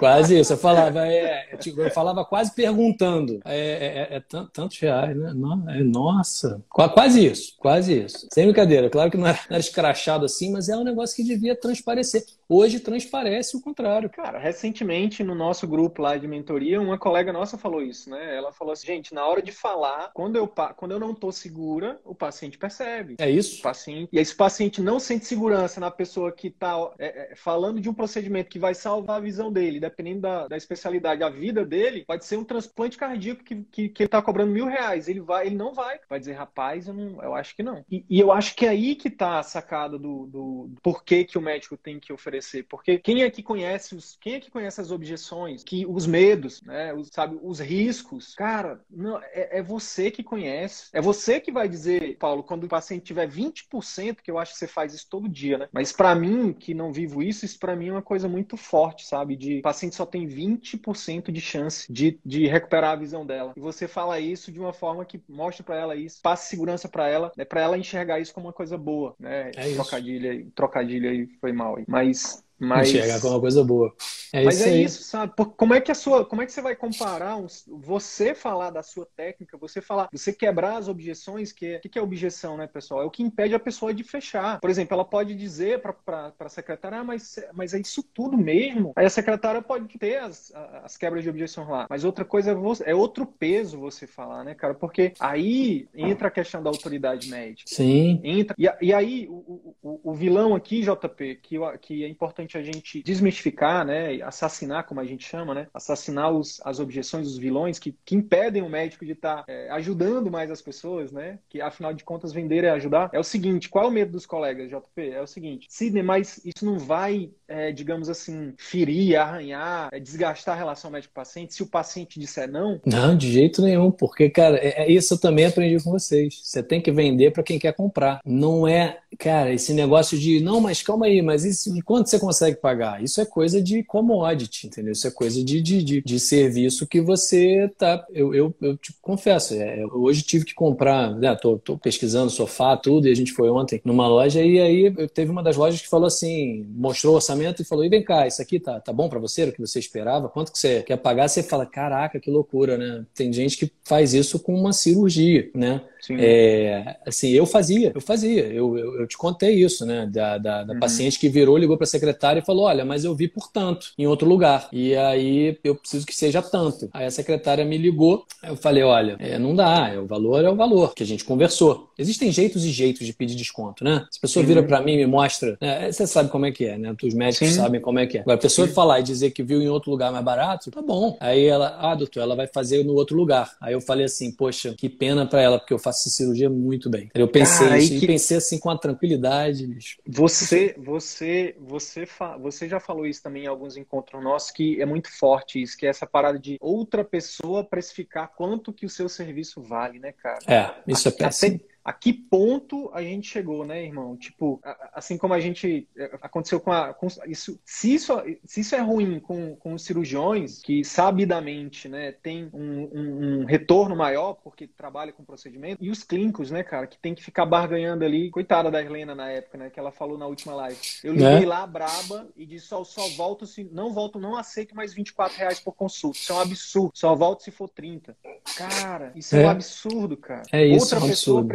quase 0.00 0.38
isso. 0.38 0.54
Eu 0.54 0.58
falava, 0.58 1.06
é, 1.06 1.54
tipo, 1.58 1.82
eu 1.82 1.90
falava 1.90 2.24
quase 2.24 2.54
perguntando. 2.54 3.40
É, 3.44 3.58
é, 3.58 4.14
é, 4.14 4.16
é 4.16 4.22
tantos 4.50 4.78
reais, 4.78 5.14
né? 5.14 5.34
É, 5.76 5.82
nossa. 5.82 6.62
Quase 6.70 7.26
isso, 7.26 7.54
quase 7.58 8.04
isso. 8.04 8.26
Sem 8.32 8.46
brincadeira. 8.46 8.88
Claro 8.88 9.10
que 9.10 9.18
não 9.18 9.26
era, 9.26 9.36
não 9.50 9.56
era 9.56 9.60
escrachado 9.60 10.24
assim, 10.24 10.50
mas 10.50 10.70
é 10.70 10.76
um 10.78 10.84
negócio 10.84 11.14
que 11.14 11.22
devia 11.22 11.54
transparecer. 11.54 12.24
Hoje 12.50 12.80
transparece 12.80 13.56
o 13.56 13.60
contrário. 13.60 14.08
Cara, 14.08 14.38
recentemente 14.38 15.22
no 15.22 15.34
nosso 15.34 15.68
grupo 15.68 16.00
lá 16.00 16.16
de 16.16 16.26
mentoria, 16.26 16.80
uma 16.80 16.96
colega 16.96 17.30
nossa 17.30 17.58
falou 17.58 17.82
isso, 17.82 18.08
né? 18.08 18.36
Ela 18.36 18.52
falou 18.52 18.72
assim, 18.72 18.86
gente, 18.86 19.12
na 19.12 19.26
hora 19.26 19.42
de 19.42 19.52
falar, 19.52 20.10
quando 20.14 20.36
eu, 20.36 20.48
quando 20.48 20.92
eu 20.92 20.98
não 20.98 21.14
tô 21.14 21.30
segura, 21.30 22.00
o 22.06 22.14
paciente 22.14 22.56
percebe. 22.56 23.16
É 23.18 23.30
isso? 23.30 23.58
O 23.58 23.62
paciente, 23.62 24.08
e 24.10 24.18
esse 24.18 24.34
paciente 24.34 24.80
não 24.80 24.98
sente 24.98 25.26
segurança 25.26 25.78
na 25.78 25.90
pessoa 25.90 26.32
que 26.32 26.48
tá 26.50 26.74
é, 26.98 27.32
é, 27.32 27.36
falando 27.36 27.82
de 27.82 27.90
um 27.90 27.94
procedimento 27.94 28.48
que 28.48 28.58
vai 28.58 28.74
salvar 28.74 29.18
a 29.18 29.20
visão 29.20 29.52
dele, 29.52 29.78
dependendo 29.78 30.22
da, 30.22 30.48
da 30.48 30.56
especialidade, 30.56 31.22
a 31.22 31.28
vida 31.28 31.66
dele, 31.66 32.04
pode 32.06 32.24
ser 32.24 32.38
um 32.38 32.44
transplante 32.44 32.96
cardíaco 32.96 33.44
que, 33.44 33.56
que, 33.64 33.88
que 33.90 34.02
ele 34.04 34.08
tá 34.08 34.22
cobrando 34.22 34.52
mil 34.52 34.64
reais. 34.64 35.06
Ele 35.06 35.20
vai, 35.20 35.46
ele 35.46 35.56
não 35.56 35.74
vai. 35.74 36.00
Vai 36.08 36.18
dizer, 36.18 36.32
rapaz, 36.32 36.88
eu, 36.88 36.94
não, 36.94 37.22
eu 37.22 37.34
acho 37.34 37.54
que 37.54 37.62
não. 37.62 37.84
E, 37.90 38.06
e 38.08 38.18
eu 38.18 38.32
acho 38.32 38.54
que 38.56 38.64
é 38.64 38.70
aí 38.70 38.94
que 38.94 39.10
tá 39.10 39.38
a 39.38 39.42
sacada 39.42 39.98
do, 39.98 40.26
do, 40.26 40.66
do 40.68 40.80
porquê 40.82 41.24
que 41.24 41.36
o 41.36 41.42
médico 41.42 41.76
tem 41.76 42.00
que 42.00 42.10
oferecer 42.10 42.37
porque 42.68 42.98
quem 42.98 43.22
é 43.22 43.30
que 43.30 43.42
conhece 43.42 43.94
os, 43.94 44.16
quem 44.20 44.34
é 44.34 44.40
que 44.40 44.50
conhece 44.50 44.80
as 44.80 44.90
objeções, 44.90 45.62
que 45.62 45.86
os 45.86 46.06
medos, 46.06 46.62
né, 46.62 46.94
os, 46.94 47.08
sabe, 47.08 47.38
os 47.42 47.60
riscos? 47.60 48.34
Cara, 48.34 48.80
não, 48.90 49.18
é, 49.22 49.58
é, 49.58 49.62
você 49.62 50.10
que 50.10 50.22
conhece. 50.22 50.88
É 50.92 51.00
você 51.00 51.40
que 51.40 51.52
vai 51.52 51.68
dizer, 51.68 52.16
Paulo, 52.18 52.42
quando 52.42 52.64
o 52.64 52.68
paciente 52.68 53.04
tiver 53.04 53.28
20%, 53.28 54.16
que 54.22 54.30
eu 54.30 54.38
acho 54.38 54.52
que 54.52 54.58
você 54.58 54.66
faz 54.66 54.94
isso 54.94 55.06
todo 55.08 55.28
dia, 55.28 55.58
né? 55.58 55.68
Mas 55.72 55.92
para 55.92 56.14
mim, 56.14 56.52
que 56.52 56.74
não 56.74 56.92
vivo 56.92 57.22
isso, 57.22 57.44
isso 57.44 57.58
para 57.58 57.76
mim 57.76 57.88
é 57.88 57.92
uma 57.92 58.02
coisa 58.02 58.28
muito 58.28 58.56
forte, 58.56 59.06
sabe? 59.06 59.36
De 59.36 59.58
o 59.58 59.62
paciente 59.62 59.94
só 59.94 60.06
tem 60.06 60.26
20% 60.26 61.30
de 61.30 61.40
chance 61.40 61.90
de, 61.92 62.18
de 62.24 62.46
recuperar 62.46 62.92
a 62.92 62.96
visão 62.96 63.24
dela. 63.24 63.52
E 63.56 63.60
você 63.60 63.88
fala 63.88 64.20
isso 64.20 64.52
de 64.52 64.60
uma 64.60 64.72
forma 64.72 65.04
que 65.04 65.20
mostra 65.28 65.64
para 65.64 65.76
ela 65.76 65.96
isso, 65.96 66.20
passe 66.22 66.48
segurança 66.48 66.88
para 66.88 67.08
ela, 67.08 67.32
né, 67.36 67.44
para 67.44 67.60
ela 67.60 67.78
enxergar 67.78 68.20
isso 68.20 68.32
como 68.32 68.46
uma 68.46 68.52
coisa 68.52 68.76
boa, 68.76 69.14
né? 69.18 69.50
É 69.56 69.74
trocadilho, 69.74 70.50
trocadilho 70.54 71.10
aí 71.10 71.28
foi 71.40 71.52
mal 71.52 71.76
aí. 71.76 71.84
Mas 71.86 72.27
mas... 72.58 72.88
Enxergar 72.88 73.20
como 73.20 73.34
uma 73.34 73.40
coisa 73.40 73.62
boa. 73.64 73.94
É 74.32 74.44
Mas 74.44 74.56
isso 74.56 74.68
é 74.68 74.72
aí. 74.72 74.84
isso, 74.84 75.02
sabe? 75.04 75.32
Como 75.56 75.74
é 75.74 75.80
que 75.80 75.90
a 75.90 75.94
sua, 75.94 76.24
como 76.24 76.42
é 76.42 76.46
que 76.46 76.52
você 76.52 76.60
vai 76.60 76.76
comparar 76.76 77.36
um, 77.36 77.46
você 77.66 78.34
falar 78.34 78.70
da 78.70 78.82
sua 78.82 79.06
técnica, 79.16 79.56
você 79.56 79.80
falar, 79.80 80.08
você 80.12 80.32
quebrar 80.32 80.76
as 80.76 80.88
objeções, 80.88 81.52
que 81.52 81.66
é, 81.66 81.76
o 81.76 81.80
que 81.80 81.98
é 81.98 82.02
objeção, 82.02 82.56
né, 82.56 82.66
pessoal? 82.66 83.02
É 83.02 83.04
o 83.04 83.10
que 83.10 83.22
impede 83.22 83.54
a 83.54 83.60
pessoa 83.60 83.94
de 83.94 84.04
fechar. 84.04 84.60
Por 84.60 84.68
exemplo, 84.68 84.94
ela 84.94 85.04
pode 85.04 85.34
dizer 85.34 85.80
para 85.80 86.32
a 86.38 86.48
secretária, 86.48 86.98
ah, 86.98 87.04
mas, 87.04 87.38
mas 87.52 87.74
é 87.74 87.80
isso 87.80 88.02
tudo 88.02 88.36
mesmo. 88.36 88.92
Aí 88.96 89.06
a 89.06 89.10
secretária 89.10 89.62
pode 89.62 89.86
ter 89.98 90.18
as, 90.18 90.52
as 90.84 90.96
quebras 90.96 91.22
de 91.22 91.30
objeção 91.30 91.68
lá. 91.70 91.86
Mas 91.88 92.04
outra 92.04 92.24
coisa 92.24 92.50
é, 92.50 92.54
você, 92.54 92.84
é 92.90 92.94
outro 92.94 93.26
peso 93.26 93.78
você 93.78 94.06
falar, 94.06 94.44
né, 94.44 94.54
cara? 94.54 94.74
Porque 94.74 95.14
aí 95.18 95.88
entra 95.94 96.28
a 96.28 96.30
questão 96.30 96.62
da 96.62 96.70
autoridade 96.70 97.30
médica. 97.30 97.70
Sim. 97.70 98.20
Entra, 98.22 98.54
e, 98.58 98.68
e 98.82 98.92
aí 98.92 99.26
o, 99.28 99.74
o, 99.82 100.00
o 100.04 100.14
vilão 100.14 100.54
aqui, 100.54 100.82
JP, 100.82 101.40
que, 101.42 101.56
que 101.80 102.04
é 102.04 102.08
importante 102.08 102.47
importante 102.48 102.56
a 102.56 102.62
gente 102.62 103.02
desmistificar, 103.02 103.84
né, 103.84 104.20
assassinar, 104.22 104.84
como 104.84 105.00
a 105.00 105.04
gente 105.04 105.28
chama, 105.28 105.54
né, 105.54 105.66
assassinar 105.72 106.32
os, 106.32 106.60
as 106.64 106.80
objeções, 106.80 107.26
os 107.26 107.36
vilões 107.36 107.78
que, 107.78 107.94
que 108.04 108.16
impedem 108.16 108.62
o 108.62 108.68
médico 108.68 109.04
de 109.04 109.12
estar 109.12 109.38
tá, 109.38 109.44
é, 109.46 109.68
ajudando 109.70 110.30
mais 110.30 110.50
as 110.50 110.62
pessoas, 110.62 111.12
né, 111.12 111.38
que 111.48 111.60
afinal 111.60 111.92
de 111.92 112.02
contas 112.02 112.32
vender 112.32 112.64
é 112.64 112.70
ajudar. 112.70 113.10
É 113.12 113.18
o 113.18 113.24
seguinte, 113.24 113.68
qual 113.68 113.84
é 113.84 113.88
o 113.88 113.90
medo 113.90 114.12
dos 114.12 114.24
colegas, 114.24 114.70
JP? 114.70 115.10
É 115.10 115.20
o 115.20 115.26
seguinte, 115.26 115.66
Sidney, 115.68 116.02
mas 116.02 116.40
isso 116.44 116.64
não 116.64 116.78
vai, 116.78 117.30
é, 117.46 117.70
digamos 117.70 118.08
assim, 118.08 118.54
ferir, 118.56 119.16
arranhar, 119.16 119.90
é, 119.92 120.00
desgastar 120.00 120.54
a 120.54 120.58
relação 120.58 120.90
médico-paciente 120.90 121.54
se 121.54 121.62
o 121.62 121.66
paciente 121.66 122.18
disser 122.18 122.50
não? 122.50 122.80
Não, 122.86 123.16
de 123.16 123.30
jeito 123.30 123.60
nenhum, 123.60 123.90
porque, 123.90 124.30
cara, 124.30 124.56
é, 124.56 124.84
é 124.84 124.90
isso 124.90 125.14
eu 125.14 125.20
também 125.20 125.44
aprendi 125.44 125.82
com 125.82 125.90
vocês. 125.90 126.40
Você 126.42 126.62
tem 126.62 126.80
que 126.80 126.90
vender 126.90 127.32
para 127.32 127.42
quem 127.42 127.58
quer 127.58 127.74
comprar. 127.74 128.20
Não 128.24 128.66
é 128.66 128.98
cara, 129.16 129.52
esse 129.52 129.72
negócio 129.72 130.18
de, 130.18 130.40
não, 130.40 130.60
mas 130.60 130.82
calma 130.82 131.06
aí, 131.06 131.22
mas 131.22 131.44
isso, 131.44 131.72
quanto 131.84 132.08
você 132.08 132.18
consegue 132.18 132.56
pagar? 132.56 133.02
Isso 133.02 133.20
é 133.20 133.24
coisa 133.24 133.62
de 133.62 133.82
commodity, 133.82 134.66
entendeu? 134.66 134.92
Isso 134.92 135.06
é 135.06 135.10
coisa 135.10 135.42
de, 135.42 135.60
de, 135.60 135.82
de, 135.82 136.02
de 136.02 136.20
serviço 136.20 136.86
que 136.86 137.00
você 137.00 137.70
tá. 137.78 138.04
Eu, 138.10 138.34
eu, 138.34 138.54
eu 138.60 138.76
te 138.76 138.92
confesso, 139.00 139.54
é, 139.54 139.82
eu 139.82 139.88
hoje 140.02 140.22
tive 140.22 140.44
que 140.44 140.54
comprar, 140.54 141.14
né? 141.14 141.34
Tô, 141.36 141.58
tô 141.58 141.78
pesquisando 141.78 142.30
sofá, 142.30 142.76
tudo, 142.76 143.08
e 143.08 143.10
a 143.10 143.14
gente 143.14 143.32
foi 143.32 143.50
ontem 143.50 143.80
numa 143.84 144.06
loja, 144.06 144.42
e 144.42 144.60
aí 144.60 144.94
eu 144.96 145.08
teve 145.08 145.30
uma 145.30 145.42
das 145.42 145.56
lojas 145.56 145.80
que 145.80 145.88
falou 145.88 146.06
assim, 146.06 146.66
mostrou 146.70 147.14
o 147.14 147.16
orçamento 147.16 147.62
e 147.62 147.64
falou: 147.64 147.84
e 147.84 147.88
vem 147.88 148.02
cá, 148.02 148.26
isso 148.26 148.42
aqui 148.42 148.60
tá, 148.60 148.80
tá 148.80 148.92
bom 148.92 149.08
para 149.08 149.18
você, 149.18 149.44
o 149.44 149.52
que 149.52 149.60
você 149.60 149.78
esperava? 149.78 150.28
Quanto 150.28 150.52
que 150.52 150.58
você 150.58 150.82
quer 150.82 150.96
pagar? 150.96 151.28
Você 151.28 151.42
fala, 151.42 151.66
caraca, 151.66 152.20
que 152.20 152.30
loucura, 152.30 152.76
né? 152.76 153.04
Tem 153.14 153.32
gente 153.32 153.56
que 153.56 153.70
faz 153.84 154.14
isso 154.14 154.38
com 154.38 154.54
uma 154.54 154.72
cirurgia, 154.72 155.50
né? 155.54 155.82
É, 156.10 156.96
assim, 157.06 157.30
eu 157.30 157.44
fazia, 157.44 157.92
eu 157.94 158.00
fazia, 158.00 158.46
eu, 158.46 158.78
eu, 158.78 158.97
eu 158.98 159.06
te 159.06 159.16
contei 159.16 159.62
isso, 159.62 159.84
né? 159.84 160.06
Da, 160.06 160.38
da, 160.38 160.64
da 160.64 160.74
uhum. 160.74 160.80
paciente 160.80 161.18
que 161.18 161.28
virou, 161.28 161.56
ligou 161.56 161.76
para 161.76 161.84
a 161.84 161.88
secretária 161.88 162.40
e 162.40 162.44
falou: 162.44 162.66
Olha, 162.66 162.84
mas 162.84 163.04
eu 163.04 163.14
vi 163.14 163.28
por 163.28 163.50
tanto 163.50 163.92
em 163.96 164.06
outro 164.06 164.28
lugar. 164.28 164.68
E 164.72 164.94
aí 164.96 165.58
eu 165.62 165.74
preciso 165.74 166.06
que 166.06 166.14
seja 166.14 166.42
tanto. 166.42 166.88
Aí 166.92 167.06
a 167.06 167.10
secretária 167.10 167.64
me 167.64 167.78
ligou, 167.78 168.24
eu 168.42 168.56
falei: 168.56 168.82
Olha, 168.82 169.16
é, 169.18 169.38
não 169.38 169.54
dá, 169.54 169.88
é, 169.88 169.98
o 169.98 170.06
valor 170.06 170.44
é 170.44 170.50
o 170.50 170.56
valor, 170.56 170.94
que 170.94 171.02
a 171.02 171.06
gente 171.06 171.24
conversou. 171.24 171.87
Existem 171.98 172.30
jeitos 172.30 172.64
e 172.64 172.70
jeitos 172.70 173.04
de 173.04 173.12
pedir 173.12 173.34
desconto, 173.34 173.82
né? 173.82 174.06
Se 174.10 174.18
a 174.18 174.20
pessoa 174.22 174.44
vira 174.44 174.62
para 174.62 174.80
mim 174.80 174.94
e 174.94 174.96
me 174.98 175.06
mostra, 175.06 175.58
né, 175.60 175.90
você 175.90 176.06
sabe 176.06 176.30
como 176.30 176.46
é 176.46 176.52
que 176.52 176.64
é, 176.64 176.78
né? 176.78 176.94
Os 177.02 177.14
médicos 177.14 177.48
Sim. 177.48 177.54
sabem 177.54 177.80
como 177.80 177.98
é 177.98 178.06
que 178.06 178.18
é. 178.18 178.20
Agora, 178.20 178.36
a 178.36 178.40
pessoa 178.40 178.68
Sim. 178.68 178.74
falar 178.74 179.00
e 179.00 179.02
dizer 179.02 179.30
que 179.32 179.42
viu 179.42 179.60
em 179.60 179.68
outro 179.68 179.90
lugar 179.90 180.12
mais 180.12 180.24
barato, 180.24 180.70
tá 180.70 180.80
bom. 180.80 181.16
Aí 181.20 181.44
ela, 181.44 181.76
ah, 181.80 181.94
doutor, 181.94 182.20
ela 182.20 182.36
vai 182.36 182.46
fazer 182.46 182.84
no 182.84 182.94
outro 182.94 183.16
lugar. 183.16 183.56
Aí 183.60 183.72
eu 183.72 183.80
falei 183.80 184.04
assim: 184.06 184.30
Poxa, 184.30 184.74
que 184.76 184.88
pena 184.88 185.26
para 185.26 185.40
ela, 185.40 185.58
porque 185.58 185.74
eu 185.74 185.78
faço 185.78 186.08
cirurgia 186.08 186.48
muito 186.48 186.88
bem. 186.88 187.10
Eu 187.14 187.28
pensei 187.28 187.68
Cara, 187.68 187.78
isso, 187.78 187.98
que... 187.98 188.04
e 188.04 188.06
pensei 188.06 188.36
assim 188.36 188.58
com 188.58 188.70
a 188.70 188.78
tranquilidade, 188.78 189.66
bicho. 189.66 189.98
Você, 190.06 190.74
você, 190.78 191.56
você, 191.60 192.06
fa... 192.06 192.36
você 192.36 192.68
já 192.68 192.78
falou 192.78 193.06
isso 193.06 193.22
também 193.22 193.44
em 193.44 193.46
alguns 193.46 193.76
encontros 193.76 194.22
nossos, 194.22 194.50
que 194.50 194.80
é 194.80 194.86
muito 194.86 195.10
forte 195.10 195.60
isso, 195.60 195.76
que 195.76 195.86
é 195.86 195.88
essa 195.88 196.06
parada 196.06 196.38
de 196.38 196.56
outra 196.60 197.04
pessoa 197.04 197.64
precificar 197.64 198.32
quanto 198.36 198.72
que 198.72 198.86
o 198.86 198.90
seu 198.90 199.08
serviço 199.08 199.60
vale, 199.60 199.98
né, 199.98 200.12
cara? 200.12 200.38
É, 200.46 200.74
isso 200.86 201.08
é 201.08 201.10
péssimo. 201.10 201.56
Até 201.56 201.67
a 201.84 201.92
que 201.92 202.12
ponto 202.12 202.90
a 202.92 203.02
gente 203.02 203.28
chegou, 203.28 203.64
né, 203.64 203.84
irmão? 203.84 204.16
Tipo, 204.16 204.60
assim 204.92 205.16
como 205.16 205.34
a 205.34 205.40
gente 205.40 205.88
é, 205.96 206.18
aconteceu 206.20 206.60
com 206.60 206.72
a 206.72 206.92
com 206.92 207.06
isso, 207.26 207.58
se 207.64 207.94
isso 207.94 208.12
se 208.44 208.60
isso 208.60 208.74
é 208.74 208.80
ruim 208.80 209.18
com, 209.20 209.56
com 209.56 209.74
os 209.74 209.84
cirurgiões 209.84 210.60
que 210.60 210.84
sabidamente, 210.84 211.88
né, 211.88 212.12
tem 212.12 212.50
um, 212.52 212.88
um, 212.92 213.40
um 213.40 213.44
retorno 213.44 213.96
maior 213.96 214.34
porque 214.34 214.66
trabalha 214.66 215.12
com 215.12 215.24
procedimento 215.24 215.82
e 215.84 215.90
os 215.90 216.02
clínicos, 216.02 216.50
né, 216.50 216.62
cara, 216.62 216.86
que 216.86 216.98
tem 216.98 217.14
que 217.14 217.22
ficar 217.22 217.46
barganhando 217.46 218.04
ali, 218.04 218.30
coitada 218.30 218.70
da 218.70 218.82
Helena 218.82 219.14
na 219.14 219.30
época, 219.30 219.58
né, 219.58 219.70
que 219.70 219.78
ela 219.78 219.90
falou 219.90 220.18
na 220.18 220.26
última 220.26 220.54
live. 220.54 220.78
Eu 221.02 221.12
liguei 221.12 221.44
é. 221.44 221.46
lá 221.46 221.66
braba 221.66 222.28
e 222.36 222.44
disse 222.44 222.66
só 222.66 222.84
só 222.84 223.08
volto 223.16 223.46
se 223.46 223.64
não 223.64 223.92
volto, 223.92 224.18
não 224.18 224.36
aceito 224.36 224.74
mais 224.74 224.92
24 224.92 225.38
reais 225.38 225.60
por 225.60 225.72
consulta. 225.72 226.18
Isso 226.18 226.32
é 226.32 226.34
um 226.34 226.40
absurdo. 226.40 226.90
Só 226.94 227.14
volto 227.14 227.42
se 227.42 227.50
for 227.50 227.68
30. 227.68 228.16
Cara, 228.56 229.12
isso 229.14 229.36
é, 229.36 229.42
é 229.42 229.46
um 229.46 229.50
absurdo, 229.50 230.16
cara. 230.16 230.42
É 230.52 230.66
isso, 230.66 230.84
Outra 230.84 230.98
é 230.98 231.02
um 231.02 231.08
pessoa 231.08 231.40
absurdo 231.40 231.48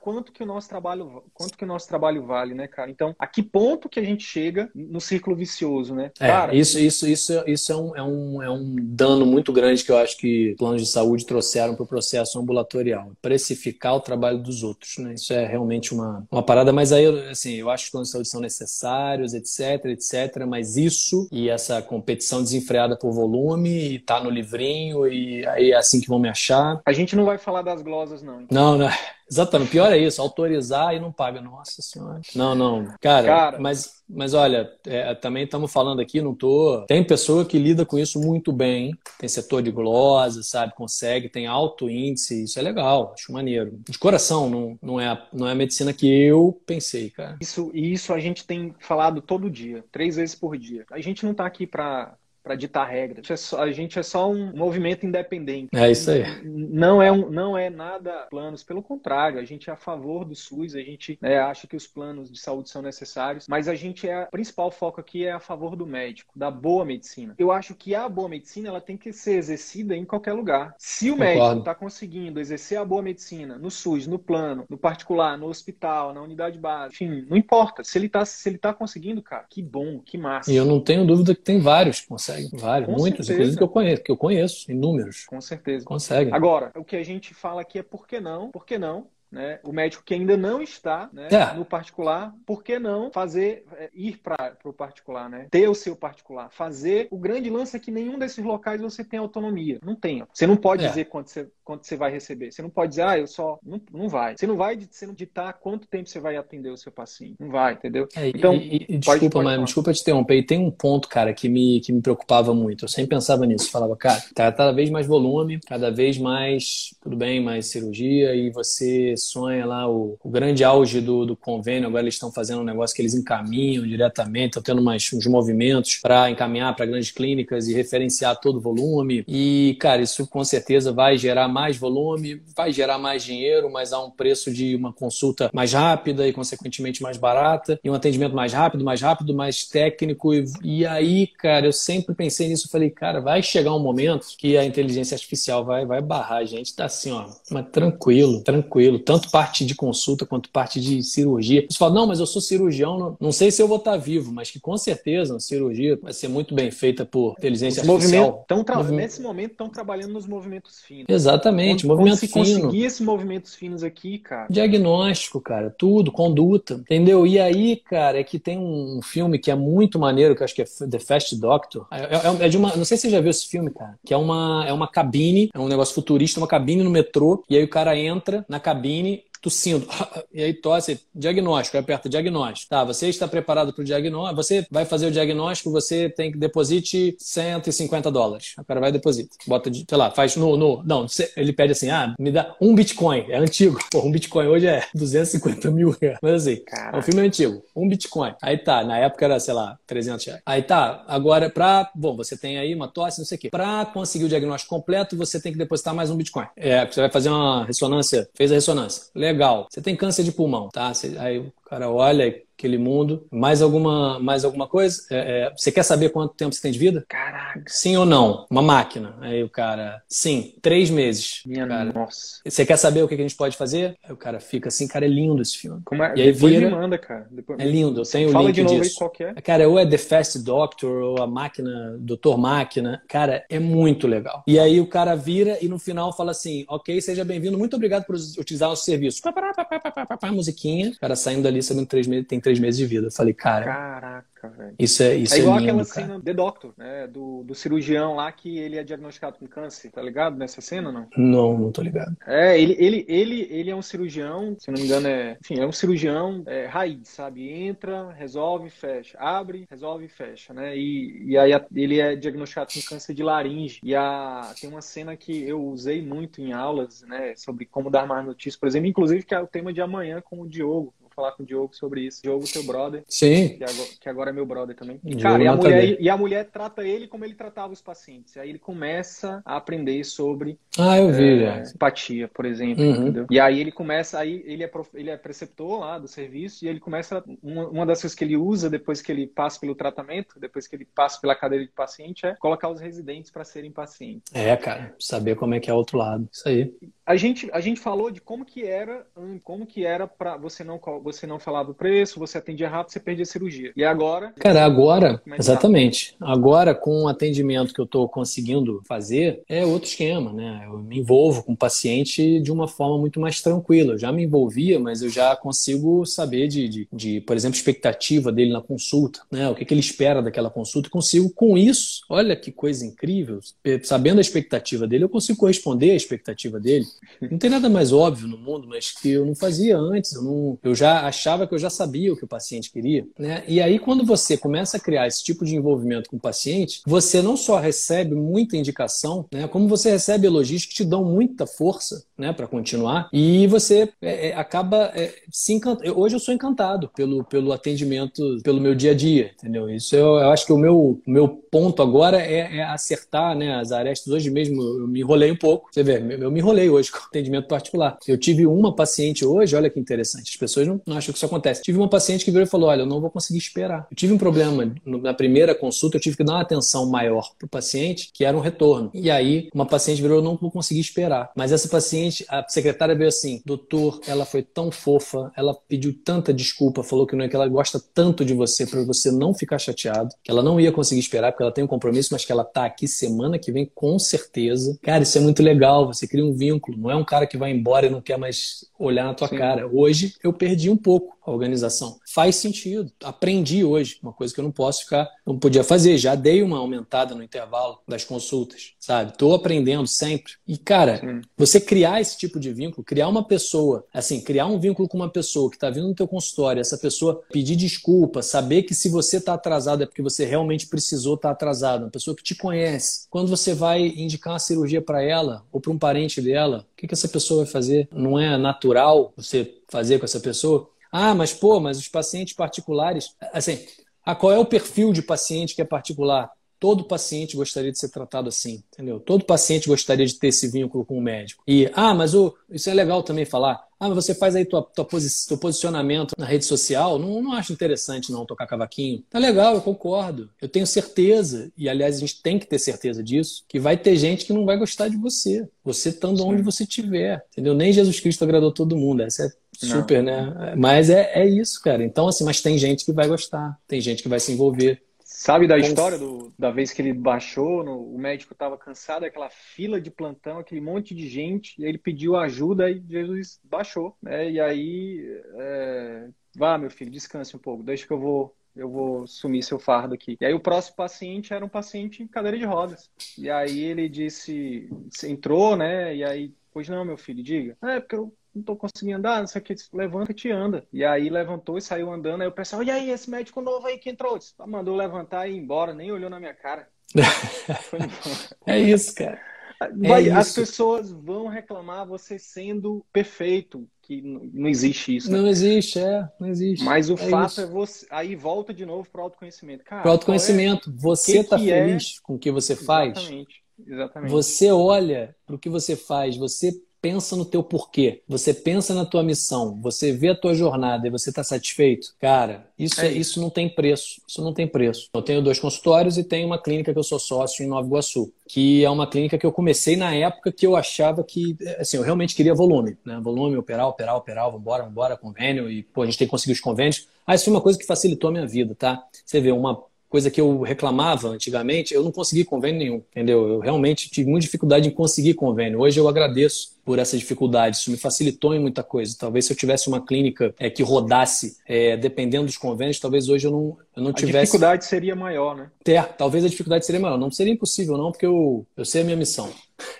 quanto 0.00 0.32
que 0.32 0.42
o 0.42 0.46
nosso 0.46 0.68
trabalho, 0.68 1.22
quanto 1.32 1.56
que 1.56 1.64
o 1.64 1.66
nosso 1.66 1.88
trabalho 1.88 2.24
vale, 2.26 2.54
né, 2.54 2.66
cara? 2.66 2.90
Então, 2.90 3.14
a 3.18 3.26
que 3.26 3.42
ponto 3.42 3.88
que 3.88 4.00
a 4.00 4.04
gente 4.04 4.24
chega 4.24 4.70
no 4.74 5.00
círculo 5.00 5.36
vicioso, 5.36 5.94
né? 5.94 6.10
É, 6.20 6.28
cara, 6.28 6.54
isso, 6.54 6.78
isso, 6.78 7.06
isso, 7.06 7.42
isso 7.46 7.72
é 7.72 7.76
um, 7.76 7.96
é, 7.96 8.02
um, 8.02 8.42
é 8.42 8.50
um 8.50 8.76
dano 8.78 9.24
muito 9.24 9.52
grande 9.52 9.84
que 9.84 9.90
eu 9.90 9.98
acho 9.98 10.16
que 10.16 10.54
planos 10.58 10.82
de 10.82 10.88
saúde 10.88 11.26
trouxeram 11.26 11.74
para 11.74 11.84
o 11.84 11.86
processo 11.86 12.38
ambulatorial. 12.38 13.12
Precificar 13.22 13.94
o 13.94 14.00
trabalho 14.00 14.38
dos 14.38 14.62
outros, 14.62 14.98
né? 14.98 15.14
Isso 15.14 15.32
é 15.32 15.46
realmente 15.46 15.94
uma, 15.94 16.26
uma 16.30 16.42
parada, 16.42 16.72
mas 16.72 16.92
aí, 16.92 17.06
assim, 17.30 17.54
eu 17.54 17.70
acho 17.70 17.84
que 17.84 17.88
os 17.88 17.90
planos 17.92 18.08
de 18.08 18.12
saúde 18.12 18.28
são 18.28 18.40
necessários, 18.40 19.34
etc, 19.34 19.86
etc, 19.86 20.44
mas 20.46 20.76
isso 20.76 21.28
e 21.30 21.48
essa 21.48 21.80
competição 21.82 22.42
desenfreada 22.42 22.96
por 22.96 23.12
volume 23.12 23.94
e 23.94 23.98
tá 23.98 24.22
no 24.22 24.30
livrinho 24.30 25.06
e 25.06 25.46
aí 25.46 25.72
é 25.72 25.76
assim 25.76 26.00
que 26.00 26.08
vão 26.08 26.18
me 26.18 26.28
achar. 26.28 26.80
A 26.84 26.92
gente 26.92 27.16
não 27.16 27.24
vai 27.24 27.38
falar 27.38 27.62
das 27.62 27.82
glosas, 27.82 28.22
não. 28.22 28.42
Então. 28.42 28.48
Não, 28.50 28.78
não. 28.78 28.90
Exatamente. 29.30 29.70
Pior 29.70 29.92
é 29.92 29.98
isso, 29.98 30.20
autorizar 30.20 30.94
e 30.94 31.00
não 31.00 31.12
paga. 31.12 31.40
Nossa 31.40 31.80
senhora. 31.80 32.20
Não, 32.34 32.54
não. 32.54 32.84
Cara, 33.00 33.26
Cara. 33.26 33.60
mas, 33.60 34.02
mas 34.08 34.34
olha, 34.34 34.70
é, 34.86 35.14
também 35.14 35.44
estamos 35.44 35.72
falando 35.72 36.00
aqui, 36.00 36.20
não 36.20 36.34
tô. 36.34 36.84
Tem 36.86 37.04
pessoa 37.04 37.44
que 37.44 37.58
lida 37.58 37.86
com 37.86 37.98
isso 37.98 38.20
muito 38.20 38.52
bem. 38.52 38.92
Tem 39.18 39.28
setor 39.28 39.62
de 39.62 39.70
glosa, 39.70 40.42
sabe? 40.42 40.74
Consegue, 40.74 41.28
tem 41.28 41.46
alto 41.46 41.88
índice. 41.88 42.44
Isso 42.44 42.58
é 42.58 42.62
legal, 42.62 43.12
acho 43.14 43.32
maneiro. 43.32 43.78
De 43.88 43.98
coração, 43.98 44.50
não, 44.50 44.78
não, 44.82 45.00
é, 45.00 45.26
não 45.32 45.46
é 45.46 45.52
a 45.52 45.54
medicina 45.54 45.92
que 45.92 46.08
eu 46.08 46.60
pensei, 46.66 47.10
cara. 47.10 47.36
Isso, 47.40 47.70
isso 47.72 48.12
a 48.12 48.18
gente 48.18 48.46
tem 48.46 48.74
falado 48.80 49.22
todo 49.22 49.50
dia, 49.50 49.84
três 49.92 50.16
vezes 50.16 50.34
por 50.34 50.56
dia. 50.58 50.84
A 50.90 51.00
gente 51.00 51.24
não 51.24 51.32
está 51.32 51.46
aqui 51.46 51.66
para 51.66 52.14
para 52.42 52.54
ditar 52.54 52.84
regras. 52.84 53.52
A 53.54 53.70
gente 53.70 53.98
é 53.98 54.02
só 54.02 54.30
um 54.30 54.54
movimento 54.56 55.06
independente. 55.06 55.68
É 55.74 55.90
isso 55.90 56.10
aí. 56.10 56.24
Não 56.44 57.02
é, 57.02 57.10
um, 57.10 57.30
não 57.30 57.56
é 57.56 57.70
nada 57.70 58.26
planos, 58.30 58.62
pelo 58.62 58.82
contrário, 58.82 59.38
a 59.38 59.44
gente 59.44 59.70
é 59.70 59.72
a 59.72 59.76
favor 59.76 60.24
do 60.24 60.34
SUS, 60.34 60.74
a 60.74 60.80
gente 60.80 61.18
né, 61.20 61.38
acha 61.38 61.66
que 61.66 61.76
os 61.76 61.86
planos 61.86 62.30
de 62.30 62.38
saúde 62.38 62.70
são 62.70 62.82
necessários, 62.82 63.46
mas 63.48 63.68
a 63.68 63.74
gente 63.74 64.08
é, 64.08 64.24
o 64.24 64.30
principal 64.30 64.70
foco 64.70 65.00
aqui 65.00 65.24
é 65.24 65.32
a 65.32 65.40
favor 65.40 65.76
do 65.76 65.86
médico, 65.86 66.32
da 66.36 66.50
boa 66.50 66.84
medicina. 66.84 67.34
Eu 67.38 67.50
acho 67.52 67.74
que 67.74 67.94
a 67.94 68.08
boa 68.08 68.28
medicina 68.28 68.68
ela 68.68 68.80
tem 68.80 68.96
que 68.96 69.12
ser 69.12 69.34
exercida 69.34 69.96
em 69.96 70.04
qualquer 70.04 70.32
lugar. 70.32 70.74
Se 70.78 71.10
o 71.10 71.16
Concordo. 71.16 71.38
médico 71.38 71.58
está 71.60 71.74
conseguindo 71.74 72.40
exercer 72.40 72.78
a 72.78 72.84
boa 72.84 73.02
medicina 73.02 73.58
no 73.58 73.70
SUS, 73.70 74.06
no 74.06 74.18
plano, 74.18 74.64
no 74.68 74.78
particular, 74.78 75.36
no 75.36 75.46
hospital, 75.46 76.14
na 76.14 76.22
unidade 76.22 76.58
básica, 76.58 77.04
enfim, 77.04 77.26
não 77.28 77.36
importa. 77.36 77.82
Se 77.84 77.98
ele 77.98 78.06
está 78.06 78.22
tá 78.60 78.74
conseguindo, 78.74 79.22
cara, 79.22 79.44
que 79.48 79.62
bom, 79.62 80.00
que 80.00 80.18
massa. 80.18 80.52
E 80.52 80.56
eu 80.56 80.64
não 80.64 80.80
tenho 80.80 81.06
dúvida 81.06 81.34
que 81.34 81.42
tem 81.42 81.60
vários 81.60 82.00
que 82.00 82.08
conseguem 82.30 82.50
consegue. 82.50 82.60
Vários, 82.60 82.86
Com 82.86 82.96
muitos, 82.96 83.26
certeza. 83.26 83.32
inclusive 83.32 83.56
que 83.56 83.62
eu 83.62 83.68
conheço, 83.68 84.02
que 84.02 84.12
eu 84.12 84.16
conheço, 84.16 84.70
inúmeros. 84.70 85.24
Com 85.24 85.40
certeza. 85.40 85.84
Consegue. 85.84 86.30
Agora, 86.32 86.72
o 86.76 86.84
que 86.84 86.96
a 86.96 87.02
gente 87.02 87.34
fala 87.34 87.62
aqui 87.62 87.78
é 87.78 87.82
por 87.82 88.06
que 88.06 88.20
não? 88.20 88.50
Por 88.50 88.64
que 88.64 88.78
não? 88.78 89.10
Né? 89.30 89.60
O 89.62 89.72
médico 89.72 90.02
que 90.04 90.14
ainda 90.14 90.36
não 90.36 90.60
está 90.60 91.08
né, 91.12 91.28
é. 91.30 91.54
no 91.54 91.64
particular, 91.64 92.34
por 92.44 92.62
que 92.62 92.78
não 92.78 93.12
fazer 93.12 93.64
é, 93.76 93.88
ir 93.94 94.18
para 94.18 94.56
o 94.64 94.72
particular, 94.72 95.30
né? 95.30 95.46
Ter 95.50 95.68
o 95.68 95.74
seu 95.74 95.94
particular, 95.94 96.50
fazer 96.50 97.06
o 97.10 97.18
grande 97.18 97.48
lance 97.48 97.76
é 97.76 97.80
que 97.80 97.90
nenhum 97.90 98.18
desses 98.18 98.44
locais 98.44 98.80
você 98.80 99.04
tem 99.04 99.20
autonomia, 99.20 99.78
não 99.84 99.94
tem. 99.94 100.24
Você 100.32 100.46
não 100.46 100.56
pode 100.56 100.84
é. 100.84 100.88
dizer 100.88 101.04
quanto 101.06 101.30
você 101.30 101.48
quanto 101.70 101.86
você 101.86 101.96
vai 101.96 102.10
receber. 102.10 102.50
Você 102.50 102.62
não 102.62 102.70
pode 102.70 102.90
dizer, 102.90 103.02
ah, 103.02 103.16
eu 103.16 103.28
só. 103.28 103.60
Não, 103.64 103.80
não 103.92 104.08
vai. 104.08 104.36
Você 104.36 104.44
não 104.44 104.56
vai 104.56 104.76
você 104.76 105.06
não 105.06 105.14
ditar 105.14 105.52
quanto 105.54 105.86
tempo 105.86 106.08
você 106.08 106.18
vai 106.18 106.36
atender 106.36 106.70
o 106.70 106.76
seu 106.76 106.90
paciente. 106.90 107.36
Não 107.38 107.48
vai, 107.48 107.74
entendeu? 107.74 108.08
É, 108.16 108.28
então, 108.28 108.54
e, 108.54 108.86
e, 108.88 108.98
pode, 108.98 109.20
desculpa, 109.20 109.42
mas, 109.42 109.64
desculpa 109.64 109.92
te 109.92 110.00
interromper. 110.00 110.38
E 110.38 110.42
tem 110.42 110.58
um 110.58 110.70
ponto, 110.70 111.08
cara, 111.08 111.32
que 111.32 111.48
me, 111.48 111.80
que 111.80 111.92
me 111.92 112.02
preocupava 112.02 112.52
muito. 112.52 112.84
Eu 112.84 112.88
sempre 112.88 113.10
pensava 113.10 113.46
nisso. 113.46 113.70
Falava, 113.70 113.96
cara, 113.96 114.20
tá 114.34 114.50
cada 114.50 114.72
vez 114.72 114.90
mais 114.90 115.06
volume, 115.06 115.60
cada 115.60 115.90
vez 115.92 116.18
mais, 116.18 116.92
tudo 117.00 117.16
bem, 117.16 117.40
mais 117.40 117.66
cirurgia, 117.66 118.34
e 118.34 118.50
você 118.50 119.14
sonha 119.20 119.64
lá 119.64 119.88
o, 119.88 120.16
o 120.22 120.30
grande 120.30 120.64
auge 120.64 121.00
do, 121.00 121.24
do 121.24 121.36
convênio. 121.36 121.88
Agora 121.88 122.02
eles 122.02 122.14
estão 122.14 122.32
fazendo 122.32 122.60
um 122.60 122.64
negócio 122.64 122.94
que 122.94 123.02
eles 123.02 123.14
encaminham 123.14 123.86
diretamente, 123.86 124.48
estão 124.48 124.62
tendo 124.62 124.82
mais 124.82 125.08
uns 125.12 125.26
movimentos 125.26 125.96
para 125.96 126.30
encaminhar 126.30 126.74
para 126.74 126.86
grandes 126.86 127.10
clínicas 127.10 127.68
e 127.68 127.74
referenciar 127.74 128.38
todo 128.40 128.56
o 128.56 128.60
volume. 128.60 129.24
E, 129.28 129.76
cara, 129.80 130.02
isso 130.02 130.26
com 130.26 130.44
certeza 130.44 130.92
vai 130.92 131.16
gerar 131.18 131.48
mais 131.48 131.76
volume, 131.76 132.42
vai 132.56 132.72
gerar 132.72 132.98
mais 132.98 133.22
dinheiro, 133.22 133.70
mas 133.70 133.92
há 133.92 134.02
um 134.02 134.10
preço 134.10 134.52
de 134.52 134.74
uma 134.74 134.92
consulta 134.92 135.50
mais 135.52 135.72
rápida 135.72 136.26
e, 136.26 136.32
consequentemente, 136.32 137.02
mais 137.02 137.16
barata, 137.16 137.78
e 137.82 137.90
um 137.90 137.94
atendimento 137.94 138.34
mais 138.34 138.52
rápido, 138.52 138.84
mais 138.84 139.00
rápido, 139.00 139.34
mais 139.34 139.64
técnico. 139.64 140.32
E, 140.34 140.44
e 140.62 140.86
aí, 140.86 141.26
cara, 141.26 141.66
eu 141.66 141.72
sempre 141.72 142.14
pensei 142.14 142.48
nisso. 142.48 142.68
Falei, 142.70 142.90
cara, 142.90 143.20
vai 143.20 143.42
chegar 143.42 143.74
um 143.74 143.78
momento 143.78 144.26
que 144.38 144.56
a 144.56 144.64
inteligência 144.64 145.14
artificial 145.14 145.64
vai, 145.64 145.84
vai 145.84 146.00
barrar 146.00 146.38
a 146.38 146.44
gente. 146.44 146.74
Tá 146.74 146.86
assim, 146.86 147.10
ó, 147.10 147.26
mas 147.50 147.66
tranquilo, 147.70 148.42
tranquilo. 148.42 148.98
Tanto 149.10 149.28
parte 149.28 149.66
de 149.66 149.74
consulta 149.74 150.24
quanto 150.24 150.48
parte 150.50 150.80
de 150.80 151.02
cirurgia. 151.02 151.66
Você 151.68 151.76
fala, 151.76 151.94
não, 151.94 152.06
mas 152.06 152.20
eu 152.20 152.26
sou 152.26 152.40
cirurgião, 152.40 152.96
não, 152.96 153.16
não 153.18 153.32
sei 153.32 153.50
se 153.50 153.60
eu 153.60 153.66
vou 153.66 153.78
estar 153.78 153.96
vivo, 153.96 154.32
mas 154.32 154.52
que 154.52 154.60
com 154.60 154.76
certeza 154.78 155.34
a 155.34 155.40
cirurgia 155.40 155.98
vai 156.00 156.12
ser 156.12 156.28
muito 156.28 156.54
bem 156.54 156.70
feita 156.70 157.04
por 157.04 157.34
inteligência 157.36 157.82
Os 157.82 157.88
artificial. 157.88 158.46
Movimento... 158.48 158.92
Nesse 158.92 159.20
momento, 159.20 159.50
estão 159.50 159.68
trabalhando 159.68 160.12
nos 160.12 160.28
movimentos 160.28 160.80
finos. 160.82 161.06
Exatamente. 161.08 161.82
Como, 161.82 161.96
movimento 161.96 162.20
se 162.20 162.28
fino. 162.28 162.44
conseguir 162.44 162.84
esses 162.84 163.00
movimentos 163.00 163.52
finos 163.52 163.82
aqui, 163.82 164.18
cara. 164.18 164.46
Diagnóstico, 164.48 165.40
cara, 165.40 165.74
tudo, 165.76 166.12
conduta, 166.12 166.74
entendeu? 166.74 167.26
E 167.26 167.40
aí, 167.40 167.74
cara, 167.74 168.20
é 168.20 168.22
que 168.22 168.38
tem 168.38 168.58
um 168.58 169.00
filme 169.02 169.40
que 169.40 169.50
é 169.50 169.56
muito 169.56 169.98
maneiro, 169.98 170.36
que 170.36 170.42
eu 170.42 170.44
acho 170.44 170.54
que 170.54 170.62
é 170.62 170.64
The 170.64 171.00
Fast 171.00 171.34
Doctor. 171.34 171.88
É, 171.90 171.98
é, 172.02 172.46
é, 172.46 172.48
de 172.48 172.56
uma, 172.56 172.76
não 172.76 172.84
sei 172.84 172.96
se 172.96 173.08
você 173.08 173.10
já 173.10 173.20
viu 173.20 173.30
esse 173.30 173.48
filme, 173.48 173.72
cara, 173.72 173.98
que 174.04 174.14
é 174.14 174.16
uma, 174.16 174.64
é 174.68 174.72
uma 174.72 174.86
cabine, 174.86 175.50
é 175.52 175.58
um 175.58 175.66
negócio 175.66 175.96
futurista, 175.96 176.38
uma 176.38 176.46
cabine 176.46 176.84
no 176.84 176.90
metrô, 176.90 177.42
e 177.50 177.56
aí 177.56 177.64
o 177.64 177.68
cara 177.68 177.98
entra 177.98 178.44
na 178.48 178.60
cabine 178.60 178.99
Mancini 179.00 179.29
tossindo. 179.40 179.86
E 180.32 180.42
aí 180.42 180.54
tosse, 180.54 181.00
diagnóstico, 181.14 181.76
aperta 181.76 182.08
diagnóstico. 182.08 182.70
Tá, 182.70 182.84
você 182.84 183.08
está 183.08 183.26
preparado 183.26 183.72
para 183.72 183.82
o 183.82 183.84
diagnóstico, 183.84 184.36
você 184.36 184.66
vai 184.70 184.84
fazer 184.84 185.06
o 185.06 185.10
diagnóstico, 185.10 185.70
você 185.70 186.08
tem 186.08 186.30
que 186.30 186.38
deposite 186.38 187.16
150 187.18 188.10
dólares. 188.12 188.54
O 188.58 188.64
cara 188.64 188.78
vai 188.78 188.92
deposita. 188.92 189.36
Bota, 189.46 189.70
sei 189.72 189.98
lá, 189.98 190.10
faz 190.10 190.36
no, 190.36 190.56
no 190.56 190.82
não, 190.84 191.06
ele 191.36 191.52
pede 191.52 191.72
assim, 191.72 191.90
ah, 191.90 192.14
me 192.18 192.30
dá 192.30 192.54
um 192.60 192.74
Bitcoin, 192.74 193.26
é 193.28 193.38
antigo. 193.38 193.78
Pô, 193.90 194.00
um 194.00 194.12
Bitcoin 194.12 194.46
hoje 194.46 194.66
é 194.66 194.84
250 194.94 195.70
mil 195.70 195.96
reais. 196.00 196.18
Mas 196.22 196.46
assim, 196.46 196.62
Caraca. 196.64 196.98
o 196.98 197.02
filme 197.02 197.22
é 197.22 197.24
antigo, 197.24 197.62
um 197.74 197.88
Bitcoin. 197.88 198.34
Aí 198.40 198.56
tá, 198.56 198.84
na 198.84 198.98
época 198.98 199.24
era, 199.24 199.40
sei 199.40 199.54
lá, 199.54 199.78
300 199.86 200.26
reais. 200.26 200.42
Aí 200.46 200.62
tá, 200.62 201.04
agora 201.08 201.50
pra, 201.50 201.90
bom, 201.94 202.16
você 202.16 202.36
tem 202.36 202.58
aí 202.58 202.72
uma 202.74 202.86
tosse, 202.86 203.18
não 203.18 203.26
sei 203.26 203.36
o 203.36 203.40
quê. 203.40 203.50
Pra 203.50 203.84
conseguir 203.86 204.26
o 204.26 204.28
diagnóstico 204.28 204.74
completo, 204.74 205.16
você 205.16 205.40
tem 205.40 205.50
que 205.50 205.58
depositar 205.58 205.92
mais 205.92 206.10
um 206.10 206.16
Bitcoin. 206.16 206.46
É, 206.56 206.86
você 206.86 207.00
vai 207.00 207.10
fazer 207.10 207.30
uma 207.30 207.64
ressonância, 207.64 208.28
fez 208.34 208.52
a 208.52 208.54
ressonância. 208.54 209.04
Legal. 209.14 209.29
Você 209.70 209.80
tem 209.82 209.96
câncer 209.96 210.24
de 210.24 210.32
pulmão, 210.32 210.68
tá? 210.68 210.92
Aí 211.18 211.38
o 211.38 211.52
cara 211.64 211.90
olha 211.90 212.42
aquele 212.60 212.78
mundo. 212.78 213.26
Mais 213.30 213.62
alguma, 213.62 214.18
mais 214.20 214.44
alguma 214.44 214.68
coisa? 214.68 215.02
É, 215.10 215.16
é, 215.16 215.52
você 215.56 215.72
quer 215.72 215.82
saber 215.82 216.10
quanto 216.10 216.34
tempo 216.34 216.54
você 216.54 216.60
tem 216.60 216.70
de 216.70 216.78
vida? 216.78 217.04
Caraca. 217.08 217.62
Sim 217.66 217.96
ou 217.96 218.04
não? 218.04 218.46
Uma 218.50 218.62
máquina. 218.62 219.16
Aí 219.20 219.42
o 219.42 219.48
cara, 219.48 220.02
sim, 220.06 220.54
três 220.60 220.90
meses. 220.90 221.40
Minha 221.46 221.66
cara, 221.66 221.92
nossa. 221.92 222.40
Você 222.46 222.66
quer 222.66 222.76
saber 222.76 223.02
o 223.02 223.08
que 223.08 223.14
a 223.14 223.16
gente 223.16 223.34
pode 223.34 223.56
fazer? 223.56 223.96
Aí 224.04 224.12
o 224.12 224.16
cara 224.16 224.38
fica 224.38 224.68
assim, 224.68 224.86
cara, 224.86 225.06
é 225.06 225.08
lindo 225.08 225.40
esse 225.40 225.56
filme. 225.56 225.80
Como 225.84 226.02
é? 226.02 226.12
E 226.16 226.22
aí 226.22 226.32
Depois 226.32 226.52
vira... 226.52 226.70
me 226.70 226.76
manda, 226.76 226.98
cara. 226.98 227.26
Depois... 227.30 227.58
É 227.58 227.64
lindo, 227.64 228.00
eu 228.00 228.04
tenho 228.04 228.30
Fala 228.30 228.44
o 228.44 228.46
link 228.48 228.56
de 228.56 228.62
novo 228.62 228.80
disso. 228.80 228.92
Aí 228.92 228.98
qual 228.98 229.10
que 229.10 229.24
é? 229.24 229.34
Cara, 229.34 229.68
ou 229.68 229.78
é 229.78 229.86
The 229.86 229.98
Fast 229.98 230.38
Doctor, 230.40 231.02
ou 231.02 231.22
a 231.22 231.26
máquina, 231.26 231.96
Doutor 231.98 232.36
Máquina. 232.36 233.02
Cara, 233.08 233.44
é 233.48 233.58
muito 233.58 234.06
legal. 234.06 234.42
E 234.46 234.58
aí 234.58 234.80
o 234.80 234.86
cara 234.86 235.14
vira 235.14 235.58
e 235.62 235.68
no 235.68 235.78
final 235.78 236.14
fala 236.14 236.32
assim, 236.32 236.64
ok, 236.68 237.00
seja 237.00 237.24
bem-vindo, 237.24 237.56
muito 237.56 237.74
obrigado 237.76 238.04
por 238.04 238.16
utilizar 238.16 238.68
o 238.68 238.72
nosso 238.72 238.84
serviço. 238.84 239.22
Pá, 239.22 239.32
pá, 239.32 240.16
pá, 240.16 240.32
musiquinha. 240.32 240.90
O 240.90 241.00
cara 241.00 241.16
saindo 241.16 241.42
dali 241.42 241.62
sabendo 241.62 241.86
três 241.86 242.06
meses, 242.06 242.26
tem 242.26 242.40
três 242.40 242.49
meses 242.58 242.78
de 242.78 242.86
vida. 242.86 243.06
Eu 243.06 243.10
falei, 243.10 243.30
falei, 243.30 243.34
cara. 243.34 243.64
Caraca, 243.64 244.48
velho. 244.48 244.74
Isso 244.78 245.02
é 245.02 245.14
isso 245.14 245.34
É 245.34 245.38
igual 245.38 245.56
é 245.56 245.60
lindo, 245.60 245.70
aquela 245.72 245.86
cara. 245.86 246.06
cena 246.06 246.20
The 246.20 246.34
Doctor, 246.34 246.72
né? 246.76 247.06
Do, 247.06 247.42
do 247.44 247.54
cirurgião 247.54 248.14
lá 248.14 248.30
que 248.32 248.58
ele 248.58 248.76
é 248.78 248.84
diagnosticado 248.84 249.38
com 249.38 249.46
câncer, 249.46 249.90
tá 249.90 250.02
ligado? 250.02 250.36
Nessa 250.36 250.60
cena, 250.60 250.90
não? 250.90 251.08
Não, 251.16 251.58
não 251.58 251.72
tô 251.72 251.82
ligado. 251.82 252.16
É, 252.26 252.60
ele, 252.60 252.76
ele, 252.78 253.04
ele, 253.08 253.48
ele 253.50 253.70
é 253.70 253.76
um 253.76 253.82
cirurgião, 253.82 254.56
se 254.58 254.70
não 254.70 254.78
me 254.78 254.86
engano, 254.86 255.06
é. 255.08 255.36
Enfim, 255.42 255.58
é 255.58 255.66
um 255.66 255.72
cirurgião 255.72 256.42
é, 256.46 256.66
raiz, 256.66 257.08
sabe? 257.08 257.48
Entra, 257.48 258.12
resolve, 258.12 258.70
fecha. 258.70 259.18
Abre, 259.18 259.66
resolve 259.70 260.06
e 260.06 260.08
fecha, 260.08 260.52
né? 260.52 260.76
E, 260.76 261.24
e 261.26 261.38
aí 261.38 261.52
a, 261.52 261.64
ele 261.74 262.00
é 262.00 262.16
diagnosticado 262.16 262.72
com 262.72 262.80
câncer 262.88 263.14
de 263.14 263.22
laringe. 263.22 263.80
E 263.82 263.94
a, 263.94 264.52
tem 264.60 264.70
uma 264.70 264.82
cena 264.82 265.16
que 265.16 265.42
eu 265.42 265.62
usei 265.62 266.02
muito 266.02 266.40
em 266.40 266.52
aulas, 266.52 267.02
né? 267.02 267.34
Sobre 267.36 267.64
como 267.66 267.90
dar 267.90 268.06
mais 268.06 268.24
notícias, 268.24 268.56
por 268.56 268.66
exemplo, 268.66 268.88
inclusive 268.88 269.22
que 269.22 269.34
é 269.34 269.40
o 269.40 269.46
tema 269.46 269.72
de 269.72 269.80
amanhã 269.80 270.20
com 270.20 270.40
o 270.40 270.48
Diogo 270.48 270.94
falar 271.20 271.32
com 271.32 271.42
o 271.42 271.46
Diogo 271.46 271.74
sobre 271.74 272.02
isso. 272.02 272.22
Diogo, 272.22 272.46
seu 272.46 272.64
brother. 272.64 273.02
Sim. 273.08 273.56
Que 273.58 273.64
agora, 273.64 273.88
que 274.00 274.08
agora 274.08 274.30
é 274.30 274.32
meu 274.32 274.46
brother 274.46 274.74
também. 274.74 274.98
Diogo 275.04 275.22
Cara, 275.22 275.42
e 275.42 275.46
a, 275.46 275.54
mulher, 275.54 276.00
e 276.00 276.08
a 276.10 276.16
mulher 276.16 276.44
trata 276.50 276.82
ele 276.86 277.06
como 277.06 277.24
ele 277.24 277.34
tratava 277.34 277.72
os 277.72 277.82
pacientes. 277.82 278.36
Aí 278.36 278.48
ele 278.48 278.58
começa 278.58 279.42
a 279.44 279.56
aprender 279.56 280.02
sobre 280.04 280.58
Ah, 280.78 280.98
eu 280.98 281.12
vi, 281.12 281.42
é, 281.42 281.64
já. 281.64 281.70
empatia, 281.74 282.28
por 282.28 282.44
exemplo, 282.46 282.82
Uhum. 282.84 282.94
entendeu? 283.02 283.26
E 283.30 283.38
aí 283.38 283.60
ele 283.60 283.70
começa, 283.72 284.18
aí 284.18 284.42
ele 284.46 284.62
é, 284.64 284.66
prof- 284.68 284.94
ele 284.94 285.10
é 285.10 285.16
preceptor 285.16 285.80
lá 285.80 285.98
do 285.98 286.08
serviço 286.08 286.64
e 286.64 286.68
ele 286.68 286.80
começa, 286.80 287.22
uma, 287.42 287.68
uma 287.68 287.86
das 287.86 288.00
coisas 288.00 288.16
que 288.16 288.24
ele 288.24 288.36
usa 288.36 288.70
depois 288.70 289.02
que 289.02 289.12
ele 289.12 289.26
passa 289.26 289.60
pelo 289.60 289.74
tratamento, 289.74 290.38
depois 290.40 290.66
que 290.66 290.74
ele 290.76 290.84
passa 290.86 291.20
pela 291.20 291.34
cadeira 291.34 291.64
de 291.64 291.70
paciente, 291.72 292.24
é 292.26 292.34
colocar 292.36 292.68
os 292.70 292.80
residentes 292.80 293.30
para 293.30 293.44
serem 293.44 293.70
pacientes. 293.70 294.32
É, 294.34 294.56
cara, 294.56 294.94
saber 294.98 295.36
como 295.36 295.54
é 295.54 295.60
que 295.60 295.68
é 295.70 295.72
o 295.72 295.76
outro 295.76 295.98
lado. 295.98 296.28
Isso 296.32 296.48
aí. 296.48 296.72
A 297.04 297.16
gente, 297.16 297.50
a 297.52 297.60
gente 297.60 297.80
falou 297.80 298.10
de 298.10 298.20
como 298.20 298.44
que 298.44 298.64
era, 298.64 299.04
como 299.42 299.66
que 299.66 299.84
era 299.84 300.06
para 300.06 300.36
você 300.36 300.62
não 300.62 300.78
você 301.12 301.26
não 301.26 301.38
falava 301.38 301.70
o 301.70 301.74
preço, 301.74 302.18
você 302.18 302.38
atendia 302.38 302.68
rápido, 302.68 302.92
você 302.92 303.00
perdia 303.00 303.22
a 303.22 303.26
cirurgia. 303.26 303.72
E 303.76 303.84
agora? 303.84 304.32
Cara, 304.38 304.64
agora, 304.64 305.20
é 305.26 305.30
tá? 305.30 305.36
exatamente. 305.38 306.16
Agora, 306.20 306.74
com 306.74 307.04
o 307.04 307.08
atendimento 307.08 307.74
que 307.74 307.80
eu 307.80 307.84
estou 307.84 308.08
conseguindo 308.08 308.82
fazer, 308.86 309.42
é 309.48 309.64
outro 309.64 309.88
esquema, 309.88 310.32
né? 310.32 310.62
Eu 310.66 310.78
me 310.78 310.98
envolvo 310.98 311.42
com 311.42 311.52
o 311.52 311.56
paciente 311.56 312.40
de 312.40 312.52
uma 312.52 312.68
forma 312.68 312.98
muito 312.98 313.20
mais 313.20 313.40
tranquila. 313.40 313.94
Eu 313.94 313.98
já 313.98 314.12
me 314.12 314.24
envolvia, 314.24 314.78
mas 314.78 315.02
eu 315.02 315.08
já 315.08 315.34
consigo 315.36 316.04
saber 316.04 316.48
de, 316.48 316.68
de, 316.68 316.88
de, 316.92 317.20
por 317.22 317.36
exemplo, 317.36 317.56
expectativa 317.56 318.32
dele 318.32 318.52
na 318.52 318.60
consulta, 318.60 319.20
né? 319.30 319.48
O 319.48 319.54
que, 319.54 319.64
que 319.64 319.74
ele 319.74 319.80
espera 319.80 320.22
daquela 320.22 320.50
consulta. 320.50 320.88
E 320.88 320.90
consigo, 320.90 321.30
com 321.30 321.56
isso, 321.56 322.02
olha 322.08 322.36
que 322.36 322.52
coisa 322.52 322.84
incrível, 322.84 323.40
sabendo 323.82 324.18
a 324.18 324.20
expectativa 324.20 324.86
dele, 324.86 325.04
eu 325.04 325.08
consigo 325.08 325.38
corresponder 325.38 325.92
à 325.92 325.96
expectativa 325.96 326.58
dele. 326.58 326.86
Não 327.20 327.38
tem 327.38 327.50
nada 327.50 327.68
mais 327.68 327.92
óbvio 327.92 328.28
no 328.28 328.38
mundo, 328.38 328.66
mas 328.68 328.92
que 328.92 329.10
eu 329.10 329.24
não 329.24 329.34
fazia 329.34 329.78
antes. 329.78 330.12
Eu, 330.12 330.22
não, 330.22 330.58
eu 330.62 330.74
já 330.74 330.89
achava 330.98 331.46
que 331.46 331.54
eu 331.54 331.58
já 331.58 331.70
sabia 331.70 332.12
o 332.12 332.16
que 332.16 332.24
o 332.24 332.28
paciente 332.28 332.70
queria, 332.70 333.06
né? 333.18 333.42
E 333.46 333.60
aí, 333.60 333.78
quando 333.78 334.04
você 334.04 334.36
começa 334.36 334.76
a 334.76 334.80
criar 334.80 335.06
esse 335.06 335.22
tipo 335.22 335.44
de 335.44 335.56
envolvimento 335.56 336.10
com 336.10 336.16
o 336.16 336.20
paciente, 336.20 336.80
você 336.86 337.22
não 337.22 337.36
só 337.36 337.58
recebe 337.58 338.14
muita 338.14 338.56
indicação, 338.56 339.26
né? 339.32 339.46
Como 339.48 339.68
você 339.68 339.90
recebe 339.90 340.26
elogios 340.26 340.64
que 340.64 340.74
te 340.74 340.84
dão 340.84 341.04
muita 341.04 341.46
força, 341.46 342.04
né? 342.16 342.32
Para 342.32 342.46
continuar. 342.46 343.08
E 343.12 343.46
você 343.46 343.92
é, 344.00 344.28
é, 344.28 344.34
acaba 344.34 344.90
é, 344.94 345.14
se 345.30 345.52
encantando. 345.52 345.98
Hoje 345.98 346.16
eu 346.16 346.20
sou 346.20 346.34
encantado 346.34 346.90
pelo, 346.94 347.24
pelo 347.24 347.52
atendimento, 347.52 348.38
pelo 348.42 348.60
meu 348.60 348.74
dia 348.74 348.92
a 348.92 348.94
dia, 348.94 349.32
entendeu? 349.34 349.68
Isso 349.68 349.94
eu, 349.94 350.16
eu 350.16 350.30
acho 350.30 350.46
que 350.46 350.52
o 350.52 350.58
meu, 350.58 351.00
o 351.06 351.10
meu 351.10 351.28
ponto 351.28 351.82
agora 351.82 352.20
é, 352.20 352.58
é 352.58 352.62
acertar, 352.64 353.36
né? 353.36 353.54
As 353.54 353.72
arestas. 353.72 354.12
Hoje 354.12 354.30
mesmo 354.30 354.62
eu 354.62 354.88
me 354.88 355.00
enrolei 355.00 355.30
um 355.30 355.36
pouco. 355.36 355.68
Você 355.70 355.82
vê, 355.82 355.98
eu 356.18 356.30
me 356.30 356.40
enrolei 356.40 356.68
hoje 356.68 356.90
com 356.90 356.98
atendimento 356.98 357.48
particular. 357.48 357.98
Eu 358.06 358.18
tive 358.18 358.46
uma 358.46 358.74
paciente 358.74 359.24
hoje, 359.24 359.56
olha 359.56 359.70
que 359.70 359.78
interessante. 359.78 360.30
As 360.30 360.36
pessoas 360.36 360.66
não, 360.66 360.79
não 360.86 360.96
acham 360.96 361.12
que 361.12 361.18
isso 361.18 361.26
acontece. 361.26 361.62
Tive 361.62 361.78
uma 361.78 361.88
paciente 361.88 362.24
que 362.24 362.30
virou 362.30 362.46
e 362.46 362.50
falou: 362.50 362.68
Olha, 362.68 362.82
eu 362.82 362.86
não 362.86 363.00
vou 363.00 363.10
conseguir 363.10 363.38
esperar. 363.38 363.86
Eu 363.90 363.96
tive 363.96 364.12
um 364.12 364.18
problema 364.18 364.74
na 364.84 365.14
primeira 365.14 365.54
consulta, 365.54 365.96
eu 365.96 366.00
tive 366.00 366.16
que 366.16 366.24
dar 366.24 366.34
uma 366.34 366.42
atenção 366.42 366.88
maior 366.88 367.30
para 367.38 367.46
o 367.46 367.48
paciente, 367.48 368.10
que 368.12 368.24
era 368.24 368.36
um 368.36 368.40
retorno. 368.40 368.90
E 368.94 369.10
aí, 369.10 369.48
uma 369.54 369.66
paciente 369.66 370.02
virou: 370.02 370.18
Eu 370.18 370.22
não 370.22 370.36
vou 370.36 370.50
conseguir 370.50 370.80
esperar. 370.80 371.30
Mas 371.36 371.52
essa 371.52 371.68
paciente, 371.68 372.24
a 372.28 372.44
secretária 372.48 372.94
veio 372.94 373.08
assim: 373.08 373.42
Doutor, 373.44 374.00
ela 374.06 374.24
foi 374.24 374.42
tão 374.42 374.70
fofa, 374.70 375.30
ela 375.36 375.54
pediu 375.68 375.94
tanta 376.04 376.32
desculpa, 376.32 376.82
falou 376.82 377.06
que 377.06 377.16
não 377.16 377.24
é 377.24 377.28
que 377.28 377.36
ela 377.36 377.48
gosta 377.48 377.80
tanto 377.94 378.24
de 378.24 378.34
você, 378.34 378.66
para 378.66 378.82
você 378.84 379.10
não 379.10 379.34
ficar 379.34 379.58
chateado, 379.58 380.14
que 380.22 380.30
ela 380.30 380.42
não 380.42 380.60
ia 380.60 380.72
conseguir 380.72 381.00
esperar, 381.00 381.32
porque 381.32 381.42
ela 381.42 381.52
tem 381.52 381.64
um 381.64 381.68
compromisso, 381.68 382.10
mas 382.12 382.24
que 382.24 382.32
ela 382.32 382.44
tá 382.44 382.64
aqui 382.64 382.86
semana 382.86 383.38
que 383.38 383.52
vem 383.52 383.70
com 383.74 383.98
certeza. 383.98 384.78
Cara, 384.82 385.02
isso 385.02 385.16
é 385.18 385.20
muito 385.20 385.42
legal. 385.42 385.86
Você 385.86 386.06
cria 386.06 386.24
um 386.24 386.32
vínculo. 386.32 386.78
Não 386.78 386.90
é 386.90 386.96
um 386.96 387.04
cara 387.04 387.26
que 387.26 387.36
vai 387.36 387.50
embora 387.50 387.86
e 387.86 387.90
não 387.90 388.00
quer 388.00 388.18
mais 388.18 388.64
olhar 388.78 389.04
na 389.04 389.14
tua 389.14 389.28
Sim. 389.28 389.36
cara. 389.36 389.68
Hoje 389.70 390.14
eu 390.22 390.32
perdi 390.32 390.69
um 390.70 390.76
pouco 390.76 391.18
a 391.24 391.30
organização. 391.30 391.98
Faz 392.06 392.36
sentido. 392.36 392.90
Aprendi 393.04 393.64
hoje, 393.64 393.98
uma 394.02 394.12
coisa 394.12 394.34
que 394.34 394.40
eu 394.40 394.44
não 394.44 394.50
posso 394.50 394.82
ficar, 394.82 395.08
não 395.24 395.38
podia 395.38 395.62
fazer. 395.62 395.96
Já 395.98 396.14
dei 396.14 396.42
uma 396.42 396.58
aumentada 396.58 397.14
no 397.14 397.22
intervalo 397.22 397.78
das 397.86 398.04
consultas, 398.04 398.72
sabe? 398.78 399.16
Tô 399.16 399.34
aprendendo 399.34 399.86
sempre. 399.86 400.32
E 400.46 400.56
cara, 400.56 400.98
Sim. 400.98 401.20
você 401.36 401.60
criar 401.60 402.00
esse 402.00 402.16
tipo 402.16 402.40
de 402.40 402.52
vínculo, 402.52 402.84
criar 402.84 403.08
uma 403.08 403.22
pessoa, 403.22 403.84
assim, 403.92 404.20
criar 404.20 404.46
um 404.46 404.58
vínculo 404.58 404.88
com 404.88 404.96
uma 404.96 405.10
pessoa 405.10 405.50
que 405.50 405.56
está 405.56 405.70
vindo 405.70 405.88
no 405.88 405.94
teu 405.94 406.08
consultório, 406.08 406.60
essa 406.60 406.78
pessoa 406.78 407.22
pedir 407.32 407.56
desculpa, 407.56 408.22
saber 408.22 408.62
que 408.62 408.74
se 408.74 408.88
você 408.88 409.18
está 409.18 409.34
atrasado 409.34 409.82
é 409.82 409.86
porque 409.86 410.02
você 410.02 410.24
realmente 410.24 410.66
precisou 410.66 411.14
estar 411.14 411.30
atrasado, 411.30 411.84
uma 411.84 411.90
pessoa 411.90 412.16
que 412.16 412.22
te 412.22 412.34
conhece. 412.34 413.06
Quando 413.08 413.28
você 413.28 413.54
vai 413.54 413.86
indicar 413.86 414.32
uma 414.32 414.38
cirurgia 414.38 414.82
para 414.82 415.02
ela 415.02 415.44
ou 415.52 415.60
para 415.60 415.70
um 415.70 415.78
parente 415.78 416.20
dela, 416.20 416.66
o 416.72 416.76
que, 416.76 416.86
que 416.86 416.94
essa 416.94 417.08
pessoa 417.08 417.44
vai 417.44 417.52
fazer? 417.52 417.88
Não 417.92 418.18
é 418.18 418.36
natural 418.36 419.12
você 419.16 419.59
fazer 419.70 419.98
com 419.98 420.04
essa 420.04 420.20
pessoa? 420.20 420.68
Ah, 420.92 421.14
mas 421.14 421.32
pô, 421.32 421.60
mas 421.60 421.78
os 421.78 421.88
pacientes 421.88 422.34
particulares, 422.34 423.14
assim, 423.32 423.64
ah, 424.04 424.14
qual 424.14 424.32
é 424.32 424.38
o 424.38 424.46
perfil 424.46 424.92
de 424.92 425.02
paciente 425.02 425.54
que 425.54 425.62
é 425.62 425.64
particular? 425.64 426.30
Todo 426.58 426.84
paciente 426.84 427.36
gostaria 427.36 427.72
de 427.72 427.78
ser 427.78 427.88
tratado 427.88 428.28
assim, 428.28 428.62
entendeu? 428.72 429.00
Todo 429.00 429.24
paciente 429.24 429.66
gostaria 429.66 430.04
de 430.04 430.14
ter 430.14 430.28
esse 430.28 430.46
vínculo 430.48 430.84
com 430.84 430.98
o 430.98 431.00
médico. 431.00 431.42
E, 431.48 431.70
ah, 431.72 431.94
mas 431.94 432.14
o, 432.14 432.36
isso 432.50 432.68
é 432.68 432.74
legal 432.74 433.02
também 433.02 433.24
falar. 433.24 433.64
Ah, 433.78 433.88
mas 433.88 433.94
você 433.94 434.14
faz 434.14 434.36
aí 434.36 434.44
tua, 434.44 434.62
tua 434.62 434.84
posi 434.84 435.26
teu 435.26 435.38
posicionamento 435.38 436.12
na 436.18 436.26
rede 436.26 436.44
social. 436.44 436.98
Não, 436.98 437.22
não 437.22 437.32
acho 437.32 437.50
interessante 437.50 438.12
não 438.12 438.26
tocar 438.26 438.46
cavaquinho. 438.46 439.02
Tá 439.08 439.18
legal, 439.18 439.54
eu 439.54 439.62
concordo. 439.62 440.28
Eu 440.38 440.50
tenho 440.50 440.66
certeza, 440.66 441.50
e 441.56 441.66
aliás 441.66 441.96
a 441.96 442.00
gente 442.00 442.20
tem 442.22 442.38
que 442.38 442.46
ter 442.46 442.58
certeza 442.58 443.02
disso, 443.02 443.42
que 443.48 443.58
vai 443.58 443.78
ter 443.78 443.96
gente 443.96 444.26
que 444.26 444.34
não 444.34 444.44
vai 444.44 444.58
gostar 444.58 444.88
de 444.88 444.98
você. 444.98 445.48
Você 445.64 445.88
estando 445.88 446.26
onde 446.26 446.42
você 446.42 446.64
estiver. 446.64 447.24
Entendeu? 447.32 447.54
Nem 447.54 447.72
Jesus 447.72 447.98
Cristo 448.00 448.22
agradou 448.22 448.52
todo 448.52 448.76
mundo. 448.76 449.00
Essa 449.00 449.24
é 449.24 449.30
Não. 449.62 449.80
super, 449.80 450.02
né? 450.02 450.54
Mas 450.56 450.90
é, 450.90 451.12
é 451.14 451.26
isso, 451.28 451.60
cara. 451.62 451.84
Então, 451.84 452.08
assim, 452.08 452.24
mas 452.24 452.40
tem 452.40 452.56
gente 452.58 452.84
que 452.84 452.92
vai 452.92 453.06
gostar, 453.06 453.58
tem 453.66 453.80
gente 453.80 454.02
que 454.02 454.08
vai 454.08 454.20
se 454.20 454.32
envolver. 454.32 454.82
Sabe 455.04 455.46
da 455.46 455.58
história 455.58 455.98
do, 455.98 456.32
da 456.38 456.50
vez 456.50 456.72
que 456.72 456.80
ele 456.80 456.94
baixou, 456.94 457.62
no- 457.62 457.94
o 457.94 457.98
médico 457.98 458.32
estava 458.32 458.56
cansado, 458.56 459.04
aquela 459.04 459.28
fila 459.28 459.78
de 459.80 459.90
plantão, 459.90 460.38
aquele 460.38 460.60
monte 460.62 460.94
de 460.94 461.06
gente, 461.08 461.60
e 461.60 461.64
ele 461.64 461.76
pediu 461.76 462.16
ajuda 462.16 462.70
e 462.70 462.82
Jesus 462.88 463.38
baixou, 463.44 463.94
né? 464.02 464.30
E 464.30 464.40
aí, 464.40 465.22
é, 465.38 466.08
vá, 466.34 466.56
meu 466.56 466.70
filho, 466.70 466.90
descanse 466.90 467.36
um 467.36 467.38
pouco, 467.38 467.62
deixa 467.62 467.86
que 467.86 467.92
eu 467.92 468.00
vou, 468.00 468.34
eu 468.56 468.70
vou 468.70 469.06
sumir 469.06 469.42
seu 469.42 469.58
fardo 469.58 469.94
aqui. 469.94 470.16
E 470.20 470.24
aí 470.24 470.32
o 470.32 470.40
próximo 470.40 470.76
paciente 470.76 471.34
era 471.34 471.44
um 471.44 471.48
paciente 471.48 472.02
em 472.02 472.08
cadeira 472.08 472.38
de 472.38 472.44
rodas. 472.44 472.90
E 473.18 473.28
aí 473.28 473.60
ele 473.60 473.88
disse, 473.88 474.68
entrou, 475.04 475.56
né? 475.56 475.94
E 475.96 476.04
aí, 476.04 476.34
pois 476.52 476.68
não, 476.68 476.84
meu 476.84 476.96
filho, 476.96 477.22
diga. 477.22 477.58
É, 477.62 477.78
porque 477.80 477.96
eu 477.96 478.14
não 478.34 478.42
tô 478.42 478.56
conseguindo 478.56 478.98
andar, 478.98 479.20
não 479.20 479.26
sei 479.26 479.40
o 479.40 479.44
que, 479.44 479.54
levanta 479.72 480.12
e 480.12 480.14
te 480.14 480.30
anda. 480.30 480.66
E 480.72 480.84
aí 480.84 481.08
levantou 481.08 481.58
e 481.58 481.62
saiu 481.62 481.92
andando, 481.92 482.22
aí 482.22 482.28
o 482.28 482.32
pessoal, 482.32 482.62
e 482.62 482.70
aí, 482.70 482.90
esse 482.90 483.10
médico 483.10 483.40
novo 483.40 483.66
aí 483.66 483.78
que 483.78 483.90
entrou? 483.90 484.18
Mandou 484.46 484.76
levantar 484.76 485.28
e 485.28 485.32
ir 485.32 485.38
embora, 485.38 485.74
nem 485.74 485.92
olhou 485.92 486.10
na 486.10 486.20
minha 486.20 486.34
cara. 486.34 486.68
é 488.46 488.58
isso, 488.58 488.94
cara. 488.94 489.20
Vai, 489.76 490.08
é 490.08 490.12
as 490.12 490.28
isso. 490.28 490.40
pessoas 490.40 490.90
vão 490.90 491.28
reclamar 491.28 491.86
você 491.86 492.18
sendo 492.18 492.84
perfeito, 492.90 493.68
que 493.82 494.00
não 494.00 494.48
existe 494.48 494.96
isso. 494.96 495.10
Né? 495.10 495.18
Não 495.18 495.28
existe, 495.28 495.78
é, 495.78 496.08
não 496.18 496.28
existe. 496.28 496.64
Mas 496.64 496.88
o 496.88 496.94
é 496.94 496.96
fato 496.96 497.32
isso. 497.32 497.40
é 497.42 497.46
você. 497.46 497.86
Aí 497.90 498.16
volta 498.16 498.54
de 498.54 498.64
novo 498.64 498.88
para 498.88 499.02
o 499.02 499.04
autoconhecimento. 499.04 499.64
Para 499.64 499.86
o 499.86 499.90
autoconhecimento. 499.90 500.70
É, 500.70 500.72
você 500.72 501.18
está 501.18 501.38
feliz 501.38 501.96
é... 501.98 502.02
com 502.02 502.14
o 502.14 502.18
que 502.18 502.30
você 502.30 502.56
faz? 502.56 502.96
Exatamente. 502.96 503.42
Exatamente. 503.66 504.10
Você 504.10 504.50
olha 504.50 505.14
para 505.26 505.36
o 505.36 505.38
que 505.38 505.50
você 505.50 505.76
faz, 505.76 506.16
você 506.16 506.52
pensa 506.80 507.16
no 507.16 507.24
teu 507.24 507.42
porquê, 507.42 508.02
você 508.08 508.32
pensa 508.32 508.74
na 508.74 508.84
tua 508.84 509.02
missão, 509.02 509.58
você 509.60 509.92
vê 509.92 510.08
a 510.08 510.14
tua 510.14 510.34
jornada 510.34 510.86
e 510.86 510.90
você 510.90 511.10
está 511.10 511.22
satisfeito, 511.22 511.94
cara, 512.00 512.46
isso, 512.58 512.80
é, 512.80 512.88
é 512.88 512.92
isso 512.92 513.20
não 513.20 513.30
tem 513.30 513.48
preço. 513.48 514.00
Isso 514.06 514.22
não 514.22 514.34
tem 514.34 514.46
preço. 514.46 514.88
Eu 514.92 515.02
tenho 515.02 515.22
dois 515.22 515.38
consultórios 515.38 515.96
e 515.96 516.04
tenho 516.04 516.26
uma 516.26 516.40
clínica 516.40 516.72
que 516.72 516.78
eu 516.78 516.84
sou 516.84 516.98
sócio 516.98 517.44
em 517.44 517.48
Nova 517.48 517.66
Iguaçu, 517.66 518.12
que 518.28 518.64
é 518.64 518.70
uma 518.70 518.86
clínica 518.86 519.16
que 519.16 519.24
eu 519.24 519.32
comecei 519.32 519.76
na 519.76 519.94
época 519.94 520.32
que 520.32 520.46
eu 520.46 520.56
achava 520.56 521.02
que, 521.02 521.36
assim, 521.58 521.76
eu 521.76 521.82
realmente 521.82 522.14
queria 522.14 522.34
volume, 522.34 522.76
né? 522.84 523.00
Volume, 523.02 523.36
operar, 523.36 523.68
operar, 523.68 523.96
operar, 523.96 524.30
vambora, 524.30 524.64
vambora, 524.64 524.96
convênio, 524.96 525.50
e 525.50 525.62
pô, 525.62 525.82
a 525.82 525.86
gente 525.86 525.98
tem 525.98 526.06
que 526.06 526.10
conseguir 526.10 526.32
os 526.32 526.40
convênios. 526.40 526.86
Ah, 527.06 527.14
isso 527.14 527.24
foi 527.24 527.32
uma 527.32 527.40
coisa 527.40 527.58
que 527.58 527.66
facilitou 527.66 528.08
a 528.08 528.12
minha 528.12 528.26
vida, 528.26 528.54
tá? 528.54 528.84
Você 529.04 529.20
vê, 529.20 529.32
uma 529.32 529.62
coisa 529.90 530.08
que 530.08 530.20
eu 530.20 530.40
reclamava 530.42 531.08
antigamente, 531.08 531.74
eu 531.74 531.82
não 531.82 531.90
consegui 531.90 532.24
convênio 532.24 532.60
nenhum, 532.60 532.82
entendeu? 532.92 533.28
Eu 533.28 533.40
realmente 533.40 533.90
tive 533.90 534.08
muita 534.08 534.24
dificuldade 534.24 534.68
em 534.68 534.70
conseguir 534.70 535.14
convênio. 535.14 535.60
Hoje 535.60 535.80
eu 535.80 535.88
agradeço 535.88 536.56
por 536.64 536.78
essa 536.78 536.96
dificuldade, 536.96 537.56
isso 537.56 537.72
me 537.72 537.76
facilitou 537.76 538.32
em 538.32 538.38
muita 538.38 538.62
coisa. 538.62 538.96
Talvez 538.96 539.24
se 539.24 539.32
eu 539.32 539.36
tivesse 539.36 539.66
uma 539.66 539.84
clínica 539.84 540.32
é, 540.38 540.48
que 540.48 540.62
rodasse, 540.62 541.38
é, 541.44 541.76
dependendo 541.76 542.26
dos 542.26 542.36
convênios, 542.36 542.78
talvez 542.78 543.08
hoje 543.08 543.26
eu 543.26 543.32
não, 543.32 543.58
eu 543.76 543.82
não 543.82 543.92
tivesse. 543.92 544.16
A 544.16 544.20
dificuldade 544.20 544.64
seria 544.64 544.94
maior, 544.94 545.36
né? 545.36 545.50
É, 545.66 545.82
talvez 545.82 546.24
a 546.24 546.28
dificuldade 546.28 546.64
seria 546.64 546.80
maior. 546.80 546.96
Não 546.96 547.10
seria 547.10 547.32
impossível, 547.32 547.76
não, 547.76 547.90
porque 547.90 548.06
eu, 548.06 548.46
eu 548.56 548.64
sei 548.64 548.82
a 548.82 548.84
minha 548.84 548.96
missão. 548.96 549.28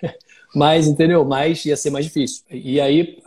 Mas, 0.52 0.88
entendeu? 0.88 1.24
Mas 1.24 1.64
ia 1.64 1.76
ser 1.76 1.90
mais 1.90 2.04
difícil. 2.04 2.42
E 2.50 2.80
aí, 2.80 3.18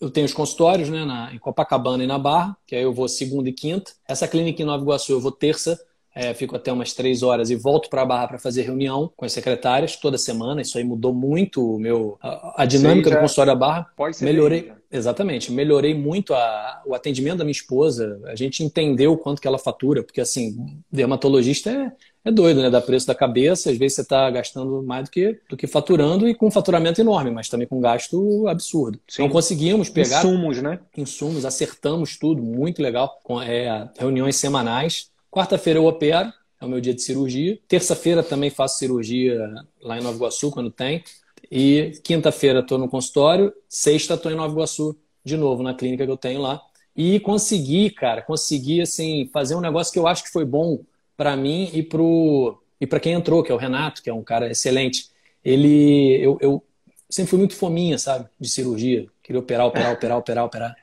eu 0.00 0.08
tenho 0.08 0.26
os 0.26 0.32
consultórios 0.32 0.88
né, 0.88 1.04
na, 1.04 1.34
em 1.34 1.38
Copacabana 1.38 2.04
e 2.04 2.06
na 2.06 2.16
Barra, 2.16 2.56
que 2.64 2.76
aí 2.76 2.82
eu 2.82 2.92
vou 2.92 3.08
segunda 3.08 3.48
e 3.48 3.52
quinta. 3.52 3.90
Essa 4.06 4.28
clínica 4.28 4.62
em 4.62 4.64
Nova 4.64 4.82
Iguaçu 4.82 5.10
eu 5.10 5.20
vou 5.20 5.32
terça 5.32 5.76
é, 6.18 6.34
fico 6.34 6.56
até 6.56 6.72
umas 6.72 6.92
três 6.92 7.22
horas 7.22 7.48
e 7.48 7.54
volto 7.54 7.88
para 7.88 8.02
a 8.02 8.04
Barra 8.04 8.26
para 8.26 8.38
fazer 8.40 8.62
reunião 8.62 9.12
com 9.16 9.24
as 9.24 9.32
secretárias 9.32 9.94
toda 9.94 10.18
semana. 10.18 10.60
Isso 10.60 10.76
aí 10.76 10.82
mudou 10.82 11.14
muito 11.14 11.76
o 11.76 11.78
meu, 11.78 12.18
a, 12.20 12.62
a 12.62 12.66
dinâmica 12.66 13.08
do 13.08 13.20
consultório 13.20 13.52
da 13.52 13.58
Barra. 13.58 13.86
Pode 13.96 14.16
ser 14.16 14.24
melhorei, 14.24 14.62
bem, 14.62 14.72
exatamente, 14.90 15.52
melhorei 15.52 15.94
muito 15.94 16.34
a, 16.34 16.82
o 16.84 16.92
atendimento 16.92 17.38
da 17.38 17.44
minha 17.44 17.52
esposa. 17.52 18.20
A 18.24 18.34
gente 18.34 18.64
entendeu 18.64 19.12
o 19.12 19.16
quanto 19.16 19.40
que 19.40 19.46
ela 19.46 19.60
fatura, 19.60 20.02
porque 20.02 20.20
assim, 20.20 20.82
dermatologista 20.90 21.70
é, 21.70 21.92
é 22.24 22.32
doido, 22.32 22.62
né? 22.62 22.68
Dá 22.68 22.80
preço 22.80 23.06
da 23.06 23.14
cabeça, 23.14 23.70
às 23.70 23.78
vezes 23.78 23.94
você 23.94 24.02
está 24.02 24.28
gastando 24.28 24.82
mais 24.82 25.04
do 25.04 25.12
que, 25.12 25.38
do 25.48 25.56
que 25.56 25.68
faturando 25.68 26.28
e 26.28 26.34
com 26.34 26.48
um 26.48 26.50
faturamento 26.50 27.00
enorme, 27.00 27.30
mas 27.30 27.48
também 27.48 27.68
com 27.68 27.80
gasto 27.80 28.48
absurdo. 28.48 28.98
Sim. 29.06 29.22
Então 29.22 29.32
conseguimos 29.32 29.88
pegar. 29.88 30.18
Insumos, 30.18 30.60
né? 30.60 30.80
Insumos, 30.96 31.44
acertamos 31.44 32.18
tudo, 32.18 32.42
muito 32.42 32.82
legal. 32.82 33.20
Com 33.22 33.40
é, 33.40 33.88
reuniões 33.96 34.34
semanais. 34.34 35.16
Quarta-feira 35.38 35.78
eu 35.78 35.86
opero, 35.86 36.32
é 36.60 36.64
o 36.64 36.68
meu 36.68 36.80
dia 36.80 36.92
de 36.92 37.00
cirurgia. 37.00 37.56
Terça-feira 37.68 38.24
também 38.24 38.50
faço 38.50 38.76
cirurgia 38.76 39.38
lá 39.80 39.96
em 39.96 40.02
Nova 40.02 40.16
Iguaçu, 40.16 40.50
quando 40.50 40.68
tem. 40.68 41.04
E 41.48 41.92
quinta-feira 42.02 42.58
estou 42.58 42.76
no 42.76 42.88
consultório. 42.88 43.54
Sexta 43.68 44.14
estou 44.14 44.32
em 44.32 44.34
Nova 44.34 44.52
Iguaçu, 44.52 44.98
de 45.22 45.36
novo, 45.36 45.62
na 45.62 45.74
clínica 45.74 46.04
que 46.04 46.10
eu 46.10 46.16
tenho 46.16 46.40
lá. 46.40 46.60
E 46.96 47.20
consegui, 47.20 47.88
cara, 47.88 48.20
consegui 48.20 48.80
assim, 48.80 49.30
fazer 49.32 49.54
um 49.54 49.60
negócio 49.60 49.92
que 49.92 49.98
eu 50.00 50.08
acho 50.08 50.24
que 50.24 50.32
foi 50.32 50.44
bom 50.44 50.80
para 51.16 51.36
mim 51.36 51.70
e 51.72 51.84
pro 51.84 52.60
e 52.80 52.84
para 52.84 52.98
quem 52.98 53.12
entrou, 53.12 53.44
que 53.44 53.52
é 53.52 53.54
o 53.54 53.58
Renato, 53.58 54.02
que 54.02 54.10
é 54.10 54.12
um 54.12 54.24
cara 54.24 54.50
excelente. 54.50 55.08
Ele, 55.44 56.18
eu, 56.20 56.36
eu 56.40 56.64
sempre 57.08 57.30
fui 57.30 57.38
muito 57.38 57.54
fominha, 57.54 57.96
sabe, 57.96 58.28
de 58.40 58.48
cirurgia. 58.48 59.06
Queria 59.22 59.38
operar, 59.38 59.68
operar, 59.68 59.92
operar, 59.92 60.18
operar, 60.18 60.44
operar. 60.44 60.76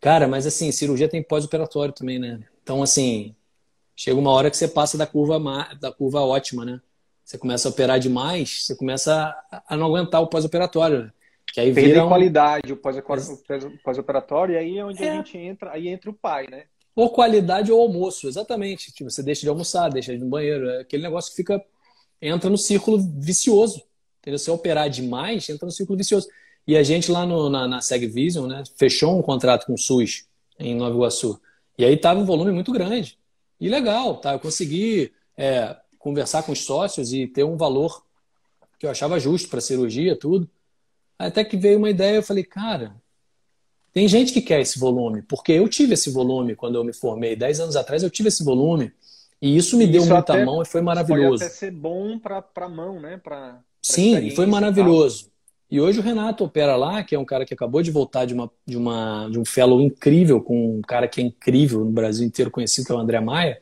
Cara, 0.00 0.26
mas 0.26 0.44
assim, 0.44 0.72
cirurgia 0.72 1.08
tem 1.08 1.22
pós-operatório 1.22 1.94
também, 1.94 2.18
né? 2.18 2.40
Então, 2.64 2.82
assim, 2.82 3.32
chega 3.96 4.18
uma 4.18 4.30
hora 4.30 4.50
que 4.50 4.56
você 4.56 4.68
passa 4.68 4.96
da 4.96 5.06
curva, 5.06 5.38
da 5.80 5.92
curva 5.92 6.20
ótima, 6.20 6.64
né? 6.64 6.80
Você 7.24 7.38
começa 7.38 7.68
a 7.68 7.70
operar 7.70 7.98
demais, 7.98 8.64
você 8.64 8.74
começa 8.74 9.34
a 9.66 9.76
não 9.76 9.86
aguentar 9.86 10.20
o 10.20 10.26
pós-operatório. 10.26 11.12
Que 11.52 11.60
aí 11.60 11.72
Perder 11.72 11.90
vira 11.90 12.04
um... 12.04 12.08
qualidade 12.08 12.72
o 12.72 12.76
pós-operatório, 12.76 14.54
e 14.54 14.58
aí 14.58 14.78
é 14.78 14.84
onde 14.84 15.02
é. 15.02 15.10
a 15.10 15.14
gente 15.16 15.38
entra, 15.38 15.72
aí 15.72 15.88
entra 15.88 16.10
o 16.10 16.14
pai, 16.14 16.46
né? 16.50 16.64
Ou 16.94 17.10
qualidade 17.10 17.72
ou 17.72 17.80
almoço, 17.80 18.28
exatamente. 18.28 18.92
Tipo, 18.92 19.10
você 19.10 19.22
deixa 19.22 19.42
de 19.42 19.48
almoçar, 19.48 19.88
deixa 19.88 20.12
de 20.12 20.18
ir 20.18 20.20
no 20.20 20.28
banheiro. 20.28 20.68
É 20.68 20.80
aquele 20.80 21.02
negócio 21.02 21.30
que 21.30 21.36
fica. 21.36 21.62
entra 22.20 22.50
no 22.50 22.58
círculo 22.58 22.98
vicioso. 22.98 23.82
Entendeu? 24.20 24.38
Se 24.38 24.50
operar 24.50 24.90
demais, 24.90 25.48
entra 25.48 25.64
no 25.66 25.72
círculo 25.72 25.96
vicioso. 25.96 26.28
E 26.66 26.76
a 26.76 26.82
gente 26.82 27.10
lá 27.10 27.26
no, 27.26 27.48
na, 27.48 27.66
na 27.66 27.80
SegVision, 27.80 28.46
né, 28.46 28.62
fechou 28.76 29.18
um 29.18 29.22
contrato 29.22 29.66
com 29.66 29.74
o 29.74 29.78
SUS 29.78 30.26
em 30.58 30.74
Nova 30.76 30.94
Iguaçu. 30.94 31.40
E 31.76 31.84
aí 31.84 31.96
tava 31.96 32.20
um 32.20 32.24
volume 32.24 32.52
muito 32.52 32.70
grande. 32.70 33.18
E 33.62 33.68
legal, 33.68 34.16
tá? 34.16 34.32
Eu 34.32 34.40
consegui 34.40 35.12
é, 35.36 35.76
conversar 35.96 36.42
com 36.42 36.50
os 36.50 36.64
sócios 36.64 37.12
e 37.12 37.28
ter 37.28 37.44
um 37.44 37.56
valor 37.56 38.04
que 38.76 38.84
eu 38.84 38.90
achava 38.90 39.20
justo 39.20 39.48
para 39.48 39.60
cirurgia, 39.60 40.16
tudo. 40.16 40.50
Até 41.16 41.44
que 41.44 41.56
veio 41.56 41.78
uma 41.78 41.88
ideia, 41.88 42.16
eu 42.16 42.24
falei, 42.24 42.42
cara, 42.42 42.92
tem 43.92 44.08
gente 44.08 44.32
que 44.32 44.42
quer 44.42 44.60
esse 44.60 44.80
volume, 44.80 45.22
porque 45.22 45.52
eu 45.52 45.68
tive 45.68 45.94
esse 45.94 46.10
volume 46.10 46.56
quando 46.56 46.74
eu 46.74 46.82
me 46.82 46.92
formei. 46.92 47.36
Dez 47.36 47.60
anos 47.60 47.76
atrás 47.76 48.02
eu 48.02 48.10
tive 48.10 48.30
esse 48.30 48.42
volume. 48.42 48.92
E 49.40 49.56
isso 49.56 49.76
me 49.76 49.86
deu 49.86 50.04
muita 50.06 50.44
mão 50.44 50.60
e 50.60 50.66
foi 50.66 50.80
maravilhoso. 50.80 51.38
Pode 51.38 51.44
até 51.44 51.54
ser 51.54 51.70
bom 51.70 52.18
para 52.18 52.44
a 52.56 52.68
mão, 52.68 52.98
né? 52.98 53.20
Pra, 53.22 53.38
pra 53.38 53.62
Sim, 53.80 54.26
e 54.26 54.32
foi 54.32 54.46
maravilhoso. 54.46 55.30
E, 55.72 55.80
hoje 55.80 55.98
o 55.98 56.02
Renato 56.02 56.44
opera 56.44 56.76
lá, 56.76 57.02
que 57.02 57.14
é 57.14 57.18
um 57.18 57.24
cara 57.24 57.46
que 57.46 57.54
acabou 57.54 57.80
de 57.82 57.90
voltar 57.90 58.26
de, 58.26 58.34
uma, 58.34 58.52
de, 58.66 58.76
uma, 58.76 59.26
de 59.30 59.38
um 59.38 59.44
fellow 59.44 59.80
incrível, 59.80 60.38
com 60.38 60.76
um 60.76 60.82
cara 60.82 61.08
que 61.08 61.18
é 61.18 61.24
incrível 61.24 61.82
no 61.82 61.90
Brasil 61.90 62.26
inteiro 62.26 62.50
conhecido, 62.50 62.84
que 62.84 62.92
é 62.92 62.94
o 62.94 62.98
André 62.98 63.18
Maia. 63.20 63.58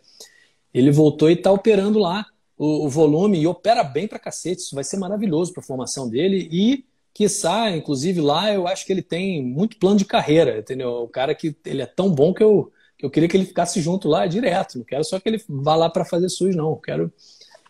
Ele 0.75 0.91
voltou 0.91 1.31
e 1.31 1.35
está 1.35 1.53
operando 1.53 2.01
lá 2.01 2.27
o, 2.59 2.85
o, 2.85 2.89
volume 2.89 3.39
e 3.41 3.47
opera 3.47 3.85
bem 3.85 4.09
para 4.09 4.19
cacete. 4.19 4.61
Isso 4.61 4.75
vai 4.75 4.83
ser 4.83 4.97
maravilhoso 4.97 5.53
para 5.53 5.63
a 5.63 5.65
formação 5.65 6.09
dele. 6.11 6.49
E, 6.51 6.85
quiçá, 7.15 7.71
inclusive 7.71 8.21
lá, 8.21 8.53
eu 8.53 8.67
acho 8.67 8.85
que 8.85 8.93
ele 8.93 9.03
tem 9.03 9.41
muito 9.41 9.79
plano 9.79 9.97
de 9.97 10.05
carreira, 10.05 10.59
entendeu? 10.59 11.05
O 11.05 11.09
cara 11.09 11.33
que 11.33 11.55
ele 11.65 11.83
é 11.83 11.87
tão 11.87 12.11
bom 12.11 12.35
que 12.35 12.43
eu, 12.43 12.73
eu 13.01 13.09
queria 13.09 13.29
que 13.29 13.37
ele 13.37 13.47
ficasse 13.47 13.81
junto 13.81 14.09
lá 14.09 14.27
direto. 14.27 14.79
Não 14.79 14.85
quero 14.85 15.05
só 15.05 15.21
que 15.21 15.29
ele 15.29 15.41
vá 15.49 15.77
lá 15.77 15.89
para 15.89 16.05
fazer 16.05 16.29
SUS, 16.29 16.57
não. 16.57 16.75
Quero. 16.75 17.13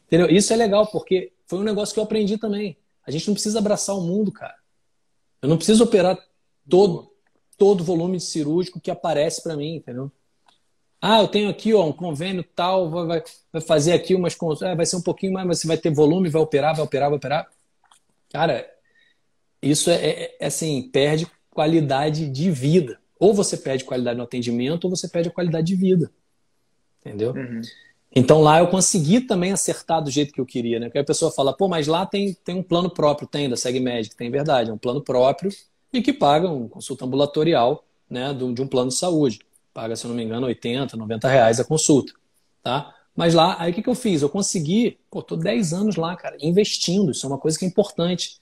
Entendeu? 0.07 0.31
Isso 0.31 0.51
é 0.51 0.57
legal, 0.57 0.87
porque 0.87 1.31
foi 1.47 1.59
um 1.59 1.63
negócio 1.63 1.93
que 1.93 2.01
eu 2.01 2.05
aprendi 2.05 2.39
também. 2.39 2.79
A 3.11 3.19
gente 3.19 3.27
não 3.29 3.35
precisa 3.35 3.59
abraçar 3.59 3.97
o 3.97 4.01
mundo, 4.01 4.33
cara. 4.33 4.55
Eu 5.43 5.49
não 5.49 5.57
preciso 5.57 5.85
operar 5.85 6.19
todo 6.69 7.11
todo 7.57 7.85
volume 7.85 8.17
de 8.17 8.23
cirúrgico 8.23 8.81
que 8.81 8.91
aparece 8.91 9.43
para 9.43 9.55
mim, 9.55 9.77
entendeu? 9.77 10.11
Ah, 10.99 11.21
eu 11.21 11.29
tenho 11.29 11.51
aqui 11.51 11.75
ó, 11.75 11.85
um 11.85 11.93
convênio 11.93 12.43
tal, 12.43 12.91
vai, 12.91 13.23
vai 13.53 13.61
fazer 13.61 13.93
aqui 13.93 14.15
umas 14.15 14.35
é, 14.63 14.75
vai 14.75 14.87
ser 14.87 14.97
um 14.97 15.03
pouquinho 15.03 15.35
mais, 15.35 15.47
mas 15.47 15.59
você 15.59 15.67
vai 15.67 15.77
ter 15.77 15.93
volume, 15.93 16.31
vai 16.31 16.41
operar, 16.41 16.75
vai 16.75 16.85
operar, 16.85 17.11
vai 17.11 17.19
operar. 17.19 17.51
Cara, 18.33 18.67
isso 19.61 19.91
é, 19.91 19.95
é, 19.95 20.37
é 20.41 20.47
assim, 20.47 20.89
perde 20.91 21.27
qualidade 21.51 22.29
de 22.29 22.51
vida. 22.51 22.99
Ou 23.19 23.35
você 23.35 23.59
perde 23.59 23.85
qualidade 23.85 24.17
no 24.17 24.25
atendimento, 24.25 24.85
ou 24.85 24.91
você 24.91 25.07
perde 25.07 25.29
a 25.29 25.33
qualidade 25.33 25.67
de 25.67 25.75
vida. 25.75 26.11
Entendeu? 27.01 27.35
Uhum. 27.35 27.61
Então 28.15 28.41
lá 28.41 28.59
eu 28.59 28.67
consegui 28.67 29.21
também 29.21 29.53
acertar 29.53 30.03
do 30.03 30.11
jeito 30.11 30.33
que 30.33 30.41
eu 30.41 30.47
queria, 30.47 30.81
né? 30.81 30.87
Porque 30.87 30.99
a 30.99 31.05
pessoa 31.05 31.31
fala, 31.31 31.53
pô, 31.53 31.69
mas 31.69 31.87
lá 31.87 32.05
tem, 32.05 32.35
tem 32.45 32.57
um 32.57 32.63
plano 32.63 32.91
próprio, 32.91 33.29
tem 33.29 33.49
da 33.49 33.57
SegMedic, 33.57 34.17
tem 34.17 34.31
verdade, 34.31 34.71
é 34.71 34.73
um 34.73 34.79
plano 34.79 35.01
próprio 35.01 35.51
e 35.93 36.03
que 36.03 36.13
paga 36.13 36.49
um 36.49 36.69
consulta 36.69 37.05
ambulatorial 37.05 37.85
né, 38.09 38.35
de 38.35 38.63
um 38.63 38.67
plano 38.67 38.89
de 38.89 38.97
saúde 38.97 39.39
paga, 39.73 39.97
se 39.97 40.05
eu 40.05 40.09
não 40.09 40.17
me 40.17 40.23
engano, 40.23 40.47
80, 40.47 40.97
90 40.97 41.29
reais 41.29 41.61
a 41.61 41.65
consulta, 41.65 42.13
tá? 42.63 42.95
Mas 43.15 43.35
lá, 43.35 43.57
aí 43.59 43.71
o 43.71 43.75
que, 43.75 43.83
que 43.83 43.89
eu 43.89 43.95
fiz? 43.95 44.23
Eu 44.23 44.29
consegui, 44.29 44.99
pô, 45.11 45.23
tô 45.23 45.37
10 45.37 45.73
anos 45.73 45.97
lá, 45.97 46.17
cara, 46.17 46.37
investindo, 46.41 47.11
isso 47.11 47.27
é 47.27 47.29
uma 47.29 47.39
coisa 47.39 47.59
que 47.59 47.65
é 47.65 47.69
importante. 47.69 48.39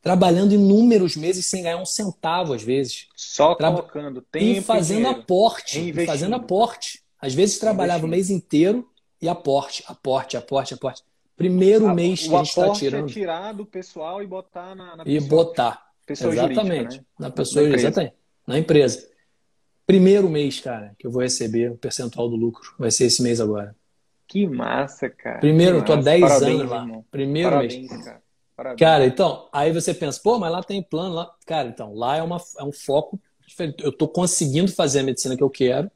Trabalhando 0.00 0.52
inúmeros 0.54 1.16
meses 1.16 1.46
sem 1.46 1.62
ganhar 1.62 1.78
um 1.78 1.84
centavo, 1.84 2.52
às 2.52 2.62
vezes. 2.62 3.08
Só 3.16 3.54
Tra... 3.54 3.70
colocando 3.70 4.22
tempo 4.22 4.44
e 4.44 4.60
fazendo 4.60 4.98
dinheiro. 4.98 5.20
aporte. 5.20 5.90
E 5.90 6.06
fazendo 6.06 6.34
aporte. 6.34 7.02
Às 7.26 7.34
vezes 7.34 7.58
trabalhava 7.58 8.06
o 8.06 8.08
mês 8.08 8.30
inteiro 8.30 8.88
e 9.20 9.28
aporte, 9.28 9.82
aporte, 9.88 10.36
aporte, 10.36 10.74
aporte. 10.74 11.02
Primeiro 11.36 11.88
a, 11.88 11.94
mês 11.94 12.26
que 12.26 12.34
a 12.34 12.38
gente 12.38 12.48
está 12.48 12.72
tirando. 12.72 13.10
É 13.10 13.12
tirar 13.12 13.52
do 13.52 13.66
pessoal 13.66 14.22
e 14.22 14.26
botar 14.26 14.74
na, 14.74 14.96
na 14.96 15.04
pessoa, 15.04 15.26
E 15.26 15.28
botar. 15.28 15.86
Pessoa 16.06 16.32
exatamente. 16.32 16.68
Jurídica, 16.68 16.96
né? 16.96 17.04
Na 17.18 17.30
pessoa, 17.30 17.68
na 17.68 17.74
exatamente. 17.74 18.14
Na 18.46 18.58
empresa. 18.58 19.08
Primeiro 19.84 20.30
mês, 20.30 20.60
cara, 20.60 20.94
que 20.98 21.06
eu 21.06 21.10
vou 21.10 21.22
receber 21.22 21.72
o 21.72 21.76
percentual 21.76 22.28
do 22.28 22.36
lucro. 22.36 22.74
Vai 22.78 22.90
ser 22.90 23.06
esse 23.06 23.22
mês 23.22 23.40
agora. 23.40 23.74
Que 24.28 24.46
massa, 24.46 25.10
cara. 25.10 25.40
Primeiro, 25.40 25.74
que 25.74 25.80
eu 25.82 25.84
tô 25.84 25.92
há 25.94 26.02
10 26.02 26.42
anos 26.42 26.70
lá. 26.70 26.82
Irmão. 26.82 27.04
Primeiro 27.10 27.50
Parabéns, 27.50 27.90
mês. 27.90 28.04
Cara. 28.04 28.22
Parabéns. 28.56 28.80
Cara, 28.80 29.06
então, 29.06 29.48
aí 29.52 29.72
você 29.72 29.92
pensa, 29.92 30.20
pô, 30.22 30.38
mas 30.38 30.50
lá 30.50 30.62
tem 30.62 30.82
plano, 30.82 31.14
lá. 31.14 31.30
Cara, 31.44 31.68
então, 31.68 31.92
lá 31.92 32.16
é, 32.16 32.22
uma, 32.22 32.40
é 32.58 32.64
um 32.64 32.72
foco 32.72 33.20
diferente. 33.46 33.84
Eu 33.84 33.92
tô 33.92 34.08
conseguindo 34.08 34.72
fazer 34.72 35.00
a 35.00 35.02
medicina 35.02 35.36
que 35.36 35.42
eu 35.42 35.50
quero, 35.50 35.90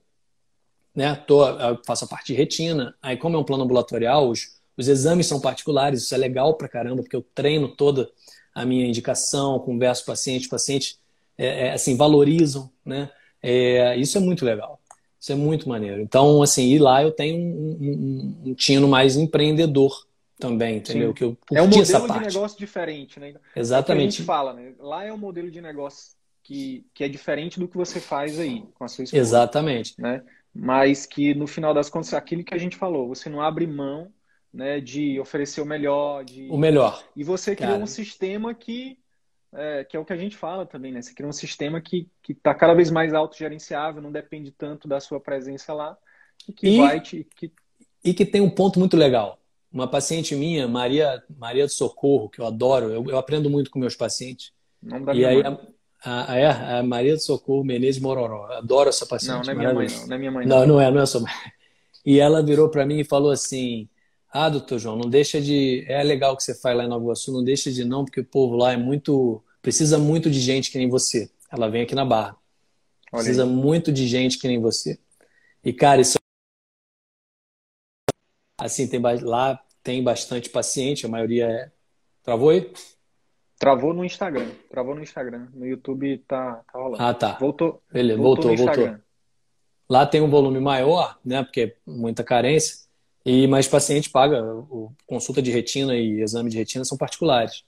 né? 1.01 1.15
Tô, 1.27 1.41
faço 1.87 2.05
a 2.05 2.09
parte 2.09 2.27
de 2.27 2.35
retina. 2.35 2.95
Aí, 3.01 3.17
como 3.17 3.35
é 3.35 3.39
um 3.39 3.45
plano 3.45 3.65
ambulatorial, 3.65 4.29
os, 4.29 4.61
os 4.77 4.87
exames 4.87 5.27
são 5.27 5.41
particulares, 5.41 6.03
isso 6.03 6.15
é 6.15 6.19
legal 6.19 6.53
pra 6.59 6.69
caramba, 6.69 7.03
porque 7.03 7.17
eu 7.17 7.25
treino 7.35 7.69
toda 7.69 8.11
a 8.55 8.67
minha 8.67 8.87
indicação, 8.87 9.59
converso 9.61 10.05
com 10.05 10.11
o 10.11 10.15
paciente, 10.15 10.47
o 10.47 10.51
paciente, 10.51 10.99
é, 11.39 11.69
é, 11.69 11.73
assim, 11.73 11.97
valorizam, 11.97 12.71
né? 12.85 13.11
É, 13.43 13.97
isso 13.97 14.19
é 14.19 14.21
muito 14.21 14.45
legal. 14.45 14.79
Isso 15.19 15.33
é 15.33 15.35
muito 15.35 15.67
maneiro. 15.67 16.03
Então, 16.03 16.43
assim, 16.43 16.67
ir 16.69 16.81
lá 16.81 17.03
eu 17.03 17.13
tenho 17.13 17.39
um, 17.39 17.79
um, 17.81 18.51
um 18.51 18.55
tino 18.55 18.87
mais 18.87 19.17
empreendedor 19.17 20.07
também, 20.39 20.77
entendeu? 20.77 21.15
Que 21.15 21.25
eu 21.25 21.37
é 21.51 21.63
um 21.63 21.67
modelo 21.67 22.13
de 22.13 22.21
negócio 22.21 22.59
diferente, 22.59 23.19
né? 23.19 23.35
Exatamente. 23.57 24.05
É 24.05 24.07
a 24.07 24.11
gente 24.11 24.23
fala, 24.23 24.53
né? 24.53 24.75
Lá 24.79 25.03
é 25.05 25.13
um 25.13 25.19
modelo 25.19 25.51
de 25.51 25.63
negócio 25.63 26.13
que, 26.43 26.85
que 26.93 27.05
é 27.05 27.09
diferente 27.09 27.59
do 27.59 27.69
que 27.69 27.77
você 27.77 28.01
faz 28.01 28.39
aí 28.39 28.65
com 28.75 28.85
a 28.85 28.89
sua 28.89 29.05
esposa. 29.05 29.21
Exatamente. 29.21 29.95
Né? 29.99 30.23
Mas 30.55 31.07
que 31.07 31.35
no 31.35 31.47
final 31.47 31.73
das 31.73 31.89
contas, 31.89 32.13
aquilo 32.13 32.45
que 32.45 32.55
a 32.55 32.59
gente 32.59 32.77
falou, 32.77 33.09
você 33.09 33.29
não 33.29 33.41
abre 33.41 33.67
mão 33.67 34.13
né, 34.53 34.81
de 34.81 35.21
oferecer 35.21 35.61
o 35.61 35.67
melhor. 35.67 36.25
De... 36.25 36.49
O 36.51 36.59
melhor. 36.59 37.05
E 37.17 37.23
você 37.23 37.55
criou 37.55 37.79
um 37.79 37.87
sistema 37.87 38.53
que 38.53 38.99
é, 39.53 39.85
que 39.85 39.97
é 39.97 40.01
o 40.01 40.05
que 40.05 40.13
a 40.13 40.17
gente 40.17 40.37
fala 40.37 40.65
também, 40.65 40.93
né? 40.93 41.03
Você 41.03 41.13
cria 41.13 41.29
um 41.29 41.33
sistema 41.33 41.81
que 41.81 42.09
está 42.29 42.55
cada 42.55 42.73
vez 42.73 42.91
mais 42.91 43.13
autogerenciável, 43.13 44.01
não 44.01 44.13
depende 44.13 44.53
tanto 44.53 44.87
da 44.87 45.01
sua 45.01 45.21
presença 45.21 45.73
lá, 45.73 45.97
e 46.49 46.53
que 46.53 46.69
e, 46.69 46.79
vai 46.79 47.01
te. 47.01 47.27
Que... 47.35 47.53
E 48.05 48.15
que 48.15 48.25
tem 48.25 48.41
um 48.41 48.51
ponto 48.51 48.79
muito 48.79 48.97
legal. 48.97 49.39
Uma 49.73 49.89
paciente 49.89 50.35
minha, 50.35 50.67
Maria, 50.67 51.23
Maria 51.37 51.67
do 51.67 51.73
Socorro, 51.73 52.29
que 52.29 52.41
eu 52.41 52.47
adoro, 52.47 52.91
eu, 52.91 53.05
eu 53.09 53.19
aprendo 53.19 53.51
muito 53.51 53.71
com 53.71 53.79
meus 53.79 53.97
pacientes. 53.97 54.53
Nome 54.83 55.05
da 55.05 55.15
e 55.15 55.25
aí, 55.25 55.43
a, 55.43 55.61
a, 56.05 56.37
é, 56.37 56.79
a, 56.79 56.83
Maria 56.83 57.15
do 57.15 57.21
Socorro 57.21 57.65
Menezes 57.65 58.01
Mororó. 58.01 58.47
Adoro 58.53 58.89
essa 58.89 59.07
paciente. 59.07 59.33
Não, 59.33 59.43
não 59.43 59.53
é 59.53 59.55
minha 59.55 59.75
mãe, 59.75 59.89
não. 59.89 60.07
Não 60.07 60.15
é 60.15 60.19
minha 60.19 60.31
mãe, 60.31 60.47
não. 60.47 60.59
Não, 60.61 60.67
não 60.67 60.81
é, 60.81 60.91
não 60.91 61.01
é 61.01 61.07
sua 61.07 61.21
mãe. 61.21 61.33
E 62.05 62.19
ela 62.19 62.43
virou 62.43 62.69
para 62.71 62.87
mim 62.87 63.01
e 63.01 63.05
falou 63.05 63.31
assim: 63.31 63.89
Ah, 64.33 64.49
doutor 64.49 64.79
João, 64.79 64.97
não 64.97 65.09
deixa 65.09 65.41
de. 65.41 65.85
É 65.89 66.03
legal 66.03 66.37
que 66.37 66.43
você 66.43 66.55
faz 66.55 66.77
lá 66.77 66.85
em 66.85 66.89
Nova 66.89 67.05
Iguaçu, 67.05 67.33
não 67.33 67.45
deixa 67.45 67.71
de 67.71 67.85
não, 67.85 68.05
porque 68.05 68.21
o 68.21 68.25
povo 68.25 68.57
lá 68.57 68.73
é 68.73 68.77
muito. 68.77 69.43
Precisa 69.61 69.99
muito 69.99 70.31
de 70.31 70.41
gente 70.41 70.71
que 70.71 70.79
nem 70.79 70.89
você. 70.89 71.31
Ela 71.53 71.69
vem 71.69 71.83
aqui 71.83 71.95
na 71.95 72.05
Barra. 72.05 72.37
Precisa 73.11 73.45
muito 73.45 73.93
de 73.93 74.07
gente 74.07 74.39
que 74.39 74.49
nem 74.49 74.61
você. 74.61 74.99
E, 75.65 75.73
cara, 75.73 76.01
isso 76.01 76.17
Assim, 78.61 78.87
tem 78.87 79.01
lá 79.23 79.59
tem 79.83 80.03
bastante 80.03 80.51
paciente, 80.51 81.07
a 81.07 81.09
maioria 81.09 81.47
é. 81.47 81.73
Travou 82.23 82.51
aí? 82.51 82.71
Travou 83.61 83.93
no 83.93 84.03
Instagram. 84.03 84.49
Travou 84.71 84.95
no 84.95 85.03
Instagram. 85.03 85.47
No 85.53 85.67
YouTube 85.67 86.17
tá, 86.27 86.63
tá 86.73 86.79
rolando. 86.79 87.03
Ah, 87.03 87.13
tá. 87.13 87.37
Voltou. 87.39 87.83
Beleza, 87.93 88.19
voltou, 88.19 88.57
voltou. 88.57 88.75
voltou. 88.75 89.01
Lá 89.87 90.07
tem 90.07 90.23
um 90.23 90.31
volume 90.31 90.59
maior, 90.59 91.19
né? 91.23 91.43
Porque 91.43 91.61
é 91.61 91.75
muita 91.87 92.25
carência. 92.25 92.89
E 93.23 93.47
mais 93.47 93.69
paciente 93.69 94.09
paga. 94.09 94.43
O, 94.43 94.91
consulta 95.07 95.43
de 95.43 95.51
retina 95.51 95.95
e 95.95 96.23
exame 96.23 96.49
de 96.49 96.57
retina 96.57 96.87
são 96.87 96.97
particulares. 96.97 97.63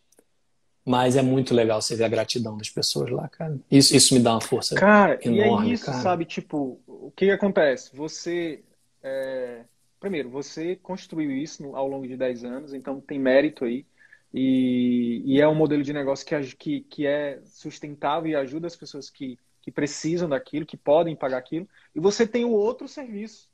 Mas 0.82 1.14
é 1.14 1.20
muito 1.20 1.55
legal 1.55 1.82
você 1.82 1.94
ver 1.94 2.05
a 2.05 2.09
gratidão 2.09 2.56
das 2.56 2.70
pessoas 2.70 3.10
lá, 3.10 3.28
cara. 3.28 3.59
Isso, 3.70 3.94
isso 3.94 4.14
me 4.14 4.20
dá 4.20 4.32
uma 4.32 4.40
força 4.40 4.74
cara, 4.74 5.20
enorme. 5.23 5.69
E 5.69 5.70
é 5.73 5.74
isso, 5.74 5.85
cara. 5.85 5.98
sabe? 5.98 6.24
Tipo, 6.24 6.81
o 6.86 7.12
que, 7.14 7.27
que 7.27 7.32
acontece? 7.32 7.94
Você. 7.94 8.64
É 9.02 9.64
primeiro, 10.02 10.28
você 10.28 10.74
construiu 10.74 11.31
isso 11.31 11.77
ao 11.77 11.86
longo 11.86 12.09
de 12.09 12.16
10 12.16 12.43
anos, 12.43 12.74
então 12.74 13.01
tem 13.01 13.20
mérito 13.20 13.64
aí. 13.64 13.86
E, 14.32 15.22
e 15.26 15.40
é 15.40 15.46
um 15.46 15.54
modelo 15.54 15.82
de 15.82 15.92
negócio 15.92 16.26
que, 16.26 16.56
que, 16.56 16.80
que 16.80 17.06
é 17.06 17.40
sustentável 17.44 18.30
e 18.30 18.34
ajuda 18.34 18.66
as 18.66 18.76
pessoas 18.76 19.10
que, 19.10 19.38
que 19.60 19.70
precisam 19.70 20.28
daquilo, 20.28 20.64
que 20.64 20.76
podem 20.76 21.14
pagar 21.14 21.38
aquilo. 21.38 21.68
E 21.94 22.00
você 22.00 22.26
tem 22.26 22.44
o 22.44 22.50
outro 22.50 22.88
serviço, 22.88 23.50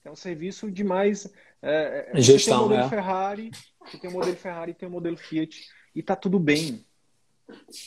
que 0.00 0.08
é 0.08 0.10
um 0.10 0.16
serviço 0.16 0.70
de 0.70 0.84
mais. 0.84 1.26
É, 1.60 2.10
é 2.12 2.20
Gestão, 2.20 2.58
tem 2.58 2.66
o 2.66 2.68
modelo 2.68 2.86
é. 2.86 2.88
Ferrari, 2.88 3.50
você 3.84 3.98
tem 3.98 4.10
o 4.10 4.12
modelo 4.12 4.36
Ferrari 4.36 4.70
e 4.70 4.74
tem 4.74 4.88
o 4.88 4.92
modelo 4.92 5.16
Fiat, 5.16 5.68
e 5.94 6.02
tá 6.02 6.14
tudo 6.14 6.38
bem. 6.38 6.84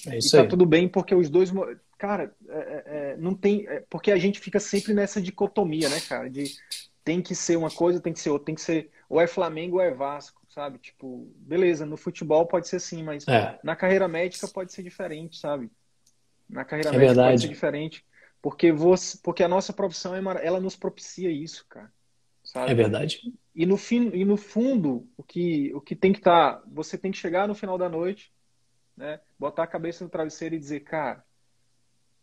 É 0.08 0.18
isso 0.18 0.28
e 0.28 0.32
tá 0.32 0.42
aí. 0.42 0.48
tudo 0.48 0.66
bem 0.66 0.90
porque 0.90 1.16
os 1.16 1.30
dois. 1.30 1.52
Cara, 1.98 2.36
é, 2.50 2.58
é, 2.58 2.84
é 2.86 3.18
não 3.18 3.34
tem. 3.34 3.66
porque 3.90 4.12
a 4.12 4.18
gente 4.18 4.40
fica 4.40 4.60
sempre 4.60 4.94
nessa 4.94 5.22
dicotomia, 5.22 5.88
né, 5.88 6.02
cara? 6.02 6.30
De 6.30 6.44
tem 7.06 7.22
que 7.22 7.34
ser 7.34 7.58
uma 7.58 7.72
coisa, 7.72 8.02
tem 8.02 8.14
que 8.14 8.20
ser 8.20 8.30
outra, 8.30 8.46
tem 8.46 8.56
que 8.56 8.62
ser 8.62 8.90
ou 9.10 9.20
é 9.20 9.28
Flamengo 9.28 9.78
ou 9.78 9.82
é 9.82 9.92
Vasco, 9.92 10.42
sabe? 10.54 10.78
Tipo, 10.78 11.32
beleza, 11.38 11.86
no 11.86 11.98
futebol 11.98 12.46
pode 12.46 12.68
ser 12.68 12.76
assim, 12.78 13.04
mas 13.04 13.28
é. 13.28 13.60
na 13.64 13.76
carreira 13.76 14.08
médica 14.08 14.48
pode 14.48 14.72
ser 14.72 14.84
diferente, 14.84 15.38
sabe? 15.38 15.70
Na 16.48 16.64
carreira 16.64 16.90
é 16.90 16.92
médica 16.92 17.08
verdade. 17.08 17.32
pode 17.32 17.42
ser 17.42 17.48
diferente, 17.48 18.06
porque 18.42 18.72
você, 18.72 19.18
porque 19.24 19.44
a 19.44 19.48
nossa 19.48 19.74
profissão 19.74 20.16
é 20.16 20.46
ela 20.46 20.60
nos 20.60 20.76
propicia 20.76 21.32
isso, 21.32 21.66
cara. 21.68 21.92
Sabe? 22.44 22.72
É 22.72 22.76
verdade. 22.76 23.34
E 23.56 23.66
no 23.66 23.78
fim, 23.78 24.12
e 24.14 24.26
no 24.26 24.38
fundo, 24.38 25.08
o 25.18 25.24
que 25.24 25.74
o 25.74 25.82
que 25.82 25.96
tem 25.96 26.12
que 26.12 26.20
estar, 26.20 26.58
tá, 26.58 26.64
você 26.68 26.98
tem 26.98 27.12
que 27.12 27.18
chegar 27.18 27.48
no 27.48 27.56
final 27.56 27.78
da 27.78 27.90
noite, 27.90 28.32
né? 28.96 29.20
Botar 29.40 29.64
a 29.64 29.68
cabeça 29.68 30.04
no 30.04 30.10
travesseiro 30.10 30.54
e 30.54 30.60
dizer, 30.60 30.82
cara, 30.82 31.24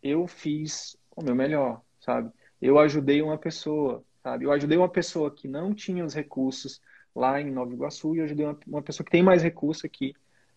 eu 0.01 0.27
fiz 0.27 0.95
o 1.15 1.23
meu 1.23 1.35
melhor, 1.35 1.81
sabe? 1.99 2.31
Eu 2.61 2.77
ajudei 2.79 3.21
uma 3.21 3.37
pessoa, 3.37 4.05
sabe? 4.21 4.45
Eu 4.45 4.51
ajudei 4.51 4.77
uma 4.77 4.89
pessoa 4.89 5.31
que 5.31 5.47
não 5.47 5.73
tinha 5.73 6.05
os 6.05 6.13
recursos 6.13 6.79
lá 7.15 7.41
em 7.41 7.51
Nova 7.51 7.73
Iguaçu 7.73 8.15
e 8.15 8.19
eu 8.19 8.25
ajudei 8.25 8.45
uma, 8.45 8.57
uma 8.67 8.81
pessoa 8.81 9.05
que 9.05 9.11
tem 9.11 9.23
mais 9.23 9.43
recursos 9.43 9.85
aqui 9.85 10.13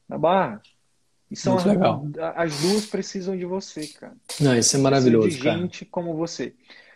na 0.08 0.18
Barra. 0.18 0.62
E 1.30 1.36
são 1.36 1.54
Muito 1.54 1.68
legal. 1.68 2.06
as 2.36 2.60
duas 2.60 2.86
precisam 2.86 3.36
de 3.36 3.44
você, 3.44 3.86
cara. 3.88 4.14
Não, 4.40 4.56
isso 4.56 4.76
é 4.76 4.78
maravilhoso, 4.78 5.28
de 5.28 5.36
gente 5.36 5.84
como 5.84 6.14
você. 6.14 6.54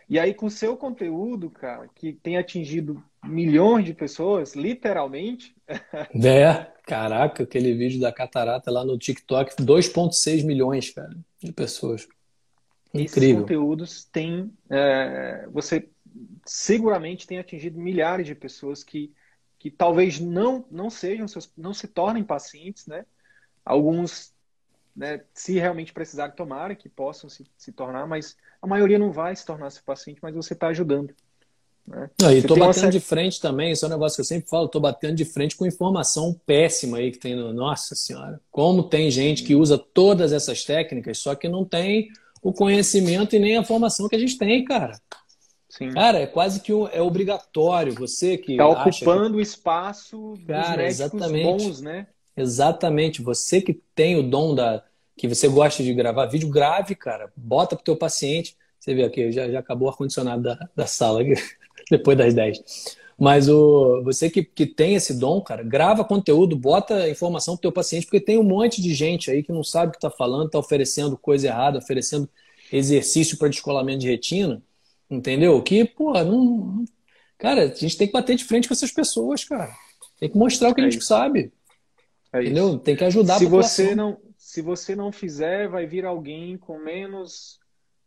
E 0.09 0.19
aí, 0.19 0.33
com 0.33 0.49
seu 0.49 0.77
conteúdo, 0.77 1.51
cara, 1.51 1.89
que 1.95 2.15
tem 2.15 2.39
atingido 2.39 3.03
milhões 3.23 3.85
de 3.85 3.93
pessoas, 3.93 4.55
literalmente. 4.55 5.55
É, 6.25 6.67
caraca, 6.87 7.43
aquele 7.43 7.75
vídeo 7.75 8.01
da 8.01 8.11
catarata 8.11 8.71
lá 8.71 8.85
no 8.85 8.97
TikTok, 8.97 9.57
2,6 9.57 10.45
milhões, 10.45 10.91
cara, 10.91 11.15
de 11.43 11.53
pessoas. 11.53 12.09
Incrível. 12.95 13.05
Esses 13.05 13.41
conteúdos 13.41 14.05
têm. 14.05 14.51
É, 14.71 15.47
você 15.53 15.89
seguramente 16.47 17.27
tem 17.27 17.39
atingido 17.39 17.79
milhares 17.79 18.27
de 18.27 18.35
pessoas 18.35 18.83
que, 18.83 19.13
que 19.59 19.71
talvez 19.71 20.21
não, 20.21 20.65
não 20.71 20.89
sejam, 20.89 21.27
seus, 21.27 21.51
não 21.57 21.75
se 21.75 21.89
tornem 21.89 22.23
pacientes, 22.23 22.87
né? 22.87 23.05
Alguns, 23.65 24.33
né, 24.95 25.23
se 25.35 25.59
realmente 25.59 25.93
precisarem, 25.93 26.35
tomar 26.35 26.75
que 26.77 26.89
possam 26.89 27.29
se, 27.29 27.45
se 27.57 27.73
tornar, 27.73 28.07
mas 28.07 28.37
a 28.63 28.67
maioria 28.67 28.99
não 28.99 29.13
vai 29.13 29.35
se 29.35 29.45
tornar 29.45 29.71
seu 29.71 29.83
paciente, 29.83 30.21
mas 30.23 30.35
você 30.35 30.55
está 30.55 30.69
ajudando. 30.69 31.15
Né? 31.87 32.11
Não, 32.21 32.33
e 32.33 32.39
estou 32.39 32.59
batendo 32.59 32.93
de 32.93 33.01
frente 33.01 33.41
também, 33.41 33.73
isso 33.73 33.85
é 33.85 33.89
um 33.89 33.93
negócio 33.93 34.17
que 34.17 34.21
eu 34.21 34.27
sempre 34.27 34.49
falo, 34.49 34.67
estou 34.67 34.81
batendo 34.81 35.17
de 35.17 35.25
frente 35.25 35.57
com 35.57 35.67
informação 35.67 36.39
péssima 36.47 36.99
aí 36.99 37.11
que 37.11 37.19
tem 37.19 37.35
no. 37.35 37.53
Nossa 37.53 37.95
Senhora! 37.95 38.41
Como 38.51 38.85
tem 38.85 39.11
gente 39.11 39.43
que 39.43 39.55
usa 39.55 39.79
todas 39.79 40.33
essas 40.33 40.65
técnicas, 40.65 41.19
só 41.19 41.35
que 41.35 41.49
não 41.49 41.65
tem 41.65 42.11
o 42.43 42.53
conhecimento 42.53 43.35
e 43.35 43.39
nem 43.39 43.57
a 43.57 43.65
formação 43.65 44.09
que 44.09 44.17
a 44.17 44.19
gente 44.19 44.39
tem, 44.39 44.65
cara. 44.65 45.01
Sim. 45.69 45.91
Cara, 45.91 46.19
é 46.19 46.27
quase 46.27 46.61
que 46.61 46.73
é 46.93 47.03
obrigatório. 47.03 47.93
Você 47.95 48.39
que. 48.39 48.53
Está 48.53 48.67
ocupando 48.67 49.37
o 49.37 49.41
espaço 49.41 50.35
dos 50.37 50.47
Cara, 50.47 50.83
médicos 50.83 51.01
exatamente. 51.01 51.45
bons, 51.45 51.81
né? 51.83 52.07
Exatamente. 52.37 53.23
Você 53.23 53.61
que 53.61 53.75
tem 53.95 54.17
o 54.17 54.23
dom 54.23 54.55
da. 54.55 54.83
que 55.17 55.29
você 55.29 55.47
gosta 55.47 55.83
de 55.83 55.93
gravar 55.93 56.27
vídeo, 56.27 56.49
grave, 56.49 56.95
cara. 56.95 57.31
Bota 57.37 57.77
pro 57.77 57.85
teu 57.85 57.97
paciente. 57.97 58.57
Você 58.81 58.95
vê 58.95 59.05
aqui, 59.05 59.31
já, 59.31 59.51
já 59.51 59.59
acabou 59.59 59.89
o 59.89 59.91
ar-condicionado 59.91 60.43
da, 60.43 60.69
da 60.75 60.87
sala 60.87 61.21
aqui, 61.21 61.35
depois 61.91 62.17
das 62.17 62.33
10. 62.33 62.97
Mas 63.19 63.49
o, 63.49 64.01
você 64.05 64.31
que, 64.31 64.45
que 64.45 64.65
tem 64.65 64.95
esse 64.95 65.19
dom, 65.19 65.41
cara, 65.41 65.65
grava 65.65 66.05
conteúdo, 66.05 66.57
bota 66.57 67.09
informação 67.09 67.57
pro 67.57 67.63
teu 67.63 67.73
paciente, 67.73 68.07
porque 68.07 68.21
tem 68.21 68.39
um 68.39 68.45
monte 68.45 68.81
de 68.81 68.95
gente 68.95 69.31
aí 69.31 69.43
que 69.43 69.53
não 69.53 69.65
sabe 69.65 69.89
o 69.89 69.91
que 69.91 69.99
está 69.99 70.09
falando, 70.09 70.47
está 70.47 70.59
oferecendo 70.61 71.19
coisa 71.19 71.49
errada, 71.49 71.79
oferecendo 71.79 72.29
exercício 72.73 73.37
para 73.37 73.49
descolamento 73.49 73.99
de 73.99 74.09
retina 74.09 74.63
Entendeu? 75.11 75.63
Que, 75.63 75.85
pô, 75.85 76.13
não. 76.23 76.85
Cara, 77.39 77.65
a 77.65 77.75
gente 77.75 77.97
tem 77.97 78.07
que 78.07 78.13
bater 78.13 78.37
de 78.37 78.45
frente 78.45 78.69
com 78.69 78.75
essas 78.75 78.93
pessoas, 78.93 79.45
cara. 79.45 79.75
Tem 80.19 80.29
que 80.29 80.37
mostrar 80.37 80.71
o 80.71 80.75
que 80.75 80.81
é 80.81 80.85
a 80.85 80.91
gente 80.91 80.99
isso. 81.01 81.09
sabe. 81.09 81.53
É 82.33 82.43
entendeu? 82.43 82.69
Isso. 82.71 82.79
Tem 82.81 82.97
que 82.97 83.05
ajudar 83.05 83.39
se 83.39 83.45
a 83.45 83.47
população. 83.47 83.85
você 83.87 83.95
não 83.95 84.21
Se 84.37 84.63
você 84.63 84.97
não 84.97 85.13
fizer, 85.13 85.69
vai 85.69 85.87
vir 85.87 86.05
alguém 86.05 86.59
com 86.59 86.79
menos, 86.79 87.59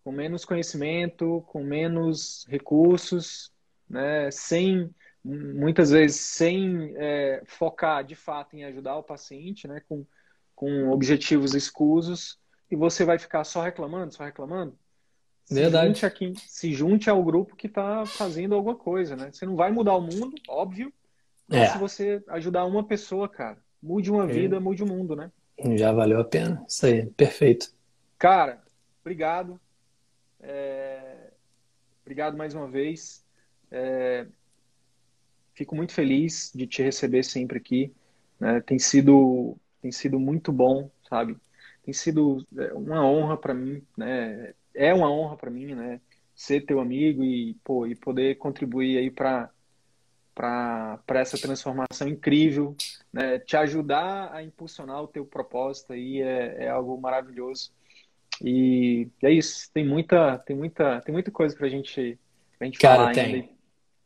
com 0.04 0.12
menos 0.12 0.46
conhecimento, 0.46 1.44
com 1.48 1.64
menos 1.64 2.46
recursos, 2.48 3.52
né? 3.90 4.30
sem, 4.32 4.90
muitas 5.24 5.92
vezes, 5.92 6.20
sem 6.20 6.94
é, 6.98 7.42
focar 7.46 8.04
de 8.04 8.16
fato 8.16 8.56
em 8.56 8.64
ajudar 8.66 8.98
o 8.98 9.04
paciente, 9.04 9.68
né? 9.68 9.82
com, 9.88 10.06
com 10.56 10.90
objetivos 10.90 11.54
escusos, 11.54 12.38
e 12.70 12.76
você 12.76 13.04
vai 13.04 13.20
ficar 13.20 13.44
só 13.44 13.62
reclamando, 13.62 14.14
só 14.14 14.24
reclamando. 14.24 14.78
Verdade. 15.54 15.88
Se 15.88 16.02
junte, 16.02 16.06
aqui, 16.06 16.34
se 16.38 16.74
junte 16.74 17.10
ao 17.10 17.24
grupo 17.24 17.56
que 17.56 17.68
está 17.68 18.06
fazendo 18.06 18.56
alguma 18.56 18.76
coisa, 18.76 19.16
né? 19.16 19.32
Você 19.32 19.46
não 19.46 19.56
vai 19.56 19.72
mudar 19.72 19.96
o 19.96 20.02
mundo, 20.02 20.34
óbvio, 20.48 20.92
mas 21.48 21.60
É. 21.62 21.68
se 21.68 21.78
você 21.78 22.24
ajudar 22.30 22.66
uma 22.66 22.84
pessoa, 22.84 23.28
cara, 23.28 23.58
mude 23.82 24.12
uma 24.12 24.26
vida, 24.26 24.60
mude 24.60 24.84
o 24.84 24.88
mundo, 24.88 25.16
né? 25.16 25.32
Já 25.76 25.92
valeu 25.92 26.20
a 26.20 26.24
pena. 26.24 26.64
Isso 26.68 26.86
aí, 26.86 27.06
perfeito. 27.12 27.74
Cara, 28.18 28.62
obrigado. 29.02 29.60
É... 30.40 31.32
Obrigado 32.02 32.38
mais 32.38 32.54
uma 32.54 32.68
vez. 32.68 33.24
É... 33.70 34.26
Fico 35.54 35.76
muito 35.76 35.94
feliz 35.94 36.52
de 36.56 36.66
te 36.66 36.82
receber 36.82 37.24
sempre 37.24 37.58
aqui. 37.58 37.94
Né? 38.40 38.62
Tem 38.62 38.80
sido 38.80 39.58
tem 39.82 39.92
sido 39.92 40.20
muito 40.20 40.52
bom, 40.52 40.90
sabe? 41.10 41.38
Tem 41.84 41.94
sido 41.94 42.46
é, 42.56 42.74
uma 42.74 43.04
honra 43.04 43.36
para 43.36 43.54
mim, 43.54 43.84
né? 43.98 44.54
É 44.74 44.94
uma 44.94 45.12
honra 45.12 45.38
para 45.38 45.52
mim, 45.52 45.74
né? 45.76 46.00
Ser 46.36 46.62
teu 46.62 46.80
amigo 46.80 47.24
e 47.24 47.56
pô, 47.64 47.86
e 47.86 47.96
poder 47.96 48.36
contribuir 48.36 48.98
aí 48.98 49.12
para 49.12 49.50
para 50.34 51.20
essa 51.20 51.38
transformação 51.38 52.08
incrível, 52.08 52.76
né? 53.12 53.38
Te 53.40 53.56
ajudar 53.58 54.34
a 54.34 54.42
impulsionar 54.42 55.04
o 55.04 55.08
teu 55.08 55.26
propósito 55.26 55.94
aí 55.94 56.22
é, 56.22 56.66
é 56.66 56.70
algo 56.70 57.00
maravilhoso. 57.00 57.72
E 58.44 59.08
é 59.22 59.32
isso. 59.32 59.70
Tem 59.74 59.86
muita 59.86 60.38
tem 60.40 60.56
muita 60.56 61.02
tem 61.02 61.14
muita 61.14 61.32
coisa 61.32 61.56
para 61.56 61.70
gente 61.70 62.18
pra 62.58 62.66
gente 62.66 62.80
Cara, 62.80 62.98
falar 62.98 63.14
tem. 63.14 63.36
ainda. 63.36 63.50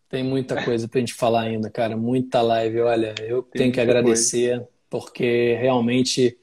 Tem 0.10 0.24
muita 0.24 0.64
coisa 0.64 0.88
pra 0.88 1.00
gente 1.00 1.14
falar 1.14 1.42
ainda, 1.42 1.70
cara. 1.70 1.98
Muita 1.98 2.42
live. 2.42 2.82
Olha, 2.82 3.14
eu 3.22 3.42
Tem 3.44 3.64
tenho 3.64 3.74
que 3.74 3.82
agradecer, 3.82 4.66
porque 4.90 5.56
realmente 5.56 6.38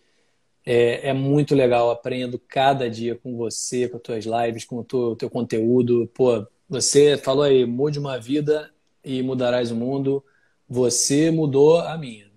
é, 0.64 1.08
é 1.08 1.12
muito 1.12 1.54
legal. 1.54 1.90
Aprendo 1.90 2.38
cada 2.38 2.88
dia 2.88 3.14
com 3.14 3.36
você, 3.36 3.88
com 3.88 3.96
as 3.96 4.02
tuas 4.02 4.24
lives, 4.24 4.64
com 4.64 4.78
o 4.78 4.84
teu, 4.84 5.16
teu 5.16 5.30
conteúdo. 5.30 6.08
Pô, 6.14 6.46
você 6.68 7.16
falou 7.16 7.42
aí, 7.44 7.64
mude 7.66 7.98
uma 7.98 8.18
vida 8.18 8.70
e 9.04 9.22
mudarás 9.22 9.70
o 9.70 9.76
mundo. 9.76 10.24
Você 10.68 11.30
mudou 11.30 11.78
a 11.80 11.96
minha. 11.98 12.30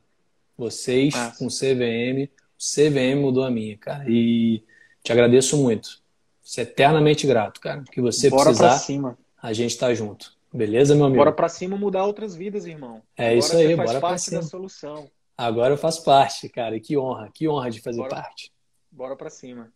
Vocês, 0.57 1.13
Massa. 1.13 1.37
com 1.37 1.47
CVM, 1.47 2.29
o 2.57 2.57
CVM 2.57 3.19
mudou 3.21 3.43
a 3.43 3.51
minha, 3.51 3.77
cara. 3.77 4.05
E 4.07 4.63
te 5.03 5.11
agradeço 5.11 5.57
muito. 5.57 6.01
Sou 6.41 6.63
eternamente 6.63 7.27
grato, 7.27 7.59
cara. 7.59 7.83
Que 7.91 7.99
você 8.01 8.29
Bora 8.29 8.43
pra 8.43 8.51
precisar, 8.53 8.77
cima. 8.79 9.17
a 9.41 9.51
gente 9.53 9.77
tá 9.77 9.93
junto. 9.93 10.33
Beleza, 10.53 10.95
meu 10.95 11.05
amigo? 11.05 11.17
Bora 11.17 11.31
pra 11.33 11.49
cima 11.49 11.75
mudar 11.75 12.05
outras 12.05 12.35
vidas, 12.35 12.65
irmão. 12.65 13.01
É 13.17 13.25
Agora 13.25 13.39
isso 13.39 13.57
aí, 13.57 13.75
faz 13.75 13.89
bora 13.89 13.99
pra 13.99 14.09
parte 14.09 14.31
da 14.31 14.37
cima. 14.37 14.43
solução. 14.43 15.09
Agora 15.37 15.73
eu 15.73 15.77
faço 15.77 16.03
parte, 16.03 16.47
cara. 16.47 16.79
Que 16.79 16.97
honra, 16.97 17.29
que 17.33 17.47
honra 17.47 17.69
de 17.69 17.81
fazer 17.81 17.97
Bora. 17.97 18.09
parte. 18.15 18.51
Bora 18.89 19.15
pra 19.17 19.29
cima. 19.29 19.69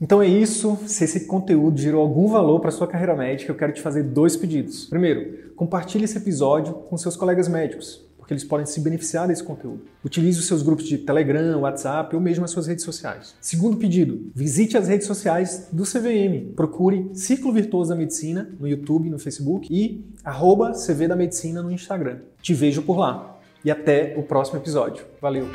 Então 0.00 0.22
é 0.22 0.28
isso. 0.28 0.78
Se 0.86 1.04
esse 1.04 1.26
conteúdo 1.26 1.78
gerou 1.78 2.02
algum 2.02 2.28
valor 2.28 2.60
para 2.60 2.70
sua 2.70 2.86
carreira 2.86 3.16
médica, 3.16 3.50
eu 3.50 3.56
quero 3.56 3.72
te 3.72 3.80
fazer 3.80 4.04
dois 4.04 4.36
pedidos. 4.36 4.86
Primeiro, 4.86 5.52
compartilhe 5.56 6.04
esse 6.04 6.16
episódio 6.18 6.72
com 6.72 6.96
seus 6.96 7.16
colegas 7.16 7.48
médicos, 7.48 8.05
porque 8.26 8.34
eles 8.34 8.42
podem 8.42 8.66
se 8.66 8.80
beneficiar 8.80 9.28
desse 9.28 9.42
conteúdo. 9.44 9.82
Utilize 10.04 10.40
os 10.40 10.46
seus 10.46 10.60
grupos 10.60 10.84
de 10.84 10.98
Telegram, 10.98 11.60
WhatsApp 11.60 12.12
ou 12.16 12.20
mesmo 12.20 12.44
as 12.44 12.50
suas 12.50 12.66
redes 12.66 12.84
sociais. 12.84 13.36
Segundo 13.40 13.76
pedido, 13.76 14.32
visite 14.34 14.76
as 14.76 14.88
redes 14.88 15.06
sociais 15.06 15.68
do 15.70 15.84
CVM. 15.84 16.52
Procure 16.56 17.08
Ciclo 17.14 17.52
Virtuoso 17.52 17.90
da 17.90 17.96
Medicina 17.96 18.50
no 18.58 18.66
YouTube, 18.66 19.08
no 19.08 19.18
Facebook 19.18 19.68
e 19.70 20.04
arroba 20.24 20.72
CV 20.72 21.06
da 21.06 21.14
Medicina 21.14 21.62
no 21.62 21.70
Instagram. 21.70 22.18
Te 22.42 22.52
vejo 22.52 22.82
por 22.82 22.98
lá. 22.98 23.38
E 23.64 23.70
até 23.70 24.14
o 24.16 24.24
próximo 24.24 24.58
episódio. 24.58 25.04
Valeu! 25.20 25.46